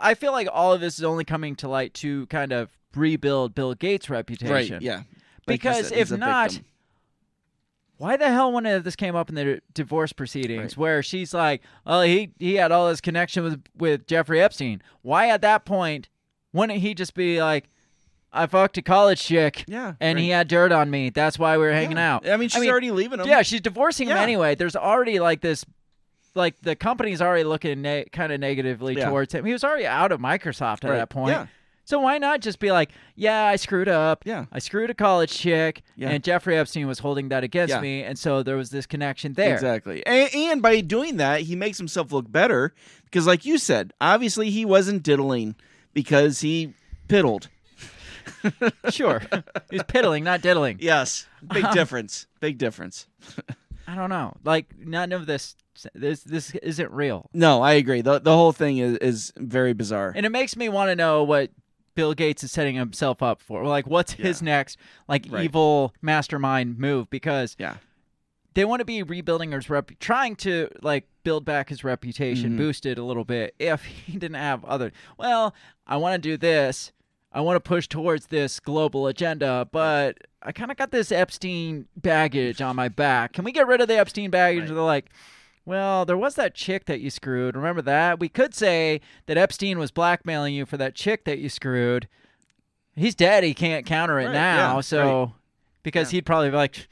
I 0.01 0.13
feel 0.13 0.31
like 0.31 0.47
all 0.51 0.73
of 0.73 0.81
this 0.81 0.97
is 0.99 1.03
only 1.03 1.23
coming 1.25 1.55
to 1.57 1.67
light 1.67 1.93
to 1.95 2.25
kind 2.27 2.51
of 2.53 2.69
rebuild 2.95 3.55
Bill 3.55 3.73
Gates' 3.73 4.09
reputation. 4.09 4.53
Right, 4.75 4.81
yeah. 4.81 5.03
Because 5.45 5.91
if 5.91 6.11
not 6.11 6.51
victim. 6.51 6.65
why 7.97 8.15
the 8.17 8.29
hell 8.29 8.51
when 8.51 8.63
this 8.63 8.95
came 8.95 9.15
up 9.15 9.29
in 9.29 9.35
the 9.35 9.61
divorce 9.73 10.13
proceedings 10.13 10.59
Right. 10.73 10.77
where 10.77 11.03
she's 11.03 11.33
like, 11.33 11.61
"Oh, 11.87 12.01
he 12.01 12.31
he 12.39 12.55
had 12.55 12.71
all 12.71 12.87
this 12.87 13.01
connection 13.01 13.43
with 13.43 13.63
with 13.75 14.05
Jeffrey 14.07 14.39
Epstein." 14.41 14.81
Why 15.01 15.27
at 15.29 15.41
that 15.41 15.65
point 15.65 16.07
wouldn't 16.53 16.79
he 16.79 16.93
just 16.93 17.13
be 17.15 17.41
like, 17.41 17.65
"I 18.33 18.45
fucked 18.47 18.77
a 18.77 18.81
college 18.81 19.21
chick, 19.23 19.63
Yeah, 19.67 19.93
and 19.99 20.19
he 20.19 20.29
had 20.29 20.47
dirt 20.47 20.71
on 20.71 20.89
me. 20.89 21.09
That's 21.09 21.37
why 21.39 21.57
we 21.57 21.63
were 21.63 21.71
hanging 21.73 21.97
Yeah. 21.97 22.15
out." 22.15 22.29
I 22.29 22.37
mean, 22.37 22.49
she's 22.49 22.67
already 22.67 22.91
leaving 22.91 23.19
him. 23.19 23.27
Yeah, 23.27 23.41
she's 23.41 23.61
divorcing 23.61 24.07
him 24.09 24.17
Yeah. 24.17 24.23
anyway. 24.23 24.55
There's 24.55 24.75
already 24.75 25.19
like 25.19 25.41
this, 25.41 25.65
like 26.35 26.59
the 26.61 26.75
company's 26.75 27.21
already 27.21 27.43
looking 27.43 27.81
ne- 27.81 28.05
kind 28.11 28.31
of 28.31 28.39
negatively 28.39 28.95
Yeah. 28.97 29.09
towards 29.09 29.33
him. 29.33 29.45
He 29.45 29.53
was 29.53 29.63
already 29.63 29.85
out 29.87 30.11
of 30.11 30.19
Microsoft 30.19 30.83
at 30.83 30.91
Right. 30.91 30.97
that 30.97 31.09
point. 31.09 31.31
Yeah. 31.31 31.47
So 31.85 31.99
why 32.01 32.19
not 32.19 32.41
just 32.41 32.59
be 32.59 32.71
like, 32.71 32.91
yeah, 33.15 33.45
I 33.45 33.55
screwed 33.55 33.87
up. 33.89 34.21
Yeah. 34.23 34.45
I 34.51 34.59
screwed 34.59 34.91
a 34.91 34.93
college 34.93 35.31
chick, 35.31 35.81
Yeah. 35.95 36.09
and 36.09 36.23
Jeffrey 36.23 36.55
Epstein 36.55 36.85
was 36.85 36.99
holding 36.99 37.29
that 37.29 37.43
against 37.43 37.73
Yeah. 37.73 37.81
me, 37.81 38.03
and 38.03 38.17
so 38.19 38.43
there 38.43 38.55
was 38.57 38.69
this 38.69 38.85
connection 38.85 39.33
there. 39.33 39.55
Exactly. 39.55 40.05
And, 40.05 40.29
and 40.35 40.61
by 40.61 40.81
doing 40.81 41.17
that, 41.17 41.41
he 41.41 41.55
makes 41.55 41.79
himself 41.79 42.11
look 42.11 42.31
better 42.31 42.75
because, 43.05 43.25
like 43.25 43.43
you 43.43 43.57
said, 43.57 43.91
obviously 43.99 44.51
he 44.51 44.65
wasn't 44.65 45.01
diddling 45.01 45.55
because 45.95 46.41
he 46.41 46.73
piddled. 47.07 47.47
Sure, 48.89 49.21
he's 49.69 49.83
piddling, 49.83 50.23
not 50.23 50.41
diddling. 50.41 50.77
Yes. 50.79 51.27
Big 51.53 51.63
Uh-huh. 51.63 51.73
difference. 51.79 52.27
Big 52.39 52.57
difference. 52.57 53.07
I 53.87 53.95
don't 53.95 54.09
know. 54.09 54.35
Like 54.43 54.67
none 54.77 55.11
of 55.11 55.25
this, 55.25 55.55
this, 55.93 56.21
this 56.23 56.53
isn't 56.55 56.91
real. 56.91 57.29
No, 57.33 57.61
I 57.61 57.73
agree. 57.73 58.01
The, 58.01 58.19
the 58.19 58.35
whole 58.35 58.51
thing 58.51 58.77
is, 58.77 58.97
is 58.97 59.33
very 59.37 59.73
bizarre. 59.73 60.13
And 60.15 60.25
it 60.25 60.29
makes 60.29 60.55
me 60.55 60.69
want 60.69 60.89
to 60.89 60.95
know 60.95 61.23
what 61.23 61.49
Bill 61.95 62.13
Gates 62.13 62.43
is 62.43 62.51
setting 62.51 62.75
himself 62.75 63.21
up 63.23 63.41
for. 63.41 63.63
Like, 63.65 63.87
what's 63.87 64.13
his 64.13 64.41
next, 64.41 64.77
like, 65.07 65.25
Right. 65.29 65.45
evil 65.45 65.93
mastermind 66.01 66.77
move? 66.77 67.09
Because 67.09 67.55
yeah. 67.59 67.75
they 68.53 68.63
want 68.65 68.79
to 68.79 68.85
be 68.85 69.03
rebuilding 69.03 69.51
his 69.51 69.69
rep, 69.69 69.91
trying 69.99 70.35
to 70.37 70.69
like 70.81 71.07
build 71.23 71.45
back 71.45 71.69
his 71.69 71.83
reputation, 71.83 72.51
Mhm. 72.53 72.57
boost 72.57 72.85
it 72.85 72.97
a 72.97 73.03
little 73.03 73.25
bit. 73.25 73.55
If 73.59 73.83
he 73.85 74.13
didn't 74.17 74.35
have 74.37 74.63
other, 74.65 74.91
well, 75.17 75.53
I 75.87 75.97
want 75.97 76.13
to 76.21 76.29
do 76.29 76.37
this. 76.37 76.91
I 77.31 77.41
want 77.41 77.55
to 77.57 77.59
push 77.67 77.87
towards 77.87 78.27
this 78.27 78.59
global 78.59 79.05
agenda, 79.07 79.67
but 79.71 80.17
I 80.41 80.51
kind 80.51 80.71
of 80.71 80.77
got 80.77 80.91
this 80.91 81.11
Epstein 81.11 81.87
baggage 81.95 82.59
on 82.61 82.75
my 82.75 82.89
back. 82.89 83.33
Can 83.33 83.43
we 83.45 83.51
get 83.51 83.67
rid 83.67 83.81
of 83.81 83.87
the 83.87 83.97
Epstein 83.99 84.31
baggage? 84.31 84.67
They're 84.67 84.77
like, 84.77 85.11
well, 85.65 86.05
there 86.05 86.17
was 86.17 86.33
that 86.35 86.55
chick 86.55 86.85
that 86.85 87.01
you 87.01 87.11
screwed. 87.11 87.55
Remember 87.55 87.83
that? 87.83 88.19
We 88.19 88.29
could 88.29 88.55
say 88.55 89.01
that 89.27 89.37
Epstein 89.37 89.77
was 89.77 89.91
blackmailing 89.91 90.55
you 90.55 90.65
for 90.65 90.77
that 90.77 90.95
chick 90.95 91.25
that 91.25 91.37
you 91.37 91.49
screwed. 91.49 92.07
He's 92.95 93.13
dead. 93.13 93.43
He 93.43 93.53
can't 93.53 93.85
counter 93.85 94.19
it 94.19 94.25
Right, 94.25 94.33
now. 94.33 94.75
yeah, 94.77 94.81
so, 94.81 95.19
right. 95.23 95.31
because 95.83 96.09
he'd 96.09 96.25
probably 96.25 96.49
be 96.49 96.55
like, 96.55 96.87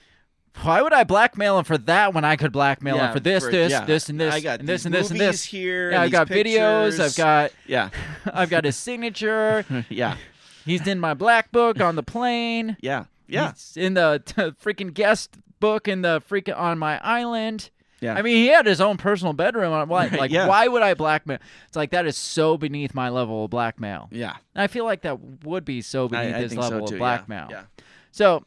why 0.64 0.82
would 0.82 0.93
I 0.93 1.03
blackmail 1.03 1.58
him 1.60 1.64
for 1.66 1.78
that 1.80 2.14
when 2.14 2.26
I 2.26 2.36
could 2.36 2.51
blackmail 2.51 2.95
Yeah, 2.95 3.08
him 3.08 3.14
for 3.14 3.20
this, 3.20 3.43
for- 3.45 3.51
this, 3.51 3.72
yeah. 3.72 3.86
this, 3.86 4.10
and 4.10 4.20
this, 4.20 4.34
I 4.34 4.39
got 4.39 4.60
and 4.60 4.68
this, 4.70 4.86
and 4.86 4.93
this, 4.93 5.12
and 5.12 5.20
this 5.20 5.43
here 5.43 5.91
Yeah, 5.91 6.01
I've 6.01 6.12
got 6.12 6.28
these 6.30 6.43
videos. 6.45 6.99
I've 6.99 7.16
got 7.16 7.51
Yeah. 7.68 7.89
I've 8.34 8.49
got 8.49 8.66
his 8.66 8.76
signature. 8.76 9.66
yeah. 9.89 10.18
He's 10.66 10.86
in 10.88 10.99
my 10.99 11.14
black 11.14 11.51
book 11.51 11.80
on 11.80 11.95
the 11.95 12.03
plane. 12.03 12.76
Yeah. 12.82 13.05
Yeah. 13.28 13.51
He's 13.53 13.78
in 13.78 13.93
the 13.93 14.22
freaking 14.64 14.93
guest 14.93 15.38
book 15.60 15.88
in 15.88 16.01
the 16.01 16.22
freaking 16.30 16.58
on 16.58 16.78
my 16.78 16.99
island. 17.03 17.70
Yeah. 17.99 18.14
I 18.14 18.22
mean, 18.22 18.36
he 18.36 18.47
had 18.47 18.66
his 18.68 18.80
own 18.80 18.97
personal 18.97 19.34
bedroom. 19.34 19.74
On 19.74 19.88
why, 19.89 20.08
like, 20.08 20.30
Yeah. 20.30 20.47
why 20.47 20.68
would 20.68 20.84
I 20.84 20.93
blackmail? 20.93 21.39
It's 21.68 21.76
like 21.76 21.91
that 21.91 22.05
is 22.05 22.16
so 22.18 22.58
beneath 22.58 22.93
my 22.93 23.10
level 23.10 23.45
of 23.45 23.49
blackmail. 23.49 24.08
Yeah. 24.12 24.36
And 24.53 24.62
I 24.62 24.68
feel 24.68 24.86
like 24.86 25.01
that 25.01 25.20
would 25.43 25.66
be 25.66 25.82
so 25.82 26.08
beneath 26.08 26.36
I 26.36 26.39
his 26.41 26.51
think 26.51 26.62
so 26.64 26.70
level 26.70 26.88
too, 26.88 26.95
of 26.95 26.99
blackmail. 26.99 27.47
yeah. 27.49 27.64
So 28.12 28.43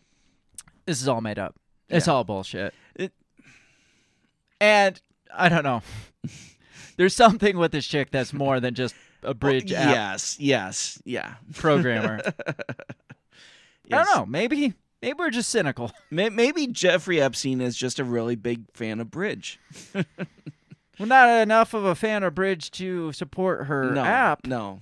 this 0.86 1.00
is 1.02 1.08
all 1.08 1.20
made 1.20 1.38
up. 1.38 1.56
It's 1.90 2.06
Yeah. 2.06 2.12
all 2.12 2.24
bullshit. 2.24 2.72
It- 2.94 3.12
and 4.60 5.00
I 5.34 5.48
don't 5.48 5.64
know. 5.64 5.82
There's 6.96 7.14
something 7.14 7.56
with 7.58 7.72
this 7.72 7.86
chick 7.86 8.10
that's 8.10 8.32
more 8.32 8.60
than 8.60 8.74
just 8.74 8.94
a 9.22 9.34
bridge 9.34 9.72
app 9.72 9.90
Yes. 9.94 10.36
Yes. 10.38 11.02
Yeah. 11.04 11.34
programmer. 11.54 12.20
I 13.92 14.04
don't 14.04 14.16
know. 14.16 14.26
Maybe 14.26 14.74
maybe 15.02 15.16
we're 15.18 15.30
just 15.30 15.50
cynical. 15.50 15.90
Maybe 16.10 16.66
Jeffrey 16.68 17.20
Epstein 17.20 17.60
is 17.60 17.76
just 17.76 17.98
a 17.98 18.04
really 18.04 18.36
big 18.36 18.64
fan 18.72 19.00
of 19.00 19.10
bridge. 19.10 19.58
We're 19.94 21.06
not 21.06 21.28
enough 21.40 21.72
of 21.74 21.84
a 21.84 21.94
fan 21.94 22.22
of 22.22 22.34
Bridge 22.34 22.70
to 22.72 23.10
support 23.12 23.66
her 23.66 23.90
no, 23.92 24.04
app, 24.04 24.46
No. 24.46 24.80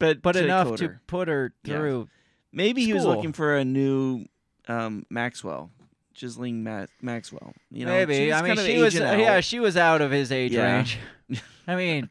But 0.00 0.20
but 0.20 0.32
to 0.32 0.42
enough 0.44 0.76
to 0.78 0.98
put 1.06 1.28
her 1.28 1.54
Yeah. 1.64 1.76
through. 1.76 2.08
Maybe 2.52 2.84
he 2.84 2.92
was 2.92 3.04
looking 3.04 3.32
for 3.32 3.56
a 3.56 3.64
new 3.64 4.24
um, 4.66 5.06
Maxwell, 5.08 5.70
Ghislaine 6.18 6.62
Ma- 6.64 6.86
Maxwell. 7.00 7.54
You 7.70 7.86
know, 7.86 7.92
Maybe. 7.92 8.32
I 8.32 8.42
mean, 8.42 8.56
she 8.56 8.78
was 8.78 8.98
out. 9.00 9.18
yeah, 9.18 9.40
she 9.40 9.60
was 9.60 9.76
out 9.76 10.00
of 10.00 10.10
his 10.10 10.32
age 10.32 10.52
Yeah. 10.52 10.76
range. 10.76 10.98
I 11.66 11.76
mean, 11.76 12.10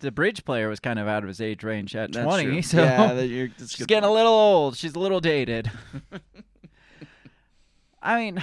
the 0.00 0.10
bridge 0.10 0.44
player 0.44 0.68
was 0.68 0.80
kind 0.80 0.98
of 0.98 1.06
out 1.08 1.22
of 1.22 1.28
his 1.28 1.40
age 1.40 1.62
range 1.64 1.94
at 1.96 2.12
That's 2.12 2.24
20, 2.24 2.44
true. 2.44 2.62
so 2.62 2.82
yeah, 2.82 3.12
that- 3.14 3.50
she's 3.58 3.86
getting 3.86 4.08
a 4.08 4.12
little 4.12 4.32
old. 4.32 4.76
She's 4.76 4.94
a 4.94 4.98
little 4.98 5.20
dated. 5.20 5.70
I 8.02 8.16
mean, 8.16 8.42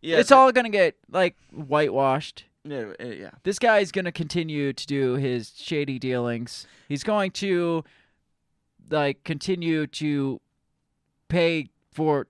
Yeah, 0.00 0.18
it's 0.18 0.30
but- 0.30 0.36
all 0.36 0.52
going 0.52 0.64
to 0.64 0.70
get 0.70 0.96
like 1.10 1.36
whitewashed. 1.52 2.44
Yeah, 2.64 2.92
uh, 3.00 3.04
yeah. 3.06 3.30
This 3.42 3.58
guy's 3.58 3.90
going 3.90 4.04
to 4.04 4.12
continue 4.12 4.72
to 4.72 4.86
do 4.86 5.14
his 5.14 5.52
shady 5.56 5.98
dealings. 5.98 6.66
He's 6.88 7.02
going 7.02 7.32
to 7.32 7.82
like 8.90 9.24
continue 9.24 9.86
to 9.88 10.40
pay 11.28 11.70
for 11.92 12.26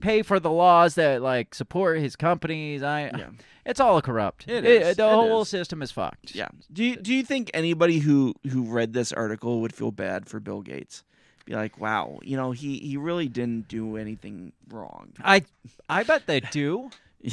pay 0.00 0.22
for 0.22 0.40
the 0.40 0.50
laws 0.50 0.94
that 0.96 1.22
like 1.22 1.54
support 1.54 1.98
his 2.00 2.16
companies. 2.16 2.82
I 2.82 3.02
Yeah. 3.16 3.30
it's 3.64 3.80
all 3.80 4.00
corrupt. 4.02 4.48
It 4.48 4.64
is. 4.64 4.96
the 4.96 5.06
It 5.06 5.10
whole 5.14 5.42
is. 5.42 5.48
system 5.48 5.82
is 5.82 5.90
fucked. 5.90 6.34
Yeah. 6.34 6.48
Do 6.72 6.84
you, 6.84 6.96
do 6.96 7.14
you 7.14 7.22
think 7.22 7.50
anybody 7.54 7.98
who 8.00 8.34
who 8.50 8.62
read 8.64 8.92
this 8.92 9.12
article 9.12 9.60
would 9.60 9.74
feel 9.74 9.90
bad 9.92 10.26
for 10.28 10.40
Bill 10.40 10.60
Gates? 10.62 11.04
Be 11.46 11.54
like, 11.54 11.78
wow, 11.80 12.18
you 12.22 12.36
know, 12.36 12.50
he 12.52 12.78
he 12.78 12.96
really 12.96 13.28
didn't 13.28 13.68
do 13.68 13.96
anything 13.96 14.52
wrong. 14.68 15.12
I 15.24 15.44
I 15.88 16.02
bet 16.02 16.26
they 16.26 16.40
do. 16.40 16.90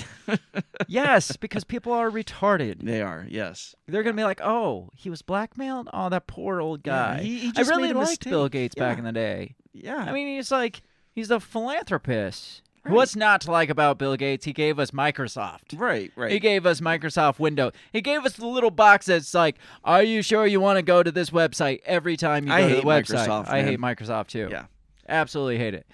yes, 0.87 1.35
because 1.37 1.63
people 1.63 1.93
are 1.93 2.09
retarded. 2.09 2.83
They 2.83 3.01
are, 3.01 3.25
yes. 3.29 3.75
They're 3.87 4.03
gonna 4.03 4.15
be 4.17 4.23
like, 4.23 4.41
"Oh, 4.41 4.89
he 4.95 5.09
was 5.09 5.21
blackmailed. 5.21 5.89
Oh, 5.93 6.09
that 6.09 6.27
poor 6.27 6.59
old 6.61 6.81
Yeah, 6.85 7.15
guy." 7.17 7.23
he- 7.23 7.37
he 7.39 7.53
I 7.55 7.61
really 7.61 7.93
liked 7.93 8.23
Bill 8.25 8.43
mistake. 8.43 8.51
Gates 8.51 8.75
back 8.75 8.97
in 8.97 9.03
the 9.05 9.11
day. 9.11 9.55
Yeah. 9.73 9.97
I 9.97 10.11
mean, 10.11 10.27
he's 10.35 10.51
like 10.51 10.81
he's 11.17 11.31
a 11.31 11.39
philanthropist. 11.39 12.61
Right. 12.85 12.93
What's 12.93 13.15
not 13.15 13.41
to 13.41 13.51
like 13.51 13.69
about 13.69 13.97
Bill 13.97 14.15
Gates? 14.15 14.45
He 14.45 14.53
gave 14.53 14.79
us 14.79 14.91
Microsoft. 14.91 15.77
right, 15.77 16.11
right. 16.15 16.31
He 16.31 16.39
gave 16.39 16.65
us 16.65 16.79
Microsoft 16.79 17.37
Windows. 17.39 17.73
He 17.91 17.99
gave 18.01 18.23
us 18.25 18.33
the 18.33 18.45
little 18.47 18.71
box 18.71 19.07
that's 19.07 19.33
like, 19.33 19.57
"Are 19.83 20.03
you 20.03 20.21
sure 20.21 20.45
you 20.47 20.61
want 20.61 20.77
to 20.77 20.81
go 20.83 21.03
to 21.03 21.11
this 21.11 21.31
website 21.31 21.81
every 21.85 22.15
time 22.15 22.43
you 22.43 22.49
go 22.49 22.55
I 22.55 22.69
to 22.69 22.75
the 22.75 22.81
website?" 22.83 23.27
Microsoft, 23.27 23.49
I 23.49 23.61
man. 23.61 23.65
hate 23.65 23.79
Microsoft 23.79 24.27
too. 24.27 24.47
Yeah. 24.49 24.65
absolutely 25.09 25.57
hate 25.57 25.73
it. 25.73 25.85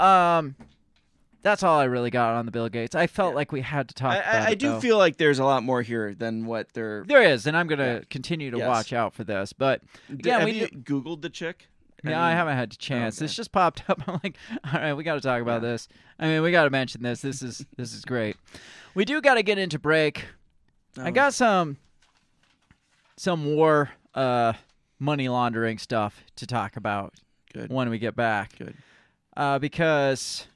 Um, 0.00 0.54
that's 1.42 1.62
all 1.62 1.78
I 1.80 1.84
really 1.84 2.10
got 2.10 2.34
on 2.34 2.44
the 2.46 2.52
Bill 2.52 2.68
Gates. 2.68 2.94
I 2.94 3.06
felt 3.06 3.34
like 3.34 3.50
we 3.52 3.60
had 3.62 3.88
to 3.88 3.94
talk. 3.94 4.12
I, 4.12 4.16
about 4.18 4.34
I, 4.34 4.46
I 4.50 4.54
do 4.54 4.70
though. 4.70 4.80
feel 4.80 4.98
like 4.98 5.16
there's 5.16 5.38
a 5.40 5.44
lot 5.44 5.62
more 5.64 5.82
here 5.82 6.14
than 6.14 6.46
what 6.46 6.72
they're. 6.74 7.02
there 7.08 7.22
is, 7.22 7.46
and 7.46 7.56
I'm 7.56 7.66
gonna 7.66 7.94
Yeah. 7.94 8.00
continue 8.10 8.50
to 8.52 8.58
Yes. 8.58 8.68
watch 8.68 8.92
out 8.92 9.14
for 9.14 9.24
this. 9.24 9.52
But 9.52 9.80
yeah, 10.24 10.38
have 10.40 10.44
we 10.44 10.52
you 10.60 10.68
do- 10.68 11.00
googled 11.02 11.22
the 11.22 11.30
chick? 11.30 11.68
Yeah, 12.04 12.22
I 12.22 12.32
haven't 12.32 12.56
had 12.56 12.72
a 12.72 12.76
chance. 12.76 13.16
okay. 13.18 13.24
This 13.24 13.34
just 13.34 13.52
popped 13.52 13.82
up. 13.88 14.02
I'm 14.08 14.20
like, 14.22 14.36
all 14.64 14.80
right, 14.80 14.92
we 14.94 15.02
got 15.04 15.14
to 15.14 15.20
talk 15.20 15.42
about 15.42 15.62
this. 15.62 15.88
I 16.18 16.26
mean, 16.28 16.42
we 16.42 16.50
got 16.52 16.64
to 16.64 16.70
mention 16.70 17.02
this. 17.02 17.20
This 17.20 17.42
is 17.42 17.64
this 17.76 17.92
is 17.94 18.04
great. 18.04 18.36
We 18.94 19.04
do 19.04 19.20
got 19.20 19.34
to 19.34 19.42
get 19.42 19.58
into 19.58 19.78
break. 19.78 20.24
I 20.98 21.08
Oh. 21.08 21.12
got 21.12 21.34
some 21.34 21.76
some 23.16 23.44
war 23.54 23.90
uh, 24.14 24.52
money 24.98 25.28
laundering 25.28 25.78
stuff 25.78 26.24
to 26.36 26.46
talk 26.46 26.76
about 26.76 27.14
Good. 27.52 27.70
when 27.70 27.90
we 27.90 27.98
get 27.98 28.14
back. 28.16 28.58
Good. 28.58 28.74
Uh, 29.36 29.58
because 29.58 30.46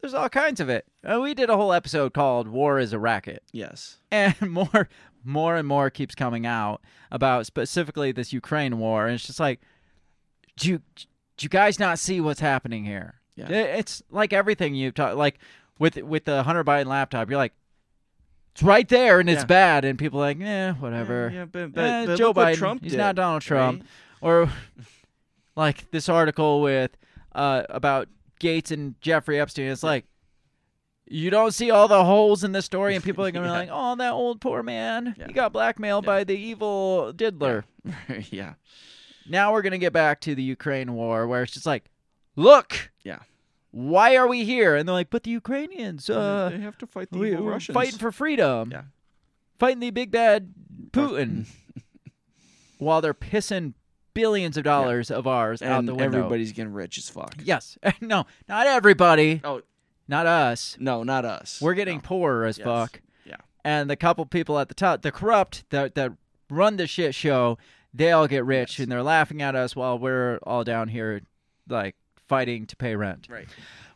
there's 0.00 0.14
all 0.14 0.28
kinds 0.28 0.60
of 0.60 0.68
it. 0.68 0.86
Uh, 1.04 1.20
we 1.20 1.34
did 1.34 1.50
a 1.50 1.56
whole 1.56 1.72
episode 1.72 2.12
called 2.14 2.48
"War 2.48 2.78
is 2.78 2.92
a 2.92 2.98
Racket." 2.98 3.42
Yes. 3.52 3.98
and 4.10 4.34
more 4.40 4.88
more 5.24 5.56
and 5.56 5.66
more 5.66 5.90
keeps 5.90 6.14
coming 6.14 6.46
out 6.46 6.80
about 7.10 7.46
specifically 7.46 8.12
this 8.12 8.32
Ukraine 8.32 8.78
war 8.78 9.06
and 9.06 9.14
it's 9.16 9.26
just 9.26 9.40
like 9.40 9.60
do 10.56 10.68
you 10.70 10.78
do 11.36 11.44
you 11.44 11.48
guys 11.48 11.78
not 11.78 11.98
see 11.98 12.20
what's 12.20 12.40
happening 12.40 12.84
here 12.84 13.14
Yeah. 13.36 13.48
It's 13.50 14.02
like 14.10 14.32
everything 14.32 14.74
you've 14.74 14.94
talked 14.94 15.16
like 15.16 15.38
with 15.78 15.96
with 15.96 16.24
the 16.24 16.42
Hunter 16.42 16.64
Biden 16.64 16.86
laptop 16.86 17.28
you're 17.30 17.36
like 17.38 17.52
it's 18.52 18.62
right 18.62 18.88
there 18.88 19.20
and 19.20 19.28
it's 19.28 19.44
bad 19.44 19.84
and 19.84 19.98
people 19.98 20.18
are 20.20 20.26
like 20.28 20.40
eh 20.40 20.72
whatever 20.72 21.30
Yeah, 21.32 21.44
but, 21.44 21.74
but, 21.74 21.84
Eh, 21.84 22.06
but 22.06 22.16
Joe 22.18 22.32
Biden 22.32 22.56
Trump 22.56 22.82
he's 22.82 22.92
did, 22.92 22.98
not 22.98 23.14
Donald 23.14 23.42
Trump 23.42 23.80
right? 23.82 23.88
or 24.28 24.50
like 25.56 25.90
this 25.90 26.08
article 26.08 26.60
with 26.62 26.96
uh 27.34 27.64
about 27.68 28.08
Gates 28.38 28.70
and 28.70 28.94
Jeffrey 29.00 29.38
Epstein 29.40 29.68
it's 29.70 29.82
like 29.82 30.06
you 31.08 31.30
don't 31.30 31.52
see 31.52 31.70
all 31.70 31.86
the 31.86 32.04
holes 32.04 32.42
in 32.42 32.50
the 32.50 32.60
story, 32.60 32.96
and 32.96 33.04
people 33.04 33.24
are 33.24 33.30
gonna 33.30 33.46
Yeah. 33.52 33.52
be 33.52 33.58
like, 33.58 33.68
"Oh, 33.70 33.94
that 33.94 34.12
old 34.12 34.40
poor 34.40 34.64
man, 34.64 35.14
Yeah. 35.16 35.28
he 35.28 35.32
got 35.32 35.52
blackmailed 35.52 36.04
by 36.04 36.24
the 36.24 36.34
evil 36.36 37.12
diddler." 37.12 37.64
yeah. 38.30 38.54
Now 39.28 39.52
we're 39.52 39.62
gonna 39.62 39.78
get 39.78 39.92
back 39.92 40.20
to 40.22 40.34
the 40.34 40.42
Ukraine 40.42 40.92
war, 40.94 41.26
where 41.26 41.42
it's 41.42 41.52
just 41.52 41.66
like, 41.66 41.90
"Look, 42.36 42.90
Yeah. 43.04 43.20
why 43.70 44.16
are 44.16 44.26
we 44.28 44.44
here?" 44.44 44.76
And 44.76 44.88
they're 44.88 44.92
like, 44.94 45.10
"But 45.10 45.22
the 45.24 45.30
Ukrainians, 45.30 46.08
uh, 46.10 46.50
they 46.52 46.60
have 46.60 46.78
to 46.78 46.86
fight 46.86 47.10
the 47.10 47.18
we, 47.18 47.32
evil 47.32 47.44
we're 47.46 47.52
Russians. 47.52 47.74
fighting 47.74 47.98
for 47.98 48.12
freedom, 48.12 48.70
Yeah. 48.70 48.82
fighting 49.58 49.80
the 49.80 49.90
big 49.90 50.10
bad 50.10 50.52
Putin," 50.92 51.46
while 52.78 53.00
they're 53.00 53.14
pissing 53.14 53.74
billions 54.14 54.56
of 54.56 54.64
dollars 54.64 55.10
of 55.10 55.26
ours 55.26 55.60
out 55.62 55.78
and 55.80 55.88
the 55.88 55.94
window. 55.94 56.18
everybody's 56.18 56.52
getting 56.52 56.72
rich 56.72 56.96
as 56.98 57.08
fuck. 57.08 57.34
yes, 57.42 57.76
no, 58.00 58.26
not 58.48 58.66
everybody, 58.66 59.40
Oh 59.44 59.62
not 60.08 60.26
us. 60.26 60.76
no, 60.80 61.02
not 61.02 61.24
us. 61.24 61.60
We're 61.60 61.74
getting 61.74 61.96
No. 61.96 62.02
poorer 62.02 62.44
as 62.46 62.58
Yes. 62.58 62.64
fuck. 62.64 63.00
Yeah. 63.24 63.36
and 63.64 63.90
the 63.90 63.96
couple 63.96 64.24
people 64.26 64.58
at 64.58 64.68
the 64.68 64.74
top, 64.74 65.02
the 65.02 65.12
corrupt 65.12 65.64
that 65.70 65.94
that 65.96 66.12
run 66.48 66.76
the 66.76 66.86
shit 66.86 67.14
show, 67.14 67.58
they 67.96 68.12
all 68.12 68.26
get 68.28 68.44
rich 68.44 68.78
Yes. 68.78 68.84
and 68.84 68.92
they're 68.92 69.02
laughing 69.02 69.42
at 69.42 69.54
us 69.54 69.74
while 69.74 69.98
we're 69.98 70.38
all 70.42 70.64
down 70.64 70.88
here 70.88 71.22
like 71.68 71.96
fighting 72.28 72.66
to 72.66 72.76
pay 72.76 72.94
rent. 72.96 73.26
Right. 73.30 73.48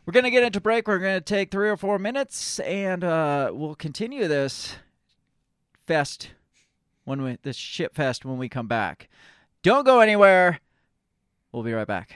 We're 0.05 0.13
gonna 0.13 0.31
get 0.31 0.43
into 0.43 0.59
break. 0.59 0.87
We're 0.87 0.99
gonna 0.99 1.21
take 1.21 1.51
three 1.51 1.69
or 1.69 1.77
four 1.77 1.99
minutes, 1.99 2.59
and 2.61 3.03
uh, 3.03 3.51
we'll 3.53 3.75
continue 3.75 4.27
this 4.27 4.75
fest 5.85 6.31
when 7.03 7.21
we 7.21 7.37
this 7.43 7.55
shit 7.55 7.93
fest 7.93 8.25
when 8.25 8.37
we 8.37 8.49
come 8.49 8.67
back. 8.67 9.09
Don't 9.61 9.85
go 9.85 9.99
anywhere. 9.99 10.59
We'll 11.51 11.63
be 11.63 11.73
right 11.73 11.87
back. 11.87 12.15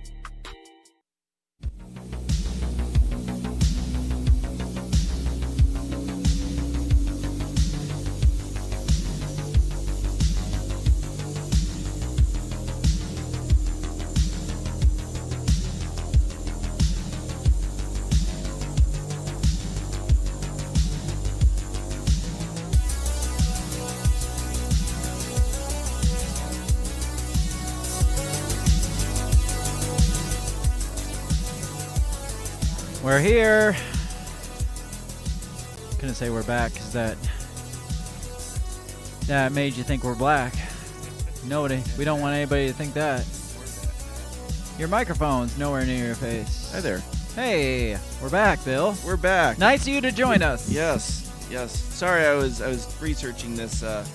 We're 33.11 33.19
here. 33.19 33.75
Couldn't 35.99 36.15
say 36.15 36.29
we're 36.29 36.43
back 36.43 36.71
because 36.71 36.93
that 36.93 37.17
that 39.27 39.51
made 39.51 39.73
you 39.73 39.83
think 39.83 40.05
we're 40.05 40.15
black. 40.15 40.53
Nobody. 41.43 41.83
We 41.97 42.05
don't 42.05 42.21
want 42.21 42.35
anybody 42.35 42.67
to 42.67 42.73
think 42.73 42.93
that. 42.93 43.25
Your 44.79 44.87
microphone's 44.87 45.57
nowhere 45.57 45.85
near 45.85 46.05
your 46.05 46.15
face. 46.15 46.71
Hi 46.73 46.79
there. 46.79 47.03
Hey, 47.35 47.99
we're 48.21 48.29
back, 48.29 48.63
Bill. 48.63 48.95
We're 49.05 49.17
back. 49.17 49.59
Nice 49.59 49.81
of 49.81 49.89
you 49.89 49.99
to 49.99 50.13
join 50.13 50.41
us. 50.41 50.71
Yes. 50.71 51.29
Yes. 51.51 51.77
Sorry, 51.77 52.25
I 52.25 52.35
was 52.35 52.61
I 52.61 52.69
was 52.69 52.95
researching 53.01 53.57
this 53.57 53.83
uh, 53.83 54.05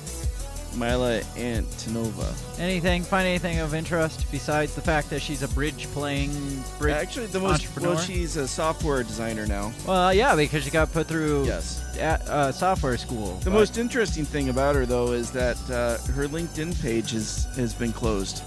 Mila 0.76 1.20
Antonova. 1.36 2.58
Anything? 2.60 3.02
Find 3.02 3.26
anything 3.26 3.58
of 3.60 3.74
interest 3.74 4.26
besides 4.30 4.74
the 4.74 4.80
fact 4.80 5.10
that 5.10 5.20
she's 5.22 5.42
a 5.42 5.48
bridge 5.48 5.86
playing 5.92 6.30
bridge 6.78 6.94
Actually, 6.94 7.26
the 7.26 7.40
most 7.40 7.62
entrepreneur? 7.66 7.94
well, 7.94 7.98
she's 8.02 8.36
a 8.36 8.46
software 8.46 9.02
designer 9.02 9.46
now. 9.46 9.72
Well, 9.86 10.12
yeah, 10.14 10.34
because 10.36 10.64
she 10.64 10.70
got 10.70 10.92
put 10.92 11.06
through 11.06 11.44
Yes. 11.46 11.82
at, 11.98 12.20
uh, 12.28 12.52
software 12.52 12.96
school. 12.96 13.36
The 13.42 13.50
but- 13.50 13.58
most 13.58 13.78
interesting 13.78 14.24
thing 14.24 14.48
about 14.48 14.74
her, 14.74 14.86
though, 14.86 15.12
is 15.12 15.30
that 15.32 15.56
uh, 15.70 15.98
her 16.12 16.26
LinkedIn 16.28 16.80
page 16.82 17.10
has 17.12 17.46
has 17.56 17.74
been 17.74 17.92
closed. 17.92 18.42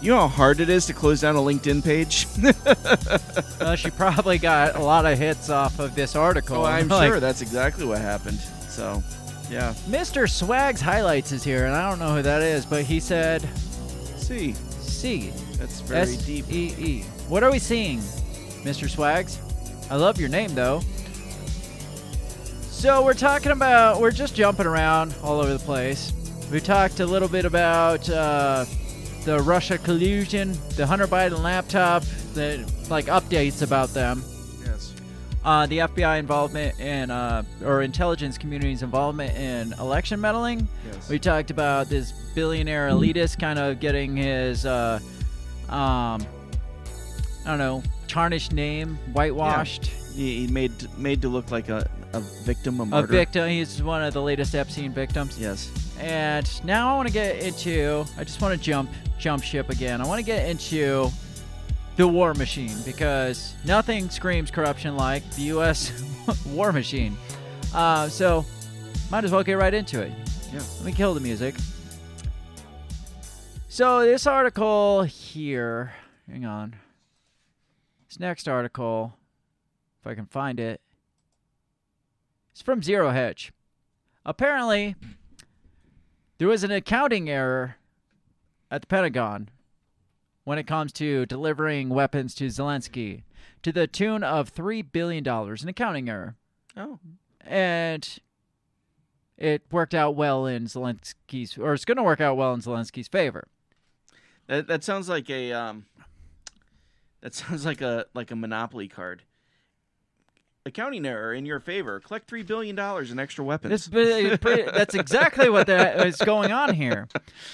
You 0.00 0.12
know 0.12 0.20
how 0.20 0.28
hard 0.28 0.60
it 0.60 0.68
is 0.68 0.86
to 0.86 0.92
close 0.92 1.22
down 1.22 1.34
a 1.34 1.40
LinkedIn 1.40 1.82
page? 1.84 2.26
uh, 3.60 3.74
she 3.74 3.90
probably 3.90 4.38
got 4.38 4.76
a 4.76 4.80
lot 4.80 5.04
of 5.06 5.18
hits 5.18 5.50
off 5.50 5.80
of 5.80 5.94
this 5.96 6.14
article. 6.14 6.58
oh, 6.58 6.64
I'm 6.64 6.86
Like, 6.88 7.08
sure 7.10 7.18
that's 7.20 7.42
exactly 7.42 7.84
what 7.84 7.98
happened. 8.00 8.38
So, 8.68 9.02
yeah. 9.50 9.74
Mr. 9.88 10.28
Swags 10.28 10.80
Highlights 10.80 11.32
is 11.32 11.42
here, 11.42 11.66
and 11.66 11.74
I 11.74 11.88
don't 11.88 11.98
know 11.98 12.14
who 12.16 12.22
that 12.22 12.42
is, 12.42 12.66
but 12.66 12.84
he 12.84 13.00
said 13.00 13.42
C. 14.16 14.52
C. 14.80 15.30
That's 15.54 15.80
very 15.80 16.16
deep. 16.16 16.44
S-E-E. 16.46 17.02
What 17.28 17.42
are 17.42 17.50
we 17.50 17.58
seeing, 17.58 17.98
Mr. 18.64 18.88
Swags? 18.88 19.38
I 19.90 19.96
love 19.96 20.18
your 20.18 20.28
name, 20.28 20.54
though. 20.54 20.82
So 22.62 23.04
we're 23.04 23.14
talking 23.14 23.50
about 23.50 24.00
we're 24.00 24.12
just 24.12 24.36
jumping 24.36 24.66
around 24.66 25.14
all 25.22 25.40
over 25.40 25.52
the 25.52 25.58
place. 25.58 26.12
We 26.52 26.60
talked 26.60 27.00
a 27.00 27.06
little 27.06 27.28
bit 27.28 27.44
about 27.44 28.08
uh, 28.08 28.66
the 29.24 29.40
Russia 29.40 29.78
collusion, 29.78 30.56
the 30.76 30.86
Hunter 30.86 31.06
Biden 31.06 31.42
laptop, 31.42 32.04
the 32.34 32.64
like 32.88 33.06
updates 33.06 33.62
about 33.62 33.88
them. 33.90 34.22
Yes. 35.38 35.44
Uh, 35.44 35.66
the 35.66 35.78
FBI 35.78 36.18
involvement 36.18 36.78
in 36.80 37.10
uh, 37.10 37.42
or 37.64 37.82
intelligence 37.82 38.38
community's 38.38 38.82
involvement 38.82 39.36
in 39.36 39.72
election 39.80 40.20
meddling. 40.20 40.68
Yes. 40.92 41.08
We 41.08 41.18
talked 41.18 41.50
about 41.50 41.88
this 41.88 42.12
billionaire 42.34 42.88
elitist 42.90 43.38
kind 43.40 43.58
of 43.58 43.80
getting 43.80 44.16
his 44.16 44.66
uh, 44.66 45.00
um, 45.68 46.26
I 47.44 47.46
don't 47.46 47.58
know 47.58 47.82
tarnished 48.08 48.52
name 48.52 48.96
whitewashed. 49.12 49.86
He, 49.86 50.46
he 50.46 50.52
made 50.52 50.72
made 50.98 51.22
to 51.22 51.28
look 51.28 51.50
like 51.50 51.68
a, 51.68 51.88
a 52.12 52.20
victim, 52.20 52.80
a 52.80 52.98
A 52.98 53.06
victim. 53.06 53.48
He's 53.48 53.82
one 53.82 54.02
of 54.02 54.14
the 54.14 54.22
latest 54.22 54.54
Epstein 54.54 54.92
victims. 54.92 55.38
Yes. 55.38 55.70
And 56.00 56.48
now 56.64 56.92
I 56.92 56.96
want 56.96 57.08
to 57.08 57.14
get 57.14 57.40
into. 57.42 58.04
I 58.16 58.24
just 58.24 58.40
want 58.40 58.58
to 58.58 58.60
jump 58.62 58.90
jump 59.18 59.42
ship 59.42 59.70
again. 59.70 60.00
I 60.00 60.06
want 60.06 60.18
to 60.18 60.24
get 60.24 60.48
into 60.48 61.10
the 61.98 62.06
war 62.06 62.32
machine 62.32 62.76
because 62.84 63.54
nothing 63.64 64.08
screams 64.08 64.52
corruption 64.52 64.96
like 64.96 65.28
the 65.32 65.42
U.S. 65.42 65.92
war 66.46 66.72
machine. 66.72 67.16
Uh, 67.74 68.08
so 68.08 68.46
might 69.10 69.24
as 69.24 69.32
well 69.32 69.42
get 69.42 69.54
right 69.54 69.74
into 69.74 70.00
it. 70.00 70.12
Yeah. 70.52 70.62
Let 70.76 70.84
me 70.84 70.92
kill 70.92 71.12
the 71.12 71.20
music. 71.20 71.56
So 73.68 74.02
this 74.02 74.28
article 74.28 75.02
here. 75.02 75.92
Hang 76.30 76.44
on. 76.44 76.76
This 78.08 78.20
next 78.20 78.46
article, 78.48 79.14
if 80.00 80.06
I 80.06 80.14
can 80.14 80.26
find 80.26 80.60
it, 80.60 80.80
it's 82.52 82.62
from 82.62 82.80
Zero 82.80 83.10
Hedge. 83.10 83.52
Apparently, 84.24 84.94
there 86.38 86.46
was 86.46 86.62
an 86.62 86.70
accounting 86.70 87.28
error 87.28 87.76
at 88.70 88.82
the 88.82 88.86
Pentagon 88.86 89.48
when 90.48 90.58
it 90.58 90.66
comes 90.66 90.94
to 90.94 91.26
delivering 91.26 91.90
weapons 91.90 92.34
to 92.34 92.46
Zelensky 92.46 93.22
to 93.62 93.70
the 93.70 93.86
tune 93.86 94.24
of 94.24 94.50
$3 94.54 94.82
billion. 94.90 95.28
An 95.28 95.68
accounting 95.68 96.08
error. 96.08 96.36
Oh. 96.74 96.98
And 97.42 98.18
it 99.36 99.60
worked 99.70 99.94
out 99.94 100.16
well 100.16 100.46
in 100.46 100.64
Zelensky's, 100.64 101.58
or 101.58 101.74
it's 101.74 101.84
going 101.84 101.98
to 101.98 102.02
work 102.02 102.22
out 102.22 102.38
well 102.38 102.54
in 102.54 102.60
Zelensky's 102.60 103.08
favor. 103.08 103.48
That 104.46 104.66
that 104.68 104.82
sounds 104.82 105.06
like 105.06 105.28
a 105.28 105.52
um. 105.52 105.84
That 107.20 107.34
sounds 107.34 107.66
like 107.66 107.82
a 107.82 108.06
like 108.14 108.30
a 108.30 108.36
monopoly 108.36 108.88
card. 108.88 109.24
Accounting 110.68 111.04
error 111.06 111.34
in 111.34 111.44
your 111.46 111.60
favor. 111.60 111.98
Collect 112.00 112.28
three 112.28 112.42
billion 112.42 112.76
dollars 112.76 113.10
in 113.10 113.18
extra 113.18 113.44
weapons. 113.44 113.72
It's 113.74 113.88
pretty, 113.88 114.36
pretty, 114.36 114.62
that's 114.70 114.94
exactly 114.94 115.48
what 115.48 115.66
that 115.66 116.06
is 116.06 116.16
going 116.16 116.52
on 116.52 116.74
here. 116.74 117.08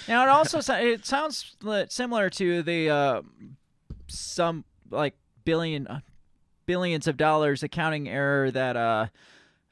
Now 0.07 0.23
it 0.23 0.29
also 0.29 0.59
it 0.73 1.05
sounds 1.05 1.55
similar 1.89 2.29
to 2.31 2.61
the 2.61 2.89
uh, 2.89 3.21
some 4.07 4.65
like 4.91 5.15
billion 5.43 5.87
uh, 5.87 5.99
billions 6.65 7.07
of 7.07 7.17
dollars 7.17 7.63
accounting 7.63 8.07
error 8.09 8.51
that 8.51 8.75
uh, 8.75 9.07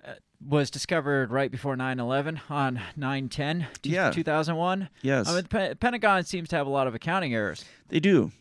uh, 0.06 0.14
was 0.46 0.70
discovered 0.72 1.32
right 1.32 1.52
before 1.52 1.76
9/11 1.76 2.40
on 2.50 2.80
9/10 2.98 3.66
Yeah. 3.84 4.12
2001. 4.12 4.90
Yes. 5.02 5.28
I 5.28 5.34
mean, 5.34 5.44
the 5.44 5.50
Pe- 5.50 5.76
Pentagon 5.76 6.24
seems 6.24 6.50
to 6.50 6.56
have 6.56 6.68
a 6.68 6.72
lot 6.72 6.88
of 6.88 6.96
accounting 6.96 7.34
errors. 7.34 7.66
They 7.90 8.00
do. 8.00 8.32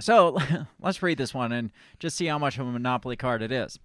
So 0.00 0.38
let's 0.80 1.02
read 1.02 1.18
this 1.18 1.34
one 1.34 1.50
and 1.52 1.70
just 1.98 2.16
see 2.16 2.26
how 2.26 2.38
much 2.38 2.58
of 2.58 2.66
a 2.66 2.70
monopoly 2.70 3.16
card 3.16 3.42
it 3.42 3.50
is. 3.50 3.78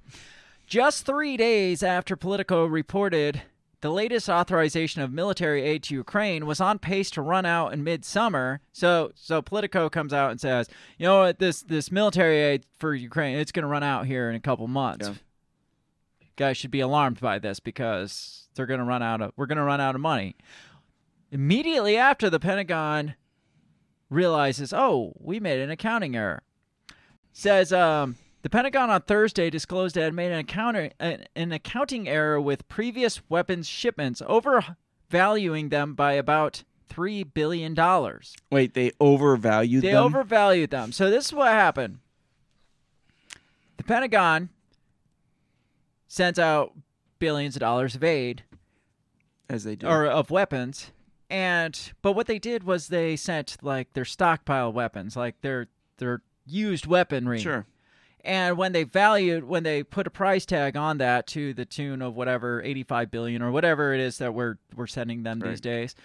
Just 0.74 1.06
three 1.06 1.38
days 1.38 1.84
after 1.84 2.16
Politico 2.16 2.66
reported 2.66 3.44
the 3.82 3.91
latest 3.91 4.28
authorization 4.28 5.04
of 5.04 5.14
military 5.14 5.62
aid 5.62 5.84
to 5.84 5.94
Ukraine 5.94 6.48
was 6.48 6.60
on 6.60 6.80
pace 6.80 7.12
to 7.12 7.22
run 7.22 7.45
out 7.45 7.74
in 7.74 7.84
midsummer. 7.84 8.60
So, 8.72 9.12
so 9.14 9.44
Politico 9.44 9.88
comes 9.88 10.14
out 10.14 10.32
and 10.32 10.41
says, 10.41 10.68
"You 10.98 11.06
know 11.06 11.20
what? 11.20 11.38
This 11.38 11.62
this 11.62 11.91
military 11.91 12.40
aid 12.40 12.66
for 12.80 12.95
Ukraine, 12.95 13.38
it's 13.38 13.52
going 13.52 13.62
to 13.62 13.70
run 13.70 13.84
out 13.84 14.08
here 14.08 14.32
in 14.32 14.36
a 14.36 14.40
couple 14.40 14.68
months. 14.68 15.10
Yeah. 15.10 15.14
Guys 16.38 16.58
should 16.58 16.72
be 16.72 16.80
alarmed 16.80 17.20
by 17.20 17.38
this 17.38 17.60
because 17.60 18.48
they're 18.56 18.66
going 18.66 18.80
to 18.80 18.84
run 18.84 19.04
out 19.04 19.22
of 19.22 19.32
we're 19.36 19.45
going 19.45 19.60
to 19.60 19.64
run 19.64 19.80
out 19.80 19.94
of 19.94 20.02
money." 20.02 20.36
Immediately 21.30 21.98
after 21.98 22.32
the 22.32 22.40
Pentagon 22.40 23.14
realizes, 24.10 24.74
"Oh, 24.74 25.14
we 25.20 25.40
made 25.40 25.60
an 25.60 25.70
accounting 25.70 26.16
error." 26.16 26.41
Says 27.32 27.72
um, 27.72 28.16
the 28.44 28.49
Pentagon 28.49 28.90
on 28.90 29.02
Thursday 29.02 29.49
disclosed 29.49 29.98
it 29.98 30.02
had 30.02 30.14
made 30.14 30.32
an, 30.32 30.40
accounting 30.40 30.91
an, 30.99 31.52
accounting 31.52 32.07
error 32.07 32.40
with 32.40 32.68
previous 32.68 33.22
weapons 33.30 33.68
shipments, 33.68 34.22
overvaluing 34.28 35.70
them 35.70 35.95
by 35.95 36.14
about 36.14 36.64
three 36.88 37.24
billion 37.24 37.74
dollars. 37.74 38.36
Wait, 38.52 38.74
they 38.76 38.91
overvalued 38.99 39.82
They 39.84 39.91
them. 39.91 40.03
overvalued 40.03 40.70
them. 40.70 40.91
So 40.91 41.10
this 41.10 41.26
is 41.28 41.34
what 41.34 41.52
happened. 41.52 41.99
The 43.78 43.84
Pentagon 43.84 44.49
sends 46.07 46.38
out 46.38 46.74
billions 47.20 47.56
of 47.56 47.61
dollars 47.61 47.95
of 47.95 48.03
aid 48.03 48.44
as 49.49 49.64
they 49.64 49.76
do. 49.76 49.88
or 49.88 50.06
of 50.06 50.30
weapons 50.30 50.91
and 51.30 51.94
but 52.02 52.11
what 52.11 52.28
they 52.28 52.38
did 52.38 52.64
was 52.64 52.88
they 52.90 53.15
sent 53.15 53.57
like 53.61 53.94
their 53.94 54.06
stockpile 54.06 54.72
weapons 54.72 55.15
like 55.15 55.40
their 55.41 55.68
their 55.98 56.22
used 56.45 56.86
weaponry 56.86 57.40
Sure. 57.40 57.65
And 58.24 58.58
when 58.58 58.72
they 58.72 58.84
valued 58.84 59.44
when 59.44 59.64
they 59.64 59.84
put 59.84 60.08
a 60.08 60.10
price 60.10 60.45
tag 60.45 60.78
on 60.78 60.98
that 61.00 61.28
to 61.28 61.54
the 61.54 61.66
tune 61.66 62.02
of 62.02 62.16
whatever 62.16 62.62
85 62.64 63.12
billion 63.12 63.41
or 63.41 63.52
whatever 63.52 63.94
it 63.94 64.00
is 64.00 64.18
that 64.20 64.34
we're 64.34 64.58
we're 64.76 64.88
sending 64.88 65.24
them 65.24 65.40
these 65.40 65.60
days 65.62 65.95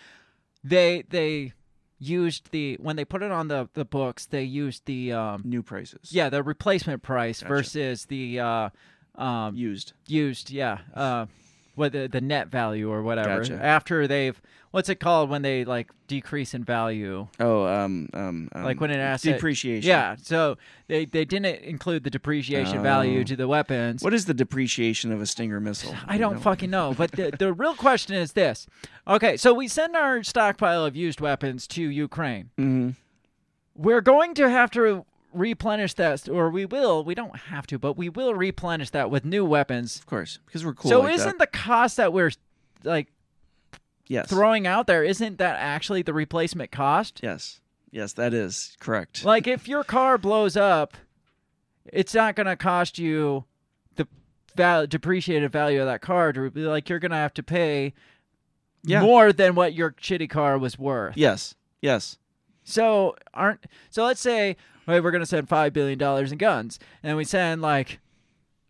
they 0.64 1.04
they 1.08 1.52
used 1.98 2.50
the 2.52 2.76
when 2.80 2.96
they 2.96 3.04
put 3.04 3.22
it 3.22 3.30
on 3.30 3.48
the 3.48 3.68
the 3.74 3.84
books 3.84 4.26
they 4.26 4.42
used 4.44 4.84
the 4.86 5.12
um 5.12 5.42
New 5.44 5.62
prices. 5.62 6.12
yeah 6.12 6.28
the 6.28 6.42
replacement 6.42 7.02
price 7.02 7.40
Gotcha. 7.40 7.48
versus 7.54 8.04
the 8.06 8.40
uh 8.40 8.68
um 9.16 9.56
Used. 9.56 9.92
used 10.06 10.50
yeah 10.50 10.78
uh 10.94 11.26
what 11.74 11.92
the, 11.92 12.08
the 12.08 12.20
net 12.20 12.48
value 12.48 12.90
or 12.90 13.02
whatever 13.02 13.40
Gotcha. 13.40 13.54
after 13.64 14.06
they've 14.08 14.40
what's 14.70 14.88
it 14.88 14.96
called 15.00 15.30
when 15.30 15.42
they 15.42 15.64
like 15.64 15.90
decrease 16.06 16.54
in 16.54 16.62
value 16.64 17.26
Oh, 17.40 17.64
um, 17.66 18.08
um, 18.14 18.48
um 18.52 18.64
like 18.64 18.80
when 18.80 18.90
an 18.90 19.00
asset 19.00 19.34
depreciation. 19.34 19.88
yeah 19.88 20.16
so 20.20 20.56
they 20.88 21.04
they 21.04 21.24
didn't 21.24 21.60
include 21.62 22.04
the 22.04 22.10
depreciation 22.10 22.82
value 22.82 23.20
Oh. 23.20 23.24
to 23.24 23.36
the 23.36 23.48
weapons 23.48 24.02
What 24.02 24.14
is 24.14 24.26
the 24.26 24.34
depreciation 24.34 25.12
of 25.12 25.20
a 25.20 25.26
Stinger 25.26 25.60
missile? 25.60 25.94
I 26.06 26.18
don't 26.18 26.40
fucking 26.40 26.70
know. 26.70 26.94
But 26.96 27.12
the, 27.12 27.30
the 27.38 27.52
real 27.52 27.74
question 27.74 28.14
is 28.14 28.32
this. 28.32 28.66
Okay, 29.06 29.36
so 29.36 29.52
we 29.54 29.68
send 29.68 29.96
our 29.96 30.22
stockpile 30.22 30.84
of 30.84 30.94
used 30.96 31.20
weapons 31.20 31.66
to 31.68 31.82
Ukraine. 31.82 32.50
Mhm. 32.58 32.94
We're 33.74 34.00
going 34.00 34.34
to 34.34 34.48
have 34.50 34.70
to 34.72 35.04
replenish 35.32 35.94
that, 35.94 36.28
or 36.28 36.50
we 36.50 36.64
will. 36.66 37.04
We 37.04 37.14
don't 37.14 37.36
have 37.36 37.66
to, 37.68 37.78
but 37.78 37.96
we 37.96 38.08
will 38.08 38.34
replenish 38.34 38.90
that 38.90 39.10
with 39.10 39.24
new 39.24 39.44
weapons. 39.44 39.96
Of 39.98 40.06
course, 40.06 40.38
because 40.46 40.64
we're 40.64 40.74
cool. 40.74 40.90
so 40.90 41.00
like 41.00 41.14
isn't 41.14 41.38
that. 41.38 41.52
the 41.52 41.58
cost 41.58 41.96
that 41.98 42.12
we're 42.12 42.30
like 42.84 43.08
yes, 44.08 44.28
throwing 44.28 44.66
out 44.66 44.86
there, 44.86 45.04
isn't 45.04 45.38
that 45.38 45.56
actually 45.58 46.02
the 46.02 46.12
replacement 46.12 46.70
cost? 46.72 47.20
yes, 47.22 47.60
yes, 47.90 48.12
that 48.14 48.34
is 48.34 48.76
correct. 48.80 49.24
Like 49.24 49.46
if 49.46 49.68
your 49.68 49.84
car 49.84 50.18
blows 50.18 50.56
up, 50.56 50.96
it's 51.92 52.14
not 52.14 52.34
going 52.36 52.46
to 52.46 52.56
cost 52.56 52.98
you 52.98 53.44
the 53.96 54.06
val- 54.56 54.86
depreciated 54.86 55.50
value 55.52 55.80
of 55.80 55.86
that 55.86 56.00
car. 56.02 56.32
To 56.32 56.50
be 56.50 56.62
like 56.62 56.88
you're 56.88 56.98
going 56.98 57.10
to 57.12 57.16
have 57.16 57.34
to 57.34 57.42
pay 57.42 57.94
Yeah. 58.84 59.00
more 59.02 59.32
than 59.32 59.54
what 59.54 59.72
your 59.74 59.92
shitty 59.92 60.28
car 60.30 60.58
was 60.58 60.78
worth. 60.78 61.16
yes, 61.16 61.54
yes, 61.80 62.18
So 62.64 63.16
aren't 63.32 63.64
so 63.90 64.04
let's 64.04 64.20
say 64.20 64.56
hey, 64.86 65.00
we're 65.00 65.10
going 65.10 65.22
to 65.22 65.26
send 65.26 65.48
5 65.48 65.72
billion 65.72 65.98
dollars 65.98 66.32
in 66.32 66.38
guns 66.38 66.78
and 67.02 67.16
we 67.16 67.24
send 67.24 67.60
like 67.62 68.00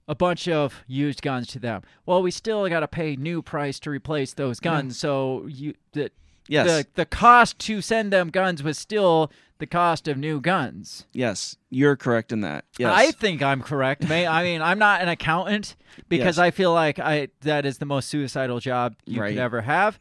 a 0.09 0.15
bunch 0.15 0.49
of 0.49 0.83
used 0.89 1.23
guns 1.23 1.47
to 1.49 1.59
them. 1.59 1.83
Well, 2.07 2.23
we 2.23 2.31
still 2.31 2.67
got 2.69 2.81
to 2.81 2.89
pay 2.89 3.15
new 3.15 3.43
price 3.43 3.79
to 3.81 3.91
replace 3.91 4.33
those 4.35 4.59
guns. 4.59 4.99
So 4.99 5.47
you 5.47 5.75
the 5.93 6.11
Yes. 6.51 6.67
the 6.67 6.87
the 6.95 7.05
cost 7.05 7.59
to 7.61 7.83
send 7.83 8.11
them 8.13 8.31
guns 8.31 8.63
was 8.63 8.79
still 8.79 9.31
the 9.59 9.67
cost 9.67 10.09
of 10.09 10.17
new 10.17 10.41
guns. 10.41 11.05
yes. 11.13 11.57
You're 11.69 11.97
correct 11.97 12.33
in 12.33 12.41
that. 12.41 12.65
Yes. 12.79 12.91
I 12.95 13.11
think 13.11 13.43
I'm 13.43 13.61
correct. 13.61 14.09
May 14.09 14.27
I 14.27 14.43
mean 14.45 14.63
I'm 14.63 14.79
not 14.79 15.03
an 15.03 15.09
accountant 15.09 15.77
because 16.09 16.37
Yes. 16.37 16.39
I 16.39 16.51
feel 16.51 16.73
like 16.73 16.99
I 16.99 17.29
that 17.43 17.67
is 17.67 17.77
the 17.79 17.85
most 17.85 18.09
suicidal 18.09 18.61
job 18.61 18.95
you 19.05 19.21
Right. 19.21 19.31
could 19.35 19.39
ever 19.43 19.61
have. 19.61 19.99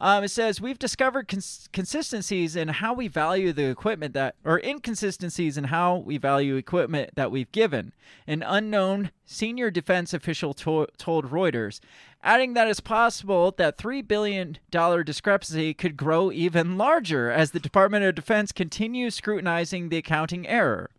Um, 0.00 0.24
it 0.24 0.30
says 0.30 0.60
we've 0.62 0.78
discovered 0.78 1.28
cons- 1.28 1.68
consistencies 1.72 2.56
in 2.56 2.68
how 2.68 2.94
we 2.94 3.06
value 3.06 3.52
the 3.52 3.68
equipment 3.68 4.14
that, 4.14 4.34
or 4.44 4.58
inconsistencies 4.60 5.58
in 5.58 5.64
how 5.64 5.96
we 5.96 6.16
value 6.16 6.56
equipment 6.56 7.10
that 7.16 7.30
we've 7.30 7.52
given. 7.52 7.92
An 8.26 8.42
unknown 8.42 9.10
senior 9.26 9.70
defense 9.70 10.14
official 10.14 10.54
to- 10.54 10.88
told 10.96 11.30
Reuters, 11.30 11.80
adding 12.22 12.54
that 12.54 12.66
it's 12.66 12.80
possible 12.80 13.54
that 13.58 13.76
three 13.76 14.00
billion 14.00 14.56
dollar 14.70 15.04
discrepancy 15.04 15.74
could 15.74 15.98
grow 15.98 16.32
even 16.32 16.78
larger 16.78 17.30
as 17.30 17.50
the 17.50 17.60
Department 17.60 18.04
of 18.04 18.14
Defense 18.14 18.52
continues 18.52 19.14
scrutinizing 19.14 19.90
the 19.90 19.98
accounting 19.98 20.46
error. 20.48 20.90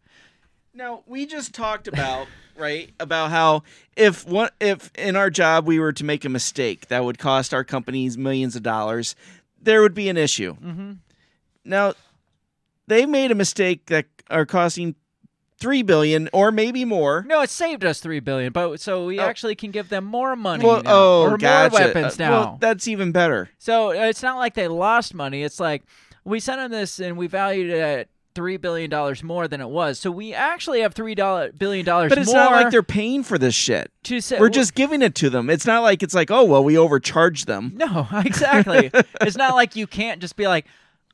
Now 0.73 1.03
we 1.05 1.25
just 1.25 1.53
talked 1.53 1.87
about 1.87 2.27
right 2.57 2.91
about 2.99 3.29
how 3.31 3.63
if 3.95 4.27
one 4.27 4.49
if 4.59 4.91
in 4.95 5.15
our 5.15 5.29
job 5.29 5.65
we 5.67 5.79
were 5.79 5.93
to 5.93 6.03
make 6.03 6.25
a 6.25 6.29
mistake 6.29 6.87
that 6.87 7.03
would 7.03 7.17
cost 7.19 7.53
our 7.53 7.63
companies 7.63 8.17
millions 8.17 8.55
of 8.55 8.63
dollars, 8.63 9.15
there 9.61 9.81
would 9.81 9.93
be 9.93 10.09
an 10.09 10.17
issue. 10.17 10.55
Mm-hmm. 10.55 10.91
Now 11.65 11.93
they 12.87 13.05
made 13.05 13.31
a 13.31 13.35
mistake 13.35 13.87
that 13.87 14.05
are 14.29 14.45
costing 14.45 14.95
three 15.57 15.83
billion 15.83 16.27
or 16.33 16.51
maybe 16.51 16.83
more. 16.85 17.23
No, 17.27 17.41
it 17.41 17.49
saved 17.49 17.85
us 17.85 17.99
three 17.99 18.19
billion, 18.19 18.51
but 18.51 18.79
so 18.79 19.05
we 19.05 19.19
Oh. 19.19 19.23
actually 19.23 19.55
can 19.55 19.69
give 19.71 19.89
them 19.89 20.05
more 20.05 20.35
money 20.35 20.65
Well, 20.65 20.81
now, 20.81 20.91
oh, 20.91 21.21
or 21.23 21.37
gotcha. 21.37 21.71
more 21.77 21.87
weapons 21.87 22.19
Uh, 22.19 22.23
now. 22.23 22.31
well, 22.31 22.57
that's 22.59 22.87
even 22.87 23.11
better. 23.11 23.49
So 23.59 23.89
uh, 23.89 24.05
it's 24.05 24.23
not 24.23 24.37
like 24.37 24.55
they 24.55 24.67
lost 24.67 25.13
money. 25.13 25.43
It's 25.43 25.59
like 25.59 25.83
we 26.23 26.39
sent 26.39 26.59
them 26.59 26.71
this 26.71 26.99
and 26.99 27.15
we 27.17 27.27
valued 27.27 27.69
it 27.69 27.79
at 27.79 28.07
three 28.33 28.57
billion 28.57 28.89
dollars 28.89 29.23
more 29.23 29.47
than 29.47 29.61
it 29.61 29.69
was. 29.69 29.99
So 29.99 30.11
we 30.11 30.33
actually 30.33 30.81
have 30.81 30.93
three 30.93 31.15
billion 31.15 31.85
dollars. 31.85 32.09
But 32.09 32.17
it's 32.17 32.27
more 32.33 32.35
not 32.43 32.51
like 32.51 32.71
they're 32.71 32.83
paying 32.83 33.23
for 33.23 33.37
this 33.37 33.55
shit. 33.55 33.91
say, 34.19 34.39
We're 34.39 34.49
just 34.49 34.75
giving 34.75 35.01
it 35.01 35.15
to 35.15 35.29
them. 35.29 35.49
It's 35.49 35.65
not 35.65 35.81
like 35.83 36.03
it's 36.03 36.13
like, 36.15 36.31
oh 36.31 36.43
well, 36.43 36.63
we 36.63 36.77
overcharged 36.77 37.47
them. 37.47 37.71
no, 37.75 38.07
exactly. 38.13 38.91
it's 39.21 39.37
not 39.37 39.55
like 39.55 39.75
you 39.75 39.87
can't 39.87 40.21
just 40.21 40.35
be 40.35 40.47
like. 40.47 40.65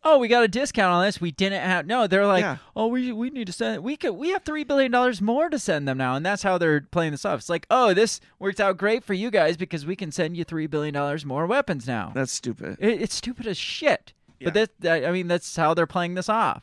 Oh, 0.04 0.20
we 0.20 0.28
got 0.30 0.44
a 0.44 0.48
discount 0.48 0.94
on 0.94 1.04
this. 1.04 1.20
We 1.20 1.32
didn't 1.32 1.62
have 1.64 1.86
no. 1.86 2.06
They're 2.08 2.28
like, 2.28 2.44
Yeah. 2.44 2.58
oh, 2.78 2.88
we 2.88 3.12
we 3.12 3.30
need 3.32 3.48
to 3.48 3.52
send. 3.52 3.84
We 3.84 3.98
could. 3.98 4.12
We 4.12 4.30
have 4.30 4.44
three 4.44 4.64
billion 4.64 4.92
dollars 4.92 5.22
more 5.22 5.50
to 5.50 5.58
send 5.60 5.86
them 5.88 5.98
now, 5.98 6.16
and 6.16 6.26
that's 6.26 6.44
how 6.44 6.58
they're 6.60 6.82
playing 6.82 7.12
this 7.12 7.26
off. 7.26 7.40
It's 7.40 7.50
like, 7.50 7.66
oh, 7.72 7.94
this 7.96 8.22
worked 8.40 8.62
out 8.62 8.78
great 8.78 9.04
for 9.04 9.16
you 9.16 9.32
guys 9.32 9.58
because 9.58 9.86
we 9.88 9.96
can 9.98 10.12
send 10.12 10.38
you 10.38 10.44
three 10.46 10.68
billion 10.68 10.94
dollars 10.94 11.26
more 11.26 11.46
weapons 11.48 11.88
now. 11.88 12.12
That's 12.14 12.32
stupid. 12.32 12.78
It, 12.80 13.02
it's 13.02 13.16
stupid 13.16 13.48
as 13.48 13.58
shit. 13.58 14.14
But 14.40 14.46
Yeah. 14.56 14.62
that, 14.62 14.70
that, 14.82 15.06
I 15.06 15.12
mean, 15.12 15.28
that's 15.28 15.56
how 15.56 15.74
they're 15.74 15.88
playing 15.88 16.14
this 16.14 16.30
off. 16.30 16.62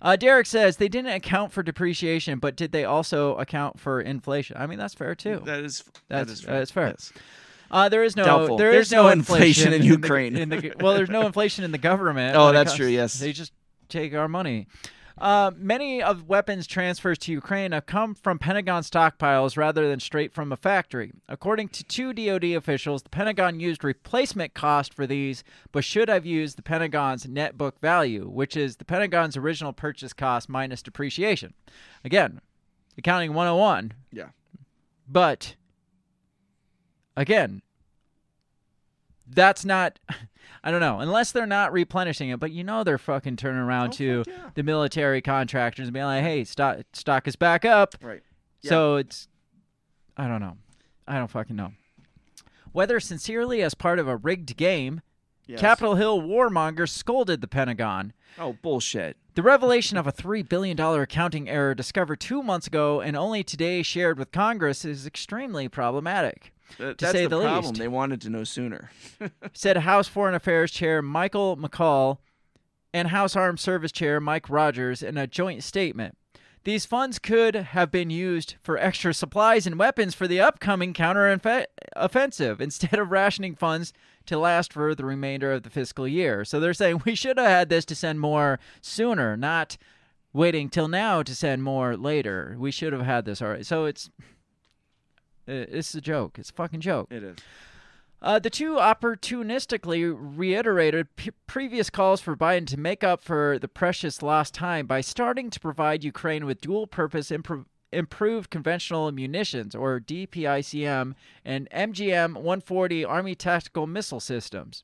Uh, 0.00 0.16
Derek 0.16 0.46
says 0.46 0.76
they 0.76 0.88
didn't 0.88 1.12
account 1.12 1.52
for 1.52 1.62
depreciation, 1.62 2.38
but 2.38 2.54
did 2.56 2.72
they 2.72 2.84
also 2.84 3.34
account 3.36 3.80
for 3.80 4.00
inflation? 4.00 4.56
I 4.58 4.66
mean, 4.66 4.78
that's 4.78 4.94
fair 4.94 5.14
too. 5.14 5.42
That 5.44 5.60
is 5.64 5.82
That's- 6.08 6.26
that 6.28 6.32
is 6.32 6.40
that's 6.42 6.70
fair. 6.70 6.86
Yes. 6.88 7.12
Uh, 7.70 7.88
there 7.88 8.02
is 8.02 8.16
no 8.16 8.24
Doubtful. 8.24 8.56
there 8.56 8.72
There's 8.72 8.90
no, 8.92 9.08
inflation 9.08 9.72
in 9.74 9.82
the- 9.82 9.86
Ukraine. 9.88 10.36
in 10.36 10.48
the, 10.48 10.72
well, 10.80 10.94
there's 10.94 11.10
no 11.10 11.22
inflation 11.26 11.64
in 11.64 11.72
the 11.72 11.78
government. 11.78 12.34
Oh, 12.36 12.50
that's 12.52 12.70
comes- 12.70 12.78
true, 12.78 12.86
yes. 12.88 13.18
they 13.20 13.32
just 13.32 13.52
take 13.90 14.14
our 14.14 14.28
money. 14.28 14.68
Uh, 15.20 15.50
many 15.56 16.02
of 16.02 16.28
weapons 16.28 16.66
transfers 16.66 17.18
to 17.18 17.32
Ukraine 17.32 17.72
have 17.72 17.86
come 17.86 18.14
from 18.14 18.38
Pentagon 18.38 18.82
stockpiles 18.82 19.56
rather 19.56 19.88
than 19.88 20.00
straight 20.00 20.32
from 20.32 20.52
a 20.52 20.56
factory. 20.56 21.12
According 21.28 21.68
to 21.70 21.84
two 21.84 22.12
DoD 22.12 22.44
officials, 22.44 23.02
the 23.02 23.08
Pentagon 23.08 23.58
used 23.58 23.82
replacement 23.82 24.54
cost 24.54 24.94
for 24.94 25.06
these, 25.06 25.42
but 25.72 25.84
should 25.84 26.08
have 26.08 26.24
used 26.24 26.56
the 26.56 26.62
Pentagon's 26.62 27.26
net 27.26 27.58
book 27.58 27.80
value, 27.80 28.28
which 28.28 28.56
is 28.56 28.76
the 28.76 28.84
Pentagon's 28.84 29.36
original 29.36 29.72
purchase 29.72 30.12
cost 30.12 30.48
minus 30.48 30.82
depreciation. 30.82 31.54
Again, 32.04 32.40
accounting 32.96 33.34
101. 33.34 33.92
Yeah. 34.12 34.28
But 35.08 35.56
again, 37.16 37.62
that's 39.30 39.64
not 39.64 39.98
I 40.64 40.70
don't 40.70 40.80
know, 40.80 40.98
unless 41.00 41.32
they're 41.32 41.46
not 41.46 41.72
replenishing 41.72 42.30
it, 42.30 42.40
but 42.40 42.50
you 42.50 42.64
know 42.64 42.82
they're 42.82 42.98
fucking 42.98 43.36
turning 43.36 43.60
around 43.60 43.88
oh, 43.88 43.92
to 43.92 44.24
the 44.54 44.62
military 44.62 45.22
contractors 45.22 45.86
and 45.86 45.94
being 45.94 46.06
like, 46.06 46.22
"Hey, 46.22 46.44
stock 46.44 46.78
stock 46.92 47.28
is 47.28 47.36
back 47.36 47.64
up." 47.64 47.94
Right. 48.02 48.22
So 48.62 48.96
it's 48.96 49.28
I 50.16 50.26
don't 50.26 50.40
know. 50.40 50.56
I 51.06 51.18
don't 51.18 51.30
fucking 51.30 51.56
know. 51.56 51.72
Whether 52.72 53.00
sincerely 53.00 53.62
as 53.62 53.74
part 53.74 53.98
of 53.98 54.08
a 54.08 54.16
rigged 54.16 54.56
game, 54.56 55.00
Yes. 55.48 55.60
Capitol 55.60 55.94
Hill 55.94 56.20
warmongers 56.20 56.90
scolded 56.90 57.40
the 57.40 57.48
Pentagon. 57.48 58.12
Oh 58.38 58.52
bullshit. 58.60 59.16
The 59.34 59.42
revelation 59.42 59.96
of 59.96 60.06
a 60.06 60.12
$3 60.12 60.46
billion 60.46 60.78
accounting 60.78 61.48
error 61.48 61.74
discovered 61.74 62.20
two 62.20 62.42
months 62.42 62.66
ago 62.66 63.00
and 63.00 63.16
only 63.16 63.42
today 63.42 63.82
shared 63.82 64.18
with 64.18 64.30
Congress 64.30 64.84
is 64.84 65.06
extremely 65.06 65.66
problematic. 65.66 66.52
That- 66.78 66.98
to 66.98 67.10
say 67.10 67.22
the, 67.24 67.38
the 67.38 67.42
problem. 67.42 67.72
least. 67.72 67.80
They 67.80 67.88
wanted 67.88 68.20
to 68.22 68.30
know 68.30 68.44
sooner. 68.44 68.90
said 69.52 69.78
House 69.78 70.08
Foreign 70.08 70.34
Affairs 70.34 70.70
Chair 70.70 71.02
Michael 71.02 71.56
McCaul 71.56 72.18
and 72.92 73.08
House 73.08 73.36
Armed 73.36 73.60
Service 73.60 73.92
Chair 73.92 74.20
Mike 74.20 74.48
Rogers 74.48 75.02
in 75.02 75.16
a 75.16 75.26
joint 75.26 75.62
statement. 75.62 76.16
These 76.64 76.86
funds 76.86 77.18
could 77.18 77.54
have 77.54 77.90
been 77.90 78.10
used 78.10 78.56
for 78.62 78.76
extra 78.76 79.14
supplies 79.14 79.66
and 79.66 79.78
weapons 79.78 80.14
for 80.14 80.28
the 80.28 80.40
upcoming 80.40 80.92
counteroffensive 80.92 82.60
instead 82.60 82.98
of 82.98 83.10
rationing 83.10 83.54
funds 83.54 83.92
to 84.26 84.38
last 84.38 84.72
for 84.72 84.94
the 84.94 85.04
remainder 85.04 85.52
of 85.52 85.62
the 85.62 85.70
fiscal 85.70 86.06
year. 86.06 86.44
So 86.44 86.60
they're 86.60 86.74
saying 86.74 87.02
we 87.04 87.14
should 87.14 87.38
have 87.38 87.46
had 87.48 87.68
this 87.68 87.84
to 87.86 87.94
send 87.94 88.20
more 88.20 88.58
sooner, 88.80 89.36
not 89.36 89.78
waiting 90.32 90.68
till 90.68 90.88
now 90.88 91.22
to 91.22 91.34
send 91.34 91.62
more 91.64 91.96
later. 91.96 92.54
We 92.58 92.70
should 92.70 92.92
have 92.92 93.02
had 93.02 93.24
this 93.24 93.40
already. 93.40 93.64
So 93.64 93.86
it's 93.86 94.10
it's 95.48 95.94
a 95.94 96.00
joke. 96.00 96.38
It's 96.38 96.50
a 96.50 96.52
fucking 96.52 96.80
joke. 96.80 97.08
It 97.10 97.22
is. 97.22 97.36
Uh, 98.20 98.38
the 98.38 98.50
two 98.50 98.74
opportunistically 98.74 100.14
reiterated 100.18 101.14
p- 101.14 101.30
previous 101.46 101.88
calls 101.88 102.20
for 102.20 102.36
Biden 102.36 102.66
to 102.66 102.76
make 102.76 103.04
up 103.04 103.22
for 103.22 103.58
the 103.60 103.68
precious 103.68 104.22
lost 104.22 104.54
time 104.54 104.86
by 104.86 105.00
starting 105.00 105.50
to 105.50 105.60
provide 105.60 106.02
Ukraine 106.02 106.44
with 106.44 106.60
dual 106.60 106.88
purpose 106.88 107.30
impro- 107.30 107.66
improved 107.92 108.50
conventional 108.50 109.10
munitions, 109.12 109.74
or 109.74 110.00
DPICM, 110.00 111.14
and 111.44 111.70
MGM 111.70 112.34
140 112.34 113.04
Army 113.04 113.36
tactical 113.36 113.86
missile 113.86 114.20
systems. 114.20 114.82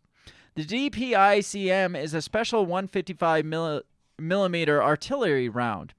The 0.55 0.65
DPICM 0.65 2.01
is 2.01 2.15
a 2.15 2.23
special 2.23 2.65
155 2.65 3.45
milli- 3.45 3.83
millimeter 4.17 4.81
artillery 4.81 5.49
round. 5.49 5.93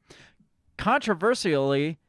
Controversially, 0.77 1.99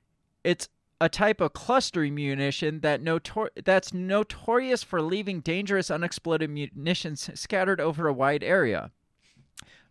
it's 0.44 0.68
a 1.00 1.08
type 1.08 1.40
of 1.40 1.52
cluster 1.52 2.00
munition 2.02 2.80
that 2.80 3.02
notor- 3.02 3.50
that's 3.64 3.92
notorious 3.92 4.82
for 4.82 5.02
leaving 5.02 5.40
dangerous 5.40 5.90
unexploded 5.90 6.50
munitions 6.50 7.30
scattered 7.38 7.80
over 7.80 8.08
a 8.08 8.12
wide 8.12 8.42
area. 8.42 8.90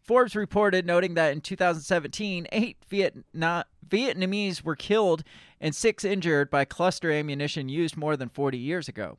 Forbes 0.01 0.35
reported 0.35 0.85
noting 0.85 1.15
that 1.15 1.31
in 1.31 1.41
2017, 1.41 2.47
eight 2.51 2.77
Vietna- 2.89 3.65
Vietnamese 3.87 4.63
were 4.63 4.75
killed 4.75 5.23
and 5.59 5.75
six 5.75 6.03
injured 6.03 6.49
by 6.49 6.63
cluster 6.65 7.11
ammunition 7.11 7.69
used 7.69 7.97
more 7.97 8.15
than 8.15 8.29
40 8.29 8.57
years 8.57 8.87
ago. 8.87 9.17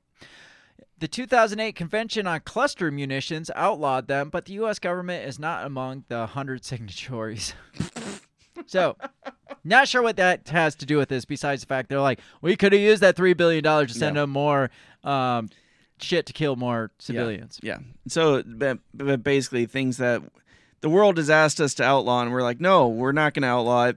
The 0.99 1.09
2008 1.09 1.75
Convention 1.75 2.27
on 2.27 2.41
Cluster 2.41 2.91
Munitions 2.91 3.51
outlawed 3.55 4.09
them, 4.09 4.31
but 4.31 4.47
the 4.47 4.55
U.S. 4.55 4.79
government 4.79 5.29
is 5.29 5.39
not 5.39 5.67
among 5.67 6.05
the 6.09 6.21
100 6.21 6.65
signatories. 6.65 7.53
so, 8.67 8.97
not 9.65 9.89
sure 9.89 10.03
what 10.03 10.17
that 10.17 10.49
has 10.49 10.75
to 10.77 10.87
do 10.87 10.97
with 10.99 11.09
this, 11.09 11.25
besides 11.25 11.63
the 11.63 11.67
fact 11.67 11.89
they're 11.89 12.01
like, 12.01 12.21
we 12.43 12.57
could 12.57 12.73
have 12.73 12.81
used 12.83 13.03
that 13.03 13.17
$3 13.17 13.37
billion 13.37 13.63
to 13.63 13.89
send 13.89 14.15
No. 14.15 14.23
them 14.23 14.31
more 14.31 14.71
um, 15.05 15.49
shit 16.01 16.27
to 16.27 16.33
kill 16.33 16.57
more 16.57 16.91
civilians. 16.99 17.59
Yeah. 17.63 17.79
So, 18.09 18.43
but, 18.45 18.79
but 18.93 19.23
basically, 19.23 19.67
things 19.67 19.97
that 19.99 20.23
the 20.81 20.89
world 20.91 21.17
has 21.17 21.31
asked 21.31 21.61
us 21.61 21.75
to 21.75 21.85
outlaw, 21.85 22.23
and 22.23 22.33
we're 22.33 22.43
like, 22.43 22.61
no, 22.61 22.89
we're 22.89 23.13
not 23.13 23.35
going 23.35 23.43
to 23.43 23.49
outlaw 23.49 23.87
it. 23.87 23.97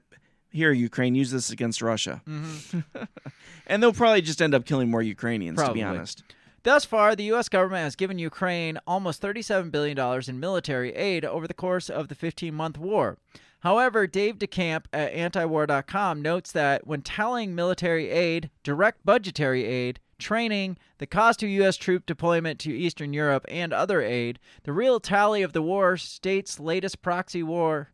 Here, 0.51 0.71
Ukraine, 0.71 1.13
use 1.13 1.29
this 1.29 1.51
against 1.51 1.79
Russia. 1.81 2.21
and 3.67 3.83
they'll 3.83 3.93
probably 3.93 4.21
just 4.21 4.41
end 4.41 4.55
up 4.55 4.65
killing 4.65 4.89
more 4.89 5.01
Ukrainians, 5.03 5.61
to 5.61 5.71
be 5.73 5.83
honest. 5.83 6.23
Thus 6.63 6.85
far, 6.85 7.15
the 7.15 7.23
U.S. 7.25 7.49
government 7.49 7.83
has 7.83 7.95
given 7.95 8.17
Ukraine 8.19 8.79
almost 8.87 9.21
$37 9.21 9.71
billion 9.71 9.97
in 10.27 10.39
military 10.39 10.93
aid 10.95 11.23
over 11.23 11.47
the 11.47 11.53
course 11.53 11.89
of 11.89 12.07
the 12.07 12.15
15 12.15 12.53
month 12.53 12.77
war. 12.77 13.17
However, 13.59 14.07
Dave 14.07 14.37
DeCamp 14.37 14.85
at 14.93 15.13
antiwar.com 15.13 16.21
notes 16.21 16.51
that 16.53 16.87
when 16.87 17.01
tallying 17.01 17.53
military 17.53 18.09
aid, 18.09 18.49
direct 18.63 19.05
budgetary 19.05 19.65
aid, 19.65 19.99
training, 20.17 20.77
the 20.97 21.07
cost 21.07 21.43
of 21.43 21.49
U.S. 21.49 21.75
troop 21.77 22.05
deployment 22.05 22.59
to 22.59 22.71
Eastern 22.71 23.13
Europe, 23.13 23.45
and 23.49 23.73
other 23.73 24.01
aid, 24.01 24.39
the 24.63 24.73
real 24.73 24.99
tally 24.99 25.41
of 25.41 25.53
the 25.53 25.61
war 25.61 25.97
state's 25.97 26.59
latest 26.59 27.01
proxy 27.01 27.43
war 27.43 27.89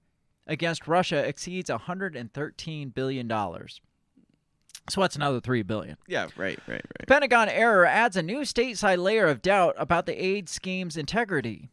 against 0.47 0.87
Russia 0.87 1.25
exceeds 1.27 1.69
$113 1.69 2.93
billion. 2.93 3.29
So 4.87 5.01
that's 5.01 5.15
another 5.15 5.39
3 5.39 5.63
billion? 5.63 5.97
Yeah, 6.07 6.27
right, 6.37 6.59
right, 6.67 6.85
right. 6.99 7.07
Pentagon 7.07 7.49
error 7.49 7.85
adds 7.85 8.15
a 8.15 8.21
new 8.21 8.41
stateside 8.41 9.01
layer 9.01 9.25
of 9.25 9.41
doubt 9.41 9.73
about 9.79 10.05
the 10.05 10.23
aid 10.23 10.47
scheme's 10.47 10.95
integrity. 10.95 11.71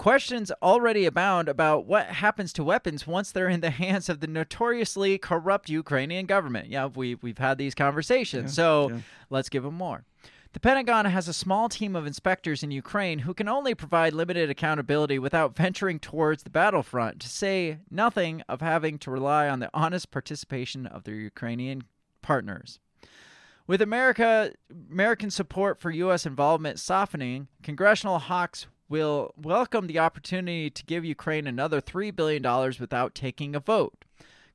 Questions 0.00 0.50
already 0.62 1.04
abound 1.04 1.46
about 1.46 1.84
what 1.84 2.06
happens 2.06 2.54
to 2.54 2.64
weapons 2.64 3.06
once 3.06 3.30
they're 3.30 3.50
in 3.50 3.60
the 3.60 3.68
hands 3.84 4.08
of 4.08 4.20
the 4.20 4.26
notoriously 4.26 5.18
corrupt 5.18 5.68
Ukrainian 5.68 6.24
government. 6.24 6.68
Yeah, 6.68 6.86
we, 6.86 7.16
we've 7.16 7.36
had 7.36 7.58
these 7.58 7.74
conversations, 7.74 8.54
so 8.54 8.88
yeah. 8.88 9.00
let's 9.28 9.50
give 9.50 9.62
them 9.62 9.74
more. 9.74 10.06
The 10.54 10.60
Pentagon 10.60 11.04
has 11.04 11.28
a 11.28 11.34
small 11.34 11.68
team 11.68 11.94
of 11.94 12.06
inspectors 12.06 12.62
in 12.62 12.70
Ukraine 12.70 13.18
who 13.18 13.34
can 13.34 13.46
only 13.46 13.74
provide 13.74 14.14
limited 14.14 14.48
accountability 14.48 15.18
without 15.18 15.54
venturing 15.54 15.98
towards 15.98 16.44
the 16.44 16.50
battlefront, 16.50 17.20
to 17.20 17.28
say 17.28 17.80
nothing 17.90 18.40
of 18.48 18.62
having 18.62 18.96
to 19.00 19.10
rely 19.10 19.50
on 19.50 19.60
the 19.60 19.68
honest 19.74 20.10
participation 20.10 20.86
of 20.86 21.04
their 21.04 21.16
Ukrainian 21.16 21.82
partners. 22.22 22.80
With 23.66 23.82
America 23.82 24.54
American 24.90 25.30
support 25.30 25.78
for 25.78 25.90
U.S. 25.90 26.24
involvement 26.24 26.80
softening, 26.80 27.48
congressional 27.62 28.18
hawks 28.18 28.66
will 28.90 29.32
welcome 29.40 29.86
the 29.86 29.98
opportunity 29.98 30.68
to 30.68 30.84
give 30.84 31.04
Ukraine 31.04 31.46
another 31.46 31.80
$3 31.80 32.14
billion 32.14 32.42
without 32.78 33.14
taking 33.14 33.54
a 33.56 33.60
vote. 33.60 34.04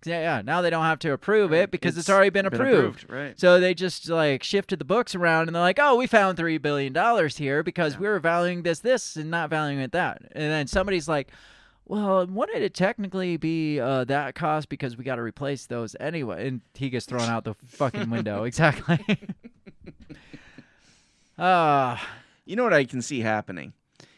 Yeah, 0.06 0.20
yeah. 0.22 0.42
Now 0.44 0.62
they 0.62 0.70
don't 0.70 0.84
have 0.84 1.00
to 1.00 1.14
approve 1.14 1.52
it 1.52 1.72
because 1.72 1.98
it's, 1.98 2.08
It's 2.08 2.10
already 2.14 2.30
been 2.30 2.44
been 2.48 2.54
approved. 2.54 3.04
approved, 3.06 3.10
right. 3.10 3.40
So 3.40 3.60
they 3.60 3.74
just 3.74 4.08
like 4.08 4.44
shifted 4.44 4.78
the 4.78 4.86
books 4.86 5.16
around 5.16 5.48
and 5.48 5.56
they're 5.56 5.64
like, 5.64 5.80
"Oh, 5.82 5.96
we 5.96 6.06
found 6.06 6.38
three 6.38 6.60
billion 6.60 6.94
dollars 6.94 7.38
here 7.38 7.64
because 7.64 7.98
we 7.98 8.08
were 8.08 8.20
valuing 8.20 8.62
this 8.62 8.80
this 8.82 9.16
and 9.16 9.32
not 9.32 9.50
valuing 9.50 9.80
it 9.80 9.94
that." 9.94 10.22
And 10.34 10.52
then 10.52 10.68
somebody's 10.68 11.08
like, 11.08 11.30
"Well, 11.86 12.28
wouldn't 12.28 12.62
it 12.62 12.76
technically 12.76 13.38
be 13.38 13.80
uh, 13.80 14.04
that 14.04 14.36
cost 14.36 14.70
because 14.70 14.96
we 14.96 15.04
got 15.04 15.16
to 15.16 15.24
replace 15.24 15.66
those 15.66 15.96
anyway?" 16.00 16.50
And 16.50 16.62
he 16.76 16.92
gets 16.92 17.08
thrown 17.08 17.28
out 17.28 17.44
the 17.44 17.56
fucking 17.66 18.12
window. 18.12 18.44
exactly. 18.52 19.00
Ah. 21.38 22.08
You 22.46 22.56
know 22.56 22.64
what 22.64 22.74
I 22.74 22.86
can 22.86 23.02
see 23.02 23.22
happening 23.22 23.74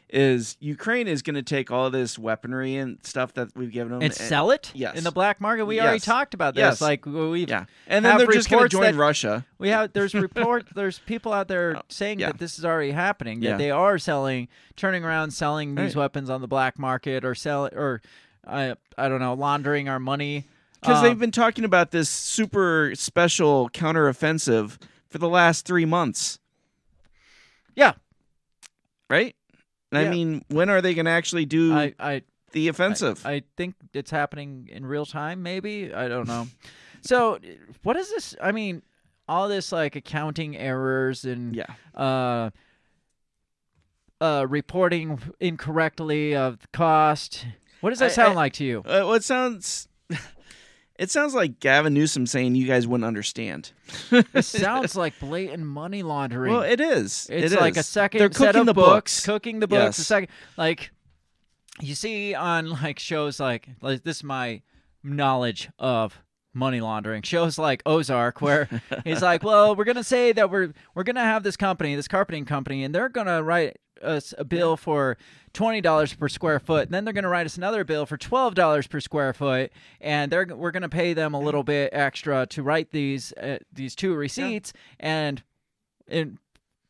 is 0.10 0.56
Ukraine 0.62 1.08
is 1.08 1.22
going 1.22 1.36
to 1.36 1.42
take 1.44 1.70
all 1.70 1.90
this 1.90 2.18
weaponry 2.18 2.76
and 2.78 2.98
stuff 3.04 3.34
that 3.34 3.50
we've 3.58 3.72
given 3.72 3.92
them 3.92 4.02
and 4.02 4.14
sell 4.14 4.52
it 4.52 4.72
Yes. 4.74 4.96
in 4.98 5.04
the 5.04 5.12
black 5.12 5.42
market. 5.42 5.66
We 5.66 5.82
already 5.82 6.00
talked 6.00 6.34
about 6.34 6.56
this. 6.56 6.62
Yes. 6.62 6.82
Like 6.82 7.06
we 7.06 7.46
Yeah. 7.46 7.66
And 7.88 8.06
then 8.06 8.18
they're 8.18 8.28
just 8.28 8.50
going 8.50 8.64
to 8.64 8.70
join 8.70 8.94
that- 8.94 8.96
Russia. 8.96 9.46
We 9.58 9.68
have 9.70 9.92
there's 9.92 10.14
report 10.28 10.68
there's 10.74 11.00
people 11.00 11.34
out 11.34 11.50
there 11.50 11.82
saying 11.90 12.20
yeah. 12.20 12.28
that 12.28 12.38
this 12.40 12.58
is 12.58 12.64
already 12.64 12.92
happening. 12.92 13.42
That 13.42 13.46
Yeah. 13.50 13.58
they 13.58 13.72
are 13.72 13.98
selling, 13.98 14.48
turning 14.78 15.04
around, 15.04 15.32
selling 15.32 15.76
these 15.76 15.94
Right. 15.96 16.02
weapons 16.04 16.30
on 16.30 16.40
the 16.40 16.48
black 16.48 16.80
market 16.80 17.26
or 17.26 17.36
sell 17.36 17.66
or 17.74 18.02
I 18.48 18.76
I 18.98 19.10
don't 19.10 19.20
know, 19.20 19.34
laundering 19.34 19.90
our 19.90 20.00
money. 20.00 20.46
Because 20.80 21.00
Um, 21.00 21.04
they've 21.04 21.20
been 21.20 21.32
talking 21.32 21.66
about 21.66 21.92
this 21.92 22.10
super 22.10 22.94
special 22.96 23.70
counteroffensive 23.72 24.78
for 25.10 25.18
the 25.18 25.28
last 25.28 25.66
three 25.66 25.86
months. 25.86 26.40
Yeah. 27.76 27.94
Right? 29.10 29.36
Yeah. 29.92 30.00
I 30.00 30.10
mean, 30.10 30.44
when 30.50 30.70
are 30.70 30.82
they 30.82 30.94
going 30.94 31.06
to 31.06 31.12
actually 31.12 31.46
do 31.46 31.74
I, 31.74 31.94
I 32.00 32.22
the 32.52 32.68
offensive? 32.68 33.26
I, 33.26 33.32
I 33.34 33.42
think 33.56 33.76
it's 33.94 34.12
happening 34.12 34.70
in 34.72 34.86
real 34.86 35.06
time. 35.06 35.44
Maybe 35.44 35.94
I 35.94 36.08
don't 36.08 36.28
know. 36.28 36.48
so, 37.02 37.40
what 37.84 37.96
is 37.96 38.10
this? 38.10 38.36
I 38.42 38.52
mean, 38.52 38.82
all 39.30 39.48
this 39.48 39.72
like 39.72 39.96
accounting 39.96 40.58
errors 40.58 41.24
and 41.26 41.56
yeah, 41.56 41.66
uh, 41.96 42.50
uh, 44.20 44.46
reporting 44.50 45.20
incorrectly 45.40 46.36
of 46.36 46.60
the 46.60 46.68
cost. 46.74 47.46
What 47.82 47.92
does 47.92 48.00
that 48.00 48.06
I- 48.12 48.14
sound 48.14 48.34
I- 48.34 48.36
like 48.36 48.54
to 48.54 48.66
you? 48.66 48.80
Uh, 48.80 48.84
well, 49.06 49.14
it 49.14 49.24
sounds. 49.24 49.88
It 50.98 51.12
sounds 51.12 51.36
like 51.36 51.60
Gavin 51.60 51.94
Newsom 51.94 52.26
saying 52.26 52.56
you 52.56 52.66
guys 52.66 52.88
wouldn't 52.88 53.06
understand. 53.06 53.72
it 54.12 54.44
sounds 54.44 54.96
like 54.96 55.20
blatant 55.20 55.64
money 55.66 56.02
laundering. 56.02 56.52
Well, 56.54 56.64
it 56.64 56.82
is. 56.82 57.28
It's 57.32 57.54
It 57.54 57.60
like 57.60 57.78
a 57.78 57.84
second 57.84 58.20
They're 58.20 58.32
set 58.32 58.48
cooking 58.56 58.62
of 58.62 58.66
the 58.66 58.74
books, 58.74 59.18
books. 59.20 59.26
cooking 59.26 59.60
the 59.60 59.68
books. 59.68 60.00
A 60.00 60.04
second, 60.04 60.30
like 60.58 60.92
you 61.80 61.94
see 61.94 62.34
on 62.34 62.72
like 62.72 62.98
shows 62.98 63.40
like, 63.40 63.68
like 63.82 64.04
this 64.04 64.18
is 64.18 64.24
my 64.24 64.62
knowledge 65.04 65.70
of 65.78 66.20
money 66.54 66.82
laundering 66.82 67.22
shows 67.22 67.60
like 67.60 67.84
Ozark, 67.86 68.42
where 68.42 68.68
he's 69.04 69.22
like, 69.22 69.44
well, 69.44 69.76
we're 69.76 69.84
gonna 69.86 70.04
say 70.04 70.32
that 70.32 70.50
we're 70.50 70.74
we're 70.96 71.04
gonna 71.04 71.24
have 71.24 71.44
this 71.44 71.56
company, 71.58 71.96
this 71.96 72.08
carpeting 72.08 72.46
company, 72.46 72.84
and 72.84 72.96
they're 72.96 73.10
gonna 73.10 73.44
write 73.44 73.78
us 74.02 74.34
a 74.38 74.44
bill 74.44 74.78
for 74.78 75.18
twenty 75.54 75.82
dollars 75.82 76.14
per 76.14 76.28
square 76.30 76.60
foot, 76.60 76.86
and 76.86 76.94
then 76.94 77.04
they're 77.06 77.14
gonna 77.14 77.30
write 77.30 77.46
us 77.46 77.58
another 77.58 77.84
bill 77.84 78.06
for 78.06 78.18
twelve 78.18 78.56
dollars 78.56 78.88
per 78.88 79.00
square 79.00 79.34
foot, 79.34 79.72
and 80.02 80.32
they're 80.32 80.46
we're 80.56 80.72
gonna 80.72 80.90
pay 80.90 81.14
them 81.14 81.34
a 81.34 81.40
little 81.40 81.64
bit 81.64 81.90
extra 81.94 82.46
to 82.48 82.64
write 82.64 82.92
these 82.92 83.34
uh, 83.34 83.58
these 83.72 83.96
two 83.96 84.14
receipts, 84.16 84.74
and 85.00 85.44
in 86.08 86.38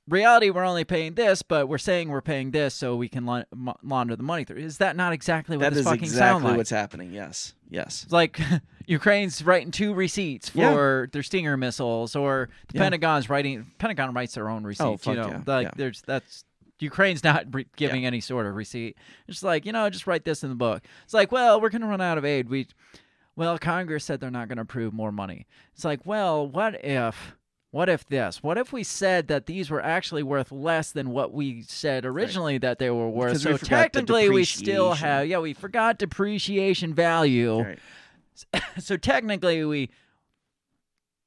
reality 0.08 0.50
we're 0.50 0.64
only 0.64 0.86
paying 0.86 1.16
this, 1.16 1.42
but 1.42 1.68
we're 1.68 1.78
saying 1.78 2.10
we're 2.10 2.22
paying 2.22 2.52
this 2.52 2.74
so 2.74 2.96
we 2.96 3.10
can 3.10 3.26
la- 3.26 3.44
launder 3.84 4.16
the 4.16 4.24
money 4.24 4.44
through. 4.46 4.58
Is 4.58 4.78
that 4.78 4.96
not 4.96 5.12
exactly 5.14 5.58
what 5.58 5.64
That 5.64 5.70
this 5.72 5.80
is 5.80 5.86
fucking 5.86 6.04
exactly 6.04 6.20
sound 6.30 6.44
like? 6.46 6.58
what's 6.58 6.70
happening. 6.70 7.12
Yes. 7.12 7.54
Yes. 7.70 8.08
Like 8.10 8.40
Ukraine's 8.88 9.44
writing 9.44 9.72
two 9.72 9.94
receipts 9.94 10.50
Yeah. 10.54 10.72
for 10.72 11.10
their 11.12 11.24
Stinger 11.24 11.58
missiles, 11.58 12.16
or 12.16 12.48
the 12.70 12.76
Yeah. 12.78 12.84
Pentagon's 12.84 13.30
writing. 13.30 13.66
Pentagon 13.80 14.14
writes 14.14 14.36
their 14.36 14.48
own 14.50 14.64
receipts. 14.64 15.06
you 15.06 15.16
fuck 15.16 15.26
know, 15.26 15.30
yeah, 15.38 15.44
like 15.46 15.66
yeah. 15.66 15.72
there's 15.76 16.02
that's 16.04 16.46
Ukraine's 16.80 17.24
not 17.24 17.46
re- 17.54 17.66
giving 17.76 18.06
any 18.06 18.20
sort 18.22 18.46
of 18.46 18.56
receipt. 18.56 18.98
It's 19.28 19.44
like 19.44 19.66
you 19.66 19.72
know, 19.72 19.90
just 19.90 20.08
write 20.08 20.26
this 20.26 20.44
in 20.44 20.50
the 20.50 20.56
book. 20.56 20.84
It's 21.04 21.14
like, 21.14 21.32
well, 21.32 21.60
we're 21.62 21.70
gonna 21.70 21.88
run 21.88 22.02
out 22.02 22.18
of 22.18 22.26
aid. 22.26 22.50
We, 22.50 22.68
well, 23.36 23.58
Congress 23.58 24.06
said 24.06 24.20
they're 24.20 24.32
not 24.32 24.48
gonna 24.48 24.62
approve 24.62 24.94
more 24.94 25.12
money. 25.12 25.46
It's 25.74 25.86
like, 25.86 26.06
well, 26.06 26.48
what 26.48 26.84
if? 26.84 27.34
What 27.72 27.90
if 27.90 28.08
this? 28.08 28.42
What 28.42 28.58
if 28.58 28.72
we 28.72 28.82
said 28.84 29.28
that 29.28 29.46
these 29.46 29.70
were 29.70 29.82
actually 29.84 30.24
worth 30.24 30.52
less 30.54 30.92
than 30.94 31.10
what 31.10 31.34
we 31.34 31.64
said 31.64 32.06
originally 32.06 32.58
that 32.60 32.80
they 32.80 32.90
were 32.90 33.10
worth? 33.10 33.32
Because 33.34 33.44
So 33.44 33.52
we 33.52 33.58
technically, 33.58 34.30
we 34.30 34.46
still 34.46 34.94
have 34.94 35.28
yeah, 35.28 35.40
we 35.40 35.54
forgot 35.54 35.98
depreciation 36.00 36.94
value. 36.94 37.62
Right. 37.62 37.80
So 38.80 38.98
technically, 38.98 39.66
we 39.66 39.90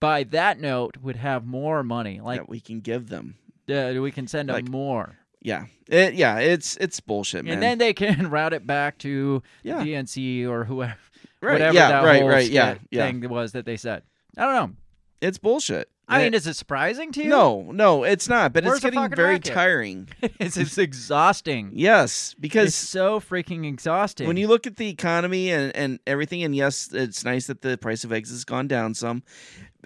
by 0.01 0.25
that 0.25 0.61
note 0.61 0.97
would 1.03 1.17
have 1.17 1.45
more 1.45 1.83
money. 1.83 2.21
Like 2.21 2.41
that 2.41 2.49
we 2.49 2.61
can 2.61 2.81
give 2.81 3.09
them. 3.09 3.37
uh, 3.71 3.93
we 4.01 4.11
can 4.11 4.27
send 4.27 4.49
them 4.49 4.65
more, 4.71 5.17
Yeah. 5.43 5.67
It, 5.89 6.15
yeah. 6.15 6.39
It's 6.39 6.77
it's 6.77 7.01
bullshit, 7.01 7.45
man. 7.45 7.55
and 7.55 7.63
then 7.63 7.79
they 7.79 7.93
can 7.95 8.31
route 8.31 8.53
it 8.53 8.67
back 8.67 8.99
to 8.99 9.43
Yeah. 9.63 9.83
DNC 9.83 10.47
or 10.49 10.65
whoever, 10.65 10.97
Right, 11.43 11.53
whatever 11.55 11.75
yeah, 11.75 11.89
that 11.89 12.05
right, 12.05 12.21
whole 12.21 12.29
right, 12.29 12.49
yeah, 12.51 12.75
skit 12.75 12.83
yeah. 12.91 13.07
thing 13.07 13.29
was 13.29 13.53
that 13.53 13.65
they 13.65 13.77
said. 13.77 14.03
I 14.37 14.45
don't 14.45 14.55
know. 14.55 14.77
it's 15.21 15.39
bullshit. 15.39 15.89
I 16.07 16.25
mean, 16.25 16.35
is 16.35 16.45
it 16.49 16.57
surprising 16.57 17.13
to 17.13 17.23
you? 17.23 17.29
no, 17.29 17.71
no, 17.71 18.03
it's 18.03 18.29
not. 18.29 18.53
But 18.53 18.65
Where's 18.65 18.79
it's 18.79 18.85
getting 18.85 19.09
very 19.15 19.35
racket? 19.35 19.55
tiring. 19.55 20.09
it's, 20.41 20.57
it's 20.57 20.77
exhausting. 20.77 21.71
Yes, 21.73 22.33
It's 22.33 22.35
because 22.35 22.75
so 22.75 23.21
freaking 23.21 23.65
exhausting. 23.65 24.27
when 24.27 24.37
you 24.37 24.49
look 24.49 24.67
at 24.67 24.75
the 24.77 24.89
economy 24.89 25.53
and, 25.53 25.75
and 25.77 26.01
everything, 26.09 26.43
and 26.43 26.55
yes, 26.55 26.91
it's 26.93 27.25
nice 27.25 27.47
that 27.47 27.63
the 27.63 27.79
price 27.79 28.03
of 28.03 28.13
eggs 28.13 28.31
has 28.31 28.45
gone 28.45 28.67
down 28.67 28.95
some. 28.95 29.23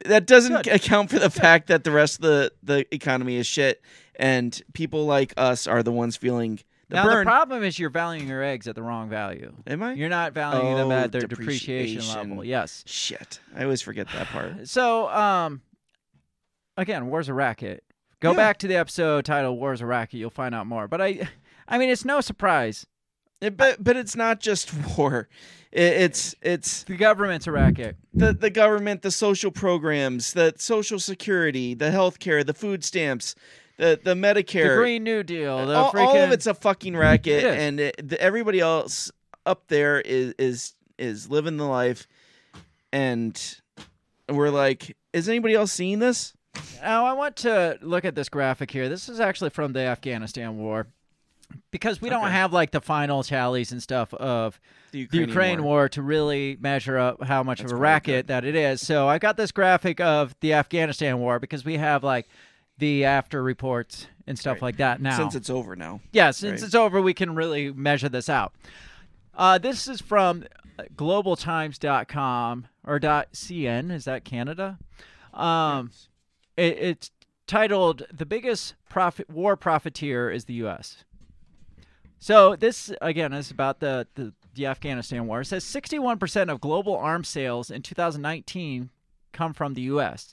That 0.07 0.27
doesn't 0.27 0.65
Good. 0.65 0.69
account 0.75 1.11
for 1.11 1.19
the 1.19 1.29
fact 1.31 1.67
that 1.69 1.85
the 1.85 1.91
rest 1.91 2.17
of 2.17 2.23
the, 2.23 2.53
the 2.63 2.95
economy 2.95 3.37
is 3.37 3.47
shit, 3.47 3.83
and 4.17 4.61
people 4.73 5.07
like 5.07 5.35
us 5.37 5.67
are 5.67 5.83
the 5.83 5.93
ones 5.93 6.17
feeling 6.17 6.61
the 6.89 6.97
now 6.97 7.05
burn. 7.05 7.25
the 7.25 7.31
problem 7.31 7.63
is 7.65 7.79
you're 7.79 7.91
valuing 7.91 8.29
your 8.29 8.43
eggs 8.43 8.69
at 8.69 8.75
the 8.75 8.83
wrong 8.83 9.09
value. 9.09 9.55
Am 9.67 9.83
I? 9.83 9.95
You're 9.95 10.09
not 10.11 10.33
valuing 10.33 10.77
them 10.77 10.89
Oh, 10.91 10.93
at 10.93 11.13
their 11.13 11.23
depreciation 11.23 11.97
depreciation. 11.97 12.31
level. 12.31 12.45
Yes. 12.45 12.85
Shit, 12.87 13.41
I 13.57 13.65
always 13.65 13.81
forget 13.83 14.07
that 14.13 14.27
part. 14.29 14.53
So, 14.69 15.09
um, 15.09 15.63
again, 16.77 17.07
War's 17.09 17.29
a 17.29 17.35
Racket. 17.35 17.85
Go 18.21 18.31
Yeah. 18.31 18.37
back 18.37 18.59
to 18.59 18.69
the 18.69 18.77
episode 18.77 19.25
titled 19.25 19.59
"War's 19.59 19.81
a 19.81 19.87
Racket." 19.87 20.19
You'll 20.21 20.31
find 20.31 20.55
out 20.55 20.67
more. 20.67 20.89
But 20.89 21.01
I, 21.01 21.29
I 21.69 21.79
mean, 21.79 21.91
it's 21.91 22.05
no 22.05 22.21
surprise 22.21 22.87
It- 23.41 23.57
but 23.57 23.83
but 23.83 23.97
it's 23.97 24.17
not 24.17 24.41
just 24.41 24.73
war. 24.99 25.29
It, 25.73 25.83
it's 26.03 26.35
it's 26.41 26.85
the 26.85 26.97
government's 26.97 27.47
a 27.47 27.53
racket. 27.53 27.97
the 28.13 28.33
the 28.33 28.51
government, 28.51 29.03
the 29.03 29.11
social 29.11 29.51
programs, 29.51 30.33
the 30.33 30.55
social 30.57 30.99
security, 30.99 31.75
the 31.75 31.91
health 31.91 32.19
care, 32.19 32.45
the 32.45 32.55
food 32.55 32.85
stamps, 32.85 33.35
the 33.77 33.99
the 34.03 34.15
Medicare, 34.15 34.69
The 34.71 34.77
Green 34.77 35.05
New 35.05 35.23
Deal. 35.23 35.53
All, 35.53 35.93
freaking, 35.93 36.07
all 36.07 36.17
of 36.17 36.33
it's 36.33 36.47
a 36.47 36.55
fucking 36.55 36.97
racket, 36.97 37.45
It 37.45 37.59
and 37.59 37.81
it, 37.81 38.09
the, 38.09 38.21
everybody 38.21 38.61
else 38.61 39.11
up 39.47 39.69
there 39.69 40.01
is 40.01 40.35
is 40.39 40.75
is 40.99 41.29
living 41.29 41.57
the 41.57 41.65
life, 41.65 42.07
and 42.93 43.61
we're 44.29 44.51
like, 44.51 44.97
is 45.13 45.29
anybody 45.29 45.55
else 45.55 45.73
seeing 45.73 45.99
this? 45.99 46.35
Now, 46.81 47.05
I 47.05 47.13
want 47.15 47.37
to 47.37 47.79
look 47.83 48.05
at 48.05 48.15
this 48.15 48.29
graphic 48.29 48.71
here. 48.71 48.89
This 48.89 49.09
is 49.09 49.19
actually 49.19 49.51
from 49.51 49.73
the 49.73 49.81
Afghanistan 49.81 50.57
war. 50.59 50.87
Because 51.71 52.01
we 52.01 52.09
don't 52.09 52.31
have 52.31 52.53
like 52.53 52.71
the 52.71 52.81
final 52.81 53.23
tallies 53.23 53.71
and 53.71 53.83
stuff 53.83 54.15
of 54.15 54.61
The 54.93 55.07
the 55.07 55.19
Ukraine 55.19 55.63
war. 55.63 55.73
war. 55.73 55.89
to 55.91 56.03
really 56.03 56.57
measure 56.61 56.97
up 56.99 57.23
how 57.23 57.43
much 57.43 57.59
That's 57.59 57.73
of 57.73 57.79
a 57.79 57.81
racket 57.81 58.29
that 58.29 58.45
it 58.45 58.55
is. 58.57 58.81
So 58.81 59.09
I 59.09 59.19
got 59.19 59.37
this 59.37 59.53
graphic 59.53 60.01
of 60.01 60.35
the 60.41 60.55
Afghanistan 60.55 61.19
war 61.19 61.39
because 61.39 61.65
we 61.65 61.77
have 61.77 62.03
like 62.03 62.29
the 62.79 63.05
after 63.05 63.43
reports 63.43 64.07
and 64.27 64.39
stuff 64.39 64.55
Right. 64.57 64.63
like 64.63 64.77
that 64.79 65.01
now. 65.01 65.17
Since 65.17 65.35
it's 65.35 65.51
over 65.51 65.77
now, 65.77 66.01
Yeah, 66.13 66.31
since 66.31 66.61
Right. 66.61 66.67
it's 66.67 66.75
over, 66.75 67.01
we 67.01 67.15
can 67.15 67.35
really 67.35 67.73
measure 67.73 68.09
this 68.09 68.29
out. 68.29 68.53
Uh, 69.35 69.59
this 69.59 69.87
is 69.89 70.01
from 70.01 70.45
globaltimes.com 70.97 72.67
or 72.87 73.01
.cn. 73.01 73.91
Is 73.93 74.05
that 74.05 74.25
Canada? 74.25 74.79
Um, 75.33 75.91
it, 76.57 76.79
it's 76.79 77.11
titled 77.47 78.03
"The 78.13 78.27
Biggest 78.27 78.75
Profit 78.89 79.29
War 79.31 79.57
Profiteer 79.57 80.31
is 80.31 80.45
the 80.45 80.55
U.S." 80.55 81.05
So 82.19 82.57
this 82.57 82.93
again 83.03 83.33
is 83.33 83.51
about 83.51 83.81
the, 83.81 84.07
the 84.15 84.33
the 84.55 84.67
Afghanistan 84.67 85.27
war. 85.27 85.41
It 85.41 85.47
says 85.47 85.65
61% 85.65 86.49
of 86.51 86.61
global 86.61 86.97
arms 86.97 87.29
sales 87.29 87.71
in 87.71 87.83
2019 87.83 88.91
come 89.33 89.53
from 89.53 89.75
the 89.75 89.83
U.S. 89.83 90.33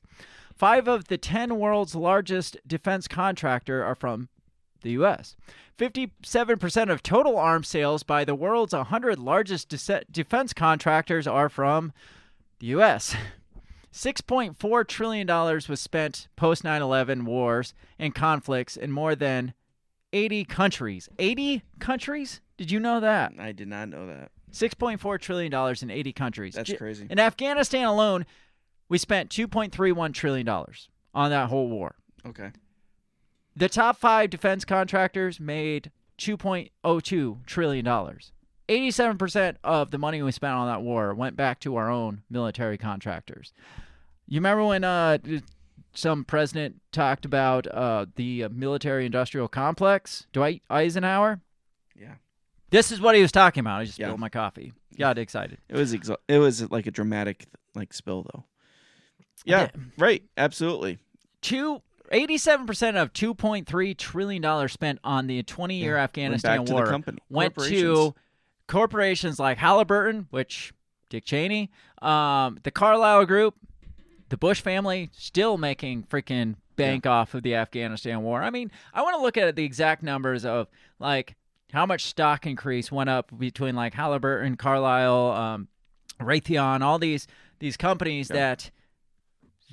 Five 0.55 0.87
of 0.87 1.07
the 1.07 1.17
10 1.17 1.57
world's 1.57 1.95
largest 1.95 2.57
defense 2.65 3.07
contractor 3.07 3.83
are 3.83 3.95
from 3.95 4.29
the 4.81 4.91
U.S. 4.91 5.35
57% 5.77 6.89
of 6.91 7.03
total 7.03 7.37
arms 7.37 7.67
sales 7.67 8.03
by 8.03 8.23
the 8.25 8.35
world's 8.35 8.73
100 8.73 9.19
largest 9.19 9.69
de- 9.69 10.03
defense 10.11 10.53
contractors 10.53 11.27
are 11.27 11.49
from 11.49 11.93
the 12.59 12.67
U.S. 12.67 13.15
$6.4 13.93 14.87
trillion 14.87 15.27
was 15.27 15.79
spent 15.79 16.27
post 16.35 16.63
9 16.63 16.81
11 16.81 17.25
wars 17.25 17.73
and 17.99 18.15
conflicts 18.15 18.77
in 18.77 18.91
more 18.91 19.15
than 19.15 19.53
80 20.13 20.45
countries. 20.45 21.09
80 21.19 21.63
countries? 21.79 22.41
Did 22.57 22.71
you 22.71 22.79
know 22.79 22.99
that? 22.99 23.33
I 23.39 23.51
did 23.51 23.67
not 23.67 23.89
know 23.89 24.07
that. 24.07 24.31
Six 24.51 24.73
point 24.73 24.99
four 24.99 25.17
trillion 25.17 25.49
dollars 25.49 25.81
in 25.81 25.89
eighty 25.89 26.11
countries. 26.11 26.55
That's 26.55 26.73
crazy. 26.73 27.07
In 27.09 27.19
Afghanistan 27.19 27.85
alone, 27.85 28.25
we 28.91 28.97
spent 28.97 29.29
two 29.29 29.47
point 29.47 29.71
three 29.73 29.93
one 29.93 30.11
trillion 30.11 30.45
dollars 30.45 30.89
on 31.15 31.31
that 31.31 31.47
whole 31.49 31.69
war. 31.69 31.95
Okay. 32.27 32.51
The 33.55 33.69
top 33.69 33.97
five 33.97 34.29
defense 34.29 34.65
contractors 34.65 35.39
made 35.39 35.91
two 36.17 36.35
point 36.35 36.71
oh 36.83 36.99
two 36.99 37.39
trillion 37.45 37.85
dollars. 37.85 38.33
Eighty-seven 38.67 39.17
percent 39.17 39.57
of 39.63 39.91
the 39.91 39.97
money 39.97 40.21
we 40.21 40.31
spent 40.33 40.53
on 40.53 40.67
that 40.67 40.81
war 40.81 41.13
went 41.15 41.37
back 41.37 41.61
to 41.61 41.77
our 41.77 41.89
own 41.89 42.23
military 42.29 42.77
contractors. 42.77 43.53
You 44.27 44.39
remember 44.39 44.65
when 44.65 44.83
uh, 44.83 45.17
some 45.93 46.25
president 46.25 46.81
talked 46.91 47.23
about 47.25 47.67
uh, 47.67 48.07
the 48.15 48.45
uh, 48.45 48.49
military-industrial 48.49 49.47
complex, 49.47 50.27
Dwight 50.33 50.63
Eisenhower? 50.69 51.41
Yeah. 51.99 52.15
This 52.69 52.91
is 52.91 52.99
what 53.01 53.15
he 53.15 53.21
was 53.21 53.31
talking 53.31 53.61
about. 53.61 53.81
I 53.81 53.85
just 53.85 53.99
Yeah. 53.99 54.07
spilled 54.07 54.19
my 54.19 54.29
coffee. 54.29 54.73
Got 54.97 55.17
excited. 55.17 55.59
It 55.69 55.75
was 55.77 55.93
it 55.93 56.37
was 56.37 56.69
like 56.71 56.87
a 56.87 56.91
dramatic 56.91 57.45
like 57.73 57.93
spill 57.93 58.23
though. 58.33 58.45
Yeah, 59.45 59.69
right. 59.97 60.23
Absolutely. 60.37 60.97
Two. 61.41 61.81
87% 62.11 63.01
of 63.01 63.13
2.3 63.13 63.97
trillion 63.97 64.41
dollars 64.41 64.73
spent 64.73 64.99
on 65.01 65.27
the 65.27 65.41
20-year 65.43 65.95
Yeah. 65.95 66.03
Afghanistan 66.03 66.57
Went 66.59 66.65
back 66.65 66.67
to 66.67 66.73
war 66.73 66.85
company- 66.85 67.19
went 67.29 67.55
to 67.55 68.13
corporations. 68.67 69.39
like 69.39 69.57
Halliburton, 69.57 70.27
which 70.29 70.73
Dick 71.09 71.23
Cheney, 71.23 71.71
um, 72.01 72.59
the 72.63 72.71
Carlyle 72.71 73.25
Group, 73.25 73.55
the 74.27 74.35
Bush 74.37 74.59
family, 74.61 75.09
still 75.13 75.57
making 75.57 76.03
freaking 76.03 76.55
bank 76.75 77.05
off 77.05 77.33
of 77.33 77.43
the 77.43 77.55
Afghanistan 77.55 78.23
war. 78.23 78.41
I 78.41 78.49
mean, 78.49 78.71
I 78.93 79.01
want 79.03 79.15
to 79.15 79.21
look 79.21 79.37
at 79.37 79.55
the 79.55 79.63
exact 79.63 80.03
numbers 80.03 80.43
of 80.45 80.67
like 80.99 81.35
how 81.71 81.85
much 81.85 82.05
stock 82.05 82.45
increase 82.45 82.91
went 82.91 83.09
up 83.09 83.31
between 83.37 83.75
like 83.75 83.93
Halliburton, 83.93 84.57
Carlyle, 84.57 85.31
um, 85.31 85.67
Raytheon, 86.19 86.81
all 86.81 86.99
these 86.99 87.25
these 87.59 87.77
companies 87.77 88.27
that 88.29 88.71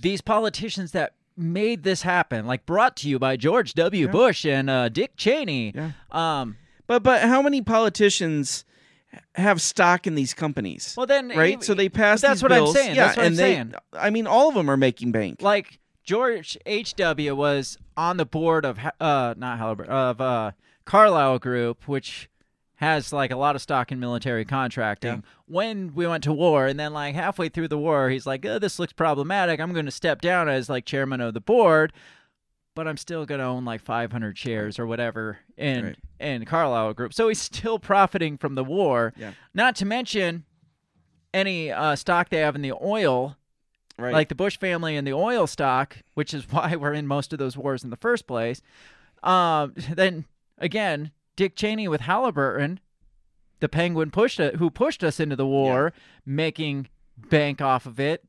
these 0.00 0.20
politicians 0.20 0.92
that 0.92 1.14
made 1.36 1.82
this 1.84 2.02
happen, 2.02 2.46
like 2.46 2.66
brought 2.66 2.96
to 2.98 3.08
you 3.08 3.18
by 3.18 3.36
George 3.36 3.74
W. 3.74 4.08
Bush 4.08 4.44
and 4.44 4.68
uh, 4.68 4.88
Dick 4.88 5.12
Cheney. 5.16 5.72
Yeah. 5.74 5.92
Um, 6.10 6.56
But 6.86 7.02
but 7.02 7.22
how 7.22 7.42
many 7.42 7.62
politicians 7.62 8.64
have 9.34 9.60
stock 9.60 10.06
in 10.06 10.14
these 10.14 10.34
companies? 10.34 10.94
Well, 10.96 11.06
then, 11.06 11.28
right. 11.28 11.56
you- 11.58 11.62
so 11.62 11.74
they 11.74 11.88
pass. 11.88 12.20
that's 12.20 12.42
what 12.42 12.52
I'm 12.52 12.66
saying. 12.68 12.94
Yeah, 12.96 13.06
That's 13.06 13.16
what 13.16 13.26
and 13.26 13.32
I'm 13.34 13.36
they, 13.36 13.54
saying. 13.54 13.74
I 13.92 14.10
mean, 14.10 14.26
all 14.26 14.48
of 14.48 14.54
them 14.54 14.70
are 14.70 14.76
making 14.76 15.12
bank. 15.12 15.42
like 15.42 15.78
George 16.04 16.56
H. 16.66 16.94
W. 16.96 17.34
was 17.36 17.78
on 17.96 18.16
the 18.16 18.24
board 18.26 18.64
of 18.64 18.78
uh 19.00 19.34
not 19.36 19.58
Halliburton 19.58 19.92
of 19.92 20.20
uh 20.20 20.50
Carlyle 20.86 21.38
Group, 21.38 21.86
which 21.86 22.28
has 22.80 23.12
like 23.12 23.30
a 23.30 23.36
lot 23.36 23.54
of 23.56 23.62
stock 23.62 23.90
in 23.92 23.98
military 24.00 24.44
contracting. 24.44 25.22
When 25.46 25.94
we 25.94 26.06
went 26.06 26.24
to 26.24 26.32
war, 26.32 26.66
and 26.66 26.78
then 26.78 26.92
like 26.92 27.14
halfway 27.14 27.48
through 27.48 27.68
the 27.68 27.78
war, 27.78 28.08
he's 28.10 28.26
like, 28.26 28.44
oh, 28.46 28.58
"This 28.58 28.78
looks 28.78 28.92
problematic. 28.92 29.60
I'm 29.60 29.72
going 29.72 29.86
to 29.86 29.90
step 29.92 30.20
down 30.20 30.48
as 30.48 30.68
like 30.68 30.84
chairman 30.84 31.20
of 31.20 31.34
the 31.34 31.40
board." 31.40 31.92
But 32.74 32.86
I'm 32.86 32.96
still 32.96 33.26
gonna 33.26 33.42
own 33.42 33.64
like 33.64 33.80
500 33.82 34.38
shares 34.38 34.78
or 34.78 34.86
whatever 34.86 35.38
in 35.56 35.84
Right. 35.86 35.96
in 36.20 36.44
Carlyle 36.44 36.94
Group, 36.94 37.12
so 37.12 37.26
he's 37.26 37.40
still 37.42 37.80
profiting 37.80 38.38
from 38.38 38.54
the 38.54 38.62
war. 38.62 39.12
Yeah. 39.16 39.32
Not 39.52 39.74
to 39.76 39.84
mention 39.84 40.44
any 41.34 41.72
uh, 41.72 41.96
stock 41.96 42.28
they 42.28 42.38
have 42.38 42.54
in 42.54 42.62
the 42.62 42.72
oil 42.80 43.36
Right. 43.98 44.12
like 44.14 44.28
the 44.28 44.36
Bush 44.36 44.56
family 44.56 44.94
and 44.96 45.04
the 45.04 45.12
oil 45.12 45.48
stock, 45.48 45.96
which 46.14 46.32
is 46.32 46.44
why 46.52 46.76
we're 46.76 46.92
in 46.92 47.08
most 47.08 47.32
of 47.32 47.40
those 47.40 47.56
wars 47.56 47.82
in 47.82 47.90
the 47.90 47.96
first 47.96 48.28
place. 48.28 48.62
Um, 49.24 49.74
then 49.92 50.26
again, 50.56 51.10
Dick 51.38 51.54
Cheney 51.54 51.86
with 51.86 52.00
Halliburton, 52.00 52.80
the 53.60 53.68
Penguin 53.68 54.10
pushed 54.10 54.40
it, 54.40 54.56
who 54.56 54.70
pushed 54.70 55.04
us 55.04 55.20
into 55.20 55.36
the 55.36 55.46
war, 55.46 55.92
making 56.26 56.88
bank 57.16 57.60
off 57.62 57.86
of 57.86 58.00
it. 58.00 58.24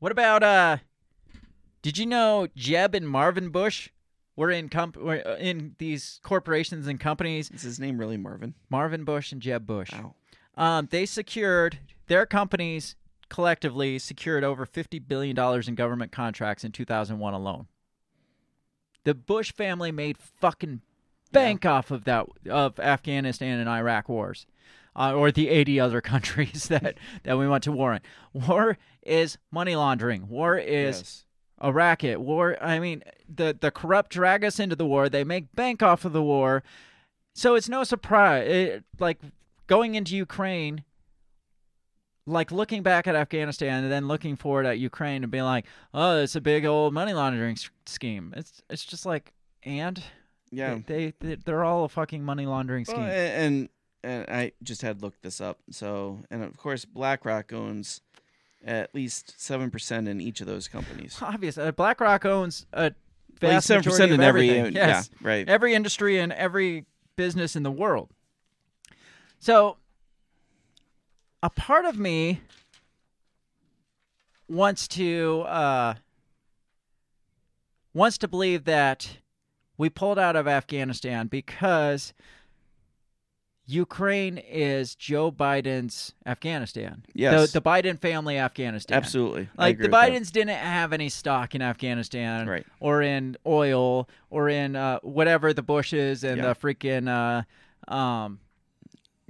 What 0.00 0.10
about 0.10 0.42
uh? 0.42 0.78
Did 1.80 1.98
you 1.98 2.06
know 2.06 2.48
Jeb 2.56 2.96
and 2.96 3.08
Marvin 3.08 3.50
Bush 3.50 3.90
were 4.34 4.50
in 4.50 4.68
comp- 4.68 4.96
were 4.96 5.22
uh, 5.24 5.36
in 5.36 5.76
these 5.78 6.18
corporations 6.24 6.88
and 6.88 6.98
companies? 6.98 7.52
Is 7.52 7.62
his 7.62 7.78
name 7.78 7.98
really 7.98 8.16
Marvin? 8.16 8.54
Marvin 8.68 9.04
Bush 9.04 9.30
and 9.30 9.40
Jeb 9.40 9.64
Bush. 9.64 9.92
Wow. 9.92 10.16
Um, 10.56 10.88
they 10.90 11.06
secured 11.06 11.78
their 12.08 12.26
companies 12.26 12.96
collectively 13.28 14.00
secured 14.00 14.42
over 14.42 14.66
fifty 14.66 14.98
billion 14.98 15.36
dollars 15.36 15.68
in 15.68 15.76
government 15.76 16.10
contracts 16.10 16.64
in 16.64 16.72
2001 16.72 17.32
alone. 17.32 17.68
The 19.04 19.14
Bush 19.14 19.52
family 19.52 19.92
made 19.92 20.18
fucking 20.18 20.80
bank 21.32 21.66
off 21.66 21.90
of 21.90 22.04
that 22.04 22.26
of 22.48 22.78
Afghanistan 22.78 23.58
and 23.58 23.68
Iraq 23.68 24.08
wars, 24.08 24.46
uh, 24.96 25.12
or 25.14 25.30
the 25.32 25.48
80 25.48 25.80
other 25.80 26.00
countries 26.12 26.68
that 26.68 26.98
that 27.24 27.38
we 27.38 27.48
went 27.48 27.64
to 27.64 27.72
war 27.72 27.94
in. 27.94 28.00
War 28.32 28.78
is 29.02 29.38
money 29.50 29.74
laundering. 29.76 30.28
War 30.28 30.56
is 30.58 30.96
Yes. 30.98 31.24
a 31.58 31.72
racket. 31.72 32.20
War. 32.20 32.56
I 32.62 32.78
mean, 32.78 33.02
the 33.28 33.56
the 33.58 33.70
corrupt 33.70 34.10
drag 34.12 34.44
us 34.44 34.60
into 34.60 34.76
the 34.76 34.86
war. 34.86 35.08
They 35.08 35.24
make 35.24 35.54
bank 35.54 35.82
off 35.82 36.04
of 36.04 36.12
the 36.12 36.22
war. 36.22 36.62
So 37.34 37.54
it's 37.54 37.68
no 37.68 37.82
surprise. 37.84 38.46
It, 38.48 38.84
like 38.98 39.18
going 39.66 39.94
into 39.94 40.14
Ukraine, 40.16 40.84
like 42.26 42.52
looking 42.52 42.82
back 42.82 43.06
at 43.06 43.16
Afghanistan 43.16 43.82
and 43.82 43.92
then 43.92 44.06
looking 44.06 44.36
forward 44.36 44.66
at 44.66 44.78
Ukraine 44.78 45.22
and 45.22 45.32
being 45.32 45.44
like, 45.44 45.66
"Oh, 45.94 46.20
it's 46.20 46.36
a 46.36 46.40
big 46.40 46.64
old 46.64 46.92
money 46.94 47.12
laundering 47.14 47.56
scheme." 47.86 48.32
It's 48.36 48.62
it's 48.70 48.84
just 48.84 49.06
like, 49.06 49.32
and 49.64 50.02
Yeah. 50.52 50.78
they, 50.86 51.14
they 51.18 51.34
they're 51.36 51.64
all 51.64 51.84
a 51.84 51.88
fucking 51.88 52.22
money 52.22 52.44
laundering 52.46 52.84
scheme. 52.84 53.00
a- 53.00 53.08
and 53.36 53.68
and 54.04 54.26
I 54.28 54.52
just 54.62 54.82
had 54.82 55.00
looked 55.02 55.22
this 55.22 55.40
up. 55.40 55.58
So 55.70 56.20
and 56.30 56.42
of 56.44 56.56
course 56.58 56.84
BlackRock 56.84 57.52
owns 57.52 58.00
at 58.64 58.94
least 58.94 59.40
seven 59.40 59.70
percent 59.70 60.06
in 60.08 60.20
each 60.20 60.40
of 60.40 60.46
those 60.46 60.68
companies. 60.68 61.18
Obviously, 61.22 61.64
uh, 61.64 61.72
BlackRock 61.72 62.24
owns 62.26 62.66
a 62.72 62.92
Well, 63.40 63.50
vast 63.52 63.68
7% 63.68 63.76
majority 63.76 64.04
of 64.04 64.10
in 64.12 64.20
every- 64.20 64.50
everything. 64.50 64.76
yeah, 64.76 65.02
right. 65.22 65.48
Every 65.48 65.74
industry 65.74 66.18
and 66.20 66.32
every 66.32 66.84
business 67.16 67.56
in 67.56 67.62
the 67.64 67.70
world. 67.72 68.10
So, 69.38 69.78
a 71.42 71.50
part 71.50 71.84
of 71.84 71.98
me 71.98 72.40
wants 74.48 74.86
to 74.88 75.42
uh, 75.48 75.94
wants 77.94 78.18
to 78.18 78.28
believe 78.28 78.64
that 78.64 79.18
we 79.82 79.90
pulled 79.90 80.16
out 80.16 80.36
of 80.36 80.46
Afghanistan 80.46 81.26
because 81.26 82.12
Ukraine 83.66 84.38
is 84.38 84.94
Joe 84.94 85.32
Biden's 85.32 86.14
Afghanistan. 86.24 87.04
Yes. 87.14 87.50
the, 87.50 87.58
the 87.58 87.64
Biden 87.68 87.98
family 87.98 88.38
Afghanistan. 88.38 88.96
Absolutely. 88.96 89.48
Like 89.58 89.78
the. 89.78 89.88
Bidens 89.88 90.30
didn't 90.30 90.56
have 90.56 90.92
any 90.92 91.08
stock 91.08 91.56
in 91.56 91.62
Afghanistan, 91.62 92.46
Right. 92.46 92.64
or 92.78 93.02
in 93.02 93.36
oil, 93.44 94.08
or 94.30 94.48
in 94.48 94.76
uh, 94.76 95.00
whatever 95.00 95.52
the 95.52 95.62
Bushes 95.62 96.22
and 96.22 96.36
Yeah. 96.36 96.52
the 96.52 96.54
freaking 96.54 97.08
uh, 97.08 97.92
um, 97.92 98.38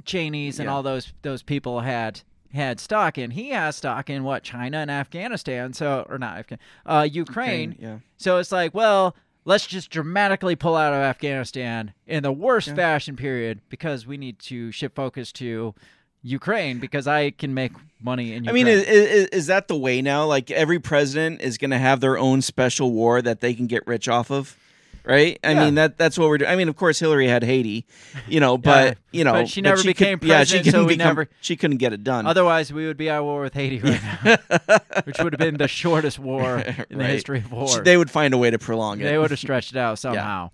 Cheneys 0.05 0.59
and 0.59 0.67
Yeah. 0.67 0.75
all 0.75 0.83
those 0.83 1.15
those 1.23 1.43
people 1.43 1.81
had 1.81 2.21
had 2.53 2.79
stock 2.79 3.17
in. 3.17 3.31
He 3.31 3.49
has 3.51 3.77
stock 3.77 4.11
in 4.11 4.23
what 4.23 4.43
China 4.43 4.77
and 4.77 4.91
Afghanistan, 4.91 5.73
so 5.73 6.05
or 6.11 6.19
not 6.19 6.37
Afghan, 6.37 6.59
uh, 6.85 7.09
Ukraine. 7.11 7.71
Ukraine, 7.73 7.77
yeah. 7.81 7.99
So 8.19 8.37
it's 8.37 8.53
like, 8.53 8.75
well, 8.75 9.17
let's 9.45 9.67
just 9.67 9.91
dramatically 9.91 10.57
pull 10.57 10.77
out 10.77 10.93
of 10.93 11.01
Afghanistan 11.01 11.93
in 12.07 12.23
the 12.23 12.33
worst 12.33 12.75
fashion 12.75 13.17
period 13.17 13.61
because 13.69 14.07
we 14.07 14.17
need 14.17 14.39
to 14.41 14.73
shift 14.73 14.95
focus 14.95 15.33
to 15.33 15.75
Ukraine 16.23 16.79
because 16.79 17.07
I 17.07 17.31
can 17.31 17.53
make 17.53 17.73
money 18.01 18.33
in 18.33 18.45
Ukraine. 18.45 18.49
I 18.49 18.53
mean, 18.53 18.67
is, 18.69 18.83
is, 18.85 19.27
is 19.29 19.47
that 19.49 19.69
the 19.69 19.77
way 19.77 20.03
now? 20.03 20.25
Like 20.25 20.51
every 20.51 20.79
president 20.79 21.41
is 21.43 21.59
going 21.59 21.73
to 21.73 21.79
have 21.79 22.01
their 22.01 22.17
own 22.19 22.43
special 22.43 22.93
war 22.93 23.21
that 23.23 23.41
they 23.41 23.55
can 23.55 23.67
get 23.67 23.87
rich 23.87 24.09
off 24.09 24.31
of, 24.31 24.57
right? 25.05 25.39
I 25.45 25.53
Yeah. 25.53 25.65
mean 25.65 25.75
that 25.77 25.99
that's 25.99 26.19
what 26.19 26.29
we're 26.29 26.39
doing. 26.39 26.51
I 26.51 26.57
mean, 26.57 26.69
of 26.69 26.77
course, 26.77 26.99
Hillary 26.99 27.29
had 27.29 27.43
Haiti, 27.45 27.85
you 28.29 28.41
know, 28.41 28.57
but 28.59 28.99
Yeah, 29.13 29.19
you 29.19 29.25
know, 29.25 29.33
but 29.33 29.49
she 29.49 29.61
never 29.61 29.77
could- 29.79 29.87
became 29.87 30.19
yeah, 30.23 30.45
she 30.45 30.57
president, 30.59 30.65
so 30.67 30.71
couldn't 30.73 30.87
we 30.87 30.95
become- 30.95 31.09
never- 31.09 31.29
she 31.41 31.57
couldn't 31.57 31.77
get 31.79 31.93
it 31.93 32.05
done. 32.05 32.27
Otherwise, 32.27 32.73
we 32.73 32.87
would 32.87 32.97
be 32.97 33.09
at 33.11 33.23
war 33.23 33.41
with 33.43 33.55
Haiti 33.55 33.79
right 33.81 34.01
now, 34.03 34.37
which 35.05 35.19
would 35.19 35.33
have 35.33 35.41
been 35.41 35.57
the 35.59 35.69
shortest 35.69 36.19
war 36.19 36.63
in 36.91 36.99
the 36.99 37.05
history 37.05 37.39
of 37.39 37.51
war. 37.53 37.83
They 37.83 37.97
would 37.97 38.11
find 38.11 38.33
a 38.35 38.39
way 38.39 38.51
to 38.51 38.59
prolong 38.59 39.01
it. 39.01 39.05
They 39.05 39.19
would 39.19 39.31
have 39.31 39.39
stretched 39.41 39.73
it 39.73 39.79
out 39.79 39.99
somehow. 39.99 40.51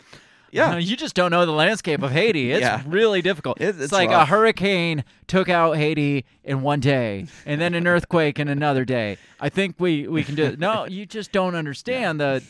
Yeah. 0.51 0.79
You 0.79 0.97
just 0.97 1.15
don't 1.15 1.31
know 1.31 1.45
the 1.45 1.53
landscape 1.53 2.03
of 2.03 2.11
Haiti. 2.11 2.53
It's 2.53 2.63
Yeah. 2.63 2.81
really 2.87 3.21
difficult. 3.21 3.61
It- 3.61 3.69
it's, 3.69 3.79
it's 3.81 3.93
like 3.93 4.09
a 4.11 4.25
hurricane 4.25 5.05
took 5.27 5.51
out 5.51 5.77
Haiti 5.77 6.25
in 6.43 6.63
one 6.63 6.81
day, 6.81 7.27
and 7.45 7.61
then 7.61 7.75
an 7.75 7.87
earthquake 7.87 8.39
in 8.39 8.49
another 8.49 8.87
day. 8.87 9.19
I 9.39 9.51
think 9.51 9.75
we, 9.79 10.09
we 10.09 10.25
can 10.25 10.35
do 10.37 10.45
it. 10.45 10.59
No, 10.59 10.87
you 10.87 11.05
just 11.05 11.33
don't 11.33 11.55
understand 11.55 12.19
the 12.19 12.43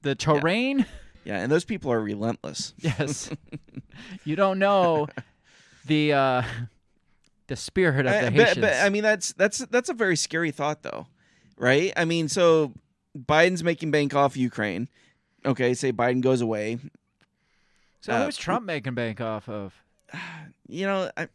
the 0.00 0.14
terrain. 0.14 0.78
Yeah, 0.78 0.84
and 1.26 1.50
those 1.50 1.64
people 1.64 1.92
are 1.92 2.00
relentless. 2.00 2.74
Yes. 2.80 3.30
you 4.24 4.36
don't 4.36 4.58
know 4.58 5.08
the 5.86 6.12
uh, 6.12 6.42
the 7.46 7.56
spirit 7.56 8.06
of 8.06 8.12
the 8.12 8.26
I, 8.26 8.30
Haitians. 8.30 8.54
but, 8.56 8.60
but 8.60 8.74
I 8.74 8.88
mean, 8.88 9.02
that's 9.02 9.32
that's 9.32 9.58
that's 9.58 9.88
a 9.88 9.94
very 9.94 10.16
scary 10.16 10.50
thought, 10.50 10.82
though, 10.82 11.06
right? 11.56 11.92
I 11.96 12.04
mean, 12.04 12.28
so 12.28 12.72
Biden's 13.16 13.62
making 13.64 13.90
bank 13.90 14.14
off 14.14 14.36
Ukraine. 14.36 14.88
Okay, 15.46 15.74
say 15.74 15.92
Biden 15.92 16.20
goes 16.22 16.40
away. 16.40 16.78
so 18.00 18.12
uh, 18.12 18.24
who's 18.24 18.36
Trump 18.36 18.64
making 18.66 18.94
bank 18.94 19.20
off 19.20 19.48
of? 19.48 19.74
You 20.66 20.86
know, 20.86 21.10
I 21.14 21.28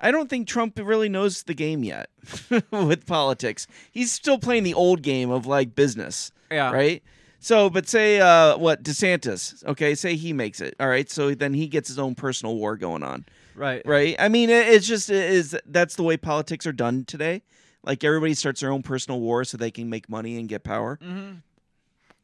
I 0.00 0.12
don't 0.12 0.30
think 0.30 0.46
Trump 0.46 0.78
really 0.80 1.08
knows 1.08 1.42
the 1.42 1.52
game 1.52 1.82
yet 1.82 2.10
with 2.70 3.06
politics. 3.06 3.66
He's 3.90 4.12
still 4.12 4.38
playing 4.38 4.62
the 4.62 4.72
old 4.72 5.02
game 5.02 5.30
of 5.30 5.46
like 5.46 5.74
business. 5.74 6.30
Yeah. 6.50 6.70
Right. 6.70 7.02
So, 7.46 7.70
but 7.70 7.88
say 7.88 8.18
uh, 8.18 8.58
what 8.58 8.82
DeSantis? 8.82 9.64
Okay, 9.66 9.94
say 9.94 10.16
he 10.16 10.32
makes 10.32 10.60
it. 10.60 10.74
All 10.80 10.88
right. 10.88 11.08
So 11.08 11.32
then 11.32 11.54
he 11.54 11.68
gets 11.68 11.86
his 11.86 11.96
own 11.96 12.16
personal 12.16 12.56
war 12.56 12.76
going 12.76 13.04
on. 13.04 13.24
Right. 13.54 13.82
Right. 13.86 14.16
I 14.18 14.28
mean, 14.28 14.50
it, 14.50 14.66
it's 14.66 14.84
just 14.84 15.10
it 15.10 15.30
is 15.30 15.56
that's 15.64 15.94
the 15.94 16.02
way 16.02 16.16
politics 16.16 16.66
are 16.66 16.72
done 16.72 17.04
today. 17.04 17.44
Like 17.84 18.02
everybody 18.02 18.34
starts 18.34 18.62
their 18.62 18.72
own 18.72 18.82
personal 18.82 19.20
war 19.20 19.44
so 19.44 19.56
they 19.56 19.70
can 19.70 19.88
make 19.88 20.08
money 20.08 20.40
and 20.40 20.48
get 20.48 20.64
power. 20.64 20.98
Mm-hmm. 21.00 21.36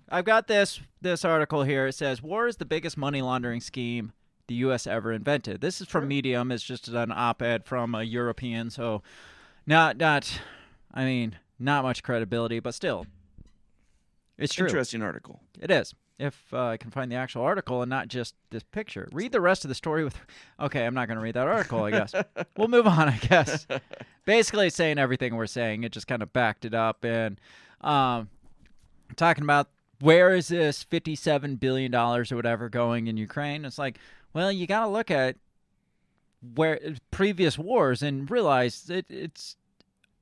I've 0.09 0.25
got 0.25 0.49
this 0.49 0.81
this 1.01 1.25
article 1.25 1.63
here. 1.63 1.87
It 1.87 1.95
says 1.95 2.21
war 2.21 2.49
is 2.49 2.57
the 2.57 2.65
biggest 2.65 2.97
money 2.97 3.23
laundering 3.23 3.61
scheme 3.61 4.15
the 4.49 4.57
U.S. 4.57 4.89
ever 4.89 5.13
invented. 5.13 5.61
This 5.61 5.81
is 5.81 5.87
from 5.87 6.09
Medium. 6.09 6.51
It's 6.51 6.65
just 6.65 6.89
an 6.89 7.13
op-ed 7.13 7.65
from 7.65 7.95
a 7.95 8.03
European, 8.03 8.71
so 8.71 9.05
not 9.69 9.99
not. 9.99 10.41
I 10.93 11.05
mean, 11.05 11.37
not 11.61 11.85
much 11.85 12.03
credibility, 12.03 12.59
but 12.59 12.75
still, 12.75 13.07
it's 14.39 14.55
true. 14.55 14.67
Interesting 14.67 15.03
article. 15.03 15.41
It 15.61 15.71
is. 15.71 15.95
If 16.19 16.41
uh, 16.53 16.67
I 16.67 16.77
can 16.77 16.91
find 16.91 17.11
the 17.11 17.17
actual 17.17 17.43
article 17.43 17.83
and 17.83 17.91
not 17.91 18.09
just 18.09 18.35
this 18.51 18.63
picture, 18.63 19.09
read 19.13 19.33
the 19.33 19.41
rest 19.41 19.65
of 19.65 19.69
the 19.69 19.75
story 19.75 20.05
with. 20.05 20.17
Okay, 20.61 20.87
I'm 20.87 20.95
not 20.95 21.09
going 21.09 21.17
to 21.17 21.23
read 21.23 21.35
that 21.35 21.49
article. 21.49 21.83
I 21.83 21.91
guess 21.91 22.15
we'll 22.57 22.69
move 22.69 22.87
on. 22.87 23.09
I 23.09 23.17
guess 23.17 23.67
basically 24.25 24.71
saying 24.71 24.99
everything 24.99 25.35
we're 25.35 25.47
saying. 25.47 25.83
It 25.83 25.91
just 25.91 26.07
kind 26.07 26.23
of 26.23 26.33
backed 26.33 26.65
it 26.65 26.75
up 26.75 27.05
and 27.05 27.41
um, 27.81 28.29
talking 29.17 29.43
about 29.43 29.69
where 30.01 30.35
is 30.35 30.49
this 30.49 30.83
57 30.85 31.57
billion 31.57 31.91
dollars 31.91 32.31
or 32.31 32.37
whatever 32.37 32.69
going 32.69 33.09
in 33.09 33.17
Ukraine. 33.17 33.65
It's 33.65 33.79
like, 33.79 33.99
well, 34.33 34.53
you 34.53 34.67
got 34.67 34.85
to 34.85 34.89
look 34.89 35.11
at 35.11 35.37
where 36.55 36.79
previous 37.11 37.59
wars 37.59 38.03
and 38.03 38.31
realize 38.31 38.89
it, 38.91 39.07
it's 39.09 39.57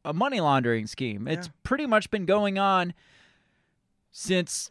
a 0.04 0.12
money 0.12 0.40
laundering 0.40 0.86
scheme. 0.86 1.28
It's 1.28 1.50
pretty 1.62 1.86
much 1.86 2.10
been 2.10 2.26
going 2.26 2.58
on 2.58 2.94
since 4.10 4.70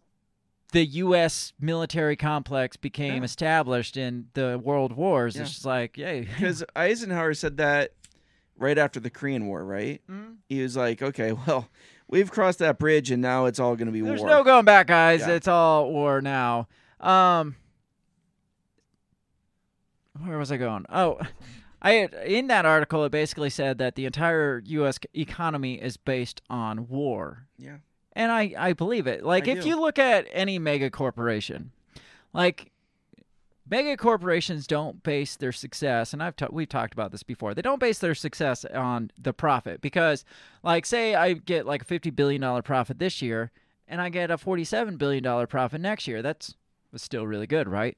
the 0.71 0.85
U.S. 0.85 1.53
military 1.59 2.15
complex 2.15 2.77
became 2.77 3.17
Yeah. 3.17 3.23
established 3.23 3.97
in 3.97 4.27
the 4.33 4.59
world 4.63 4.93
wars. 4.93 5.35
Yeah. 5.35 5.41
It's 5.43 5.51
just 5.51 5.65
like, 5.65 5.97
yay. 5.97 6.21
Because 6.37 6.63
Eisenhower 6.75 7.33
said 7.33 7.57
that 7.57 7.91
right 8.57 8.77
after 8.77 8.99
the 8.99 9.09
Korean 9.09 9.47
War, 9.47 9.63
right? 9.65 10.01
Mhm. 10.09 10.35
He 10.47 10.61
was 10.61 10.75
like, 10.77 11.01
"Okay, 11.01 11.31
well, 11.31 11.69
we've 12.07 12.29
crossed 12.29 12.59
that 12.59 12.77
bridge, 12.77 13.09
and 13.09 13.21
now 13.21 13.45
it's 13.45 13.59
all 13.59 13.75
going 13.75 13.87
to 13.87 13.91
be 13.91 14.01
There's 14.01 14.19
war." 14.19 14.29
no 14.29 14.43
going 14.43 14.65
back, 14.65 14.87
guys. 14.87 15.21
Yeah. 15.21 15.29
It's 15.35 15.47
all 15.47 15.89
war 15.91 16.21
now. 16.21 16.67
Um, 16.99 17.55
where 20.25 20.37
was 20.37 20.51
I 20.51 20.57
going? 20.57 20.85
Oh, 20.89 21.19
I 21.81 21.91
had, 21.93 22.13
in 22.25 22.47
that 22.47 22.65
article 22.65 23.05
it 23.05 23.09
basically 23.11 23.49
said 23.49 23.77
that 23.77 23.95
the 23.95 24.05
entire 24.05 24.61
U.S. 24.65 24.99
economy 25.13 25.75
is 25.81 25.95
based 25.97 26.41
on 26.49 26.89
war, 26.89 27.47
yeah. 27.57 27.77
And 28.19 28.33
I 28.33 28.53
I 28.57 28.73
believe 28.73 29.07
it. 29.07 29.23
Like 29.23 29.47
I 29.47 29.51
if 29.51 29.63
do. 29.63 29.69
you 29.69 29.79
look 29.79 29.97
at 29.97 30.27
any 30.31 30.59
mega 30.59 30.91
corporation, 30.91 31.71
like 32.33 32.71
mega 33.67 33.95
corporations 33.95 34.67
don't 34.67 35.01
base 35.03 35.37
their 35.37 35.53
success 35.53 36.11
and 36.11 36.21
I've 36.21 36.35
ta- 36.35 36.49
we've 36.51 36.67
talked 36.67 36.93
about 36.93 37.11
this 37.11 37.23
before. 37.23 37.53
They 37.53 37.61
don't 37.61 37.79
base 37.79 37.99
their 37.99 38.13
success 38.13 38.65
on 38.65 39.11
the 39.17 39.31
profit 39.31 39.79
because 39.79 40.25
like 40.63 40.85
say 40.85 41.15
I 41.15 41.33
get 41.33 41.65
like 41.65 41.83
a 41.83 41.85
50 41.85 42.09
billion 42.09 42.41
dollar 42.41 42.61
profit 42.61 42.99
this 42.99 43.21
year 43.21 43.51
and 43.87 44.01
I 44.01 44.09
get 44.09 44.31
a 44.31 44.37
47 44.37 44.97
billion 44.97 45.23
dollar 45.23 45.47
profit 45.47 45.79
next 45.79 46.05
year. 46.05 46.21
That's 46.21 46.55
was 46.91 47.01
still 47.01 47.25
really 47.25 47.47
good, 47.47 47.69
right? 47.69 47.97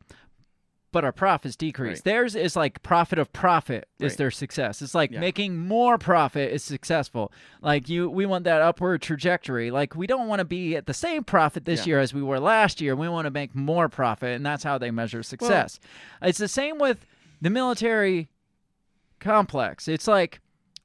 But 0.93 1.05
our 1.05 1.11
profits 1.13 1.55
decrease. 1.55 1.99
Right. 1.99 2.03
Theirs 2.03 2.35
is 2.35 2.55
like 2.57 2.83
profit 2.83 3.17
of 3.17 3.31
profit 3.31 3.87
is 3.99 4.11
Right. 4.13 4.17
their 4.17 4.31
success. 4.31 4.81
It's 4.81 4.93
like 4.93 5.11
Yeah. 5.11 5.19
making 5.21 5.57
more 5.57 5.97
profit 5.97 6.51
is 6.51 6.63
successful. 6.63 7.31
Like 7.61 7.87
you 7.87 8.09
we 8.09 8.25
want 8.25 8.43
that 8.43 8.61
upward 8.61 9.01
trajectory. 9.01 9.71
Like 9.71 9.95
we 9.95 10.05
don't 10.05 10.27
want 10.27 10.39
to 10.39 10.45
be 10.45 10.75
at 10.75 10.87
the 10.87 10.93
same 10.93 11.23
profit 11.23 11.63
this 11.63 11.81
Yeah. 11.87 11.91
year 11.91 11.99
as 12.01 12.13
we 12.13 12.21
were 12.21 12.39
last 12.41 12.81
year. 12.81 12.93
We 12.95 13.07
want 13.07 13.25
to 13.25 13.31
make 13.31 13.55
more 13.55 13.87
profit 13.87 14.35
and 14.35 14.45
that's 14.45 14.63
how 14.65 14.77
they 14.77 14.91
measure 14.91 15.23
success. 15.23 15.79
it's 16.21 16.37
the 16.39 16.47
same 16.49 16.77
with 16.77 17.05
the 17.41 17.49
military 17.49 18.29
complex. 19.19 19.87
It's 19.87 20.07
like 20.07 20.41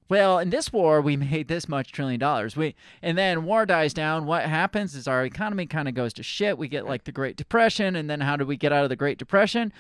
well, 0.09 0.39
in 0.39 0.51
this 0.51 0.73
war 0.73 1.01
we 1.01 1.17
made 1.17 1.49
this 1.49 1.69
much 1.69 1.91
trillion 1.91 2.21
dollars. 2.21 2.57
We 2.57 2.77
and 3.03 3.19
then 3.19 3.43
war 3.45 3.67
dies 3.67 3.93
down. 3.93 4.25
What 4.25 4.45
happens 4.45 4.95
is 4.95 5.09
our 5.09 5.25
economy 5.25 5.67
kind 5.67 5.89
of 5.89 5.95
goes 5.95 6.13
to 6.13 6.23
shit. 6.23 6.57
We 6.59 6.69
get 6.69 6.87
like 6.87 7.03
the 7.05 7.11
Great 7.13 7.37
Depression, 7.37 7.97
and 7.97 8.09
then 8.09 8.21
how 8.21 8.37
do 8.37 8.47
we 8.47 8.57
get 8.57 8.73
out 8.73 8.85
of 8.85 8.89
the 8.89 8.95
Great 8.95 9.19
Depression? 9.19 9.73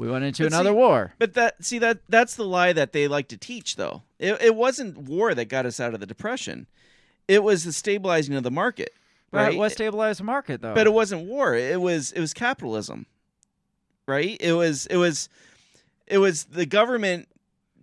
We 0.00 0.10
went 0.10 0.24
into 0.24 0.44
But 0.44 0.52
another 0.54 0.70
see- 0.70 0.74
war. 0.76 1.12
But 1.18 1.34
that 1.34 1.62
see 1.64 1.78
that 1.78 1.98
that's 2.08 2.34
the 2.34 2.44
lie 2.44 2.72
that 2.72 2.92
they 2.92 3.06
like 3.06 3.28
to 3.28 3.36
teach, 3.36 3.76
though. 3.76 4.02
It, 4.18 4.40
it 4.40 4.54
wasn't 4.56 4.96
war 4.98 5.34
that 5.34 5.44
got 5.46 5.66
us 5.66 5.78
out 5.78 5.92
of 5.94 6.00
the 6.00 6.06
depression. 6.06 6.66
It 7.28 7.42
was 7.42 7.64
the 7.64 7.72
stabilizing 7.72 8.34
of 8.34 8.42
the 8.42 8.50
market, 8.50 8.94
Right? 9.30 9.48
right? 9.48 9.58
was 9.58 9.72
stabilized 9.74 10.20
the 10.20 10.24
market 10.24 10.62
though? 10.62 10.74
But 10.74 10.86
it 10.86 10.92
wasn't 10.92 11.26
war. 11.26 11.54
It 11.54 11.80
was 11.80 12.12
it 12.12 12.20
was 12.20 12.32
capitalism, 12.32 13.06
right? 14.06 14.36
It 14.40 14.54
was 14.54 14.86
it 14.86 14.96
was 14.96 15.28
it 16.06 16.18
was 16.18 16.44
the 16.44 16.66
government 16.66 17.28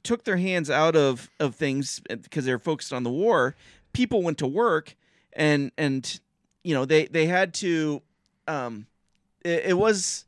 took 0.03 0.23
their 0.23 0.37
hands 0.37 0.69
out 0.69 0.95
of 0.95 1.29
of 1.39 1.55
things 1.55 2.01
because 2.09 2.45
they 2.45 2.51
were 2.51 2.59
focused 2.59 2.91
on 2.93 3.03
the 3.03 3.11
war. 3.11 3.55
People 3.93 4.21
went 4.23 4.37
to 4.39 4.47
work, 4.47 4.95
and 5.33 5.71
and 5.77 6.19
you 6.63 6.73
know 6.73 6.85
they 6.85 7.05
they 7.05 7.27
had 7.27 7.53
to. 7.55 8.01
Um, 8.47 8.87
it, 9.43 9.65
it 9.67 9.77
was 9.77 10.25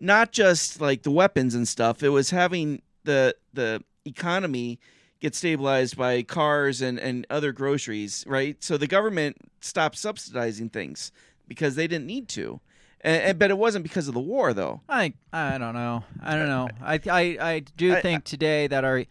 not 0.00 0.32
just 0.32 0.80
like 0.80 1.02
the 1.02 1.10
weapons 1.10 1.54
and 1.54 1.68
stuff. 1.68 2.02
It 2.02 2.08
was 2.10 2.30
having 2.30 2.82
the 3.04 3.34
the 3.52 3.82
economy 4.04 4.78
get 5.20 5.34
stabilized 5.34 5.96
by 5.96 6.22
cars 6.22 6.80
and 6.80 6.98
and 6.98 7.26
other 7.30 7.52
groceries, 7.52 8.24
right? 8.26 8.56
So 8.64 8.76
the 8.76 8.86
government 8.86 9.36
stopped 9.60 9.98
subsidizing 9.98 10.70
things 10.70 11.12
because 11.46 11.74
they 11.76 11.86
didn't 11.86 12.06
need 12.06 12.28
to. 12.30 12.60
And, 13.02 13.22
and 13.22 13.38
but 13.38 13.50
it 13.50 13.58
wasn't 13.58 13.82
because 13.82 14.08
of 14.08 14.14
the 14.14 14.20
war 14.20 14.52
though. 14.54 14.80
I 14.88 15.12
I 15.32 15.58
don't 15.58 15.74
know. 15.74 16.04
I 16.22 16.36
don't 16.36 16.48
know. 16.48 16.68
Uh, 16.82 16.84
I 16.84 17.00
I, 17.10 17.52
I 17.54 17.58
do 17.76 17.94
I- 17.94 18.00
think 18.00 18.24
today 18.24 18.66
that 18.66 18.84
our 18.84 19.04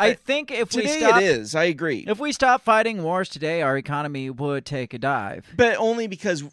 I 0.00 0.12
think 0.14 0.52
if 0.52 0.72
we 0.76 0.82
Today 0.82 1.00
stop 1.00 1.20
it 1.20 1.24
is. 1.24 1.56
I 1.56 1.64
agree. 1.64 2.04
if 2.06 2.20
we 2.20 2.30
stop 2.30 2.62
fighting 2.62 3.02
wars 3.02 3.28
today, 3.28 3.62
our 3.62 3.76
economy 3.76 4.30
would 4.30 4.64
take 4.64 4.94
a 4.94 4.98
dive 4.98 5.44
but 5.56 5.76
only 5.76 6.06
because 6.06 6.44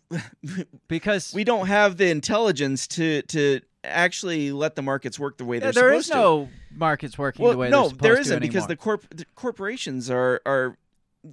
because 0.88 1.32
we 1.34 1.44
don't 1.44 1.68
have 1.68 1.98
the 1.98 2.10
intelligence 2.10 2.88
to 2.88 3.22
to 3.24 3.62
actually 3.86 4.52
let 4.52 4.76
the 4.76 4.82
markets 4.82 5.20
work 5.20 5.38
the 5.38 5.45
way 5.45 5.57
yeah, 5.57 5.72
they're 5.72 5.74
there 5.74 6.02
supposed 6.02 6.10
is 6.10 6.16
no 6.16 6.49
markets 6.72 7.18
working 7.18 7.44
to. 7.44 7.52
the 7.52 7.57
way 7.57 7.70
Well, 7.70 7.90
no, 7.91 7.95
there 7.95 8.16
to 8.16 8.22
isn't 8.22 8.40
because 8.40 8.68
the 8.68 8.76
corp 8.76 9.06
the 9.10 9.26
corporations 9.36 10.10
are 10.10 10.41
are 10.45 10.78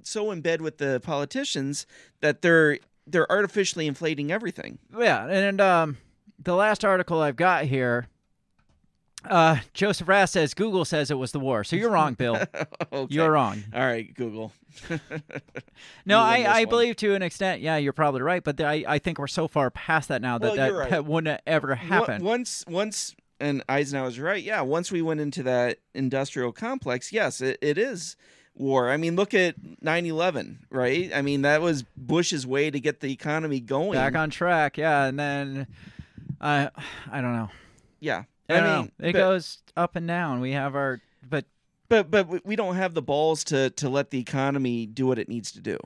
so 0.01 0.31
in 0.31 0.41
bed 0.41 0.61
with 0.61 0.77
the 0.77 0.99
politicians 1.03 1.85
that 2.21 2.41
they're 2.41 2.79
they're 3.05 3.29
artificially 3.31 3.87
inflating 3.87 4.31
everything. 4.31 4.79
Yeah, 4.97 5.27
and 5.27 5.59
um, 5.59 5.97
the 6.39 6.55
last 6.55 6.85
article 6.85 7.21
I've 7.21 7.35
got 7.35 7.65
here, 7.65 8.07
uh, 9.29 9.57
Joseph 9.73 10.07
Rath 10.07 10.31
says 10.31 10.53
Google 10.53 10.85
says 10.85 11.09
it 11.11 11.17
was 11.17 11.31
the 11.31 11.39
war. 11.39 11.63
So 11.63 11.75
you're 11.75 11.89
wrong, 11.97 12.13
Bill. 12.13 12.41
Okay. 12.91 13.13
You're 13.13 13.31
wrong. 13.31 13.63
All 13.73 13.81
right, 13.81 14.13
Google. 14.13 14.51
No, 16.05 16.19
I, 16.19 16.41
I 16.43 16.59
one. 16.61 16.69
believe 16.69 16.95
to 16.97 17.15
an 17.15 17.21
extent, 17.21 17.61
yeah, 17.61 17.77
you're 17.77 17.93
probably 17.93 18.21
right. 18.21 18.43
But 18.43 18.59
I, 18.61 18.83
I 18.87 18.99
think 18.99 19.19
we're 19.19 19.27
so 19.27 19.47
far 19.47 19.69
past 19.71 20.09
that 20.09 20.21
now 20.21 20.37
that 20.37 20.47
Well, 20.47 20.55
that, 20.55 20.73
right. 20.73 20.89
that 20.89 21.05
wouldn't 21.05 21.41
ever 21.47 21.75
happen. 21.75 22.23
Once 22.23 22.63
once 22.67 23.15
and 23.39 23.63
Eisenhower's 23.69 24.19
right. 24.19 24.43
Yeah, 24.43 24.61
once 24.61 24.91
we 24.91 25.01
went 25.01 25.19
into 25.19 25.43
that 25.43 25.79
industrial 25.93 26.51
complex, 26.51 27.11
yes, 27.11 27.41
it, 27.41 27.57
it 27.61 27.77
is 27.77 28.15
war. 28.55 28.89
I 28.91 28.97
mean, 28.97 29.15
look 29.15 29.33
at 29.33 29.55
9/11, 29.83 30.57
right? 30.69 31.11
I 31.13 31.21
mean, 31.21 31.41
that 31.43 31.61
was 31.61 31.83
Bush's 31.97 32.45
way 32.45 32.69
to 32.69 32.79
get 32.79 32.99
the 32.99 33.11
economy 33.11 33.59
going. 33.59 33.93
Back 33.93 34.15
on 34.15 34.29
track, 34.29 34.77
yeah, 34.77 35.05
and 35.05 35.17
then 35.19 35.67
I, 36.41 36.69
I 37.11 37.21
don't 37.21 37.35
know. 37.35 37.49
yeah. 37.99 38.23
I, 38.49 38.53
I, 38.53 38.61
mean, 38.61 38.69
know. 38.99 39.07
it 39.07 39.13
but, 39.13 39.19
goes 39.19 39.59
up 39.75 39.95
and 39.95 40.07
down. 40.07 40.41
We 40.41 40.51
have 40.51 40.75
our, 40.75 41.01
but 41.27 41.45
but 41.89 42.09
but 42.11 42.45
we- 42.45 42.55
don't 42.55 42.75
have 42.75 42.93
the 42.93 43.01
balls 43.01 43.43
to 43.45 43.69
to 43.71 43.89
let 43.89 44.09
the 44.09 44.19
economy 44.19 44.85
do 44.85 45.05
what 45.07 45.19
it 45.19 45.29
needs 45.29 45.51
to 45.53 45.61
do. 45.61 45.77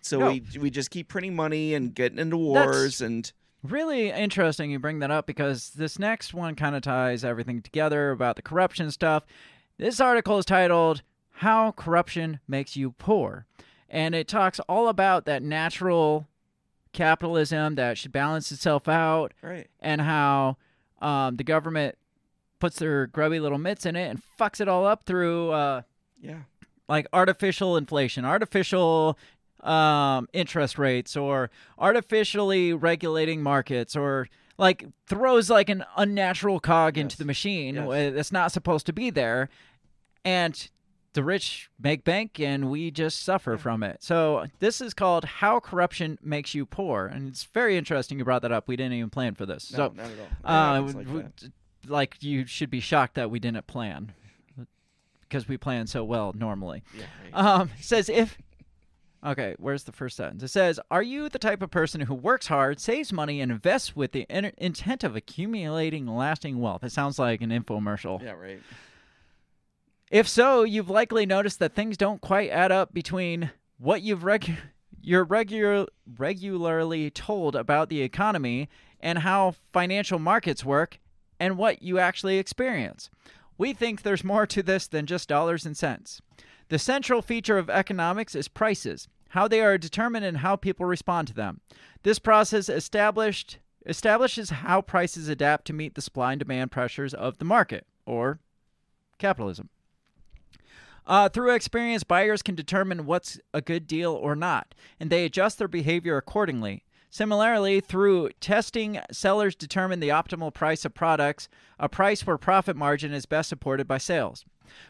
So 0.00 0.18
No. 0.18 0.28
we 0.30 0.42
we 0.58 0.70
just 0.70 0.90
keep 0.90 1.08
printing 1.08 1.36
money 1.36 1.74
and 1.74 1.94
getting 1.94 2.18
into 2.18 2.36
wars 2.36 3.00
and 3.00 3.30
Really 3.62 4.10
interesting 4.10 4.70
you 4.70 4.78
bring 4.78 5.00
that 5.00 5.10
up 5.10 5.26
because 5.26 5.70
this 5.70 5.98
next 5.98 6.32
one 6.32 6.54
kind 6.54 6.74
of 6.74 6.80
ties 6.80 7.24
everything 7.24 7.60
together 7.60 8.10
about 8.10 8.36
the 8.36 8.42
corruption 8.42 8.90
stuff. 8.90 9.24
This 9.76 10.00
article 10.00 10.38
is 10.38 10.46
titled 10.46 11.02
How 11.30 11.72
Corruption 11.72 12.40
Makes 12.48 12.76
You 12.76 12.92
Poor. 12.92 13.44
And 13.90 14.14
it 14.14 14.28
talks 14.28 14.60
all 14.60 14.88
about 14.88 15.26
that 15.26 15.42
natural 15.42 16.26
capitalism 16.92 17.74
that 17.74 17.98
should 17.98 18.12
balance 18.12 18.50
itself 18.50 18.88
out 18.88 19.34
right. 19.42 19.68
and 19.78 20.00
how 20.00 20.56
um, 21.00 21.36
the 21.36 21.44
government 21.44 21.96
puts 22.58 22.78
their 22.78 23.06
grubby 23.06 23.40
little 23.40 23.58
mitts 23.58 23.86
in 23.86 23.96
it 23.96 24.08
and 24.08 24.20
fucks 24.38 24.60
it 24.60 24.68
all 24.68 24.86
up 24.86 25.04
through 25.04 25.50
uh, 25.50 25.82
Yeah. 26.20 26.40
like 26.88 27.06
artificial 27.12 27.76
inflation, 27.76 28.24
artificial 28.24 29.18
um, 29.62 30.28
interest 30.32 30.78
rates, 30.78 31.16
or 31.16 31.50
artificially 31.78 32.72
regulating 32.72 33.42
markets, 33.42 33.94
or 33.96 34.28
like 34.58 34.86
throws 35.06 35.48
like 35.50 35.68
an 35.68 35.84
unnatural 35.96 36.60
cog 36.60 36.96
into 36.98 37.16
the 37.16 37.24
machine 37.24 37.74
Yes. 37.76 38.12
that's 38.14 38.32
not 38.32 38.52
supposed 38.52 38.86
to 38.86 38.92
be 38.92 39.10
there, 39.10 39.48
and 40.24 40.68
the 41.12 41.24
rich 41.24 41.70
make 41.82 42.04
bank 42.04 42.38
and 42.38 42.70
we 42.70 42.90
just 42.90 43.22
suffer 43.24 43.56
from 43.56 43.82
it. 43.82 43.98
So 44.00 44.46
this 44.60 44.80
is 44.80 44.94
called 44.94 45.24
How 45.24 45.58
Corruption 45.60 46.18
Makes 46.22 46.54
You 46.54 46.64
Poor. 46.66 47.06
And 47.06 47.28
it's 47.28 47.44
very 47.44 47.76
interesting 47.76 48.18
you 48.18 48.24
brought 48.24 48.42
that 48.42 48.52
up. 48.52 48.68
We 48.68 48.76
didn't 48.76 48.92
even 48.94 49.10
plan 49.10 49.34
for 49.34 49.46
this. 49.46 49.72
No, 49.72 49.88
so, 49.88 49.94
not 49.94 50.06
at 50.06 50.12
all. 50.44 50.76
Uh, 50.78 50.80
like 50.82 51.06
w- 51.06 51.22
that. 51.22 51.90
like 51.90 52.22
you 52.22 52.46
should 52.46 52.70
be 52.70 52.80
shocked 52.80 53.14
that 53.14 53.30
we 53.30 53.40
didn't 53.40 53.66
plan 53.66 54.12
because 55.22 55.48
we 55.48 55.56
plan 55.56 55.86
so 55.86 56.04
well 56.04 56.32
normally. 56.36 56.82
Yeah, 56.96 57.04
right. 57.24 57.44
Um, 57.44 57.70
it 57.78 57.84
says 57.84 58.08
if. 58.08 58.38
Okay, 59.22 59.54
where's 59.58 59.84
the 59.84 59.92
first 59.92 60.16
sentence? 60.16 60.42
It 60.42 60.48
says, 60.48 60.80
"Are 60.90 61.02
you 61.02 61.28
the 61.28 61.38
type 61.38 61.60
of 61.60 61.70
person 61.70 62.00
who 62.00 62.14
works 62.14 62.46
hard, 62.46 62.80
saves 62.80 63.12
money, 63.12 63.42
and 63.42 63.52
invests 63.52 63.94
with 63.94 64.12
the 64.12 64.22
in- 64.30 64.52
intent 64.56 65.04
of 65.04 65.14
accumulating 65.14 66.06
lasting 66.06 66.58
wealth?" 66.58 66.82
It 66.84 66.92
sounds 66.92 67.18
like 67.18 67.42
an 67.42 67.50
infomercial. 67.50 68.22
Yeah, 68.22 68.30
right. 68.32 68.60
If 70.10 70.26
so, 70.28 70.64
you've 70.64 70.90
likely 70.90 71.24
noticed 71.24 71.60
that 71.60 71.74
things 71.74 71.96
don't 71.96 72.20
quite 72.20 72.50
add 72.50 72.72
up 72.72 72.92
between 72.92 73.52
what 73.78 74.02
you've 74.02 74.24
reg- 74.24 74.58
you're 75.00 75.24
regular 75.24 75.86
regularly 76.18 77.10
told 77.10 77.54
about 77.54 77.88
the 77.88 78.02
economy 78.02 78.68
and 78.98 79.20
how 79.20 79.54
financial 79.72 80.18
markets 80.18 80.64
work 80.64 80.98
and 81.38 81.56
what 81.56 81.82
you 81.82 82.00
actually 82.00 82.38
experience. 82.38 83.08
We 83.56 83.72
think 83.72 84.02
there's 84.02 84.24
more 84.24 84.46
to 84.48 84.62
this 84.64 84.88
than 84.88 85.06
just 85.06 85.28
dollars 85.28 85.64
and 85.64 85.76
cents. 85.76 86.20
The 86.70 86.78
central 86.78 87.22
feature 87.22 87.56
of 87.56 87.70
economics 87.70 88.34
is 88.34 88.48
prices, 88.48 89.06
how 89.30 89.46
they 89.46 89.60
are 89.60 89.78
determined 89.78 90.24
and 90.24 90.38
how 90.38 90.56
people 90.56 90.86
respond 90.86 91.28
to 91.28 91.34
them. 91.34 91.60
This 92.02 92.18
process 92.18 92.68
established 92.68 93.58
establishes 93.86 94.50
how 94.50 94.82
prices 94.82 95.28
adapt 95.28 95.66
to 95.66 95.72
meet 95.72 95.94
the 95.94 96.02
supply 96.02 96.32
and 96.32 96.38
demand 96.40 96.72
pressures 96.72 97.14
of 97.14 97.38
the 97.38 97.44
market 97.44 97.86
or 98.04 98.40
capitalism. 99.18 99.70
Uh, 101.10 101.28
through 101.28 101.52
experience, 101.52 102.04
buyers 102.04 102.40
can 102.40 102.54
determine 102.54 103.04
what's 103.04 103.40
a 103.52 103.60
good 103.60 103.88
deal 103.88 104.12
or 104.12 104.36
not, 104.36 104.76
and 105.00 105.10
they 105.10 105.24
adjust 105.24 105.58
their 105.58 105.66
behavior 105.66 106.16
accordingly. 106.16 106.84
Similarly, 107.10 107.80
through 107.80 108.30
testing, 108.40 109.00
sellers 109.10 109.56
determine 109.56 109.98
the 109.98 110.10
optimal 110.10 110.54
price 110.54 110.84
of 110.84 110.94
products, 110.94 111.48
a 111.80 111.88
price 111.88 112.24
where 112.24 112.38
profit 112.38 112.76
margin 112.76 113.12
is 113.12 113.26
best 113.26 113.48
supported 113.48 113.88
by 113.88 113.98
sales. 113.98 114.44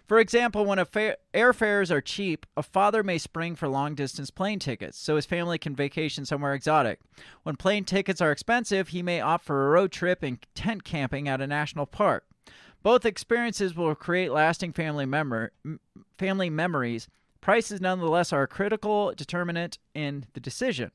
For 0.07 0.19
example, 0.19 0.67
when 0.67 0.85
fa- 0.85 1.17
airfares 1.33 1.91
are 1.91 2.03
cheap, 2.03 2.45
a 2.55 2.63
father 2.63 3.03
may 3.03 3.17
spring 3.17 3.57
for 3.57 3.67
long 3.67 3.95
distance 3.95 4.31
plane 4.31 4.59
tickets 4.59 4.99
so 4.99 5.17
his 5.17 5.25
family 5.25 5.57
can 5.57 5.75
vacation 5.75 6.27
somewhere 6.27 6.53
exotic. 6.53 7.01
When 7.45 7.57
plane 7.57 7.85
tickets 7.85 8.21
are 8.21 8.31
expensive, 8.31 8.89
he 8.89 9.03
may 9.03 9.23
opt 9.23 9.47
for 9.47 9.67
a 9.67 9.71
road 9.71 9.91
trip 9.91 10.23
and 10.23 10.39
tent 10.55 10.85
camping 10.85 11.29
at 11.29 11.41
a 11.41 11.47
national 11.47 11.87
park. 11.87 12.27
Both 12.83 13.05
experiences 13.05 13.75
will 13.75 13.95
create 13.95 14.33
lasting 14.33 14.73
family 14.73 15.07
memor- 15.07 15.53
family 16.19 16.51
memories. 16.51 17.09
Prices, 17.41 17.81
nonetheless, 17.81 18.33
are 18.33 18.43
a 18.43 18.49
critical 18.49 19.13
determinant 19.15 19.79
in 19.95 20.27
the 20.35 20.41
decision. 20.41 20.91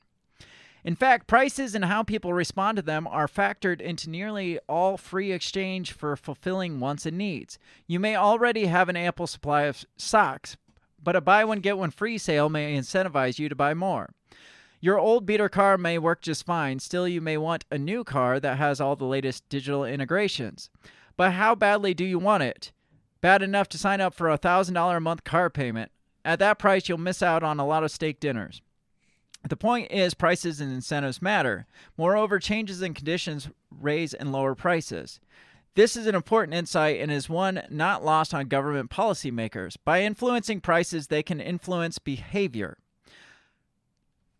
In 0.83 0.95
fact, 0.95 1.25
prices 1.25 1.73
and 1.73 1.85
how 1.85 2.03
people 2.03 2.31
respond 2.31 2.75
to 2.75 2.83
them 2.83 3.07
are 3.07 3.27
factored 3.27 3.81
into 3.81 4.07
nearly 4.07 4.59
all 4.69 4.97
free 4.97 5.31
exchange 5.31 5.91
for 5.91 6.15
fulfilling 6.15 6.79
wants 6.79 7.07
and 7.07 7.17
needs. 7.17 7.57
You 7.87 7.99
may 7.99 8.15
already 8.15 8.67
have 8.67 8.87
an 8.87 8.95
ample 8.95 9.25
supply 9.25 9.63
of 9.63 9.83
socks, 9.97 10.57
but 11.03 11.15
a 11.15 11.21
buy 11.21 11.43
one 11.43 11.59
get 11.59 11.79
one 11.79 11.89
free 11.89 12.19
sale 12.19 12.49
may 12.49 12.77
incentivize 12.77 13.39
you 13.39 13.49
to 13.49 13.55
buy 13.55 13.73
more. 13.73 14.11
Your 14.79 14.99
old 14.99 15.25
beater 15.25 15.49
car 15.49 15.79
may 15.79 15.97
work 15.97 16.21
just 16.21 16.45
fine, 16.45 16.77
still, 16.77 17.07
you 17.07 17.19
may 17.19 17.37
want 17.37 17.65
a 17.71 17.79
new 17.79 18.03
car 18.03 18.39
that 18.39 18.59
has 18.59 18.79
all 18.79 18.95
the 18.95 19.05
latest 19.05 19.49
digital 19.49 19.85
integrations. 19.85 20.69
But 21.17 21.33
how 21.33 21.55
badly 21.55 21.93
do 21.93 22.03
you 22.03 22.19
want 22.19 22.43
it? 22.43 22.71
Bad 23.21 23.41
enough 23.41 23.69
to 23.69 23.77
sign 23.77 24.01
up 24.01 24.13
for 24.13 24.29
a 24.29 24.37
$1,000 24.37 24.97
a 24.97 24.99
month 24.99 25.23
car 25.23 25.49
payment. 25.49 25.91
At 26.23 26.39
that 26.39 26.59
price, 26.59 26.89
you'll 26.89 26.97
miss 26.97 27.21
out 27.21 27.43
on 27.43 27.59
a 27.59 27.65
lot 27.65 27.83
of 27.83 27.91
steak 27.91 28.19
dinners. 28.19 28.61
The 29.47 29.55
point 29.55 29.91
is, 29.91 30.15
prices 30.15 30.59
and 30.59 30.73
incentives 30.73 31.21
matter. 31.21 31.67
Moreover, 31.97 32.39
changes 32.39 32.81
in 32.81 32.95
conditions 32.95 33.49
raise 33.69 34.13
and 34.13 34.31
lower 34.31 34.55
prices. 34.55 35.19
This 35.75 35.95
is 35.95 36.07
an 36.07 36.15
important 36.15 36.55
insight 36.55 36.99
and 36.99 37.11
is 37.11 37.29
one 37.29 37.61
not 37.69 38.03
lost 38.03 38.33
on 38.33 38.47
government 38.47 38.89
policymakers. 38.89 39.75
By 39.83 40.01
influencing 40.01 40.61
prices, 40.61 41.07
they 41.07 41.21
can 41.21 41.39
influence 41.39 41.99
behavior. 41.99 42.77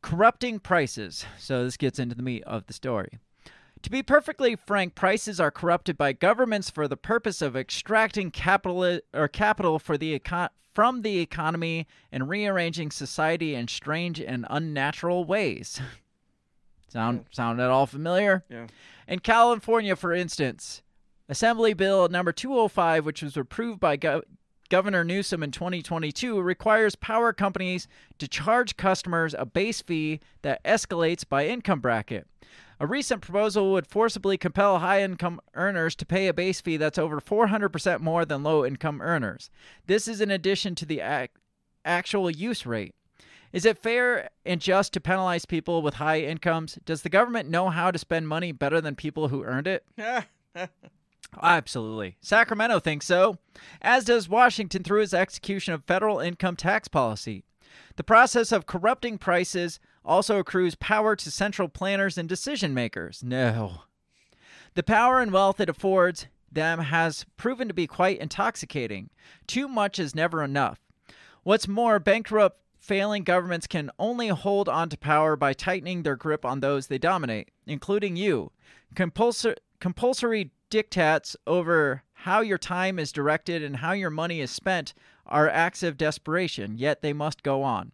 Corrupting 0.01 0.59
prices. 0.59 1.25
So, 1.37 1.63
this 1.63 1.77
gets 1.77 1.99
into 1.99 2.15
the 2.15 2.23
meat 2.23 2.43
of 2.43 2.65
the 2.65 2.73
story. 2.73 3.19
To 3.85 3.91
be 3.91 4.01
perfectly 4.01 4.55
frank, 4.55 4.95
prices 4.95 5.39
are 5.39 5.51
corrupted 5.51 5.95
by 5.95 6.11
governments 6.11 6.71
for 6.71 6.87
the 6.87 6.97
purpose 6.97 7.39
of 7.39 7.55
extracting 7.55 8.31
capital 8.31 8.99
or 9.13 9.27
capital 9.27 9.77
for 9.77 9.95
the 9.95 10.17
econ- 10.17 10.49
from 10.73 11.03
the 11.03 11.19
economy 11.19 11.85
and 12.11 12.27
rearranging 12.27 12.89
society 12.89 13.53
in 13.53 13.67
strange 13.67 14.19
and 14.19 14.47
unnatural 14.49 15.23
ways. 15.23 15.79
Sound 16.87 17.25
sound 17.29 17.61
at 17.61 17.69
all 17.69 17.85
familiar? 17.85 18.43
Yeah. 18.49 18.65
In 19.07 19.19
California, 19.19 19.95
for 19.95 20.13
instance, 20.13 20.81
Assembly 21.29 21.75
Bill 21.75 22.09
number 22.09 22.31
205, 22.31 23.05
which 23.05 23.21
was 23.21 23.37
approved 23.37 23.79
by 23.79 23.97
Gov- 23.97 24.23
Governor 24.69 25.03
Newsom 25.03 25.43
in 25.43 25.51
2022, 25.51 26.41
requires 26.41 26.95
power 26.95 27.33
companies 27.33 27.87
to 28.17 28.27
charge 28.27 28.77
customers 28.77 29.35
a 29.37 29.45
base 29.45 29.83
fee 29.83 30.21
that 30.41 30.63
escalates 30.63 31.23
by 31.27 31.45
income 31.45 31.81
bracket. 31.81 32.27
A 32.79 32.87
recent 32.87 33.21
proposal 33.21 33.71
would 33.71 33.87
forcibly 33.87 34.37
compel 34.37 34.79
high 34.79 35.01
income 35.01 35.39
earners 35.53 35.95
to 35.95 36.05
pay 36.05 36.27
a 36.27 36.33
base 36.33 36.59
fee 36.59 36.77
that's 36.77 36.97
over 36.97 37.21
400% 37.21 37.99
more 38.01 38.25
than 38.25 38.43
low 38.43 38.65
income 38.65 39.01
earners. 39.01 39.49
This 39.87 40.07
is 40.07 40.19
in 40.19 40.29
addition 40.29 40.75
to 40.75 40.85
the 40.85 40.99
ac- 40.99 41.31
actual 41.85 42.29
use 42.29 42.65
rate. 42.65 42.93
Is 43.53 43.63
it 43.63 43.77
fair 43.77 44.29
and 44.45 44.59
just 44.59 44.91
to 44.93 44.99
penalize 44.99 45.45
people 45.45 45.81
with 45.81 45.93
high 45.95 46.19
incomes? 46.19 46.77
Does 46.83 47.03
the 47.03 47.09
government 47.09 47.49
know 47.49 47.69
how 47.69 47.91
to 47.91 47.97
spend 47.97 48.27
money 48.27 48.51
better 48.51 48.81
than 48.81 48.95
people 48.95 49.29
who 49.29 49.43
earned 49.43 49.67
it? 49.67 49.85
Absolutely. 51.41 52.17
Sacramento 52.21 52.79
thinks 52.79 53.05
so, 53.05 53.37
as 53.81 54.03
does 54.03 54.27
Washington 54.27 54.83
through 54.83 55.01
its 55.01 55.13
execution 55.13 55.73
of 55.73 55.85
federal 55.85 56.19
income 56.19 56.57
tax 56.57 56.89
policy. 56.89 57.43
The 57.95 58.03
process 58.03 58.51
of 58.51 58.65
corrupting 58.65 59.17
prices 59.17 59.79
also 60.05 60.39
accrues 60.39 60.75
power 60.75 61.15
to 61.15 61.31
central 61.31 61.67
planners 61.67 62.17
and 62.17 62.29
decision 62.29 62.73
makers. 62.73 63.23
No. 63.23 63.81
The 64.75 64.83
power 64.83 65.19
and 65.21 65.31
wealth 65.31 65.59
it 65.59 65.69
affords 65.69 66.27
them 66.51 66.79
has 66.79 67.25
proven 67.37 67.67
to 67.67 67.73
be 67.73 67.87
quite 67.87 68.19
intoxicating. 68.19 69.09
Too 69.47 69.67
much 69.67 69.99
is 69.99 70.15
never 70.15 70.43
enough. 70.43 70.79
What's 71.43 71.67
more, 71.67 71.99
bankrupt, 71.99 72.61
failing 72.77 73.23
governments 73.23 73.67
can 73.67 73.91
only 73.99 74.29
hold 74.29 74.69
on 74.69 74.89
to 74.89 74.97
power 74.97 75.35
by 75.35 75.53
tightening 75.53 76.03
their 76.03 76.15
grip 76.15 76.45
on 76.45 76.59
those 76.59 76.87
they 76.87 76.97
dominate, 76.97 77.49
including 77.65 78.15
you. 78.15 78.51
Compulsor- 78.95 79.57
compulsory 79.79 80.51
diktats 80.69 81.35
over 81.45 82.03
how 82.13 82.41
your 82.41 82.57
time 82.57 82.99
is 82.99 83.11
directed 83.11 83.63
and 83.63 83.77
how 83.77 83.91
your 83.91 84.09
money 84.09 84.41
is 84.41 84.51
spent 84.51 84.93
are 85.25 85.49
acts 85.49 85.83
of 85.83 85.97
desperation, 85.97 86.77
yet 86.77 87.01
they 87.01 87.13
must 87.13 87.43
go 87.43 87.63
on. 87.63 87.91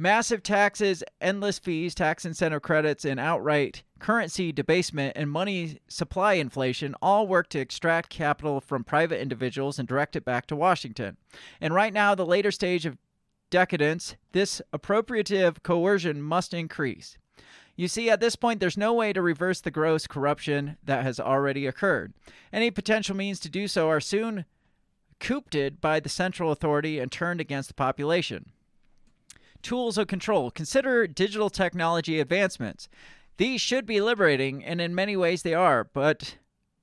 Massive 0.00 0.42
taxes, 0.42 1.04
endless 1.20 1.58
fees, 1.58 1.94
tax 1.94 2.24
incentive 2.24 2.62
credits, 2.62 3.04
and 3.04 3.20
outright 3.20 3.82
currency 3.98 4.50
debasement 4.50 5.12
and 5.14 5.30
money 5.30 5.78
supply 5.88 6.32
inflation 6.32 6.94
all 7.02 7.26
work 7.26 7.50
to 7.50 7.58
extract 7.58 8.08
capital 8.08 8.62
from 8.62 8.82
private 8.82 9.20
individuals 9.20 9.78
and 9.78 9.86
direct 9.86 10.16
it 10.16 10.24
back 10.24 10.46
to 10.46 10.56
Washington. 10.56 11.18
And 11.60 11.74
right 11.74 11.92
now, 11.92 12.14
the 12.14 12.24
later 12.24 12.50
stage 12.50 12.86
of 12.86 12.96
decadence, 13.50 14.16
this 14.32 14.62
appropriative 14.72 15.62
coercion 15.62 16.22
must 16.22 16.54
increase. 16.54 17.18
You 17.76 17.86
see, 17.86 18.08
at 18.08 18.20
this 18.20 18.36
point, 18.36 18.58
there's 18.58 18.78
no 18.78 18.94
way 18.94 19.12
to 19.12 19.20
reverse 19.20 19.60
the 19.60 19.70
gross 19.70 20.06
corruption 20.06 20.78
that 20.82 21.02
has 21.02 21.20
already 21.20 21.66
occurred. 21.66 22.14
Any 22.54 22.70
potential 22.70 23.14
means 23.14 23.38
to 23.40 23.50
do 23.50 23.68
so 23.68 23.90
are 23.90 24.00
soon 24.00 24.46
coopted 25.18 25.82
by 25.82 26.00
the 26.00 26.08
central 26.08 26.50
authority 26.50 26.98
and 26.98 27.12
turned 27.12 27.42
against 27.42 27.68
the 27.68 27.74
population. 27.74 28.52
Tools 29.62 29.98
of 29.98 30.06
control. 30.06 30.50
Consider 30.50 31.06
digital 31.06 31.50
technology 31.50 32.20
advancements. 32.20 32.88
These 33.36 33.60
should 33.60 33.86
be 33.86 34.00
liberating, 34.00 34.64
and 34.64 34.80
in 34.80 34.94
many 34.94 35.16
ways 35.16 35.42
they 35.42 35.54
are, 35.54 35.84
but 35.84 36.36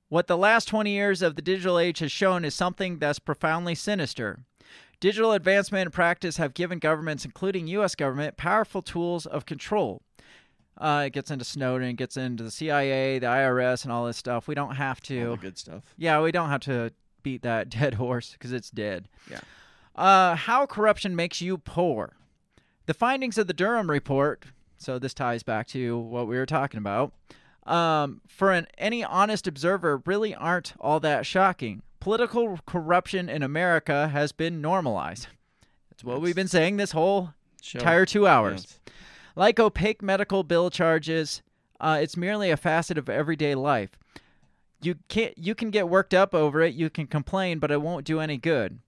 what 0.08 0.26
the 0.26 0.36
last 0.36 0.66
20 0.66 0.90
years 0.90 1.22
of 1.22 1.36
the 1.36 1.42
digital 1.42 1.78
age 1.78 1.98
has 1.98 2.10
shown 2.10 2.44
is 2.44 2.54
something 2.54 2.98
that's 2.98 3.18
profoundly 3.18 3.74
sinister. 3.74 4.40
Digital 5.00 5.32
advancement 5.32 5.86
and 5.86 5.92
practice 5.92 6.38
have 6.38 6.54
given 6.54 6.78
governments, 6.78 7.24
including 7.24 7.68
U.S. 7.68 7.94
government, 7.94 8.36
powerful 8.36 8.82
tools 8.82 9.26
of 9.26 9.46
control. 9.46 10.02
Uh, 10.76 11.04
it 11.06 11.12
gets 11.12 11.30
into 11.30 11.44
Snowden, 11.44 11.90
it 11.90 11.94
gets 11.94 12.16
into 12.16 12.42
the 12.42 12.50
CIA, 12.50 13.18
the 13.18 13.26
IRS, 13.26 13.84
and 13.84 13.92
all 13.92 14.06
this 14.06 14.16
stuff. 14.16 14.48
We 14.48 14.54
don't 14.54 14.76
have 14.76 15.00
to. 15.02 15.30
All 15.30 15.36
the 15.36 15.42
good 15.42 15.58
stuff. 15.58 15.82
Yeah, 15.96 16.20
we 16.22 16.32
don't 16.32 16.48
have 16.48 16.62
to 16.62 16.92
beat 17.22 17.42
that 17.42 17.68
dead 17.70 17.94
horse 17.94 18.32
because 18.32 18.52
it's 18.52 18.70
dead. 18.70 19.08
Yeah. 19.30 19.40
Uh, 19.94 20.36
how 20.36 20.66
corruption 20.66 21.14
makes 21.14 21.40
you 21.40 21.58
poor. 21.58 22.14
The 22.88 22.94
findings 22.94 23.36
of 23.36 23.46
the 23.46 23.52
Durham 23.52 23.90
report, 23.90 24.46
so 24.78 24.98
this 24.98 25.12
ties 25.12 25.42
back 25.42 25.66
to 25.68 25.98
what 25.98 26.26
we 26.26 26.38
were 26.38 26.46
talking 26.46 26.78
about, 26.78 27.12
um, 27.66 28.22
for 28.26 28.50
an, 28.50 28.66
any 28.78 29.04
honest 29.04 29.46
observer 29.46 30.00
really 30.06 30.34
aren't 30.34 30.72
all 30.80 30.98
that 31.00 31.26
shocking. 31.26 31.82
political 32.00 32.58
corruption 32.64 33.28
in 33.28 33.42
America 33.42 34.08
has 34.08 34.32
been 34.32 34.62
normalized. 34.62 35.26
That's 35.90 36.02
what 36.02 36.22
we've 36.22 36.34
been 36.34 36.48
saying 36.48 36.78
this 36.78 36.92
whole 36.92 37.34
Show. 37.60 37.78
entire 37.78 38.06
two 38.06 38.26
hours. 38.26 38.66
Yes. 38.66 38.94
Like 39.36 39.60
opaque 39.60 40.00
medical 40.00 40.42
bill 40.42 40.70
charges, 40.70 41.42
uh, 41.80 41.98
it's 42.00 42.16
merely 42.16 42.50
a 42.50 42.56
facet 42.56 42.96
of 42.96 43.10
everyday 43.10 43.54
life. 43.54 43.98
You 44.80 44.94
can't 45.08 45.36
you 45.36 45.54
can 45.54 45.70
get 45.70 45.90
worked 45.90 46.14
up 46.14 46.34
over 46.34 46.62
it, 46.62 46.74
you 46.74 46.88
can 46.88 47.06
complain, 47.06 47.58
but 47.58 47.70
it 47.70 47.82
won't 47.82 48.06
do 48.06 48.20
any 48.20 48.38
good. 48.38 48.78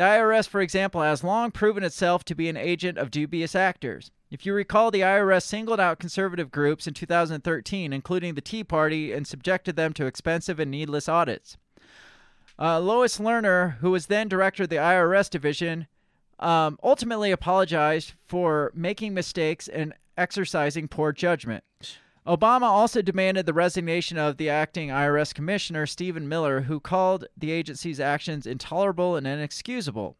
The 0.00 0.06
IRS, 0.06 0.48
for 0.48 0.62
example, 0.62 1.02
has 1.02 1.22
long 1.22 1.50
proven 1.50 1.84
itself 1.84 2.24
to 2.24 2.34
be 2.34 2.48
an 2.48 2.56
agent 2.56 2.96
of 2.96 3.10
dubious 3.10 3.54
actors. 3.54 4.10
If 4.30 4.46
you 4.46 4.54
recall, 4.54 4.90
the 4.90 5.02
IRS 5.02 5.42
singled 5.42 5.78
out 5.78 5.98
conservative 5.98 6.50
groups 6.50 6.86
in 6.86 6.94
2013, 6.94 7.92
including 7.92 8.32
the 8.32 8.40
Tea 8.40 8.64
Party, 8.64 9.12
and 9.12 9.26
subjected 9.26 9.76
them 9.76 9.92
to 9.92 10.06
expensive 10.06 10.58
and 10.58 10.70
needless 10.70 11.06
audits. 11.06 11.58
Uh, 12.58 12.80
Lois 12.80 13.18
Lerner, 13.18 13.76
who 13.80 13.90
was 13.90 14.06
then 14.06 14.26
director 14.26 14.62
of 14.62 14.70
the 14.70 14.76
IRS 14.76 15.28
division, 15.28 15.86
um, 16.38 16.78
ultimately 16.82 17.30
apologized 17.30 18.14
for 18.24 18.72
making 18.74 19.12
mistakes 19.12 19.68
and 19.68 19.92
exercising 20.16 20.88
poor 20.88 21.12
judgment. 21.12 21.62
Obama 22.26 22.62
also 22.62 23.00
demanded 23.02 23.46
the 23.46 23.52
resignation 23.54 24.18
of 24.18 24.36
the 24.36 24.50
acting 24.50 24.88
IRS 24.90 25.34
commissioner, 25.34 25.86
Steven 25.86 26.28
Miller, 26.28 26.62
who 26.62 26.78
called 26.80 27.24
the 27.36 27.50
agency's 27.50 27.98
actions 28.00 28.46
intolerable 28.46 29.16
and 29.16 29.26
inexcusable. 29.26 30.16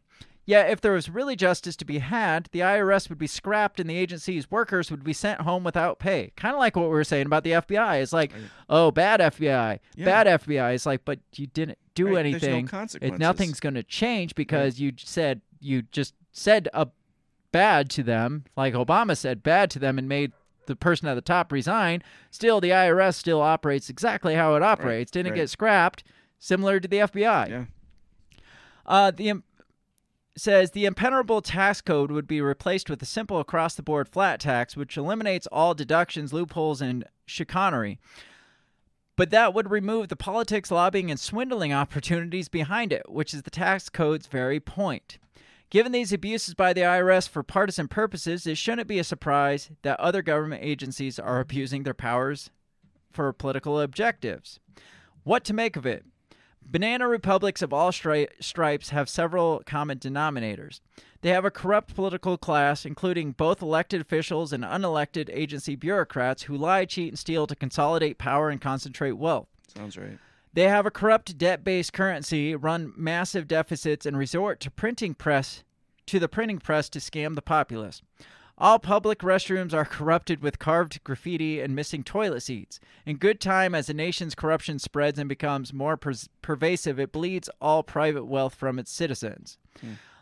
Yet, 0.46 0.70
if 0.70 0.80
there 0.80 0.92
was 0.92 1.08
really 1.10 1.36
justice 1.36 1.76
to 1.76 1.84
be 1.84 1.98
had, 1.98 2.48
the 2.50 2.60
IRS 2.60 3.08
would 3.08 3.18
be 3.18 3.26
scrapped 3.28 3.78
and 3.78 3.88
the 3.88 3.96
agency's 3.96 4.50
workers 4.50 4.90
would 4.90 5.04
be 5.04 5.12
sent 5.12 5.42
home 5.42 5.62
without 5.62 5.98
pay. 6.00 6.32
Kind 6.36 6.54
of 6.54 6.58
like 6.58 6.74
what 6.74 6.84
we 6.86 6.88
were 6.88 7.04
saying 7.04 7.26
about 7.26 7.44
the 7.44 7.52
FBI. 7.52 8.02
It's 8.02 8.12
like, 8.12 8.32
oh, 8.68 8.90
bad 8.90 9.20
FBI, 9.20 9.78
Yeah. 9.94 10.04
bad 10.04 10.26
FBI. 10.40 10.72
It's 10.74 10.86
like, 10.86 11.04
but 11.04 11.20
you 11.36 11.46
didn't 11.46 11.78
do 11.94 12.06
Right, 12.06 12.22
there's 12.24 12.42
no 12.42 12.48
anything. 12.48 12.64
It- 12.66 12.70
consequences. 12.70 13.20
nothing's 13.20 13.60
going 13.60 13.74
to 13.74 13.82
change 13.84 14.34
because 14.34 14.80
you 14.80 14.92
said 14.96 15.42
you 15.60 15.82
just 15.82 16.14
said 16.32 16.68
a 16.72 16.88
bad 17.52 17.90
to 17.90 18.02
them, 18.02 18.44
like 18.56 18.74
Obama 18.74 19.16
said 19.16 19.42
bad 19.42 19.70
to 19.72 19.78
them, 19.78 19.98
and 19.98 20.08
made 20.08 20.32
the 20.70 20.76
person 20.76 21.08
at 21.08 21.14
the 21.14 21.20
top 21.20 21.52
resign. 21.52 22.02
Still, 22.30 22.60
the 22.60 22.70
IRS 22.70 23.14
still 23.14 23.40
operates 23.40 23.90
exactly 23.90 24.34
how 24.34 24.54
it 24.54 24.62
operates. 24.62 25.10
Didn't 25.10 25.32
right. 25.32 25.40
get 25.40 25.50
scrapped, 25.50 26.04
similar 26.38 26.80
to 26.80 26.88
the 26.88 26.98
FBI. 26.98 27.48
Yeah. 27.48 27.64
Uh, 28.86 29.10
the 29.10 29.28
im- 29.28 29.44
says 30.36 30.70
the 30.70 30.86
impenetrable 30.86 31.42
tax 31.42 31.80
code 31.80 32.10
would 32.10 32.26
be 32.26 32.40
replaced 32.40 32.88
with 32.88 33.02
a 33.02 33.06
simple 33.06 33.38
across 33.38 33.74
the 33.74 33.82
board 33.82 34.08
flat 34.08 34.40
tax, 34.40 34.76
which 34.76 34.96
eliminates 34.96 35.46
all 35.48 35.74
deductions, 35.74 36.32
loopholes, 36.32 36.80
and 36.80 37.04
chicanery. 37.26 37.98
But 39.16 39.30
that 39.30 39.52
would 39.52 39.70
remove 39.70 40.08
the 40.08 40.16
politics, 40.16 40.70
lobbying, 40.70 41.10
and 41.10 41.20
swindling 41.20 41.72
opportunities 41.72 42.48
behind 42.48 42.92
it, 42.92 43.02
which 43.08 43.34
is 43.34 43.42
the 43.42 43.50
tax 43.50 43.90
code's 43.90 44.26
very 44.26 44.60
point. 44.60 45.18
Given 45.70 45.92
these 45.92 46.12
abuses 46.12 46.54
by 46.54 46.72
the 46.72 46.80
IRS 46.80 47.28
for 47.28 47.44
partisan 47.44 47.86
purposes, 47.86 48.44
it 48.46 48.58
shouldn't 48.58 48.88
be 48.88 48.98
a 48.98 49.04
surprise 49.04 49.70
that 49.82 50.00
other 50.00 50.20
government 50.20 50.64
agencies 50.64 51.18
are 51.18 51.40
abusing 51.40 51.84
their 51.84 51.94
powers 51.94 52.50
for 53.12 53.32
political 53.32 53.80
objectives. 53.80 54.58
What 55.22 55.44
to 55.44 55.54
make 55.54 55.76
of 55.76 55.86
it? 55.86 56.04
Banana 56.62 57.08
republics 57.08 57.62
of 57.62 57.72
all 57.72 57.90
stri- 57.90 58.28
stripes 58.40 58.90
have 58.90 59.08
several 59.08 59.62
common 59.66 59.98
denominators. 59.98 60.80
They 61.20 61.30
have 61.30 61.44
a 61.44 61.50
corrupt 61.50 61.94
political 61.94 62.38
class, 62.38 62.84
including 62.84 63.32
both 63.32 63.60
elected 63.60 64.00
officials 64.00 64.52
and 64.52 64.64
unelected 64.64 65.28
agency 65.32 65.74
bureaucrats 65.74 66.44
who 66.44 66.56
lie, 66.56 66.84
cheat, 66.84 67.08
and 67.08 67.18
steal 67.18 67.46
to 67.46 67.56
consolidate 67.56 68.18
power 68.18 68.50
and 68.50 68.60
concentrate 68.60 69.12
wealth. 69.12 69.48
Sounds 69.74 69.98
right. 69.98 70.18
They 70.52 70.64
have 70.64 70.86
a 70.86 70.90
corrupt 70.90 71.38
debt 71.38 71.62
based 71.62 71.92
currency, 71.92 72.54
run 72.54 72.92
massive 72.96 73.46
deficits, 73.46 74.04
and 74.04 74.16
resort 74.16 74.60
to 74.60 74.70
printing 74.70 75.14
press 75.14 75.62
to 76.06 76.18
the 76.18 76.28
printing 76.28 76.58
press 76.58 76.88
to 76.90 76.98
scam 76.98 77.36
the 77.36 77.42
populace. 77.42 78.02
All 78.58 78.78
public 78.78 79.20
restrooms 79.20 79.72
are 79.72 79.86
corrupted 79.86 80.42
with 80.42 80.58
carved 80.58 81.02
graffiti 81.02 81.60
and 81.60 81.74
missing 81.74 82.02
toilet 82.02 82.42
seats. 82.42 82.78
In 83.06 83.16
good 83.16 83.40
time, 83.40 83.74
as 83.74 83.86
the 83.86 83.94
nation's 83.94 84.34
corruption 84.34 84.78
spreads 84.78 85.18
and 85.18 85.28
becomes 85.28 85.72
more 85.72 85.96
pers- 85.96 86.28
pervasive, 86.42 86.98
it 87.00 87.12
bleeds 87.12 87.48
all 87.60 87.82
private 87.82 88.24
wealth 88.24 88.54
from 88.54 88.78
its 88.78 88.90
citizens. 88.90 89.56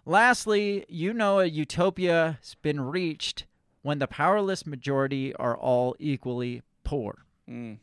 Lastly, 0.07 0.85
you 0.89 1.13
know 1.13 1.41
a 1.41 1.47
utopia 1.47 2.39
has 2.41 2.55
been 2.63 2.81
reached 2.81 3.47
when 3.83 3.99
the 3.99 4.07
powerless 4.07 4.67
majority 4.67 5.35
are 5.35 5.57
all 5.57 5.97
equally 5.99 6.63
poor. 6.85 7.25
Mm. 7.51 7.79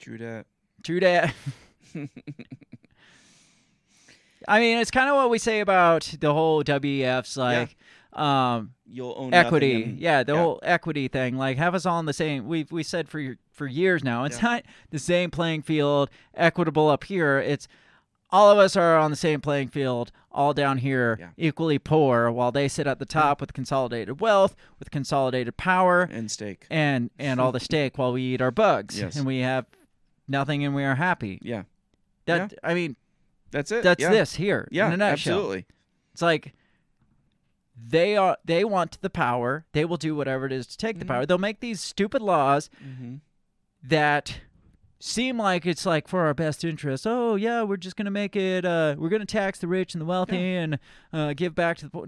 True 0.00 0.18
that. 0.18 0.46
True 0.86 1.00
that. 1.00 1.34
I 4.48 4.60
mean, 4.60 4.78
it's 4.78 4.90
kind 4.92 5.08
of 5.10 5.16
what 5.16 5.30
we 5.30 5.38
say 5.38 5.60
about 5.60 6.14
the 6.20 6.32
whole 6.32 6.62
WEFs, 6.62 7.36
like 7.36 7.76
um, 8.12 8.72
You'll 8.88 9.14
own 9.16 9.34
equity. 9.34 9.82
and- 9.82 9.98
yeah, 9.98 10.22
the 10.22 10.34
yeah. 10.34 10.38
whole 10.38 10.60
equity 10.62 11.08
thing. 11.08 11.36
Like, 11.36 11.56
have 11.58 11.74
us 11.74 11.84
all 11.84 11.96
on 11.98 12.06
the 12.06 12.12
same. 12.12 12.46
We've 12.46 12.70
we 12.70 12.82
said 12.82 13.08
for 13.08 13.36
for 13.50 13.66
years 13.66 14.04
now. 14.04 14.24
It's 14.24 14.36
Yeah. 14.40 14.48
not 14.48 14.62
the 14.90 14.98
same 14.98 15.30
playing 15.30 15.62
field, 15.62 16.08
equitable 16.34 16.88
up 16.88 17.04
here. 17.04 17.38
It's 17.38 17.66
all 18.30 18.50
of 18.50 18.58
us 18.58 18.76
are 18.76 18.96
on 18.98 19.10
the 19.10 19.16
same 19.16 19.40
playing 19.40 19.68
field, 19.68 20.12
all 20.30 20.52
down 20.54 20.78
here, 20.78 21.16
Yeah. 21.18 21.28
equally 21.36 21.78
poor, 21.78 22.30
while 22.30 22.52
they 22.52 22.68
sit 22.68 22.86
at 22.86 22.98
the 22.98 23.06
top 23.06 23.40
with 23.40 23.52
consolidated 23.52 24.20
wealth, 24.20 24.54
with 24.78 24.90
consolidated 24.90 25.56
power, 25.56 26.02
and 26.02 26.30
stake, 26.30 26.66
and 26.70 27.10
and 27.18 27.40
all 27.40 27.50
the 27.52 27.60
stake, 27.60 27.98
while 27.98 28.12
we 28.12 28.22
eat 28.22 28.40
our 28.40 28.50
bugs, 28.52 29.00
Yes. 29.00 29.16
and 29.16 29.26
we 29.26 29.40
have 29.40 29.66
nothing, 30.28 30.64
and 30.64 30.74
we 30.74 30.84
are 30.84 30.94
happy. 30.94 31.38
Yeah. 31.42 31.62
That 32.26 32.54
I 32.64 32.74
mean, 32.74 32.96
That's 33.50 33.70
it. 33.70 33.82
that's 33.82 34.00
yeah. 34.02 34.10
this 34.10 34.34
here 34.34 34.66
Yeah, 34.70 34.88
in 34.88 34.94
a 34.94 34.96
nutshell. 34.96 35.34
absolutely. 35.36 35.66
It's 36.12 36.22
like 36.22 36.54
they 37.78 38.16
are 38.16 38.36
they 38.44 38.64
want 38.64 39.00
the 39.02 39.10
power. 39.10 39.66
They 39.72 39.84
will 39.84 39.96
do 39.98 40.14
whatever 40.16 40.46
it 40.46 40.52
is 40.52 40.66
to 40.68 40.76
take 40.76 40.98
the 40.98 41.04
Mm-hmm. 41.04 41.12
power. 41.14 41.26
They'll 41.26 41.38
make 41.38 41.60
these 41.60 41.80
stupid 41.80 42.22
laws 42.22 42.70
Mhm. 42.84 43.20
that 43.82 44.40
seem 44.98 45.38
like 45.38 45.66
it's 45.66 45.84
like 45.84 46.08
for 46.08 46.22
our 46.22 46.34
best 46.34 46.64
interest. 46.64 47.06
Oh 47.06 47.34
yeah, 47.36 47.62
we're 47.62 47.76
just 47.76 47.96
gonna 47.96 48.10
make 48.10 48.34
it. 48.34 48.64
Uh, 48.64 48.96
we're 48.98 49.10
gonna 49.10 49.26
tax 49.26 49.58
the 49.58 49.68
rich 49.68 49.94
and 49.94 50.00
the 50.00 50.06
wealthy 50.06 50.54
and 50.56 50.78
uh, 51.12 51.34
give 51.34 51.54
back 51.54 51.76
to 51.78 51.84
the 51.84 51.90
poor. 51.90 52.06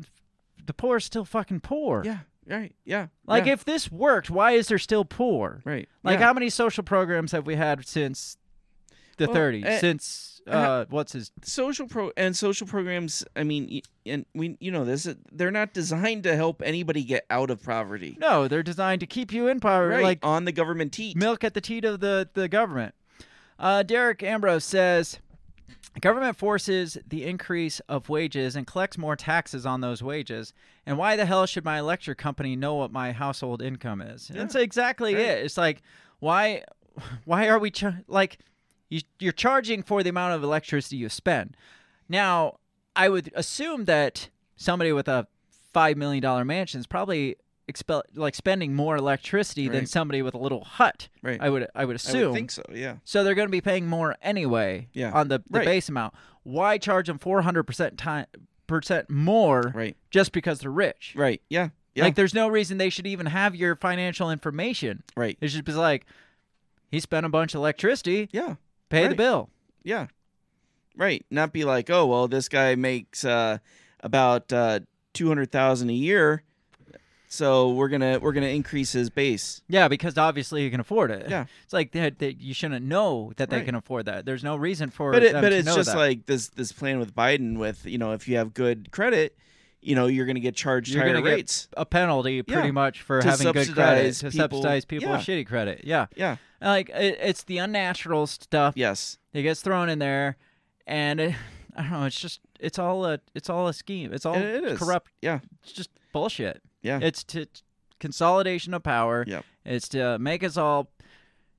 The 0.66 0.74
poor 0.74 0.97
is 0.97 1.05
still 1.05 1.24
fucking 1.24 1.61
poor. 1.61 2.03
Yeah. 2.05 2.19
Right. 2.49 2.75
Yeah. 2.85 3.09
Like 3.27 3.47
yeah. 3.47 3.53
if 3.53 3.65
this 3.65 3.91
worked, 3.93 4.31
why 4.31 4.53
is 4.53 4.69
there 4.69 4.79
still 4.79 5.05
poor? 5.05 5.61
Right. 5.65 5.89
Like 6.03 6.19
yeah. 6.19 6.27
how 6.27 6.33
many 6.33 6.49
social 6.51 6.83
programs 6.83 7.33
have 7.33 7.47
we 7.47 7.57
had 7.57 7.87
since 7.87 8.37
the 9.19 9.27
Well, 9.27 9.37
30s? 9.37 9.65
eh, 9.65 9.79
since 9.81 10.41
uh, 10.47 10.51
uh, 10.51 10.85
what's 10.89 11.12
his 11.12 11.31
social 11.43 11.87
pro 11.89 12.11
and 12.16 12.35
social 12.35 12.66
programs 12.66 13.23
i 13.37 13.43
mean 13.43 13.83
and 14.07 14.25
we 14.33 14.57
you 14.61 14.70
know 14.70 14.85
this 14.85 15.07
they're 15.33 15.51
not 15.51 15.75
designed 15.75 16.23
to 16.23 16.35
help 16.37 16.62
anybody 16.65 17.03
get 17.05 17.27
out 17.29 17.51
of 17.51 17.62
poverty 17.62 18.16
No, 18.20 18.47
they're 18.49 18.62
designed 18.62 19.01
to 19.01 19.07
keep 19.07 19.31
you 19.33 19.49
in 19.49 19.59
power, 19.61 19.89
right 19.89 20.05
like 20.05 20.19
on 20.23 20.45
the 20.45 20.53
government 20.53 20.93
teat 20.93 21.16
milk 21.16 21.43
at 21.45 21.53
the 21.53 21.61
teat 21.61 21.85
of 21.85 21.99
the, 22.01 22.29
the 22.33 22.49
government. 22.49 22.95
Uh, 23.59 23.83
Derek 23.83 24.23
Ambrose 24.23 24.65
says 24.65 25.19
government 26.01 26.36
forces 26.36 26.98
the 27.06 27.24
increase 27.24 27.81
of 27.89 28.09
wages 28.09 28.56
and 28.56 28.66
collects 28.66 28.98
more 28.98 29.16
taxes 29.16 29.66
on 29.66 29.81
those 29.81 30.02
wages. 30.02 30.52
And 30.86 30.98
why 30.98 31.16
the 31.16 31.27
hell 31.27 31.47
should 31.47 31.65
my 31.65 31.78
electric 31.78 32.19
company 32.19 32.56
know 32.56 32.74
what 32.74 32.93
my 32.93 33.12
household 33.12 33.62
income 33.62 34.01
is? 34.01 34.28
That's 34.28 34.55
exactly 34.55 35.15
right. 35.15 35.24
it. 35.24 35.44
It's 35.44 35.56
like 35.56 35.82
why 36.20 36.65
why 37.24 37.48
are 37.48 37.59
we 37.59 37.70
char- 37.70 38.02
like 38.06 38.39
you, 38.89 39.01
you're 39.19 39.32
charging 39.32 39.82
for 39.82 40.02
the 40.02 40.10
amount 40.10 40.35
of 40.35 40.43
electricity 40.43 40.97
you 40.97 41.09
spend. 41.09 41.56
Now, 42.09 42.59
I 42.97 43.09
would 43.09 43.31
assume 43.35 43.85
that 43.85 44.31
somebody 44.56 44.93
with 44.93 45.09
a 45.09 45.27
five 45.73 45.97
million 45.97 46.23
dollar 46.23 46.44
mansion 46.44 46.81
is 46.81 46.86
probably 46.86 47.36
expel 47.69 48.03
like 48.15 48.35
spending 48.35 48.74
more 48.74 48.97
electricity 48.97 49.69
than 49.69 49.86
somebody 49.86 50.23
with 50.23 50.35
a 50.35 50.39
little 50.39 50.65
hut. 50.65 51.09
Right. 51.23 51.39
I 51.40 51.51
would 51.51 51.69
I 51.74 51.85
would 51.85 51.95
i 51.95 51.97
assume. 51.97 52.31
would 52.31 52.35
think 52.35 52.51
so 52.51 52.62
yeah 52.73 52.97
So 53.05 53.23
they're 53.23 53.35
going 53.35 53.49
to 53.49 53.53
be 53.53 53.61
paying 53.61 53.86
more 53.86 54.16
anyway. 54.23 54.89
Yeah. 54.93 55.12
On 55.12 55.28
the, 55.28 55.39
the 55.51 55.59
Right. 55.59 55.65
base 55.66 55.89
amount. 55.89 56.15
Why 56.43 56.78
charge 56.78 57.07
them 57.09 57.19
four 57.19 57.43
hundred 57.43 57.65
percent 57.65 57.99
time 57.99 58.27
percent 58.66 59.11
more? 59.11 59.73
Right. 59.74 59.97
Just 60.11 60.32
because 60.32 60.61
they're 60.61 60.70
rich. 60.70 61.12
right 61.16 61.40
yeah 61.51 61.69
yeah 61.95 62.05
Like 62.05 62.15
there's 62.15 62.35
no 62.35 62.49
reason 62.49 62.78
they 62.78 62.90
should 62.90 63.07
even 63.07 63.27
have 63.27 63.55
your 63.55 63.77
financial 63.77 64.31
information. 64.31 65.03
right 65.16 65.36
It 65.40 65.49
should 65.49 65.65
be 65.65 65.73
like, 65.73 66.07
he 66.90 67.01
spent 67.01 67.27
a 67.27 67.28
bunch 67.28 67.55
of 67.55 67.59
electricity. 67.59 68.28
yeah 68.32 68.55
Pay 68.89 69.09
the 69.09 69.15
bill. 69.15 69.51
yeah 69.85 70.07
right 70.97 71.24
not 71.31 71.53
be 71.53 71.65
like 71.65 71.90
oh 71.90 72.07
well 72.07 72.27
this 72.28 72.49
guy 72.49 72.74
makes 72.74 73.24
uh 73.24 73.59
about 74.01 74.53
uh 74.53 74.81
200000 75.15 75.90
a 75.90 75.93
year 75.93 76.43
so 77.29 77.73
we're 77.73 77.89
gonna 77.89 78.19
we're 78.21 78.33
gonna 78.33 78.47
increase 78.47 78.93
his 78.93 79.11
base 79.11 79.63
Yeah, 79.69 79.89
because 79.89 80.17
obviously 80.17 80.63
he 80.65 80.71
can 80.71 80.81
afford 80.81 81.11
it. 81.11 81.29
Yeah. 81.29 81.45
It's 81.65 81.73
like 81.73 81.93
that 81.93 82.19
that 82.21 82.41
you 82.41 82.55
shouldn't 82.55 82.85
know 82.87 83.33
that 83.37 83.51
they 83.51 83.59
Right. 83.59 83.67
can 83.67 83.75
afford 83.75 84.07
that. 84.07 84.25
There's 84.25 84.43
no 84.43 84.57
reason 84.57 84.91
for 84.91 85.13
but 85.13 85.23
it, 85.23 85.33
them 85.33 85.43
but 85.43 85.51
to 85.51 85.57
it's 85.57 85.67
know 85.67 85.77
just 85.77 85.93
that. 85.93 85.99
like 85.99 86.27
this 86.27 86.49
this 86.49 86.73
plan 86.73 86.99
with 86.99 87.15
Biden 87.15 87.59
with 87.59 87.85
you 87.87 87.99
know 87.99 88.13
if 88.13 88.27
you 88.29 88.37
have 88.39 88.55
good 88.55 88.91
credit 88.91 89.37
you 89.81 89.95
know 89.95 90.07
you're 90.07 90.27
gonna 90.27 90.41
get 90.41 90.57
charged 90.57 90.89
you're 90.93 91.03
higher 91.05 91.13
gonna 91.15 91.25
get 91.25 91.31
rates 91.37 91.69
a 91.77 91.85
penalty 91.87 92.43
pretty 92.43 92.69
Yeah. 92.69 92.73
much 92.73 93.01
for 93.03 93.21
To 93.21 93.29
having 93.31 93.45
good 93.53 93.73
credit 93.75 94.15
subsidize 94.15 94.19
to 94.21 94.31
people- 94.31 94.49
subsidize 94.63 94.85
people 94.87 95.11
with 95.11 95.21
shitty 95.21 95.47
credit. 95.47 95.83
Yeah. 95.85 96.07
yeah 96.17 96.37
Like 96.61 96.89
it, 96.91 97.19
it's 97.23 97.45
the 97.45 97.59
unnatural 97.59 98.27
stuff 98.27 98.75
yes 98.77 99.19
that 99.33 99.43
gets 99.43 99.61
thrown 99.61 99.89
in 99.89 99.99
there, 100.01 100.37
and 100.87 101.21
it, 101.21 101.35
I 101.77 101.83
don't 101.83 101.91
know. 101.93 102.05
It's 102.07 102.19
just 102.19 102.41
it's 102.59 102.79
all 102.79 103.05
a 103.05 103.21
it's 103.35 103.49
all 103.49 103.69
a 103.69 103.73
scheme. 103.75 104.13
It's 104.13 104.27
all 104.27 104.35
It- 104.35 104.43
it 104.43 104.65
is. 104.65 104.79
corrupt. 104.81 105.13
Yeah. 105.23 105.41
It's 105.63 105.71
just 105.73 105.91
bullshit. 106.13 106.61
Yeah. 106.83 107.01
It's 107.03 107.25
to 107.25 107.47
consolidation 108.01 108.75
of 108.75 108.83
power. 108.83 109.25
Yep. 109.27 109.45
It's 109.65 109.89
to 109.91 110.19
make 110.19 110.43
us 110.45 110.57
all 110.57 110.91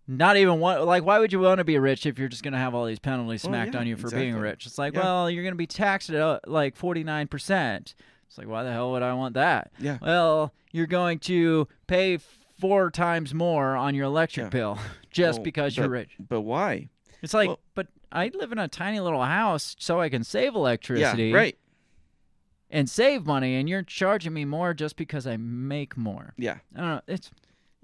not 0.08 0.38
even 0.38 0.60
want 0.60 0.84
like 0.86 1.04
why 1.04 1.20
would 1.20 1.32
you 1.32 1.40
want 1.40 1.60
to 1.60 1.64
be 1.64 1.78
rich 1.78 2.06
if 2.08 2.18
you're 2.18 2.30
just 2.30 2.41
going 2.41 2.54
to 2.54 2.58
have 2.60 2.74
all 2.74 2.86
these 2.86 2.98
penalties 3.00 3.44
Well, 3.44 3.52
smacked 3.52 3.74
yeah, 3.76 3.82
on 3.82 3.88
you 3.88 3.96
for 3.96 4.10
being 4.10 4.36
rich? 4.36 4.66
It's 4.66 4.78
like, 4.78 4.94
Yeah. 4.94 5.02
well, 5.02 5.30
you're 5.30 5.44
going 5.44 5.54
to 5.54 5.58
be 5.58 5.68
taxed 5.68 6.10
at 6.10 6.20
uh, 6.20 6.40
like 6.48 6.78
49%. 6.78 7.94
It's 8.28 8.38
like, 8.38 8.48
why 8.48 8.64
the 8.64 8.72
hell 8.72 8.91
would 8.91 9.02
I 9.04 9.14
want 9.14 9.34
that? 9.36 9.72
Yeah. 9.80 9.98
Well, 10.02 10.54
you're 10.72 10.88
going 10.88 11.20
to 11.20 11.68
pay 11.88 12.18
four 12.60 12.90
times 12.91 13.34
more 13.34 13.76
on 13.76 13.96
your 13.96 14.06
electric 14.06 14.46
Yeah. 14.46 14.50
bill 14.50 14.80
just 15.12 15.40
Well, 15.40 15.44
because 15.44 15.78
you're 15.78 15.90
rich. 15.90 16.12
But 16.20 16.41
why? 16.41 16.90
It's 17.22 17.34
like, 17.34 17.48
well- 17.50 17.60
but 17.76 17.88
I 18.12 18.32
live 18.34 18.52
in 18.52 18.58
a 18.58 18.68
tiny 18.68 19.00
little 19.00 19.24
house 19.24 19.76
so 19.80 20.00
I 20.00 20.10
can 20.10 20.24
save 20.24 20.56
electricity 20.56 21.28
Yeah. 21.30 21.36
Right. 21.36 21.58
And 22.70 22.90
save 22.90 23.26
money, 23.26 23.56
and 23.56 23.68
you're 23.70 23.82
charging 23.84 24.34
me 24.34 24.46
more 24.46 24.74
just 24.74 24.96
because 24.96 25.26
I 25.28 25.38
make 25.38 25.98
more. 25.98 26.34
Yeah. 26.38 26.58
I 26.76 26.80
don't 26.80 26.90
know. 26.90 27.02
It's 27.08 27.32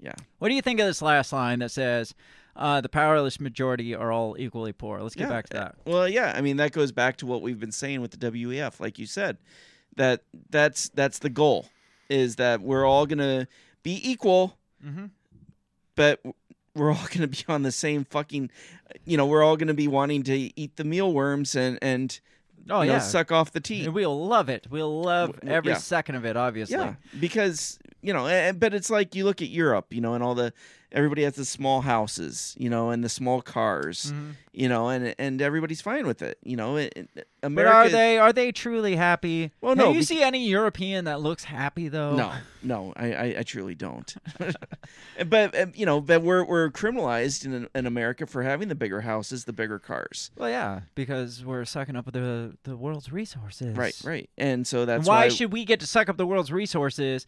Yeah. 0.00 0.14
what 0.38 0.48
do 0.48 0.54
you 0.54 0.62
think 0.62 0.78
of 0.80 0.86
this 0.86 1.02
last 1.02 1.32
line 1.32 1.58
that 1.60 1.70
says, 1.70 2.14
uh, 2.54 2.80
"The 2.80 2.88
powerless 2.88 3.40
majority 3.40 3.94
are 3.94 4.12
all 4.12 4.36
equally 4.38 4.72
poor"? 4.72 5.00
Let's 5.02 5.14
get 5.14 5.24
Yeah. 5.24 5.28
back 5.30 5.48
to 5.50 5.56
that. 5.56 5.74
Well, 5.86 6.08
yeah, 6.08 6.32
I 6.36 6.40
mean 6.40 6.56
that 6.58 6.72
goes 6.72 6.92
back 6.92 7.16
to 7.18 7.26
what 7.26 7.42
we've 7.42 7.58
been 7.60 7.72
saying 7.72 8.00
with 8.00 8.12
the 8.12 8.18
WEF, 8.18 8.78
like 8.80 8.98
you 8.98 9.06
said, 9.06 9.38
that 9.96 10.22
that's 10.50 10.88
that's 10.90 11.18
the 11.18 11.30
goal, 11.30 11.66
is 12.08 12.36
that 12.36 12.60
we're 12.60 12.84
all 12.84 13.06
gonna 13.06 13.48
be 13.82 14.00
equal, 14.08 14.58
Mhm. 14.84 15.10
but 15.94 16.20
we're 16.74 16.92
all 16.92 17.06
gonna 17.12 17.26
be 17.26 17.42
on 17.48 17.62
the 17.62 17.72
same 17.72 18.04
fucking, 18.04 18.50
you 19.04 19.16
know, 19.16 19.26
we're 19.26 19.42
all 19.42 19.56
gonna 19.56 19.74
be 19.74 19.88
wanting 19.88 20.22
to 20.24 20.50
eat 20.60 20.76
the 20.76 20.84
mealworms 20.84 21.56
and 21.56 21.78
and 21.82 22.20
Oh 22.68 22.82
you 22.82 22.88
know, 22.88 22.94
yeah, 22.94 22.98
suck 23.00 23.32
off 23.32 23.52
the 23.52 23.60
tea. 23.60 23.88
We'll 23.88 24.26
love 24.26 24.48
it. 24.48 24.66
We'll 24.70 25.02
love 25.02 25.38
every 25.46 25.72
yeah. 25.72 25.78
second 25.78 26.16
of 26.16 26.24
it. 26.24 26.36
Obviously. 26.36 26.76
Yeah, 26.76 26.94
because 27.18 27.78
you 28.02 28.12
know, 28.12 28.52
but 28.52 28.74
it's 28.74 28.90
like 28.90 29.14
you 29.14 29.24
look 29.24 29.42
at 29.42 29.48
Europe, 29.48 29.92
you 29.92 30.00
know, 30.00 30.14
and 30.14 30.22
all 30.22 30.34
the 30.34 30.52
everybody 30.92 31.22
has 31.24 31.34
the 31.34 31.44
small 31.44 31.80
houses, 31.82 32.54
you 32.58 32.70
know, 32.70 32.90
and 32.90 33.02
the 33.04 33.08
small 33.08 33.42
cars, 33.42 34.12
Mhm. 34.12 34.32
you 34.52 34.68
know, 34.68 34.88
and 34.88 35.14
and 35.18 35.42
everybody's 35.42 35.80
fine 35.80 36.06
with 36.06 36.22
it, 36.22 36.38
you 36.42 36.56
know. 36.56 36.76
It, 36.76 36.92
it- 37.14 37.28
But 37.42 37.66
are 37.66 37.88
they 37.88 38.18
are 38.18 38.32
they 38.32 38.50
truly 38.52 38.96
happy? 38.96 39.52
Well, 39.60 39.76
no. 39.76 39.86
Do 39.86 39.92
you 39.92 40.00
bec- 40.00 40.08
see 40.08 40.22
any 40.22 40.46
European 40.48 41.04
that 41.04 41.20
looks 41.20 41.44
happy 41.44 41.88
though? 41.88 42.16
No, 42.16 42.32
no, 42.62 42.92
I, 42.96 43.12
I, 43.12 43.24
I 43.38 43.42
truly 43.44 43.74
don't. 43.74 44.14
but 45.28 45.54
uh, 45.56 45.66
you 45.74 45.86
know, 45.86 46.00
but 46.00 46.22
we're 46.22 46.44
we're 46.44 46.70
criminalized 46.70 47.44
in 47.44 47.68
in 47.74 47.86
America 47.86 48.26
for 48.26 48.42
having 48.42 48.68
the 48.68 48.74
bigger 48.74 49.00
houses, 49.02 49.44
the 49.44 49.52
bigger 49.52 49.78
cars. 49.78 50.30
Well, 50.36 50.50
yeah, 50.50 50.80
because 50.94 51.44
we're 51.44 51.64
sucking 51.64 51.96
up 51.96 52.10
the 52.12 52.56
the 52.64 52.76
world's 52.76 53.12
resources. 53.12 53.76
Right, 53.76 53.98
right, 54.04 54.28
and 54.38 54.66
so 54.66 54.84
that's 54.84 55.06
why, 55.06 55.24
why 55.24 55.28
should 55.28 55.52
we 55.52 55.64
get 55.64 55.80
to 55.80 55.86
suck 55.86 56.08
up 56.08 56.16
the 56.16 56.26
world's 56.26 56.52
resources 56.52 57.26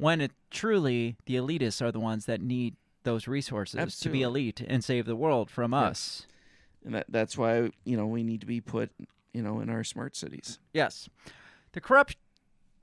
when 0.00 0.20
it 0.20 0.32
truly 0.50 1.16
the 1.26 1.36
elitists 1.36 1.80
are 1.82 1.92
the 1.92 2.00
ones 2.00 2.26
that 2.26 2.40
need 2.40 2.76
those 3.04 3.26
resources 3.28 3.98
to 4.00 4.08
be 4.10 4.22
elite 4.22 4.60
and 4.66 4.82
save 4.84 5.06
the 5.06 5.16
world 5.16 5.50
from 5.50 5.72
us? 5.74 6.26
and 6.84 6.94
that 6.94 7.04
that's 7.08 7.36
why 7.36 7.70
you 7.84 7.96
know 7.96 8.06
we 8.06 8.22
need 8.22 8.40
to 8.40 8.46
be 8.46 8.60
put 8.60 8.90
you 9.34 9.42
know 9.42 9.60
in 9.60 9.68
our 9.68 9.84
smart 9.84 10.16
cities. 10.16 10.58
Yes. 10.72 11.08
The 11.72 11.80
corrupt 11.80 12.16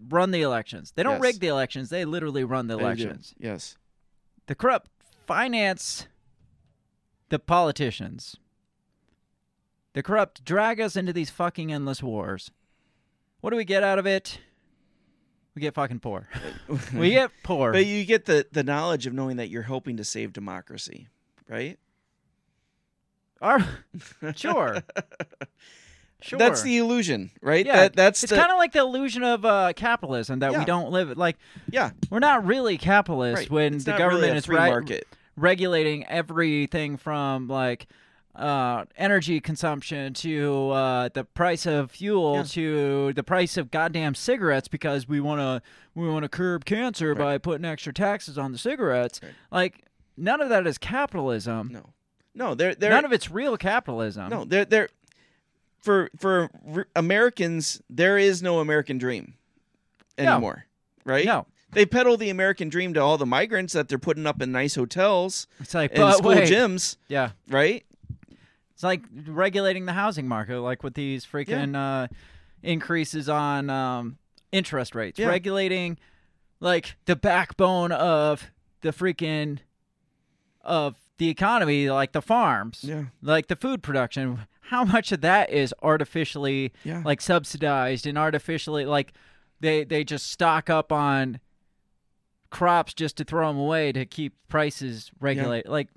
run 0.10 0.31
the 0.31 0.41
elections. 0.44 0.91
They 0.95 1.02
don't 1.03 1.14
Yes. 1.14 1.22
rig 1.22 1.39
the 1.39 1.48
elections. 1.48 1.89
They 1.89 2.06
literally 2.06 2.44
run 2.44 2.68
the 2.68 2.76
They 2.76 2.81
do. 2.81 2.85
elections. 2.85 3.34
Yes. 3.39 3.76
The 4.45 4.56
corrupt 4.56 4.89
finance 5.26 6.07
the 7.30 7.39
politicians. 7.39 8.38
The 9.94 10.03
corrupt 10.03 10.45
drag 10.45 10.80
us 10.80 10.95
into 10.95 11.11
these 11.11 11.30
fucking 11.31 11.73
endless 11.73 12.02
wars. 12.03 12.52
What 13.41 13.49
do 13.49 13.57
we 13.57 13.65
get 13.65 13.84
out 13.84 13.98
of 13.99 14.06
it? 14.06 14.39
We 15.57 15.61
get 15.61 15.73
fucking 15.73 16.01
poor. 16.01 16.27
we 16.93 17.09
get 17.09 17.31
poor. 17.41 17.71
But 17.71 17.88
you 17.88 18.05
get 18.05 18.25
the 18.25 18.45
the 18.51 18.61
knowledge 18.63 19.07
of 19.07 19.13
knowing 19.15 19.38
that 19.38 19.49
you're 19.49 19.63
helping 19.63 19.97
to 19.97 20.03
save 20.03 20.31
democracy, 20.31 21.07
right? 21.49 21.79
Our, 23.41 23.65
sure. 24.35 24.84
Sure. 26.19 26.39
That's 26.39 26.63
the 26.63 26.77
illusion, 26.79 27.29
right? 27.41 27.63
yeah. 27.65 27.75
That, 27.75 27.95
that's 27.95 28.23
it's 28.23 28.31
the, 28.31 28.38
kind 28.38 28.51
of 28.51 28.57
like 28.57 28.71
the 28.71 28.79
illusion 28.79 29.21
of 29.23 29.45
uh, 29.45 29.73
capitalism 29.75 30.39
that 30.39 30.57
we 30.57 30.65
don't 30.65 30.89
live 30.91 31.15
like. 31.15 31.38
yeah. 31.69 31.91
We're 32.09 32.17
not 32.19 32.43
really 32.45 32.77
capitalist 32.79 33.41
Right. 33.43 33.49
when 33.51 33.75
It's 33.75 33.85
the 33.85 33.91
really 33.91 33.99
government 34.03 34.34
a 34.34 34.38
is 34.38 34.47
market. 34.47 35.07
regulating 35.35 36.05
everything 36.07 36.97
from 36.97 37.47
like 37.47 37.85
uh, 38.38 38.85
energy 38.97 39.39
consumption 39.39 40.14
to 40.14 40.69
uh, 40.69 41.09
the 41.14 41.23
price 41.23 41.65
of 41.65 41.91
fuel 41.91 42.35
Yeah. 42.38 42.43
to 42.43 43.14
the 43.14 43.23
price 43.23 43.57
of 43.57 43.72
goddamn 43.72 44.14
cigarettes 44.15 44.68
because 44.68 45.07
we 45.07 45.19
want 45.19 45.41
to 45.41 45.61
we 45.95 46.07
want 46.07 46.23
to 46.23 46.30
curb 46.30 46.64
cancer 46.65 47.09
Right. 47.09 47.18
by 47.18 47.38
putting 47.39 47.65
extra 47.65 47.91
taxes 47.93 48.38
on 48.38 48.51
the 48.51 48.57
cigarettes. 48.57 49.19
Right. 49.23 49.31
Like 49.51 49.85
none 50.15 50.39
of 50.41 50.49
that 50.49 50.68
is 50.68 50.77
capitalism. 50.77 51.69
No, 51.73 51.89
no, 52.35 52.53
they're 52.55 52.76
they're 52.76 52.91
None 52.91 53.05
of 53.05 53.11
it's 53.11 53.31
real 53.31 53.57
capitalism. 53.57 54.30
no, 54.30 54.45
they're 54.45 54.65
they're 54.65 54.89
for 55.80 56.09
for 56.18 56.49
r- 56.76 56.88
Americans. 56.95 57.81
There 57.89 58.18
is 58.18 58.43
no 58.43 58.59
American 58.59 58.97
dream 58.99 59.34
No. 60.19 60.26
anymore, 60.34 60.65
right? 61.05 61.26
No. 61.26 61.47
They 61.73 61.85
peddle 61.85 62.15
the 62.18 62.30
American 62.30 62.69
dream 62.69 62.93
to 62.93 63.01
all 63.01 63.18
the 63.18 63.26
migrants 63.26 63.73
that 63.73 63.89
they're 63.89 63.97
putting 63.99 64.26
up 64.26 64.41
in 64.41 64.51
nice 64.51 64.76
hotels 64.76 65.47
It's 65.59 65.73
like 65.73 65.91
and 65.97 66.14
school 66.14 66.30
wait. 66.30 66.49
gyms, 66.49 66.95
Yeah. 67.09 67.31
right? 67.49 67.84
It's 68.78 68.84
like 68.84 69.02
regulating 69.26 69.88
the 69.88 69.94
housing 69.94 70.28
market, 70.28 70.60
like 70.60 70.84
with 70.84 70.94
these 70.94 71.26
freaking 71.26 71.76
uh, 71.76 72.08
increases 72.62 73.28
on 73.28 73.72
um, 73.72 74.20
interest 74.52 74.94
rates. 74.94 75.18
Yeah. 75.18 75.30
Regulating 75.30 75.98
like 76.60 76.95
the 77.06 77.16
backbone 77.16 77.91
of 77.91 78.52
the 78.82 78.90
freaking 78.91 79.58
of 80.62 80.94
the 81.18 81.28
economy, 81.28 81.90
like 81.90 82.12
the 82.12 82.22
farms, 82.22 82.82
Yeah. 82.84 83.06
like 83.24 83.48
the 83.48 83.56
food 83.56 83.82
production. 83.82 84.41
How 84.62 84.84
much 84.86 85.12
of 85.12 85.22
that 85.22 85.49
is 85.49 85.74
artificially 85.82 86.72
Yeah. 86.84 87.02
like 87.04 87.20
subsidized 87.20 88.06
and 88.06 88.16
artificially 88.16 88.86
like 88.86 89.12
they 89.60 89.86
they 89.86 90.04
just 90.04 90.32
stock 90.32 90.70
up 90.70 90.91
on 90.91 91.40
crops 92.52 92.94
just 92.94 93.18
to 93.18 93.24
throw 93.24 93.48
them 93.48 93.58
away 93.58 93.91
to 93.91 94.06
keep 94.06 94.36
prices 94.49 95.10
regulated. 95.20 95.68
Like 95.72 95.88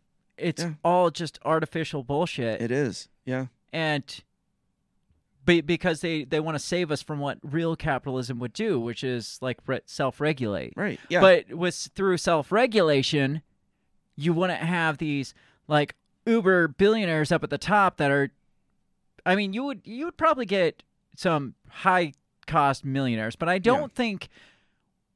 it's 0.40 0.62
Yeah. 0.62 0.72
all 0.84 1.10
just 1.10 1.38
artificial 1.44 2.02
bullshit. 2.02 2.60
It 2.62 2.70
is, 2.70 3.08
yeah, 3.24 3.46
and 3.72 4.02
be, 5.44 5.60
because 5.60 6.00
they 6.00 6.24
they 6.24 6.40
want 6.40 6.54
to 6.54 6.58
save 6.58 6.90
us 6.90 7.02
from 7.02 7.18
what 7.18 7.38
real 7.42 7.76
capitalism 7.76 8.38
would 8.40 8.52
do, 8.52 8.78
which 8.80 9.02
is 9.04 9.38
like 9.40 9.58
re- 9.66 9.80
self-regulate. 9.86 10.74
right, 10.76 11.00
yeah, 11.08 11.20
But 11.20 11.52
with 11.54 11.74
through 11.94 12.18
self-regulation, 12.18 13.42
you 14.16 14.32
wouldn't 14.32 14.60
have 14.60 14.98
these 14.98 15.32
like 15.66 15.94
uber 16.26 16.68
billionaires 16.68 17.32
up 17.32 17.42
at 17.42 17.50
the 17.50 17.58
top 17.58 17.96
that 17.96 18.10
are 18.10 18.30
I 19.26 19.34
mean, 19.36 19.52
you 19.52 19.64
would 19.64 19.80
you 19.84 20.06
would 20.06 20.16
probably 20.16 20.46
get 20.46 20.82
some 21.16 21.54
high 21.68 22.12
cost 22.46 22.84
millionaires, 22.84 23.36
but 23.36 23.48
I 23.48 23.58
don't 23.58 23.92
think 23.94 24.28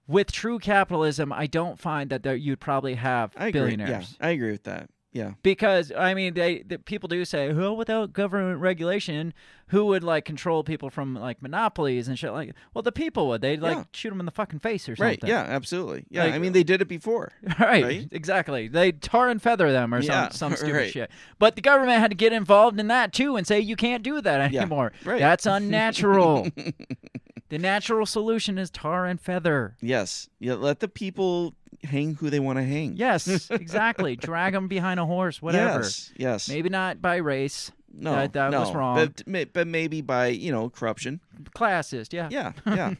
with 0.06 0.30
true 0.32 0.58
capitalism, 0.58 1.32
I 1.32 1.46
don't 1.46 1.78
find 1.78 2.10
that 2.10 2.22
there, 2.22 2.34
you'd 2.36 2.60
probably 2.60 2.94
have 2.94 3.32
I 3.36 3.48
agree. 3.48 3.60
billionaires 3.60 4.16
Yeah, 4.20 4.26
I 4.26 4.30
agree 4.30 4.50
with 4.52 4.64
that. 4.64 4.90
Yeah, 5.14 5.34
because 5.44 5.92
I 5.96 6.12
mean 6.12 6.34
they 6.34 6.62
the 6.62 6.76
people 6.78 7.08
do 7.08 7.24
say 7.24 7.52
well 7.52 7.76
without 7.76 8.12
government 8.12 8.58
regulation 8.60 9.32
who 9.68 9.86
would 9.86 10.02
like 10.02 10.24
control 10.24 10.64
people 10.64 10.90
from 10.90 11.14
like 11.14 11.40
monopolies 11.40 12.08
and 12.08 12.18
shit 12.18 12.32
like 12.32 12.52
well 12.74 12.82
the 12.82 12.90
people 12.92 13.28
would 13.28 13.40
they'd 13.40 13.60
like 13.62 13.76
Yeah. 13.76 13.84
shoot 13.92 14.10
them 14.10 14.18
in 14.18 14.26
the 14.26 14.32
fucking 14.32 14.58
face 14.58 14.88
or 14.88 14.96
right. 14.98 15.12
something 15.20 15.28
Yeah, 15.30 15.42
absolutely. 15.42 16.04
Yeah, 16.10 16.24
Like- 16.24 16.34
I 16.34 16.38
mean 16.38 16.52
they 16.52 16.64
did 16.64 16.82
it 16.82 16.88
before. 16.88 17.30
right, 17.60 17.84
Right? 17.84 18.08
exactly 18.10 18.66
they 18.66 18.90
tar 18.90 19.28
and 19.28 19.40
feather 19.40 19.70
them 19.70 19.94
or 19.94 20.00
Yeah, 20.00 20.30
some 20.30 20.50
some 20.52 20.56
stupid 20.56 20.74
right. 20.74 20.90
shit 20.92 21.10
but 21.38 21.54
the 21.54 21.62
government 21.62 22.00
had 22.00 22.10
to 22.10 22.16
get 22.16 22.32
involved 22.32 22.80
in 22.80 22.88
that 22.88 23.12
too 23.12 23.36
and 23.36 23.46
say 23.46 23.60
you 23.60 23.76
can't 23.76 24.02
do 24.02 24.20
that 24.20 24.50
Yeah, 24.50 24.62
anymore 24.62 24.92
right. 25.04 25.20
that's 25.20 25.46
unnatural 25.46 26.48
the 27.50 27.58
natural 27.58 28.06
solution 28.06 28.58
is 28.58 28.68
tar 28.70 29.06
and 29.06 29.20
feather 29.20 29.76
Yes, 29.80 30.28
yeah. 30.40 30.54
Let 30.54 30.80
the 30.80 30.88
people 30.88 31.54
hang 31.84 32.14
who 32.14 32.30
they 32.30 32.40
want 32.40 32.58
to 32.58 32.64
hang. 32.64 32.96
yes 32.96 33.50
exactly 33.50 34.16
drag 34.16 34.52
them 34.52 34.68
behind 34.68 34.98
a 34.98 35.06
horse 35.06 35.40
whatever 35.42 35.80
Yes, 35.80 36.12
yes. 36.16 36.48
maybe 36.48 36.68
not 36.68 37.00
by 37.02 37.16
race 37.16 37.70
no, 37.96 38.12
that, 38.16 38.32
that 38.32 38.50
no. 38.50 38.60
was 38.60 38.74
wrong 38.74 39.12
But, 39.26 39.52
but 39.52 39.66
maybe 39.68 40.00
by 40.00 40.26
you 40.28 40.50
know 40.50 40.68
corruption. 40.70 41.20
classist 41.54 42.12
yeah 42.12 42.28
Yeah, 42.30 42.52
yeah. 42.66 42.94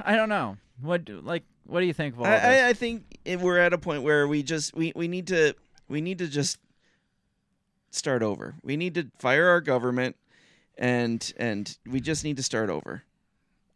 I 0.00 0.16
don't 0.16 0.28
know. 0.28 0.56
What 0.80 1.08
like 1.08 1.44
what 1.66 1.80
do 1.80 1.86
you 1.86 1.92
think 1.92 2.14
of 2.14 2.20
all 2.20 2.26
I, 2.26 2.30
this? 2.30 2.44
I, 2.44 2.68
I 2.70 2.72
think 2.72 3.04
we're 3.40 3.58
at 3.58 3.72
a 3.72 3.78
point 3.78 4.02
where 4.02 4.26
we 4.26 4.42
just 4.42 4.74
we, 4.74 4.92
we 4.96 5.06
need 5.06 5.26
to 5.28 5.54
we 5.88 6.00
need 6.00 6.18
to 6.18 6.26
just 6.26 6.58
start 7.90 8.22
over. 8.22 8.54
We 8.62 8.76
need 8.76 8.94
to 8.94 9.10
fire 9.18 9.46
our 9.48 9.60
government, 9.60 10.16
and 10.78 11.32
and 11.36 11.76
we 11.86 12.00
just 12.00 12.24
need 12.24 12.36
to 12.38 12.42
start 12.42 12.70
over. 12.70 13.04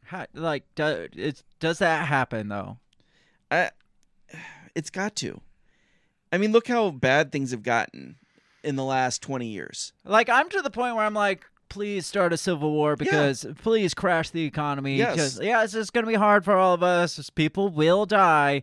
How, 0.04 0.26
like 0.34 0.64
do, 0.74 1.08
it's, 1.14 1.44
does 1.60 1.78
that 1.78 2.06
happen 2.08 2.48
though? 2.48 2.78
I, 3.50 3.70
it's 4.74 4.90
got 4.90 5.16
to. 5.16 5.40
I 6.32 6.38
mean, 6.38 6.52
look 6.52 6.66
how 6.68 6.90
bad 6.90 7.30
things 7.30 7.52
have 7.52 7.62
gotten 7.62 8.16
in 8.62 8.76
the 8.76 8.84
last 8.84 9.22
twenty 9.22 9.48
years. 9.48 9.92
Like 10.04 10.28
I'm 10.28 10.48
to 10.50 10.62
the 10.62 10.70
point 10.70 10.96
where 10.96 11.04
I'm 11.04 11.14
like 11.14 11.44
please 11.74 12.06
start 12.06 12.32
a 12.32 12.36
civil 12.36 12.70
war 12.70 12.94
because 12.94 13.44
please 13.62 13.94
crash 13.94 14.30
the 14.30 14.44
economy. 14.44 14.96
Yes. 14.96 15.16
Just- 15.16 15.42
yeah, 15.42 15.64
it's 15.64 15.72
just 15.72 15.92
going 15.92 16.04
to 16.04 16.08
be 16.08 16.14
hard 16.16 16.44
for 16.44 16.54
all 16.54 16.72
of 16.72 16.84
us. 16.84 17.30
People 17.30 17.68
will 17.68 18.06
die, 18.06 18.62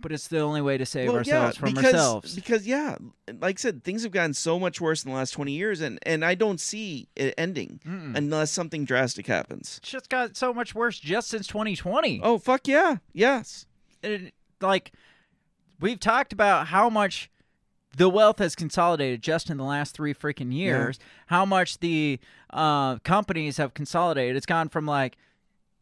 but 0.00 0.10
it's 0.10 0.28
the 0.28 0.40
only 0.40 0.62
way 0.62 0.78
to 0.78 0.86
save 0.86 1.08
Well, 1.08 1.18
ourselves 1.18 1.56
yeah, 1.56 1.60
from 1.60 1.74
because, 1.74 1.92
ourselves. 1.92 2.34
Because 2.34 2.66
yeah, 2.66 2.96
like 3.40 3.58
I 3.58 3.60
said, 3.60 3.84
things 3.84 4.04
have 4.04 4.12
gotten 4.12 4.32
so 4.32 4.58
much 4.58 4.80
worse 4.80 5.04
in 5.04 5.10
the 5.10 5.16
last 5.16 5.32
twenty 5.32 5.52
years, 5.52 5.82
and 5.82 5.98
and 6.04 6.24
I 6.24 6.34
don't 6.34 6.58
see 6.60 7.08
it 7.14 7.34
ending 7.36 7.80
unless 7.84 8.50
something 8.50 8.84
drastic 8.86 9.26
happens. 9.26 9.78
It's 9.82 9.90
just 9.90 10.08
got 10.08 10.36
so 10.36 10.54
much 10.54 10.74
worse 10.74 10.98
just 10.98 11.28
since 11.28 11.46
2020. 11.46 12.20
Oh 12.22 12.38
fuck 12.38 12.66
yeah, 12.66 12.96
yes, 13.12 13.66
it, 14.02 14.32
like 14.60 14.92
we've 15.80 16.00
talked 16.00 16.32
about 16.32 16.68
how 16.68 16.88
much 16.90 17.30
the 17.96 18.08
wealth 18.08 18.38
has 18.40 18.54
consolidated 18.54 19.22
just 19.22 19.48
in 19.48 19.56
the 19.56 19.64
last 19.64 19.94
three 19.94 20.12
freaking 20.12 20.52
years. 20.52 20.98
How 21.28 21.44
much 21.46 21.78
the 21.78 22.18
uh, 22.50 22.96
companies 22.98 23.56
have 23.56 23.72
consolidated. 23.74 24.36
It's 24.36 24.46
gone 24.46 24.68
from 24.68 24.84
like 24.86 25.16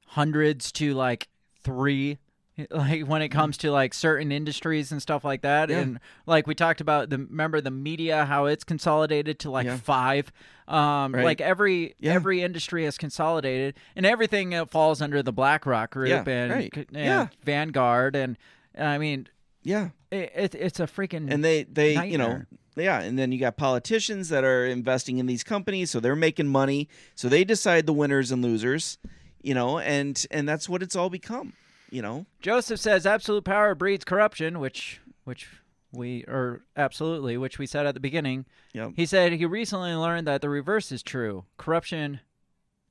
hundreds 0.09 0.71
to 0.73 0.95
like 0.95 1.29
three. 1.63 2.19
Like 2.71 3.09
when 3.09 3.21
it 3.21 3.31
comes 3.31 3.57
to 3.59 3.73
like 3.73 3.93
certain 3.93 4.31
industries 4.31 4.93
and 4.93 5.03
stuff 5.03 5.25
like 5.25 5.43
that, 5.43 5.71
Yeah. 5.71 5.79
and 5.81 5.99
like 6.25 6.47
we 6.47 6.55
talked 6.55 6.81
about 6.81 7.11
the 7.11 7.19
remember 7.19 7.61
the 7.61 7.73
media 7.73 8.25
how 8.27 8.45
it's 8.47 8.63
consolidated 8.63 9.41
to 9.41 9.51
like 9.51 9.67
Yeah. 9.67 9.77
five, 9.77 10.31
um, 10.69 11.17
Right. 11.17 11.25
like 11.25 11.41
every 11.41 11.97
Yeah. 11.99 12.13
every 12.13 12.43
industry 12.43 12.85
has 12.85 12.97
consolidated, 12.97 13.75
and 13.97 14.07
everything 14.07 14.55
uh, 14.55 14.67
falls 14.67 15.03
under 15.03 15.21
the 15.21 15.33
BlackRock 15.33 15.91
group 15.91 16.11
Yeah, 16.11 16.23
and, 16.33 16.53
right. 16.53 16.73
and 16.77 16.87
Yeah. 16.93 17.27
Vanguard, 17.43 18.15
and 18.15 18.39
I 18.79 18.99
mean, 18.99 19.27
yeah, 19.65 19.89
it, 20.11 20.33
it, 20.37 20.55
it's 20.55 20.79
a 20.79 20.87
freaking 20.87 21.33
and 21.33 21.43
they 21.45 21.65
they 21.65 22.07
you 22.07 22.19
know 22.19 22.43
yeah, 22.77 23.01
and 23.01 23.19
then 23.19 23.31
you 23.33 23.39
got 23.39 23.57
politicians 23.57 24.29
that 24.31 24.45
are 24.45 24.67
investing 24.67 25.19
in 25.19 25.27
these 25.27 25.45
companies, 25.45 25.91
so 25.91 26.01
they're 26.01 26.17
making 26.17 26.49
money, 26.49 26.89
so 27.15 27.29
they 27.29 27.45
decide 27.45 27.87
the 27.87 27.93
winners 27.93 28.33
and 28.33 28.43
losers, 28.43 28.99
you 29.43 29.55
know, 29.55 29.79
and 29.79 30.27
and 30.31 30.49
that's 30.49 30.69
what 30.69 30.83
it's 30.83 30.97
all 30.97 31.11
become, 31.11 31.53
you 31.91 32.03
know. 32.03 32.27
Joseph 32.41 32.81
says 32.81 33.07
absolute 33.07 33.45
power 33.45 33.75
breeds 33.75 34.05
corruption, 34.05 34.59
which 34.61 35.01
which 35.25 35.49
we 35.93 36.25
or 36.25 36.63
absolutely, 36.77 37.37
which 37.37 37.59
we 37.59 37.67
said 37.67 37.87
at 37.87 37.95
the 37.95 38.01
beginning. 38.01 38.45
Yep. 38.73 38.93
He 38.97 39.07
said 39.07 39.33
he 39.33 39.47
recently 39.47 39.95
learned 39.95 40.27
that 40.27 40.41
the 40.41 40.49
reverse 40.49 40.91
is 40.91 41.03
true. 41.03 41.45
Corruption 41.57 42.21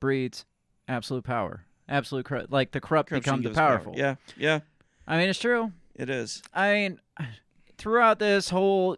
breeds 0.00 0.46
absolute 0.88 1.24
power. 1.24 1.64
Absolute 1.86 2.24
corrupt, 2.24 2.50
like 2.50 2.72
the 2.72 2.80
corrupt 2.80 3.10
Corruption 3.10 3.30
become 3.30 3.42
the 3.42 3.48
gives 3.50 3.58
power. 3.58 3.76
powerful. 3.76 3.94
Yeah, 3.94 4.14
yeah, 4.38 4.60
I 5.06 5.18
mean 5.18 5.28
it's 5.28 5.38
true. 5.38 5.72
It 5.94 6.10
is. 6.10 6.42
I 6.52 6.72
mean, 6.74 7.00
throughout 7.78 8.18
this 8.18 8.50
whole 8.50 8.96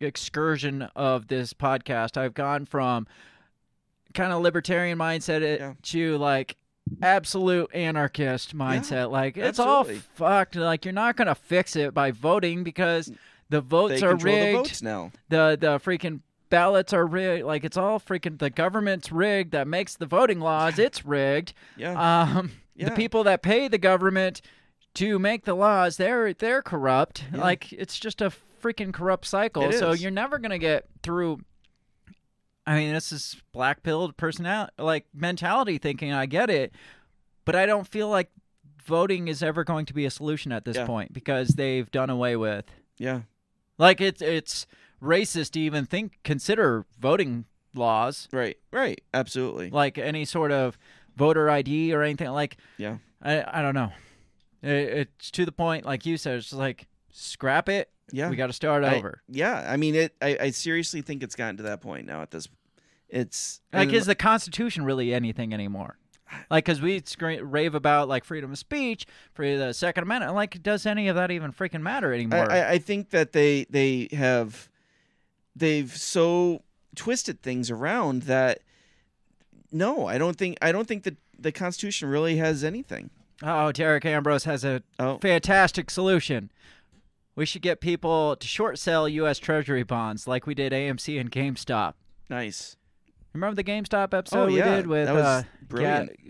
excursion 0.00 0.82
of 0.96 1.28
this 1.28 1.52
podcast, 1.52 2.16
I've 2.16 2.34
gone 2.34 2.66
from 2.66 3.06
kind 4.14 4.32
of 4.32 4.42
libertarian 4.42 4.98
mindset 4.98 5.58
Yeah. 5.58 5.74
to 5.82 6.18
like 6.18 6.56
absolute 7.02 7.70
anarchist 7.74 8.56
mindset. 8.56 9.10
like 9.10 9.36
it's 9.36 9.58
all 9.58 9.84
fucked. 9.84 10.56
Like 10.56 10.84
you're 10.84 10.92
not 10.92 11.16
gonna 11.16 11.34
fix 11.34 11.76
it 11.76 11.94
by 11.94 12.10
voting 12.10 12.64
because 12.64 13.12
the 13.50 13.60
votes 13.60 14.00
They 14.00 14.06
are 14.06 14.10
control 14.10 14.34
the 14.34 14.40
rigged. 14.42 14.56
votes 14.58 14.82
now. 14.82 15.12
The 15.28 15.56
the 15.60 15.78
freaking 15.78 16.20
ballots 16.48 16.92
are 16.92 17.06
rigged. 17.06 17.44
Like 17.44 17.62
it's 17.64 17.76
all 17.76 18.00
freaking 18.00 18.38
the 18.38 18.50
government's 18.50 19.12
rigged 19.12 19.52
that 19.52 19.68
makes 19.68 19.96
the 19.96 20.06
voting 20.06 20.40
laws. 20.40 20.78
It's 20.78 21.04
rigged. 21.04 21.52
Yeah. 21.76 21.92
Um, 22.32 22.52
Yeah. 22.74 22.88
the 22.88 22.96
people 22.96 23.22
that 23.24 23.42
pay 23.42 23.68
the 23.68 23.78
government 23.78 24.40
to 24.94 25.18
make 25.18 25.44
the 25.44 25.54
laws, 25.54 25.96
they're 25.96 26.32
they're 26.34 26.62
corrupt. 26.62 27.24
Yeah. 27.32 27.40
Like 27.40 27.72
it's 27.72 27.98
just 27.98 28.20
a 28.20 28.32
freaking 28.62 28.92
corrupt 28.92 29.26
cycle. 29.26 29.62
It 29.64 29.78
so 29.78 29.90
is. 29.90 30.02
you're 30.02 30.10
never 30.10 30.38
gonna 30.38 30.58
get 30.58 30.86
through. 31.02 31.40
I 32.66 32.76
mean, 32.76 32.92
this 32.92 33.10
is 33.10 33.40
black 33.52 33.82
pilled 33.82 34.16
personality, 34.16 34.72
like 34.78 35.06
mentality 35.14 35.78
thinking. 35.78 36.12
I 36.12 36.26
get 36.26 36.50
it, 36.50 36.72
but 37.44 37.56
I 37.56 37.66
don't 37.66 37.86
feel 37.86 38.08
like 38.08 38.30
voting 38.84 39.28
is 39.28 39.42
ever 39.42 39.64
going 39.64 39.86
to 39.86 39.94
be 39.94 40.04
a 40.04 40.10
solution 40.10 40.52
at 40.52 40.64
this 40.64 40.76
Yeah. 40.76 40.86
point 40.86 41.12
because 41.12 41.48
they've 41.50 41.90
done 41.90 42.10
away 42.10 42.36
with. 42.36 42.64
Yeah. 42.98 43.22
Like 43.78 44.00
it's 44.00 44.20
it's 44.22 44.66
racist 45.02 45.52
to 45.52 45.60
even 45.60 45.86
think 45.86 46.18
consider 46.24 46.84
voting 46.98 47.46
laws 47.74 48.28
Right. 48.32 48.58
Right. 48.72 49.00
Absolutely. 49.14 49.70
like 49.70 49.96
any 49.96 50.24
sort 50.26 50.52
of 50.52 50.76
voter 51.16 51.48
ID 51.48 51.94
or 51.94 52.02
anything 52.02 52.28
like 52.30 52.56
Yeah. 52.76 52.98
I 53.22 53.44
I 53.58 53.62
don't 53.62 53.74
know. 53.74 53.90
It, 54.62 55.08
it's 55.18 55.30
to 55.32 55.44
the 55.44 55.52
point 55.52 55.84
like 55.84 56.04
you 56.06 56.16
said 56.16 56.36
it's 56.36 56.46
just 56.46 56.58
like 56.58 56.86
scrap 57.12 57.68
it. 57.68 57.90
Yeah. 58.12 58.28
We 58.28 58.36
got 58.36 58.48
to 58.48 58.52
start 58.52 58.84
I- 58.84 58.96
over. 58.96 59.22
yeah. 59.28 59.66
I 59.70 59.76
mean, 59.76 59.94
it. 59.94 60.14
I, 60.20 60.36
I 60.40 60.50
seriously 60.50 61.00
think 61.02 61.22
it's 61.22 61.36
gotten 61.36 61.56
to 61.58 61.62
that 61.64 61.80
point 61.80 62.06
now. 62.06 62.22
At 62.22 62.30
this, 62.32 62.48
it's 63.08 63.60
Like 63.72 63.92
is 63.92 64.06
the 64.06 64.14
constitution 64.14 64.84
really 64.84 65.14
anything 65.14 65.54
anymore? 65.54 65.96
Like 66.48 66.64
cuz 66.64 66.80
we 66.80 67.02
rave 67.40 67.74
about 67.74 68.08
like 68.08 68.24
freedom 68.24 68.52
of 68.52 68.58
speech, 68.58 69.06
for 69.32 69.44
the 69.56 69.72
second 69.72 70.04
amendment. 70.04 70.34
Like 70.34 70.62
does 70.62 70.86
any 70.86 71.08
of 71.08 71.16
that 71.16 71.30
even 71.30 71.52
freaking 71.52 71.82
matter 71.82 72.12
anymore? 72.12 72.50
I, 72.50 72.72
I 72.72 72.78
think 72.78 73.10
that 73.10 73.32
they 73.32 73.64
they 73.70 74.08
have 74.12 74.68
they've 75.56 75.94
so 75.96 76.62
twisted 76.94 77.42
things 77.42 77.70
around 77.70 78.22
that 78.22 78.60
no, 79.72 80.06
I 80.06 80.18
don't 80.18 80.36
think 80.36 80.58
I 80.62 80.72
don't 80.72 80.86
think 80.86 81.04
that 81.04 81.16
the 81.38 81.52
Constitution 81.52 82.08
really 82.08 82.36
has 82.36 82.64
anything. 82.64 83.10
Oh, 83.42 83.72
Derek 83.72 84.04
Ambrose 84.04 84.44
has 84.44 84.64
a 84.64 84.82
Oh. 84.98 85.18
fantastic 85.18 85.90
solution. 85.90 86.50
We 87.36 87.46
should 87.46 87.62
get 87.62 87.80
people 87.80 88.36
to 88.36 88.46
short 88.46 88.78
sell 88.78 89.08
US 89.08 89.38
Treasury 89.38 89.82
bonds 89.82 90.26
like 90.26 90.46
we 90.46 90.54
did 90.54 90.72
AMC 90.72 91.18
and 91.20 91.30
GameStop. 91.30 91.94
Nice. 92.28 92.76
Remember 93.32 93.54
the 93.54 93.64
GameStop 93.64 94.12
episode 94.12 94.38
Oh, 94.42 94.46
we 94.46 94.60
did 94.60 94.86
with 94.86 95.08
uh, 95.08 95.42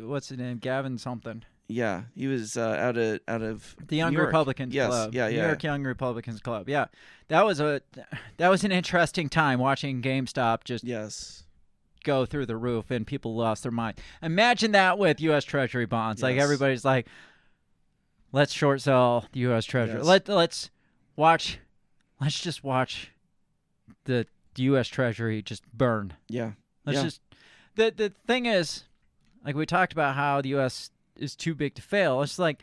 what's 0.00 0.28
his 0.28 0.38
name? 0.38 0.58
Gavin 0.58 0.98
something. 0.98 1.42
Yeah, 1.66 2.02
he 2.16 2.26
was 2.26 2.56
uh, 2.56 2.76
out 2.80 2.96
of 2.96 3.20
out 3.28 3.42
of 3.42 3.76
The 3.86 3.96
Young 3.96 4.14
New. 4.14 4.20
Republicans 4.20 4.74
yes, 4.74 4.88
Club. 4.88 5.14
Yeah, 5.14 5.28
New 5.28 5.36
yeah. 5.36 5.46
York 5.46 5.62
Young 5.62 5.84
Republicans 5.84 6.40
Club. 6.40 6.68
Yeah. 6.68 6.86
That 7.28 7.46
was 7.46 7.60
a 7.60 7.80
that 8.38 8.48
was 8.48 8.64
an 8.64 8.72
interesting 8.72 9.28
time 9.28 9.60
watching 9.60 10.02
GameStop 10.02 10.64
just 10.64 10.82
Yes. 10.84 11.44
Go 12.04 12.26
through 12.26 12.46
the 12.46 12.56
roof 12.56 12.90
and 12.90 13.06
people 13.06 13.34
lost 13.34 13.62
their 13.62 13.72
mind. 13.72 13.98
Imagine 14.22 14.72
that 14.72 14.98
with 14.98 15.20
US 15.20 15.44
Treasury 15.44 15.86
bonds. 15.86 16.22
Like 16.22 16.36
everybody's 16.36 16.84
like 16.84 17.06
let's 18.32 18.52
short 18.52 18.80
sell 18.80 19.26
the 19.32 19.40
US 19.40 19.64
Treasury. 19.64 19.98
Yes. 19.98 20.06
Let 20.06 20.28
let's 20.28 20.70
watch 21.16 21.58
let's 22.20 22.40
just 22.40 22.62
watch 22.64 23.10
the 24.04 24.26
US 24.56 24.88
Treasury 24.88 25.42
just 25.42 25.64
burn. 25.72 26.14
Yeah. 26.28 26.52
Let's 26.84 26.96
yeah. 26.96 27.04
just 27.04 27.20
the 27.76 27.92
the 27.96 28.12
thing 28.26 28.46
is, 28.46 28.84
like 29.44 29.54
we 29.54 29.66
talked 29.66 29.92
about 29.92 30.14
how 30.14 30.40
the 30.40 30.50
U.S. 30.50 30.90
is 31.16 31.36
too 31.36 31.54
big 31.54 31.74
to 31.74 31.82
fail. 31.82 32.22
It's 32.22 32.38
like 32.38 32.62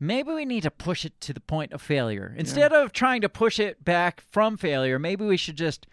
maybe 0.00 0.32
we 0.32 0.44
need 0.44 0.62
to 0.64 0.70
push 0.70 1.04
it 1.04 1.20
to 1.20 1.32
the 1.32 1.40
point 1.40 1.72
of 1.72 1.80
failure 1.80 2.34
instead 2.36 2.72
of 2.72 2.92
trying 2.92 3.20
to 3.20 3.28
push 3.28 3.58
it 3.60 3.84
back 3.84 4.20
from 4.30 4.56
failure. 4.56 4.98
Maybe 4.98 5.24
we 5.24 5.36
should 5.36 5.56
just 5.56 5.86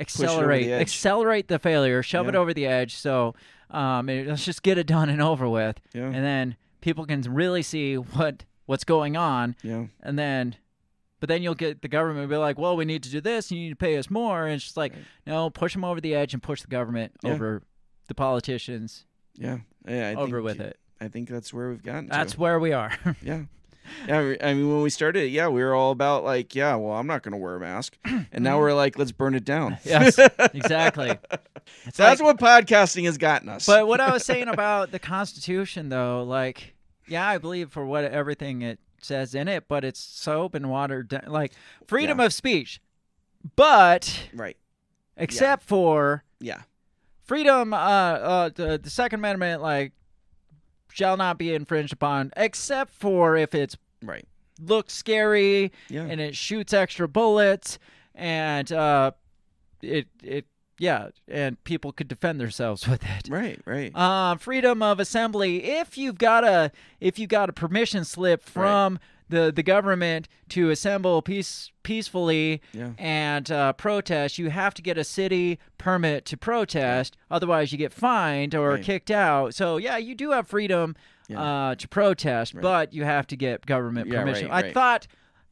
accelerate 0.00 0.66
the 0.66 0.74
accelerate 0.74 1.48
the 1.48 1.58
failure, 1.58 2.02
shove 2.02 2.28
it 2.28 2.34
over 2.34 2.52
the 2.54 2.66
edge. 2.66 2.94
So 2.96 3.34
um, 3.70 4.08
it- 4.08 4.26
let's 4.26 4.44
just 4.44 4.62
get 4.62 4.78
it 4.78 4.86
done 4.86 5.08
and 5.08 5.20
over 5.22 5.48
with, 5.48 5.80
Yeah. 5.92 6.04
and 6.06 6.24
then 6.24 6.56
people 6.80 7.06
can 7.06 7.22
really 7.22 7.62
see 7.62 7.94
what 7.96 8.44
what's 8.66 8.84
going 8.84 9.16
on, 9.16 9.56
yeah. 9.62 9.86
and 10.02 10.18
then. 10.18 10.56
But 11.20 11.28
then 11.28 11.42
you'll 11.42 11.54
get 11.54 11.80
the 11.80 11.88
government 11.88 12.28
be 12.28 12.36
like, 12.36 12.58
"Well, 12.58 12.76
we 12.76 12.84
need 12.84 13.02
to 13.04 13.08
do 13.10 13.18
this. 13.18 13.50
You 13.50 13.58
need 13.58 13.70
to 13.70 13.76
pay 13.76 13.96
us 13.96 14.10
more." 14.10 14.44
And 14.44 14.54
it's 14.56 14.64
just 14.64 14.76
like, 14.76 14.92
no, 15.26 15.48
push 15.48 15.72
them 15.72 15.82
over 15.82 15.98
the 15.98 16.14
edge 16.14 16.34
and 16.34 16.42
push 16.42 16.60
the 16.60 16.66
government 16.68 17.12
Yeah. 17.22 17.32
over 17.32 17.62
the 18.08 18.14
politicians. 18.14 19.06
Yeah. 19.34 19.58
Yeah. 19.88 20.08
I 20.08 20.14
Over 20.16 20.42
think, 20.42 20.44
with 20.44 20.60
it. 20.60 20.78
I 21.00 21.08
think 21.08 21.30
that's 21.30 21.50
where 21.54 21.70
we've 21.70 21.82
gotten. 21.82 22.08
That's 22.08 22.34
to. 22.34 22.40
where 22.40 22.60
we 22.60 22.72
are. 22.74 22.92
Yeah. 23.22 23.44
Yeah, 24.08 24.34
I- 24.40 24.54
mean, 24.54 24.68
when 24.72 24.82
we 24.82 24.90
started, 24.90 25.30
yeah, 25.30 25.48
we 25.48 25.62
were 25.62 25.74
all 25.74 25.90
about 25.92 26.24
like, 26.24 26.54
yeah, 26.54 26.74
well, 26.76 26.92
I'm 26.94 27.06
not 27.06 27.22
going 27.22 27.32
to 27.32 27.38
wear 27.38 27.56
a 27.56 27.60
mask, 27.60 27.96
and 28.04 28.26
now 28.44 28.58
we're 28.58 28.74
like, 28.74 28.98
let's 28.98 29.12
burn 29.12 29.34
it 29.34 29.44
down. 29.44 29.78
yes, 29.84 30.18
exactly. 30.54 31.18
It's 31.86 31.96
That's 31.96 32.20
like- 32.20 32.38
what 32.40 32.66
podcasting 32.66 33.04
has 33.04 33.18
gotten 33.18 33.48
us. 33.48 33.66
But 33.66 33.86
what 33.86 34.00
I 34.00 34.12
was 34.12 34.24
saying 34.24 34.48
about 34.52 34.90
the 34.90 34.98
Constitution, 34.98 35.88
though, 35.88 36.22
like, 36.24 36.74
yeah, 37.08 37.28
I 37.28 37.38
believe 37.38 37.70
for 37.70 37.84
what 37.84 38.04
everything 38.04 38.62
it 38.62 38.78
says 39.00 39.34
in 39.34 39.48
it, 39.48 39.68
but 39.68 39.84
it's 39.84 40.00
soap 40.00 40.54
and 40.54 40.70
watered 40.70 41.08
down. 41.08 41.24
Like 41.26 41.52
freedom 41.86 42.18
Yeah. 42.20 42.26
of 42.26 42.32
speech, 42.32 42.80
but 43.56 44.28
right, 44.34 44.56
except 45.16 45.62
for 45.64 46.24
yeah, 46.40 46.62
freedom, 47.24 47.72
uh, 47.74 47.76
uh, 47.76 48.50
the, 48.54 48.78
the 48.82 48.90
Second 48.90 49.20
Amendment, 49.20 49.62
like, 49.62 49.92
shall 50.94 51.16
not 51.16 51.38
be 51.38 51.52
infringed 51.52 51.92
upon, 51.92 52.30
except 52.36 52.92
for 52.92 53.36
if 53.36 53.52
it's 53.52 53.76
right, 54.00 54.24
looks 54.60 54.94
scary 54.94 55.72
yeah, 55.88 56.02
and 56.04 56.20
it 56.20 56.36
shoots 56.36 56.72
extra 56.72 57.08
bullets 57.08 57.80
and 58.14 58.70
uh 58.70 59.10
it 59.82 60.06
it 60.22 60.46
yeah 60.78 61.08
and 61.26 61.62
people 61.64 61.90
could 61.90 62.06
defend 62.06 62.40
themselves 62.40 62.86
with 62.88 63.02
it. 63.02 63.28
Right, 63.28 63.60
right, 63.64 63.90
uh, 63.92 64.36
freedom 64.36 64.82
of 64.82 65.00
assembly. 65.00 65.64
If 65.64 65.98
you've 65.98 66.18
got 66.18 66.44
a 66.44 66.70
if 67.00 67.18
you 67.18 67.26
got 67.26 67.48
a 67.48 67.52
permission 67.52 68.04
slip 68.04 68.44
from 68.44 69.00
the 69.28 69.52
the 69.54 69.62
government 69.62 70.28
to 70.50 70.70
assemble 70.70 71.22
peace 71.22 71.70
peacefully 71.82 72.60
Yeah. 72.72 72.90
and 72.98 73.50
uh, 73.50 73.72
protest, 73.74 74.38
you 74.38 74.50
have 74.50 74.74
to 74.74 74.82
get 74.82 74.96
a 74.98 75.04
city 75.04 75.58
permit 75.78 76.24
to 76.26 76.36
protest. 76.36 77.16
Otherwise, 77.30 77.72
you 77.72 77.78
get 77.78 77.92
fined 77.92 78.54
or 78.54 78.70
Right. 78.70 78.82
kicked 78.82 79.10
out. 79.10 79.54
So 79.54 79.76
yeah, 79.76 79.96
you 79.96 80.14
do 80.14 80.30
have 80.32 80.46
freedom 80.48 80.96
uh, 81.34 81.74
to 81.76 81.88
protest, 81.88 82.54
but 82.60 82.92
you 82.92 83.04
have 83.04 83.26
to 83.28 83.36
get 83.36 83.64
government 83.66 84.08
Yeah, 84.08 84.20
permission. 84.20 84.48
right, 84.48 84.64
I 84.64 84.66
right. 84.66 84.74
thought 84.74 85.06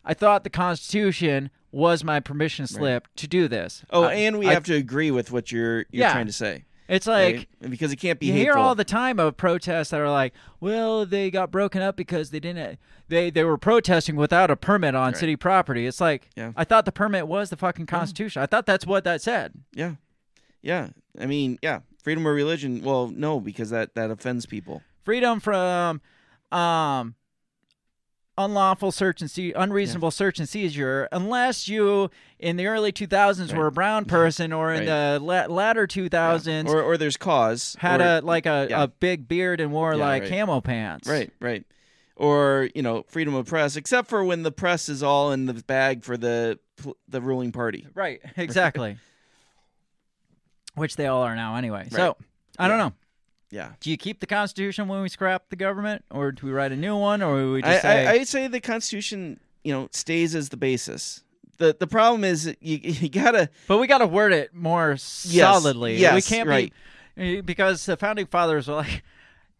I 0.04 0.14
thought 0.14 0.44
the 0.44 0.50
Constitution 0.50 1.50
was 1.70 2.04
my 2.04 2.20
permission 2.20 2.66
slip 2.66 3.08
to 3.16 3.26
do 3.26 3.48
this. 3.48 3.82
Oh, 3.90 4.02
I- 4.04 4.14
and 4.14 4.38
we 4.38 4.48
I- 4.48 4.52
have 4.52 4.64
to 4.64 4.74
agree 4.74 5.10
with 5.10 5.30
what 5.32 5.50
you're 5.52 5.78
you're 5.78 5.86
Yeah. 6.06 6.12
trying 6.12 6.26
to 6.26 6.32
say. 6.32 6.64
It's 6.92 7.06
like 7.06 7.48
right? 7.62 7.70
because 7.70 7.90
it 7.92 7.96
can't 7.96 8.20
be 8.20 8.26
you 8.26 8.32
hateful. 8.34 8.54
hear 8.54 8.62
all 8.62 8.74
the 8.74 8.84
time 8.84 9.18
of 9.18 9.36
protests 9.36 9.90
that 9.90 10.00
are 10.00 10.10
like, 10.10 10.34
well, 10.60 11.06
they 11.06 11.30
got 11.30 11.50
broken 11.50 11.80
up 11.80 11.96
because 11.96 12.30
they 12.30 12.38
didn't 12.40 12.78
they 13.08 13.30
they 13.30 13.44
were 13.44 13.56
protesting 13.58 14.14
without 14.16 14.50
a 14.50 14.56
permit 14.56 14.94
on 14.94 15.06
Right. 15.12 15.16
city 15.16 15.36
property. 15.36 15.86
It's 15.86 16.00
like 16.00 16.28
Yeah. 16.36 16.52
I 16.56 16.64
thought 16.64 16.84
the 16.84 16.92
permit 16.92 17.26
was 17.26 17.50
the 17.50 17.56
fucking 17.56 17.86
Constitution. 17.86 18.42
I 18.42 18.46
thought 18.46 18.66
that's 18.66 18.86
what 18.86 19.04
that 19.04 19.22
said. 19.22 19.52
Yeah, 19.72 19.94
yeah. 20.60 20.88
I 21.18 21.26
mean, 21.26 21.58
yeah, 21.62 21.80
freedom 22.02 22.26
of 22.26 22.34
religion. 22.34 22.82
Well, 22.82 23.08
no, 23.08 23.40
because 23.40 23.70
that 23.70 23.94
that 23.94 24.10
offends 24.10 24.44
people. 24.46 24.82
Freedom 25.04 25.40
from 25.40 26.00
um 26.52 27.14
unlawful 28.38 28.90
search 28.90 29.20
and 29.20 29.30
see 29.30 29.52
unreasonable 29.52 30.10
search 30.10 30.38
and 30.38 30.48
seizure 30.48 31.06
unless 31.12 31.68
you 31.68 32.10
in 32.38 32.56
the 32.56 32.66
early 32.66 32.90
2000s 32.90 33.54
were 33.54 33.66
a 33.66 33.72
brown 33.72 34.06
person 34.06 34.52
or 34.54 34.72
in 34.72 34.86
the 34.86 35.18
la- 35.22 35.44
latter 35.54 35.86
2000s 35.86 36.66
Or 36.66 36.80
or 36.82 36.96
there's 36.96 37.18
cause. 37.18 37.76
had 37.78 38.00
or, 38.00 38.04
a 38.04 38.20
like 38.22 38.46
a, 38.46 38.66
yeah. 38.70 38.84
a 38.84 38.88
big 38.88 39.28
beard 39.28 39.60
and 39.60 39.70
wore 39.70 39.92
Yeah, 39.94 39.98
like 40.06 40.22
right. 40.22 40.30
camo 40.32 40.60
pants. 40.62 41.06
Right, 41.08 41.30
right. 41.40 41.64
Or 42.16 42.70
you 42.74 42.82
know, 42.82 43.04
freedom 43.08 43.34
of 43.34 43.46
press, 43.46 43.76
except 43.76 44.08
for 44.08 44.24
when 44.24 44.42
the 44.44 44.52
press 44.52 44.88
is 44.88 45.02
all 45.02 45.32
in 45.32 45.46
the 45.46 45.54
bag 45.54 46.02
for 46.04 46.16
the 46.16 46.58
the 47.08 47.20
ruling 47.20 47.52
party. 47.52 47.86
Right, 47.94 48.20
exactly. 48.36 48.96
Which 50.74 50.96
they 50.96 51.06
all 51.06 51.22
are 51.22 51.36
now 51.36 51.56
anyway. 51.56 51.82
Right. 51.82 51.92
So, 51.92 52.16
I 52.58 52.66
don't 52.68 52.78
know. 52.78 52.92
Yeah. 53.52 53.72
Do 53.80 53.90
you 53.90 53.98
keep 53.98 54.20
the 54.20 54.26
Constitution 54.26 54.88
when 54.88 55.02
we 55.02 55.10
scrap 55.10 55.50
the 55.50 55.56
government, 55.56 56.04
or 56.10 56.32
do 56.32 56.46
we 56.46 56.52
write 56.52 56.72
a 56.72 56.76
new 56.76 56.96
one, 56.96 57.22
or 57.22 57.38
do 57.38 57.52
we 57.52 57.62
I, 57.62 57.72
just 57.72 57.82
say, 57.82 58.06
I, 58.06 58.12
I'd 58.12 58.28
say 58.28 58.46
the 58.48 58.60
Constitution, 58.60 59.38
you 59.62 59.72
know, 59.74 59.88
stays 59.92 60.34
as 60.34 60.48
the 60.48 60.56
basis. 60.56 61.22
the 61.58 61.76
The 61.78 61.86
problem 61.86 62.24
is 62.24 62.46
you 62.60 62.78
you 62.82 63.08
gotta. 63.10 63.50
but 63.68 63.76
we 63.76 63.86
got 63.86 63.98
to 63.98 64.06
word 64.06 64.32
it 64.32 64.54
more 64.54 64.96
solidly. 64.96 65.92
we 65.96 66.00
yes, 66.00 66.28
can't 66.28 66.48
right. 66.48 66.72
be 67.14 67.42
because 67.42 67.84
the 67.84 67.98
founding 67.98 68.26
fathers 68.26 68.68
were 68.68 68.76
like, 68.76 69.02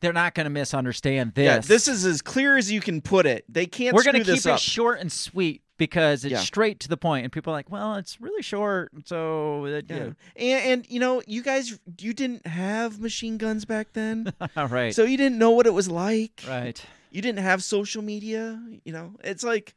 they're 0.01 0.15
not 0.15 0.35
going 0.35 0.45
to 0.45 0.51
misunderstand 0.51 1.35
this. 1.35 1.45
Yeah, 1.45 1.59
this 1.59 1.87
is 1.87 2.07
as 2.07 2.23
clear 2.23 2.57
as 2.57 2.73
you 2.73 2.81
can 2.81 3.03
put 3.03 3.27
it. 3.27 3.45
They 3.47 3.67
can't. 3.67 3.95
We're 3.95 4.05
going 4.05 4.25
to 4.25 4.25
keep 4.25 4.47
it 4.47 4.59
short 4.59 5.01
and 5.01 5.13
sweet 5.13 5.62
because 5.79 6.25
it's 6.25 6.33
Yeah. 6.33 6.39
straight 6.41 6.81
to 6.81 6.89
the 6.89 6.97
point, 6.97 7.25
and 7.25 7.33
people 7.33 7.53
are 7.53 7.57
like, 7.57 7.71
well, 7.71 7.97
it's 7.97 8.21
really 8.21 8.43
short, 8.43 8.93
so 9.05 9.65
uh, 9.67 9.83
Yeah. 9.89 9.97
And, 9.97 10.15
and 10.37 10.87
you 10.89 11.01
know, 11.01 11.23
you 11.27 11.43
guys, 11.43 11.79
you 12.01 12.13
didn't 12.13 12.47
have 12.47 13.01
machine 13.01 13.37
guns 13.39 13.65
back 13.65 13.93
then, 13.93 14.33
right 14.57 14.95
so 14.95 15.05
you 15.05 15.17
didn't 15.17 15.39
know 15.39 15.51
what 15.51 15.67
it 15.67 15.75
was 15.75 15.89
like. 15.89 16.43
right. 16.49 16.83
You 17.11 17.21
didn't 17.21 17.41
have 17.41 17.63
social 17.63 18.01
media. 18.03 18.59
You 18.85 18.93
know, 18.93 19.15
it's 19.23 19.45
like 19.45 19.75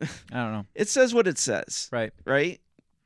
I 0.00 0.06
don't 0.30 0.52
know. 0.52 0.66
it 0.74 0.88
says 0.88 1.12
what 1.14 1.26
it 1.26 1.38
says. 1.38 1.88
Right. 1.92 2.12
right? 2.24 2.60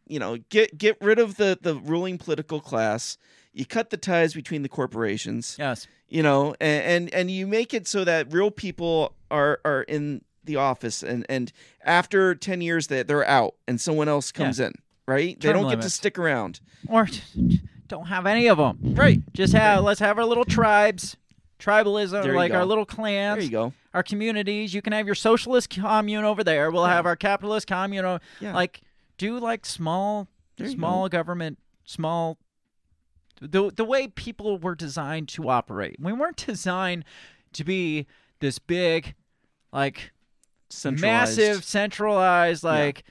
You 0.07 0.19
know, 0.19 0.39
get 0.51 0.77
get 0.77 0.97
rid 1.01 1.19
of 1.19 1.37
the 1.37 1.59
the 1.61 1.77
ruling 1.77 2.19
political 2.19 2.61
class. 2.61 3.17
You 3.53 3.65
cut 3.67 3.91
the 3.91 3.97
ties 3.97 4.35
between 4.35 4.63
the 4.63 4.69
corporations. 4.69 5.57
Yes. 5.59 5.87
You 6.09 6.23
know, 6.23 6.55
and 6.61 6.83
and, 6.85 7.15
and 7.15 7.31
you 7.31 7.47
make 7.47 7.73
it 7.75 7.87
so 7.87 8.05
that 8.05 8.33
real 8.33 8.51
people 8.51 9.15
are 9.31 9.61
are 9.65 9.83
in 9.83 10.23
the 10.49 10.57
office, 10.57 11.05
and 11.05 11.25
and 11.29 11.53
after 11.85 12.35
ten 12.35 12.61
years 12.61 12.89
that 12.89 13.07
they're 13.07 13.27
out, 13.27 13.55
and 13.69 13.81
someone 13.81 14.09
else 14.09 14.33
comes 14.33 14.59
in. 14.59 14.73
Right? 15.07 15.41
they 15.41 15.53
don't 15.53 15.71
get 15.71 15.81
to 15.83 15.91
stick 15.91 16.19
around. 16.19 16.61
Or 16.87 17.09
don't 17.87 18.07
have 18.07 18.27
any 18.27 18.49
of 18.49 18.59
them. 18.59 18.79
Right. 18.83 19.21
Just 19.33 19.55
have 19.55 19.83
let's 19.85 20.01
have 20.01 20.19
our 20.19 20.25
little 20.25 20.45
tribes, 20.45 21.17
tribalism, 21.59 22.35
like 22.35 22.53
our 22.53 22.65
little 22.65 22.85
clans. 22.85 23.39
There 23.39 23.45
you 23.45 23.51
go. 23.51 23.73
Our 23.95 24.03
communities. 24.03 24.75
You 24.75 24.83
can 24.83 24.93
have 24.93 25.07
your 25.07 25.15
socialist 25.15 25.71
commune 25.71 26.25
over 26.25 26.45
there. 26.45 26.71
We'll 26.71 26.85
have 26.85 27.07
our 27.07 27.17
capitalist 27.17 27.67
commune. 27.67 28.21
Yeah. 28.41 28.55
Like 28.55 28.83
do 29.17 29.39
like 29.39 29.65
small, 29.65 30.29
small 30.63 31.09
government, 31.09 31.59
small. 31.85 32.39
The 33.41 33.71
the 33.75 33.85
way 33.85 34.09
people 34.09 34.59
were 34.59 34.75
designed 34.75 35.29
to 35.31 35.49
operate. 35.49 35.97
We 35.99 36.13
weren't 36.13 36.45
designed 36.47 37.05
to 37.55 37.65
be 37.65 38.07
this 38.41 38.59
big, 38.59 39.15
like 39.73 40.13
Centralized. 40.71 41.39
massive, 41.39 41.65
centralized, 41.65 42.65
like. 42.65 43.05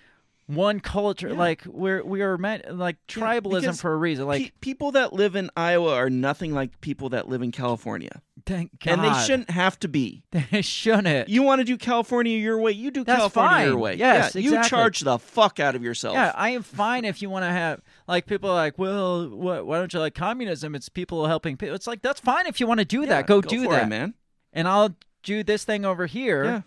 One 0.49 0.79
culture, 0.79 1.33
like 1.33 1.63
we're 1.65 2.01
we 2.05 2.21
are 2.21 2.37
meant 2.37 2.73
like 2.73 2.95
tribalism 3.05 3.59
because 3.59 3.81
for 3.81 3.91
a 3.91 3.97
reason. 3.97 4.27
Like 4.27 4.43
Pe- 4.43 4.51
people 4.61 4.91
that 4.93 5.11
live 5.11 5.35
in 5.35 5.49
Iowa 5.57 5.93
are 5.93 6.09
nothing 6.09 6.53
like 6.53 6.79
people 6.79 7.09
that 7.09 7.27
live 7.27 7.41
in 7.41 7.51
California, 7.51 8.21
thank 8.45 8.79
God, 8.79 8.93
and 8.93 9.03
they 9.03 9.13
shouldn't 9.25 9.49
have 9.49 9.77
to 9.81 9.89
be. 9.89 10.23
They 10.51 10.61
shouldn't. 10.61 11.27
You 11.27 11.43
want 11.43 11.59
to 11.59 11.65
do 11.65 11.75
California 11.75 12.37
your 12.37 12.57
way, 12.61 12.71
you 12.71 12.91
do 12.91 13.03
That's 13.03 13.17
California 13.19 13.65
your 13.65 13.77
way. 13.77 13.95
Yes, 13.95 14.35
yeah, 14.35 14.41
you 14.41 14.63
charge 14.63 15.01
the 15.01 15.19
fuck 15.19 15.59
out 15.59 15.75
of 15.75 15.83
yourself. 15.83 16.13
Yeah, 16.13 16.31
I 16.33 16.51
am 16.51 16.63
fine 16.63 17.03
if 17.03 17.21
you 17.21 17.29
want 17.29 17.43
to 17.43 17.51
have 17.51 17.81
like 18.07 18.25
people 18.25 18.49
are 18.49 18.55
like, 18.55 18.79
well, 18.79 19.27
what, 19.27 19.65
why 19.65 19.79
don't 19.79 19.91
you 19.93 19.99
like 19.99 20.15
communism? 20.15 20.75
It's 20.75 20.87
people 20.87 21.27
helping 21.27 21.57
people. 21.57 21.75
It's 21.75 21.87
like 21.87 22.01
that's 22.01 22.21
fine 22.21 22.47
if 22.47 22.61
you 22.61 22.67
want 22.67 22.79
to 22.79 22.85
do 22.85 23.01
Yeah, 23.01 23.07
that. 23.07 23.27
Go, 23.27 23.41
go 23.41 23.49
do 23.49 23.67
that, 23.67 23.83
it, 23.83 23.87
man. 23.87 24.13
And 24.53 24.65
I'll 24.65 24.95
do 25.23 25.43
this 25.43 25.65
thing 25.65 25.83
over 25.83 26.05
here. 26.05 26.63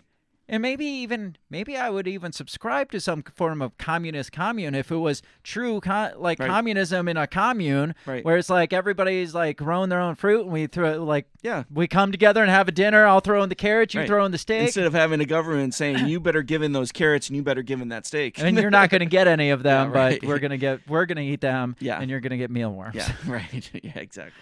Yeah. 0.51 0.55
And 0.55 0.61
maybe 0.61 0.85
even 0.85 1.37
maybe 1.49 1.77
I 1.77 1.89
would 1.89 2.07
even 2.07 2.31
subscribe 2.33 2.91
to 2.91 2.99
some 2.99 3.23
form 3.35 3.61
of 3.61 3.77
communist 3.77 4.31
commune 4.33 4.75
if 4.75 4.91
it 4.91 4.97
was 4.97 5.21
true 5.43 5.79
co- 5.79 6.11
like 6.17 6.39
Right. 6.39 6.49
communism 6.49 7.07
in 7.07 7.15
a 7.17 7.25
commune 7.25 7.95
Right. 8.05 8.23
where 8.25 8.35
it's 8.37 8.49
like 8.49 8.73
everybody's 8.73 9.33
like 9.33 9.57
growing 9.57 9.89
their 9.89 10.01
own 10.01 10.15
fruit 10.15 10.41
and 10.43 10.51
we 10.51 10.67
throw 10.67 11.03
like 11.03 11.27
Yeah. 11.41 11.63
we 11.73 11.87
come 11.87 12.11
together 12.11 12.41
and 12.41 12.51
have 12.51 12.67
a 12.67 12.71
dinner. 12.71 13.07
I'll 13.07 13.21
throw 13.21 13.41
in 13.43 13.49
the 13.49 13.55
carrots, 13.55 13.93
you 13.93 14.01
Right. 14.01 14.07
throw 14.07 14.25
in 14.25 14.31
the 14.31 14.37
steak. 14.37 14.63
Instead 14.63 14.85
of 14.85 14.93
having 14.93 15.21
a 15.21 15.25
government 15.25 15.73
saying 15.73 16.07
you 16.07 16.19
better 16.19 16.41
give 16.43 16.61
in 16.61 16.73
those 16.73 16.91
carrots 16.91 17.29
and 17.29 17.35
you 17.37 17.43
better 17.43 17.63
give 17.63 17.81
in 17.81 17.87
that 17.89 18.05
steak. 18.05 18.37
and 18.39 18.57
you're 18.57 18.69
not 18.69 18.89
going 18.89 18.99
to 18.99 19.05
get 19.05 19.27
any 19.27 19.51
of 19.51 19.63
them, 19.63 19.91
Yeah, 19.93 19.99
right. 19.99 20.19
but 20.19 20.27
we're 20.27 20.39
going 20.39 20.51
to 20.51 20.57
get 20.57 20.81
we're 20.87 21.05
going 21.05 21.17
to 21.17 21.23
eat 21.23 21.41
them 21.41 21.75
Yeah. 21.79 21.99
and 21.99 22.09
you're 22.09 22.19
going 22.19 22.31
to 22.31 22.37
get 22.37 22.51
mealworms. 22.51 22.95
yeah, 22.95 23.09
right. 23.25 23.69
Yeah, 23.81 23.91
exactly. 23.95 24.33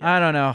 I 0.00 0.20
don't 0.20 0.34
know. 0.34 0.54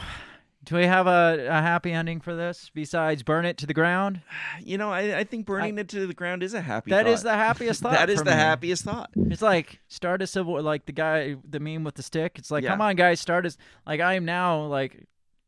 Do 0.68 0.76
we 0.76 0.84
have 0.84 1.06
a, 1.06 1.46
a 1.48 1.62
happy 1.62 1.92
ending 1.92 2.20
for 2.20 2.34
this 2.36 2.70
besides 2.74 3.22
burn 3.22 3.46
it 3.46 3.56
to 3.58 3.66
the 3.66 3.72
ground? 3.72 4.20
You 4.60 4.76
know, 4.76 4.90
I, 4.90 5.20
I 5.20 5.24
think 5.24 5.46
burning 5.46 5.78
it 5.78 5.88
to 5.88 6.06
the 6.06 6.12
ground 6.12 6.42
is 6.42 6.52
a 6.52 6.60
happy. 6.60 6.90
That 6.90 7.06
is 7.06 7.22
thought. 7.22 7.30
the 7.30 7.36
happiest 7.36 7.80
thought. 7.82 7.92
That 7.92 8.10
is 8.10 8.18
the 8.18 8.26
me. 8.26 8.36
happiest 8.36 8.84
thought. 8.84 9.08
It's 9.16 9.40
like 9.40 9.80
start 9.88 10.20
a 10.20 10.26
civil 10.26 10.52
war, 10.52 10.60
like 10.62 10.84
the 10.84 10.92
guy, 10.92 11.36
the 11.48 11.58
meme 11.58 11.84
with 11.84 11.94
the 11.94 12.02
stick. 12.02 12.32
It's 12.38 12.50
like, 12.50 12.64
Yeah. 12.64 12.70
come 12.72 12.82
on, 12.82 12.96
guys, 12.96 13.18
start 13.18 13.46
us. 13.46 13.56
Like 13.86 14.00
I 14.00 14.12
am 14.14 14.26
now. 14.26 14.66
Like, 14.66 15.06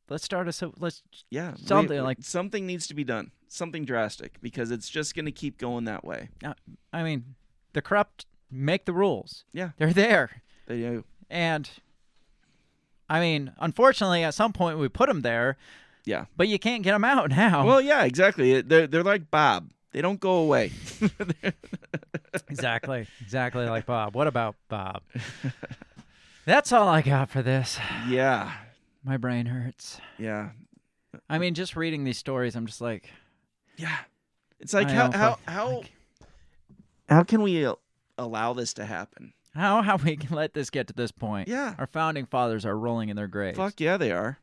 let's 0.08 0.24
start 0.24 0.48
a 0.48 0.52
civil. 0.52 0.74
Let's 0.78 1.02
Yeah, 1.28 1.52
we- 1.52 1.66
something 1.66 2.02
like. 2.02 2.18
something 2.22 2.66
needs 2.66 2.86
to 2.86 2.94
be 2.94 3.04
done. 3.04 3.30
Something 3.46 3.84
drastic 3.84 4.40
because 4.40 4.70
it's 4.70 4.88
just 4.88 5.14
going 5.14 5.26
to 5.26 5.32
keep 5.32 5.58
going 5.58 5.84
that 5.84 6.02
way. 6.02 6.30
uh, 6.42 6.54
I 6.94 7.02
mean, 7.02 7.34
the 7.74 7.82
corrupt 7.82 8.24
make 8.50 8.86
the 8.86 8.94
rules. 8.94 9.44
Yeah, 9.52 9.70
They're 9.76 9.92
there, 9.92 10.40
they 10.66 10.78
do. 10.78 11.04
and 11.28 11.68
I 13.10 13.20
mean, 13.20 13.52
unfortunately, 13.58 14.22
at 14.24 14.32
some 14.34 14.52
point 14.54 14.78
we 14.78 14.88
put 14.88 15.08
them 15.08 15.20
there, 15.22 15.56
Yeah. 16.06 16.24
but 16.36 16.46
you 16.48 16.58
can't 16.58 16.82
get 16.82 16.92
them 16.92 17.04
out 17.04 17.28
now. 17.44 17.66
Well, 17.66 17.80
yeah, 17.80 18.04
exactly. 18.04 18.60
They're 18.62 18.86
they're 18.86 19.02
like 19.02 19.30
Bob. 19.30 19.70
They 19.92 20.00
don't 20.00 20.20
go 20.20 20.34
away. 20.36 20.70
exactly, 22.48 23.06
exactly 23.20 23.66
like 23.66 23.86
Bob. 23.86 24.14
What 24.14 24.26
about 24.26 24.56
Bob? 24.68 25.02
That's 26.46 26.72
all 26.72 26.88
I 26.88 27.02
got 27.02 27.30
for 27.30 27.42
this. 27.42 27.78
yeah, 28.08 28.52
My 29.04 29.16
brain 29.16 29.46
hurts. 29.46 30.00
yeah, 30.18 30.50
I 31.28 31.38
mean, 31.38 31.54
just 31.54 31.76
reading 31.76 32.04
these 32.04 32.18
stories, 32.18 32.54
I'm 32.56 32.66
just 32.66 32.80
like, 32.80 33.10
yeah. 33.76 33.98
It's 34.60 34.74
like 34.74 34.88
I 34.88 34.92
how 34.94 35.06
know, 35.08 35.18
how 35.18 35.38
how 35.46 35.68
like- 35.78 35.90
how 37.08 37.22
can 37.24 37.42
we 37.42 37.66
allow 38.18 38.52
this 38.52 38.74
to 38.74 38.84
happen? 38.84 39.32
How 39.54 39.82
have 39.82 40.04
we 40.04 40.18
let 40.30 40.54
this 40.54 40.70
get 40.70 40.86
to 40.88 40.92
this 40.92 41.10
point? 41.10 41.48
Yeah. 41.48 41.74
Our 41.78 41.86
founding 41.86 42.26
fathers 42.26 42.64
are 42.64 42.78
rolling 42.78 43.08
in 43.08 43.16
their 43.16 43.28
graves. 43.28 43.56
Fuck 43.56 43.80
yeah, 43.80 43.96
they 43.96 44.12
are. 44.12 44.38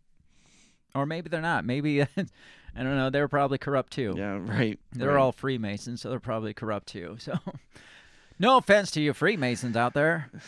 Or 0.93 1.05
maybe 1.05 1.29
they're 1.29 1.41
not. 1.41 1.65
Maybe, 1.65 2.01
I 2.01 2.07
don't 2.75 2.95
know, 2.95 3.09
They're 3.09 3.27
probably 3.27 3.57
corrupt 3.57 3.93
too. 3.93 4.15
Yeah, 4.17 4.39
right. 4.41 4.79
They're 4.91 5.09
right. 5.13 5.17
all 5.19 5.31
Freemasons, 5.31 6.01
so 6.01 6.09
they're 6.09 6.19
probably 6.19 6.53
corrupt 6.53 6.87
too. 6.87 7.17
So, 7.19 7.37
no 8.39 8.57
offense 8.57 8.91
to 8.91 9.01
you 9.01 9.13
Freemasons 9.13 9.75
out 9.77 9.93
there. 9.93 10.29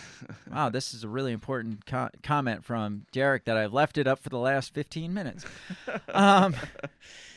Wow, 0.52 0.70
this 0.70 0.96
is 0.96 1.04
a 1.04 1.08
really 1.08 1.32
important 1.32 1.86
co- 1.86 2.10
comment 2.24 2.66
from 2.66 3.06
Derek 3.12 3.46
that 3.46 3.56
I've 3.56 3.72
left 3.72 4.00
it 4.00 4.08
up 4.08 4.18
for 4.18 4.30
the 4.30 4.40
last 4.40 4.74
15 4.74 5.14
minutes. 5.14 5.46
Um, 6.12 6.56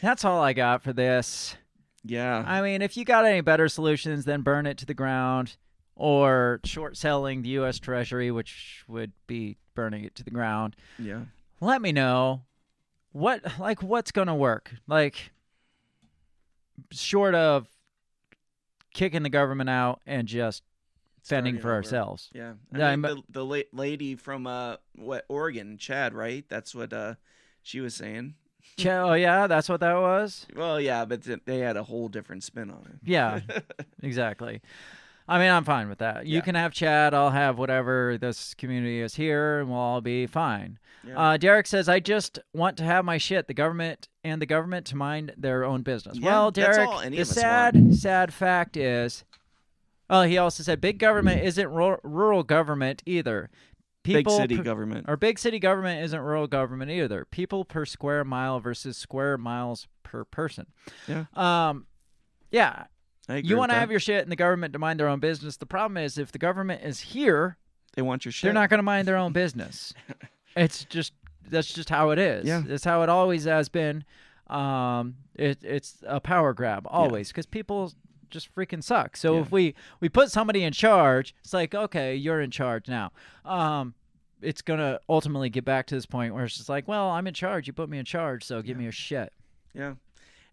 that's 0.00 0.24
all 0.24 0.40
I 0.42 0.54
got 0.54 0.82
for 0.82 0.94
this. 0.94 1.54
Yeah. 2.02 2.42
I 2.46 2.62
mean, 2.62 2.80
if 2.80 2.96
you 2.96 3.04
got 3.04 3.26
any 3.26 3.42
better 3.42 3.68
solutions, 3.68 4.24
then 4.24 4.40
burn 4.40 4.64
it 4.66 4.78
to 4.78 4.86
the 4.86 4.94
ground 4.94 5.56
or 5.97 6.60
short 6.64 6.97
selling 6.97 7.43
the 7.43 7.51
U.S. 7.51 7.78
Treasury, 7.78 8.31
which 8.31 8.85
would 8.89 9.12
be 9.27 9.56
burning 9.74 10.05
it 10.05 10.14
to 10.16 10.24
the 10.24 10.31
ground. 10.31 10.77
yeah. 10.98 11.23
Let 11.60 11.81
me 11.81 11.93
know 11.93 12.43
what 13.12 13.40
like 13.60 13.82
what's 13.82 14.10
gonna 14.10 14.35
work. 14.35 14.73
Like, 14.89 15.31
short 16.90 17.35
of 17.35 17.69
kicking 18.94 19.23
the 19.23 19.28
government 19.31 19.70
out 19.70 20.01
and 20.06 20.27
just 20.27 20.62
fending 21.23 21.56
for 21.59 21.69
over. 21.69 21.74
ourselves. 21.77 22.31
Yeah, 22.35 22.55
I 22.74 22.81
I'm- 22.82 23.02
the 23.02 23.23
the 23.28 23.44
la- 23.44 23.60
lady 23.73 24.16
from 24.16 24.47
uh 24.47 24.77
what 24.97 25.24
Oregon, 25.28 25.78
Chad, 25.78 26.14
right? 26.14 26.44
That's 26.48 26.74
what 26.74 26.93
uh 26.93 27.14
she 27.62 27.81
was 27.81 27.94
saying. 27.94 28.35
Ch- 28.77 28.86
oh 28.86 29.12
yeah, 29.14 29.47
that's 29.47 29.69
what 29.69 29.81
that 29.81 29.94
was. 29.94 30.47
Well, 30.55 30.81
yeah, 30.81 31.05
but 31.05 31.23
th- 31.24 31.40
they 31.44 31.59
had 31.59 31.77
a 31.77 31.82
whole 31.85 32.09
different 32.09 32.43
spin 32.43 32.70
on 32.70 32.86
it. 32.93 32.98
Yeah, 33.09 33.40
exactly. 34.02 34.62
I 35.28 35.38
mean, 35.38 35.50
I'm 35.50 35.64
fine 35.64 35.88
with 35.88 35.98
that. 35.98 36.26
You 36.26 36.36
Yeah. 36.36 36.40
can 36.42 36.54
have 36.54 36.72
Chad. 36.72 37.14
I'll 37.14 37.30
have 37.30 37.58
whatever 37.58 38.18
this 38.18 38.54
community 38.54 39.00
is 39.00 39.14
here, 39.14 39.60
and 39.60 39.68
we'll 39.70 39.78
all 39.78 40.00
be 40.00 40.26
fine. 40.26 40.78
Yeah. 41.06 41.18
Uh, 41.18 41.36
Derek 41.36 41.66
says, 41.66 41.88
"I 41.88 42.00
just 42.00 42.38
want 42.52 42.76
to 42.78 42.84
have 42.84 43.04
my 43.04 43.18
shit. 43.18 43.46
The 43.48 43.54
government 43.54 44.08
and 44.24 44.40
the 44.42 44.46
government 44.46 44.86
to 44.86 44.96
mind 44.96 45.32
their 45.36 45.64
own 45.64 45.82
business." 45.82 46.18
Yeah, 46.18 46.26
well, 46.26 46.50
Derek, 46.50 46.88
the 46.90 47.06
of 47.06 47.18
us 47.20 47.28
sad, 47.30 47.94
sad 47.94 48.32
fact 48.34 48.76
is, 48.76 49.24
oh, 50.10 50.22
he 50.22 50.38
also 50.38 50.62
said, 50.62 50.80
big 50.80 50.98
government 50.98 51.42
isn't 51.42 51.68
ru- 51.68 51.98
rural 52.02 52.42
government 52.42 53.02
either. 53.06 53.50
People 54.04 54.32
Big 54.36 54.42
city 54.42 54.56
per- 54.56 54.62
government. 54.64 55.06
or 55.08 55.16
big 55.16 55.38
city 55.38 55.60
government 55.60 56.02
isn't 56.04 56.20
rural 56.20 56.48
government 56.48 56.90
either. 56.90 57.24
People 57.24 57.64
per 57.64 57.84
square 57.84 58.24
mile 58.24 58.58
versus 58.58 58.96
square 58.96 59.38
miles 59.38 59.86
per 60.02 60.24
person. 60.24 60.66
Yeah. 61.06 61.26
Um, 61.34 61.86
yeah. 62.50 62.86
You 63.28 63.56
want 63.56 63.70
to 63.70 63.76
have 63.76 63.90
your 63.90 64.00
shit 64.00 64.22
and 64.22 64.32
the 64.32 64.36
government 64.36 64.72
to 64.72 64.78
mind 64.78 64.98
their 65.00 65.08
own 65.08 65.20
business. 65.20 65.56
The 65.56 65.66
problem 65.66 65.96
is 65.96 66.18
if 66.18 66.32
the 66.32 66.38
government 66.38 66.82
is 66.84 67.00
here, 67.00 67.56
They 67.94 68.02
want 68.02 68.24
your 68.24 68.32
shit. 68.32 68.48
they're 68.48 68.52
not 68.54 68.68
going 68.70 68.78
to 68.78 68.82
mind 68.84 69.06
their 69.08 69.16
own 69.16 69.32
business. 69.42 69.94
it's 70.56 70.84
just 70.84 71.12
that's 71.48 71.72
just 71.72 71.88
how 71.90 72.10
it 72.10 72.18
is. 72.18 72.46
Yeah. 72.46 72.62
It's 72.66 72.84
how 72.84 73.02
it 73.02 73.08
always 73.08 73.44
has 73.44 73.68
been. 73.68 74.04
Um, 74.48 75.16
it, 75.34 75.58
it's 75.62 75.98
a 76.06 76.20
power 76.20 76.52
grab 76.52 76.86
always 76.88 77.28
because 77.28 77.46
people 77.46 77.92
just 78.30 78.54
freaking 78.54 78.82
suck. 78.82 79.16
So 79.16 79.34
Yeah. 79.36 79.40
if 79.42 79.52
we 79.52 79.74
we 80.00 80.08
put 80.08 80.30
somebody 80.30 80.62
in 80.64 80.72
charge, 80.72 81.34
it's 81.44 81.52
like 81.52 81.74
okay, 81.74 82.14
you're 82.16 82.40
in 82.40 82.50
charge 82.50 82.88
now. 82.88 83.12
Um, 83.44 83.94
it's 84.40 84.62
gonna 84.62 84.98
ultimately 85.08 85.48
get 85.50 85.64
back 85.64 85.86
to 85.86 85.94
this 85.94 86.06
point 86.06 86.34
where 86.34 86.44
it's 86.44 86.56
just 86.56 86.68
like, 86.68 86.88
well, 86.88 87.10
I'm 87.10 87.26
in 87.26 87.34
charge. 87.34 87.66
You 87.66 87.72
put 87.72 87.88
me 87.88 87.98
in 87.98 88.04
charge, 88.04 88.42
so 88.44 88.60
give 88.62 88.76
me 88.76 88.82
your 88.84 88.92
shit. 88.92 89.32
Yeah. 89.74 89.94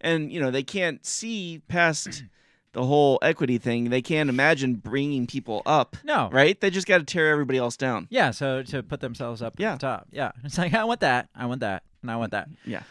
And, 0.01 0.31
you 0.31 0.39
know, 0.39 0.49
they 0.51 0.63
can't 0.63 1.05
see 1.05 1.61
past 1.67 2.23
the 2.73 2.85
whole 2.85 3.17
equity 3.21 3.57
thing. 3.57 3.89
They 3.89 4.01
can't 4.01 4.29
imagine 4.29 4.75
bringing 4.75 5.25
people 5.27 5.61
up. 5.65 5.97
No. 6.03 6.29
Right? 6.31 6.59
They 6.59 6.69
just 6.69 6.85
got 6.87 6.99
to 6.99 7.03
tear 7.03 7.29
everybody 7.31 7.57
else 7.57 7.75
down. 7.77 8.07
Yeah, 8.11 8.31
so 8.31 8.61
to 8.63 8.83
put 8.83 8.99
themselves 8.99 9.41
up 9.41 9.55
Yeah. 9.57 9.73
at 9.73 9.79
the 9.79 9.87
top. 9.87 10.07
Yeah. 10.11 10.31
It's 10.43 10.57
like 10.57 10.73
I 10.73 10.83
want 10.83 10.99
that. 10.99 11.29
I 11.35 11.45
want 11.47 11.61
that. 11.61 11.83
And 12.01 12.11
I 12.11 12.15
want 12.17 12.31
that. 12.31 12.47
Yeah. 12.65 12.83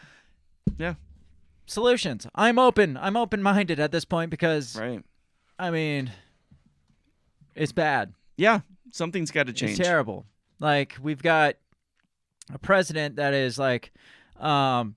Yeah. 0.78 0.94
Solutions. 1.66 2.26
I'm 2.34 2.58
open. 2.58 2.96
I'm 2.96 3.16
open 3.16 3.42
minded 3.42 3.78
at 3.78 3.92
this 3.92 4.04
point 4.04 4.30
because 4.30 4.76
Right. 4.76 5.02
I 5.58 5.70
mean 5.70 6.10
it's 7.54 7.72
bad. 7.72 8.14
Yeah. 8.36 8.60
Something's 8.92 9.30
got 9.30 9.46
to 9.48 9.52
change. 9.52 9.78
It's 9.78 9.88
terrible. 9.88 10.26
Like 10.60 10.96
we've 11.00 11.22
got 11.22 11.54
a 12.52 12.58
president 12.58 13.16
that 13.16 13.34
is 13.34 13.58
like 13.58 13.92
um 14.40 14.96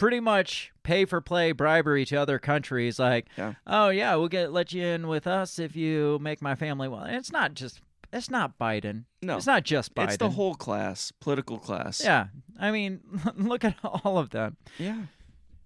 pretty 0.00 0.18
much 0.18 0.72
pay 0.82 1.04
for 1.04 1.20
play 1.20 1.52
bribery 1.52 2.04
to 2.06 2.16
other 2.16 2.38
countries 2.38 2.98
like 2.98 3.26
Yeah. 3.36 3.54
oh 3.66 3.90
yeah 3.90 4.14
we'll 4.16 4.28
get 4.28 4.50
let 4.52 4.72
you 4.72 4.82
in 4.84 5.06
with 5.06 5.26
us 5.26 5.58
if 5.58 5.76
you 5.76 6.18
make 6.20 6.40
my 6.42 6.54
family 6.54 6.88
well 6.88 7.02
and 7.02 7.14
it's 7.16 7.30
not 7.30 7.54
just 7.54 7.80
it's 8.12 8.30
not 8.30 8.58
biden 8.58 9.04
No. 9.22 9.36
it's 9.36 9.46
not 9.46 9.62
just 9.62 9.94
biden 9.94 10.08
It's 10.08 10.16
the 10.16 10.30
whole 10.30 10.54
class, 10.54 11.12
political 11.20 11.58
class. 11.58 12.02
yeah 12.02 12.28
i 12.58 12.70
mean 12.70 13.00
look 13.36 13.62
at 13.64 13.76
all 13.84 14.16
of 14.18 14.30
them 14.30 14.56
Yeah. 14.78 15.02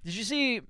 did 0.04 0.14
you 0.14 0.24
see 0.24 0.60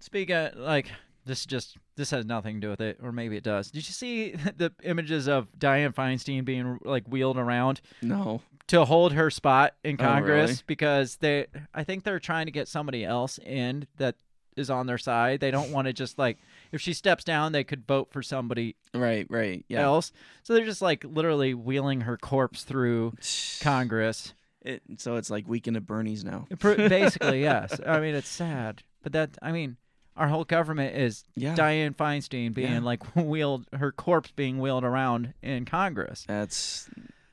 speak 0.00 0.30
of 0.30 0.56
like 0.56 0.90
this 1.24 1.46
just 1.46 1.76
this 1.96 2.10
has 2.10 2.24
nothing 2.26 2.56
to 2.56 2.60
do 2.66 2.70
with 2.70 2.80
it 2.80 2.98
or 3.00 3.12
maybe 3.12 3.36
it 3.36 3.44
does 3.44 3.70
did 3.70 3.86
you 3.86 3.92
see 3.94 4.32
the 4.56 4.72
images 4.82 5.28
of 5.28 5.46
dianne 5.56 5.94
feinstein 5.94 6.44
being 6.44 6.78
like 6.84 7.06
wheeled 7.06 7.38
around 7.38 7.80
No. 8.02 8.42
To 8.68 8.84
hold 8.84 9.12
her 9.12 9.30
spot 9.30 9.74
in 9.84 9.96
Oh, 10.00 10.04
Congress 10.04 10.50
really? 10.50 10.62
because 10.66 11.16
they 11.16 11.46
I 11.74 11.84
think 11.84 12.04
they're 12.04 12.18
trying 12.20 12.46
to 12.46 12.52
get 12.52 12.68
somebody 12.68 13.04
else 13.04 13.38
in 13.38 13.86
that 13.98 14.16
is 14.56 14.70
on 14.70 14.86
their 14.86 14.98
side. 14.98 15.40
They 15.40 15.50
don't 15.50 15.72
want 15.72 15.86
to 15.88 15.92
just 15.92 16.18
like 16.18 16.38
if 16.72 16.80
she 16.80 16.92
steps 16.92 17.24
down, 17.24 17.52
they 17.52 17.64
could 17.64 17.86
vote 17.86 18.08
for 18.12 18.22
somebody 18.22 18.76
Right, 18.94 19.26
right. 19.30 19.64
Yeah. 19.68 19.82
else. 19.82 20.12
So 20.42 20.54
they're 20.54 20.64
just 20.64 20.82
like 20.82 21.04
literally 21.04 21.54
wheeling 21.54 22.02
her 22.02 22.16
corpse 22.16 22.62
through 22.64 23.14
Congress. 23.60 24.34
It, 24.62 24.82
so 24.98 25.16
it's 25.16 25.28
like 25.30 25.48
weekend 25.48 25.76
at 25.76 25.86
Bernie's 25.86 26.24
now. 26.24 26.46
Basically, 26.60 27.42
yes. 27.42 27.80
I 27.84 27.98
mean, 28.00 28.14
it's 28.14 28.28
sad, 28.28 28.82
but 29.02 29.12
that 29.12 29.30
I 29.42 29.50
mean, 29.52 29.76
our 30.16 30.28
whole 30.28 30.44
government 30.44 30.96
is 30.96 31.24
Yeah. 31.34 31.54
Dianne 31.56 31.96
Feinstein 31.96 32.54
being 32.54 32.72
Yeah. 32.74 32.78
like 32.80 33.02
wheeled, 33.16 33.66
her 33.72 33.90
corpse 33.90 34.30
being 34.30 34.60
wheeled 34.60 34.84
around 34.84 35.34
in 35.42 35.64
Congress. 35.64 36.24
That's 36.28 36.88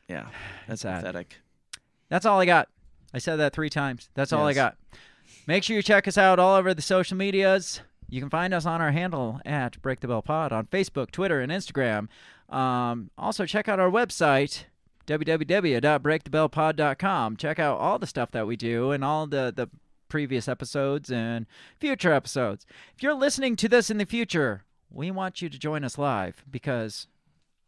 yeah. 0.10 0.28
That's 0.68 0.82
sad. 0.82 1.02
pathetic. 1.02 1.38
That's 2.10 2.26
all 2.26 2.40
I 2.40 2.46
got. 2.46 2.68
I 3.14 3.20
said 3.20 3.36
that 3.38 3.54
three 3.54 3.70
times. 3.70 4.10
That's 4.16 4.34
all 4.34 4.46
I 4.46 4.50
Yes. 4.52 4.56
got. 4.56 4.78
Make 5.48 5.64
sure 5.64 5.76
you 5.76 5.82
check 5.84 6.08
us 6.08 6.18
out 6.18 6.40
all 6.40 6.56
over 6.56 6.74
the 6.74 6.82
social 6.82 7.18
medias. 7.18 7.82
You 8.10 8.20
can 8.20 8.30
find 8.30 8.54
us 8.54 8.66
on 8.66 8.82
our 8.82 8.92
handle 8.92 9.40
at 9.46 9.80
Break 9.82 10.00
the 10.00 10.08
Bell 10.08 10.22
Pod 10.24 10.52
on 10.52 10.66
Facebook, 10.68 11.12
Twitter, 11.12 11.40
and 11.42 11.52
Instagram. 11.52 12.08
Um, 12.54 13.12
also, 13.18 13.46
check 13.46 13.68
out 13.70 13.80
our 13.80 13.90
website, 13.92 14.64
www.breakthebellpod.com. 15.08 17.38
Check 17.38 17.60
out 17.60 17.78
all 17.80 18.00
the 18.00 18.08
stuff 18.08 18.32
that 18.32 18.48
we 18.48 18.56
do 18.56 18.92
and 18.92 19.04
all 19.04 19.28
the, 19.28 19.54
the 19.56 19.70
previous 20.08 20.48
episodes 20.48 21.12
and 21.12 21.46
future 21.80 22.14
episodes. 22.14 22.66
If 22.96 23.04
you're 23.04 23.14
listening 23.14 23.56
to 23.58 23.70
this 23.70 23.90
in 23.90 23.98
the 23.98 24.06
future, 24.06 24.64
we 24.90 25.12
want 25.12 25.42
you 25.42 25.50
to 25.50 25.60
join 25.60 25.84
us 25.84 25.98
live 25.98 26.44
because 26.50 27.08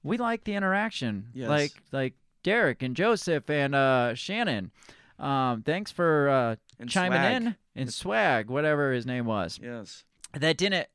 we 0.04 0.18
like 0.18 0.44
the 0.44 0.56
interaction. 0.56 1.28
Yes. 1.34 1.50
Like 1.50 1.72
like 1.92 2.14
Derek 2.44 2.82
and 2.84 2.96
Joseph 2.96 3.50
and 3.50 3.76
uh, 3.76 4.14
Shannon. 4.16 4.72
Um, 5.20 5.62
thanks 5.62 5.92
for 5.92 6.30
uh, 6.30 6.56
chiming 6.88 7.20
Swag. 7.20 7.34
in 7.42 7.56
and 7.76 7.94
swag, 7.94 8.50
whatever 8.50 8.92
his 8.92 9.06
name 9.06 9.26
was. 9.26 9.60
Yes. 9.62 10.04
That 10.34 10.58
didn't 10.58 10.88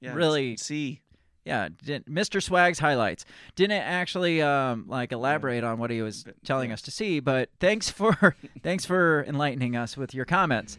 Yeah. 0.00 0.14
really 0.14 0.56
see. 0.56 1.02
yeah, 1.44 1.68
didn't, 1.84 2.08
Mr. 2.12 2.42
Swag's 2.42 2.78
highlights 2.78 3.24
didn't 3.54 3.82
actually 3.82 4.40
um, 4.42 4.84
like 4.88 5.12
elaborate 5.12 5.62
on 5.64 5.78
what 5.78 5.90
he 5.90 6.02
was 6.02 6.24
telling 6.44 6.72
us 6.72 6.82
to 6.82 6.90
see, 6.90 7.20
but 7.20 7.50
thanks 7.60 7.90
for 7.90 8.34
thanks 8.62 8.84
for 8.84 9.24
enlightening 9.28 9.76
us 9.76 9.96
with 9.96 10.14
your 10.14 10.24
comments. 10.24 10.78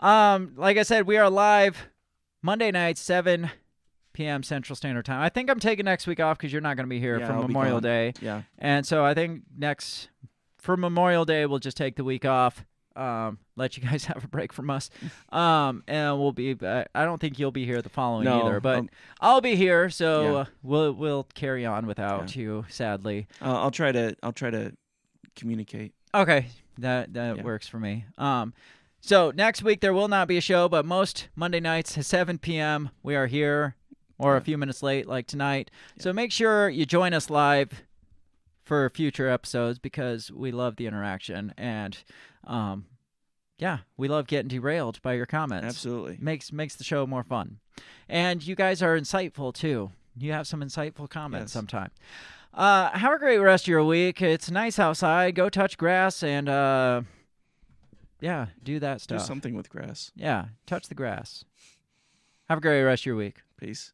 Um, 0.00 0.52
like 0.56 0.76
I 0.78 0.82
said, 0.84 1.06
we 1.06 1.16
are 1.16 1.28
live 1.28 1.88
Monday 2.42 2.70
night, 2.70 2.96
seven 2.98 3.50
p.m. 4.16 4.42
Central 4.42 4.74
Standard 4.76 5.04
Time. 5.04 5.20
I 5.20 5.28
think 5.28 5.50
I'm 5.50 5.60
taking 5.60 5.84
next 5.84 6.06
week 6.06 6.18
off 6.20 6.38
because 6.38 6.52
you're 6.52 6.62
not 6.62 6.76
going 6.76 6.86
to 6.86 6.90
be 6.90 6.98
here 7.00 7.18
Yeah, 7.20 7.26
for 7.26 7.32
I'll 7.34 7.42
Memorial. 7.42 7.80
Day. 7.80 8.14
Yeah. 8.20 8.42
and 8.58 8.84
so 8.86 9.04
I 9.04 9.14
think 9.14 9.42
next 9.56 10.08
for 10.58 10.76
Memorial 10.76 11.24
Day 11.24 11.46
we'll 11.46 11.58
just 11.60 11.76
take 11.76 11.96
the 11.96 12.04
week 12.04 12.24
off. 12.24 12.64
Um, 12.96 13.38
let 13.56 13.76
you 13.76 13.82
guys 13.88 14.06
have 14.06 14.24
a 14.24 14.28
break 14.28 14.54
from 14.54 14.70
us. 14.70 14.88
Um, 15.30 15.84
and 15.86 16.18
we'll 16.18 16.32
be. 16.32 16.56
Uh, 16.60 16.84
I 16.94 17.04
don't 17.04 17.20
think 17.20 17.38
you'll 17.38 17.50
be 17.52 17.66
here 17.66 17.82
the 17.82 17.90
following 17.90 18.24
No, 18.24 18.46
either, 18.46 18.58
but 18.60 18.78
um, 18.78 18.90
I'll 19.20 19.42
be 19.42 19.54
here, 19.54 19.90
so 19.90 20.22
Yeah. 20.22 20.34
uh, 20.38 20.44
we'll 20.62 20.92
we'll 20.92 21.24
carry 21.34 21.66
on 21.66 21.86
without 21.86 22.34
you. 22.34 22.64
Sadly, 22.70 23.26
Uh, 23.42 23.60
I'll 23.60 23.70
try 23.70 23.92
to. 23.92 24.16
I'll 24.22 24.32
try 24.32 24.50
to 24.50 24.72
communicate. 25.34 25.92
okay, 26.14 26.46
that 26.78 27.12
that 27.12 27.36
Yeah. 27.36 27.42
works 27.42 27.68
for 27.68 27.78
me. 27.78 28.06
Um, 28.16 28.54
so 29.00 29.30
next 29.34 29.62
week 29.62 29.80
there 29.82 29.92
will 29.92 30.08
not 30.08 30.26
be 30.26 30.38
a 30.38 30.40
show, 30.40 30.68
but 30.68 30.84
most 30.86 31.28
Monday 31.36 31.60
nights 31.60 31.96
at 31.98 32.06
7 32.06 32.38
p.m. 32.38 32.90
we 33.02 33.14
are 33.14 33.26
here, 33.26 33.76
or 34.18 34.36
a 34.36 34.40
few 34.40 34.56
minutes 34.58 34.82
late, 34.82 35.06
like 35.06 35.26
tonight. 35.26 35.70
So 35.98 36.12
make 36.12 36.32
sure 36.32 36.68
you 36.68 36.86
join 36.86 37.12
us 37.14 37.28
live 37.30 37.82
for 38.64 38.88
future 38.90 39.28
episodes 39.28 39.78
because 39.78 40.30
we 40.32 40.50
love 40.50 40.76
the 40.76 40.86
interaction 40.86 41.52
and, 41.56 41.96
um, 42.44 42.86
yeah, 43.58 43.78
we 43.96 44.08
love 44.08 44.26
getting 44.26 44.48
derailed 44.48 45.00
by 45.02 45.14
your 45.14 45.26
comments. 45.26 45.66
Absolutely. 45.66 46.18
makes 46.20 46.52
makes 46.52 46.76
the 46.76 46.84
show 46.84 47.06
more 47.06 47.22
fun, 47.24 47.58
and 48.08 48.46
you 48.46 48.54
guys 48.54 48.82
are 48.82 48.98
insightful 48.98 49.54
too. 49.54 49.92
You 50.18 50.32
have 50.32 50.46
some 50.46 50.60
insightful 50.60 51.08
comments 51.08 51.50
Yes. 51.50 51.52
sometimes. 51.52 51.92
Uh, 52.52 52.90
have 52.90 53.12
a 53.12 53.18
great 53.18 53.38
rest 53.38 53.64
of 53.64 53.68
your 53.68 53.84
week. 53.84 54.20
It's 54.20 54.50
nice 54.50 54.78
outside. 54.78 55.34
Go 55.34 55.48
touch 55.48 55.78
grass 55.78 56.22
and 56.22 56.48
uh, 56.50 57.02
yeah, 58.20 58.46
do 58.62 58.78
that 58.80 58.98
Do 58.98 59.02
stuff. 59.04 59.22
something 59.22 59.54
with 59.54 59.68
grass. 59.70 60.10
Yeah, 60.14 60.46
touch 60.66 60.88
the 60.88 60.94
grass. 60.94 61.44
Have 62.48 62.58
a 62.58 62.60
great 62.60 62.82
rest 62.82 63.02
of 63.02 63.06
your 63.06 63.16
week. 63.16 63.42
Peace. 63.58 63.92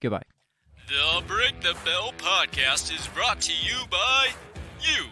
Goodbye. 0.00 0.22
The 0.88 1.22
Break 1.26 1.60
the 1.62 1.74
Bell 1.84 2.12
podcast 2.18 2.94
is 2.94 3.08
brought 3.08 3.40
to 3.42 3.52
you 3.52 3.76
by 3.90 4.28
you. 4.80 5.06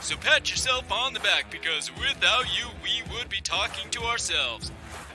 So 0.00 0.16
pat 0.16 0.50
yourself 0.50 0.90
on 0.90 1.12
the 1.12 1.20
back 1.20 1.50
because 1.50 1.94
without 1.96 2.46
you, 2.56 2.66
we 2.82 3.02
would 3.12 3.28
be 3.28 3.40
talking 3.42 3.90
to 3.90 4.02
ourselves. 4.02 4.72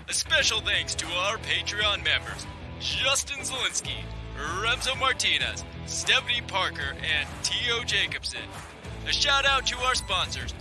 A 0.08 0.14
special 0.14 0.62
thanks 0.62 0.94
to 0.96 1.08
our 1.08 1.38
Patreon 1.38 2.04
members 2.04 2.46
Justin 2.80 3.40
Zielinski, 3.40 3.98
Remzo 4.62 4.98
Martinez, 5.00 5.64
Stephanie 5.88 6.42
Parker, 6.48 6.94
and 6.94 7.28
T.O. 7.44 7.84
Jacobson. 7.84 8.42
A 9.08 9.12
shout 9.12 9.46
out 9.46 9.66
to 9.68 9.78
our 9.80 9.96
sponsors 9.96 10.54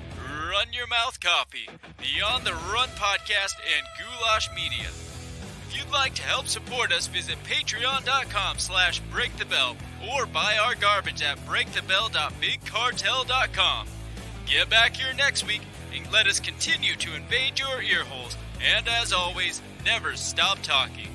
Run 0.51 0.73
Your 0.73 0.87
Mouth 0.87 1.21
Coffee, 1.21 1.69
On 2.27 2.45
the 2.45 2.53
Run 2.53 2.89
podcast, 2.91 3.55
and 3.77 3.87
Goulash 3.99 4.49
Media. 4.55 4.89
If 5.75 5.81
you'd 5.81 5.93
like 5.93 6.15
to 6.15 6.23
help 6.23 6.47
support 6.47 6.93
us, 6.93 7.09
visit 7.09 7.37
patreon.com 7.43 8.59
slash 8.59 9.03
breakthebell 9.13 9.75
or 10.15 10.25
buy 10.25 10.57
our 10.57 10.77
garbage 10.77 11.21
at 11.21 11.37
breakthebell.bigcartel.com. 11.47 13.87
Get 14.47 14.71
back 14.71 14.95
here 14.95 15.13
next 15.15 15.45
week 15.45 15.63
and 15.93 16.13
let 16.13 16.29
us 16.29 16.39
continue 16.39 16.95
to 16.95 17.17
invade 17.17 17.59
your 17.59 17.83
earholes. 17.83 18.37
And 18.65 18.87
as 18.87 19.13
always, 19.13 19.61
never 19.85 20.15
stop 20.15 20.63
talking. 20.63 21.09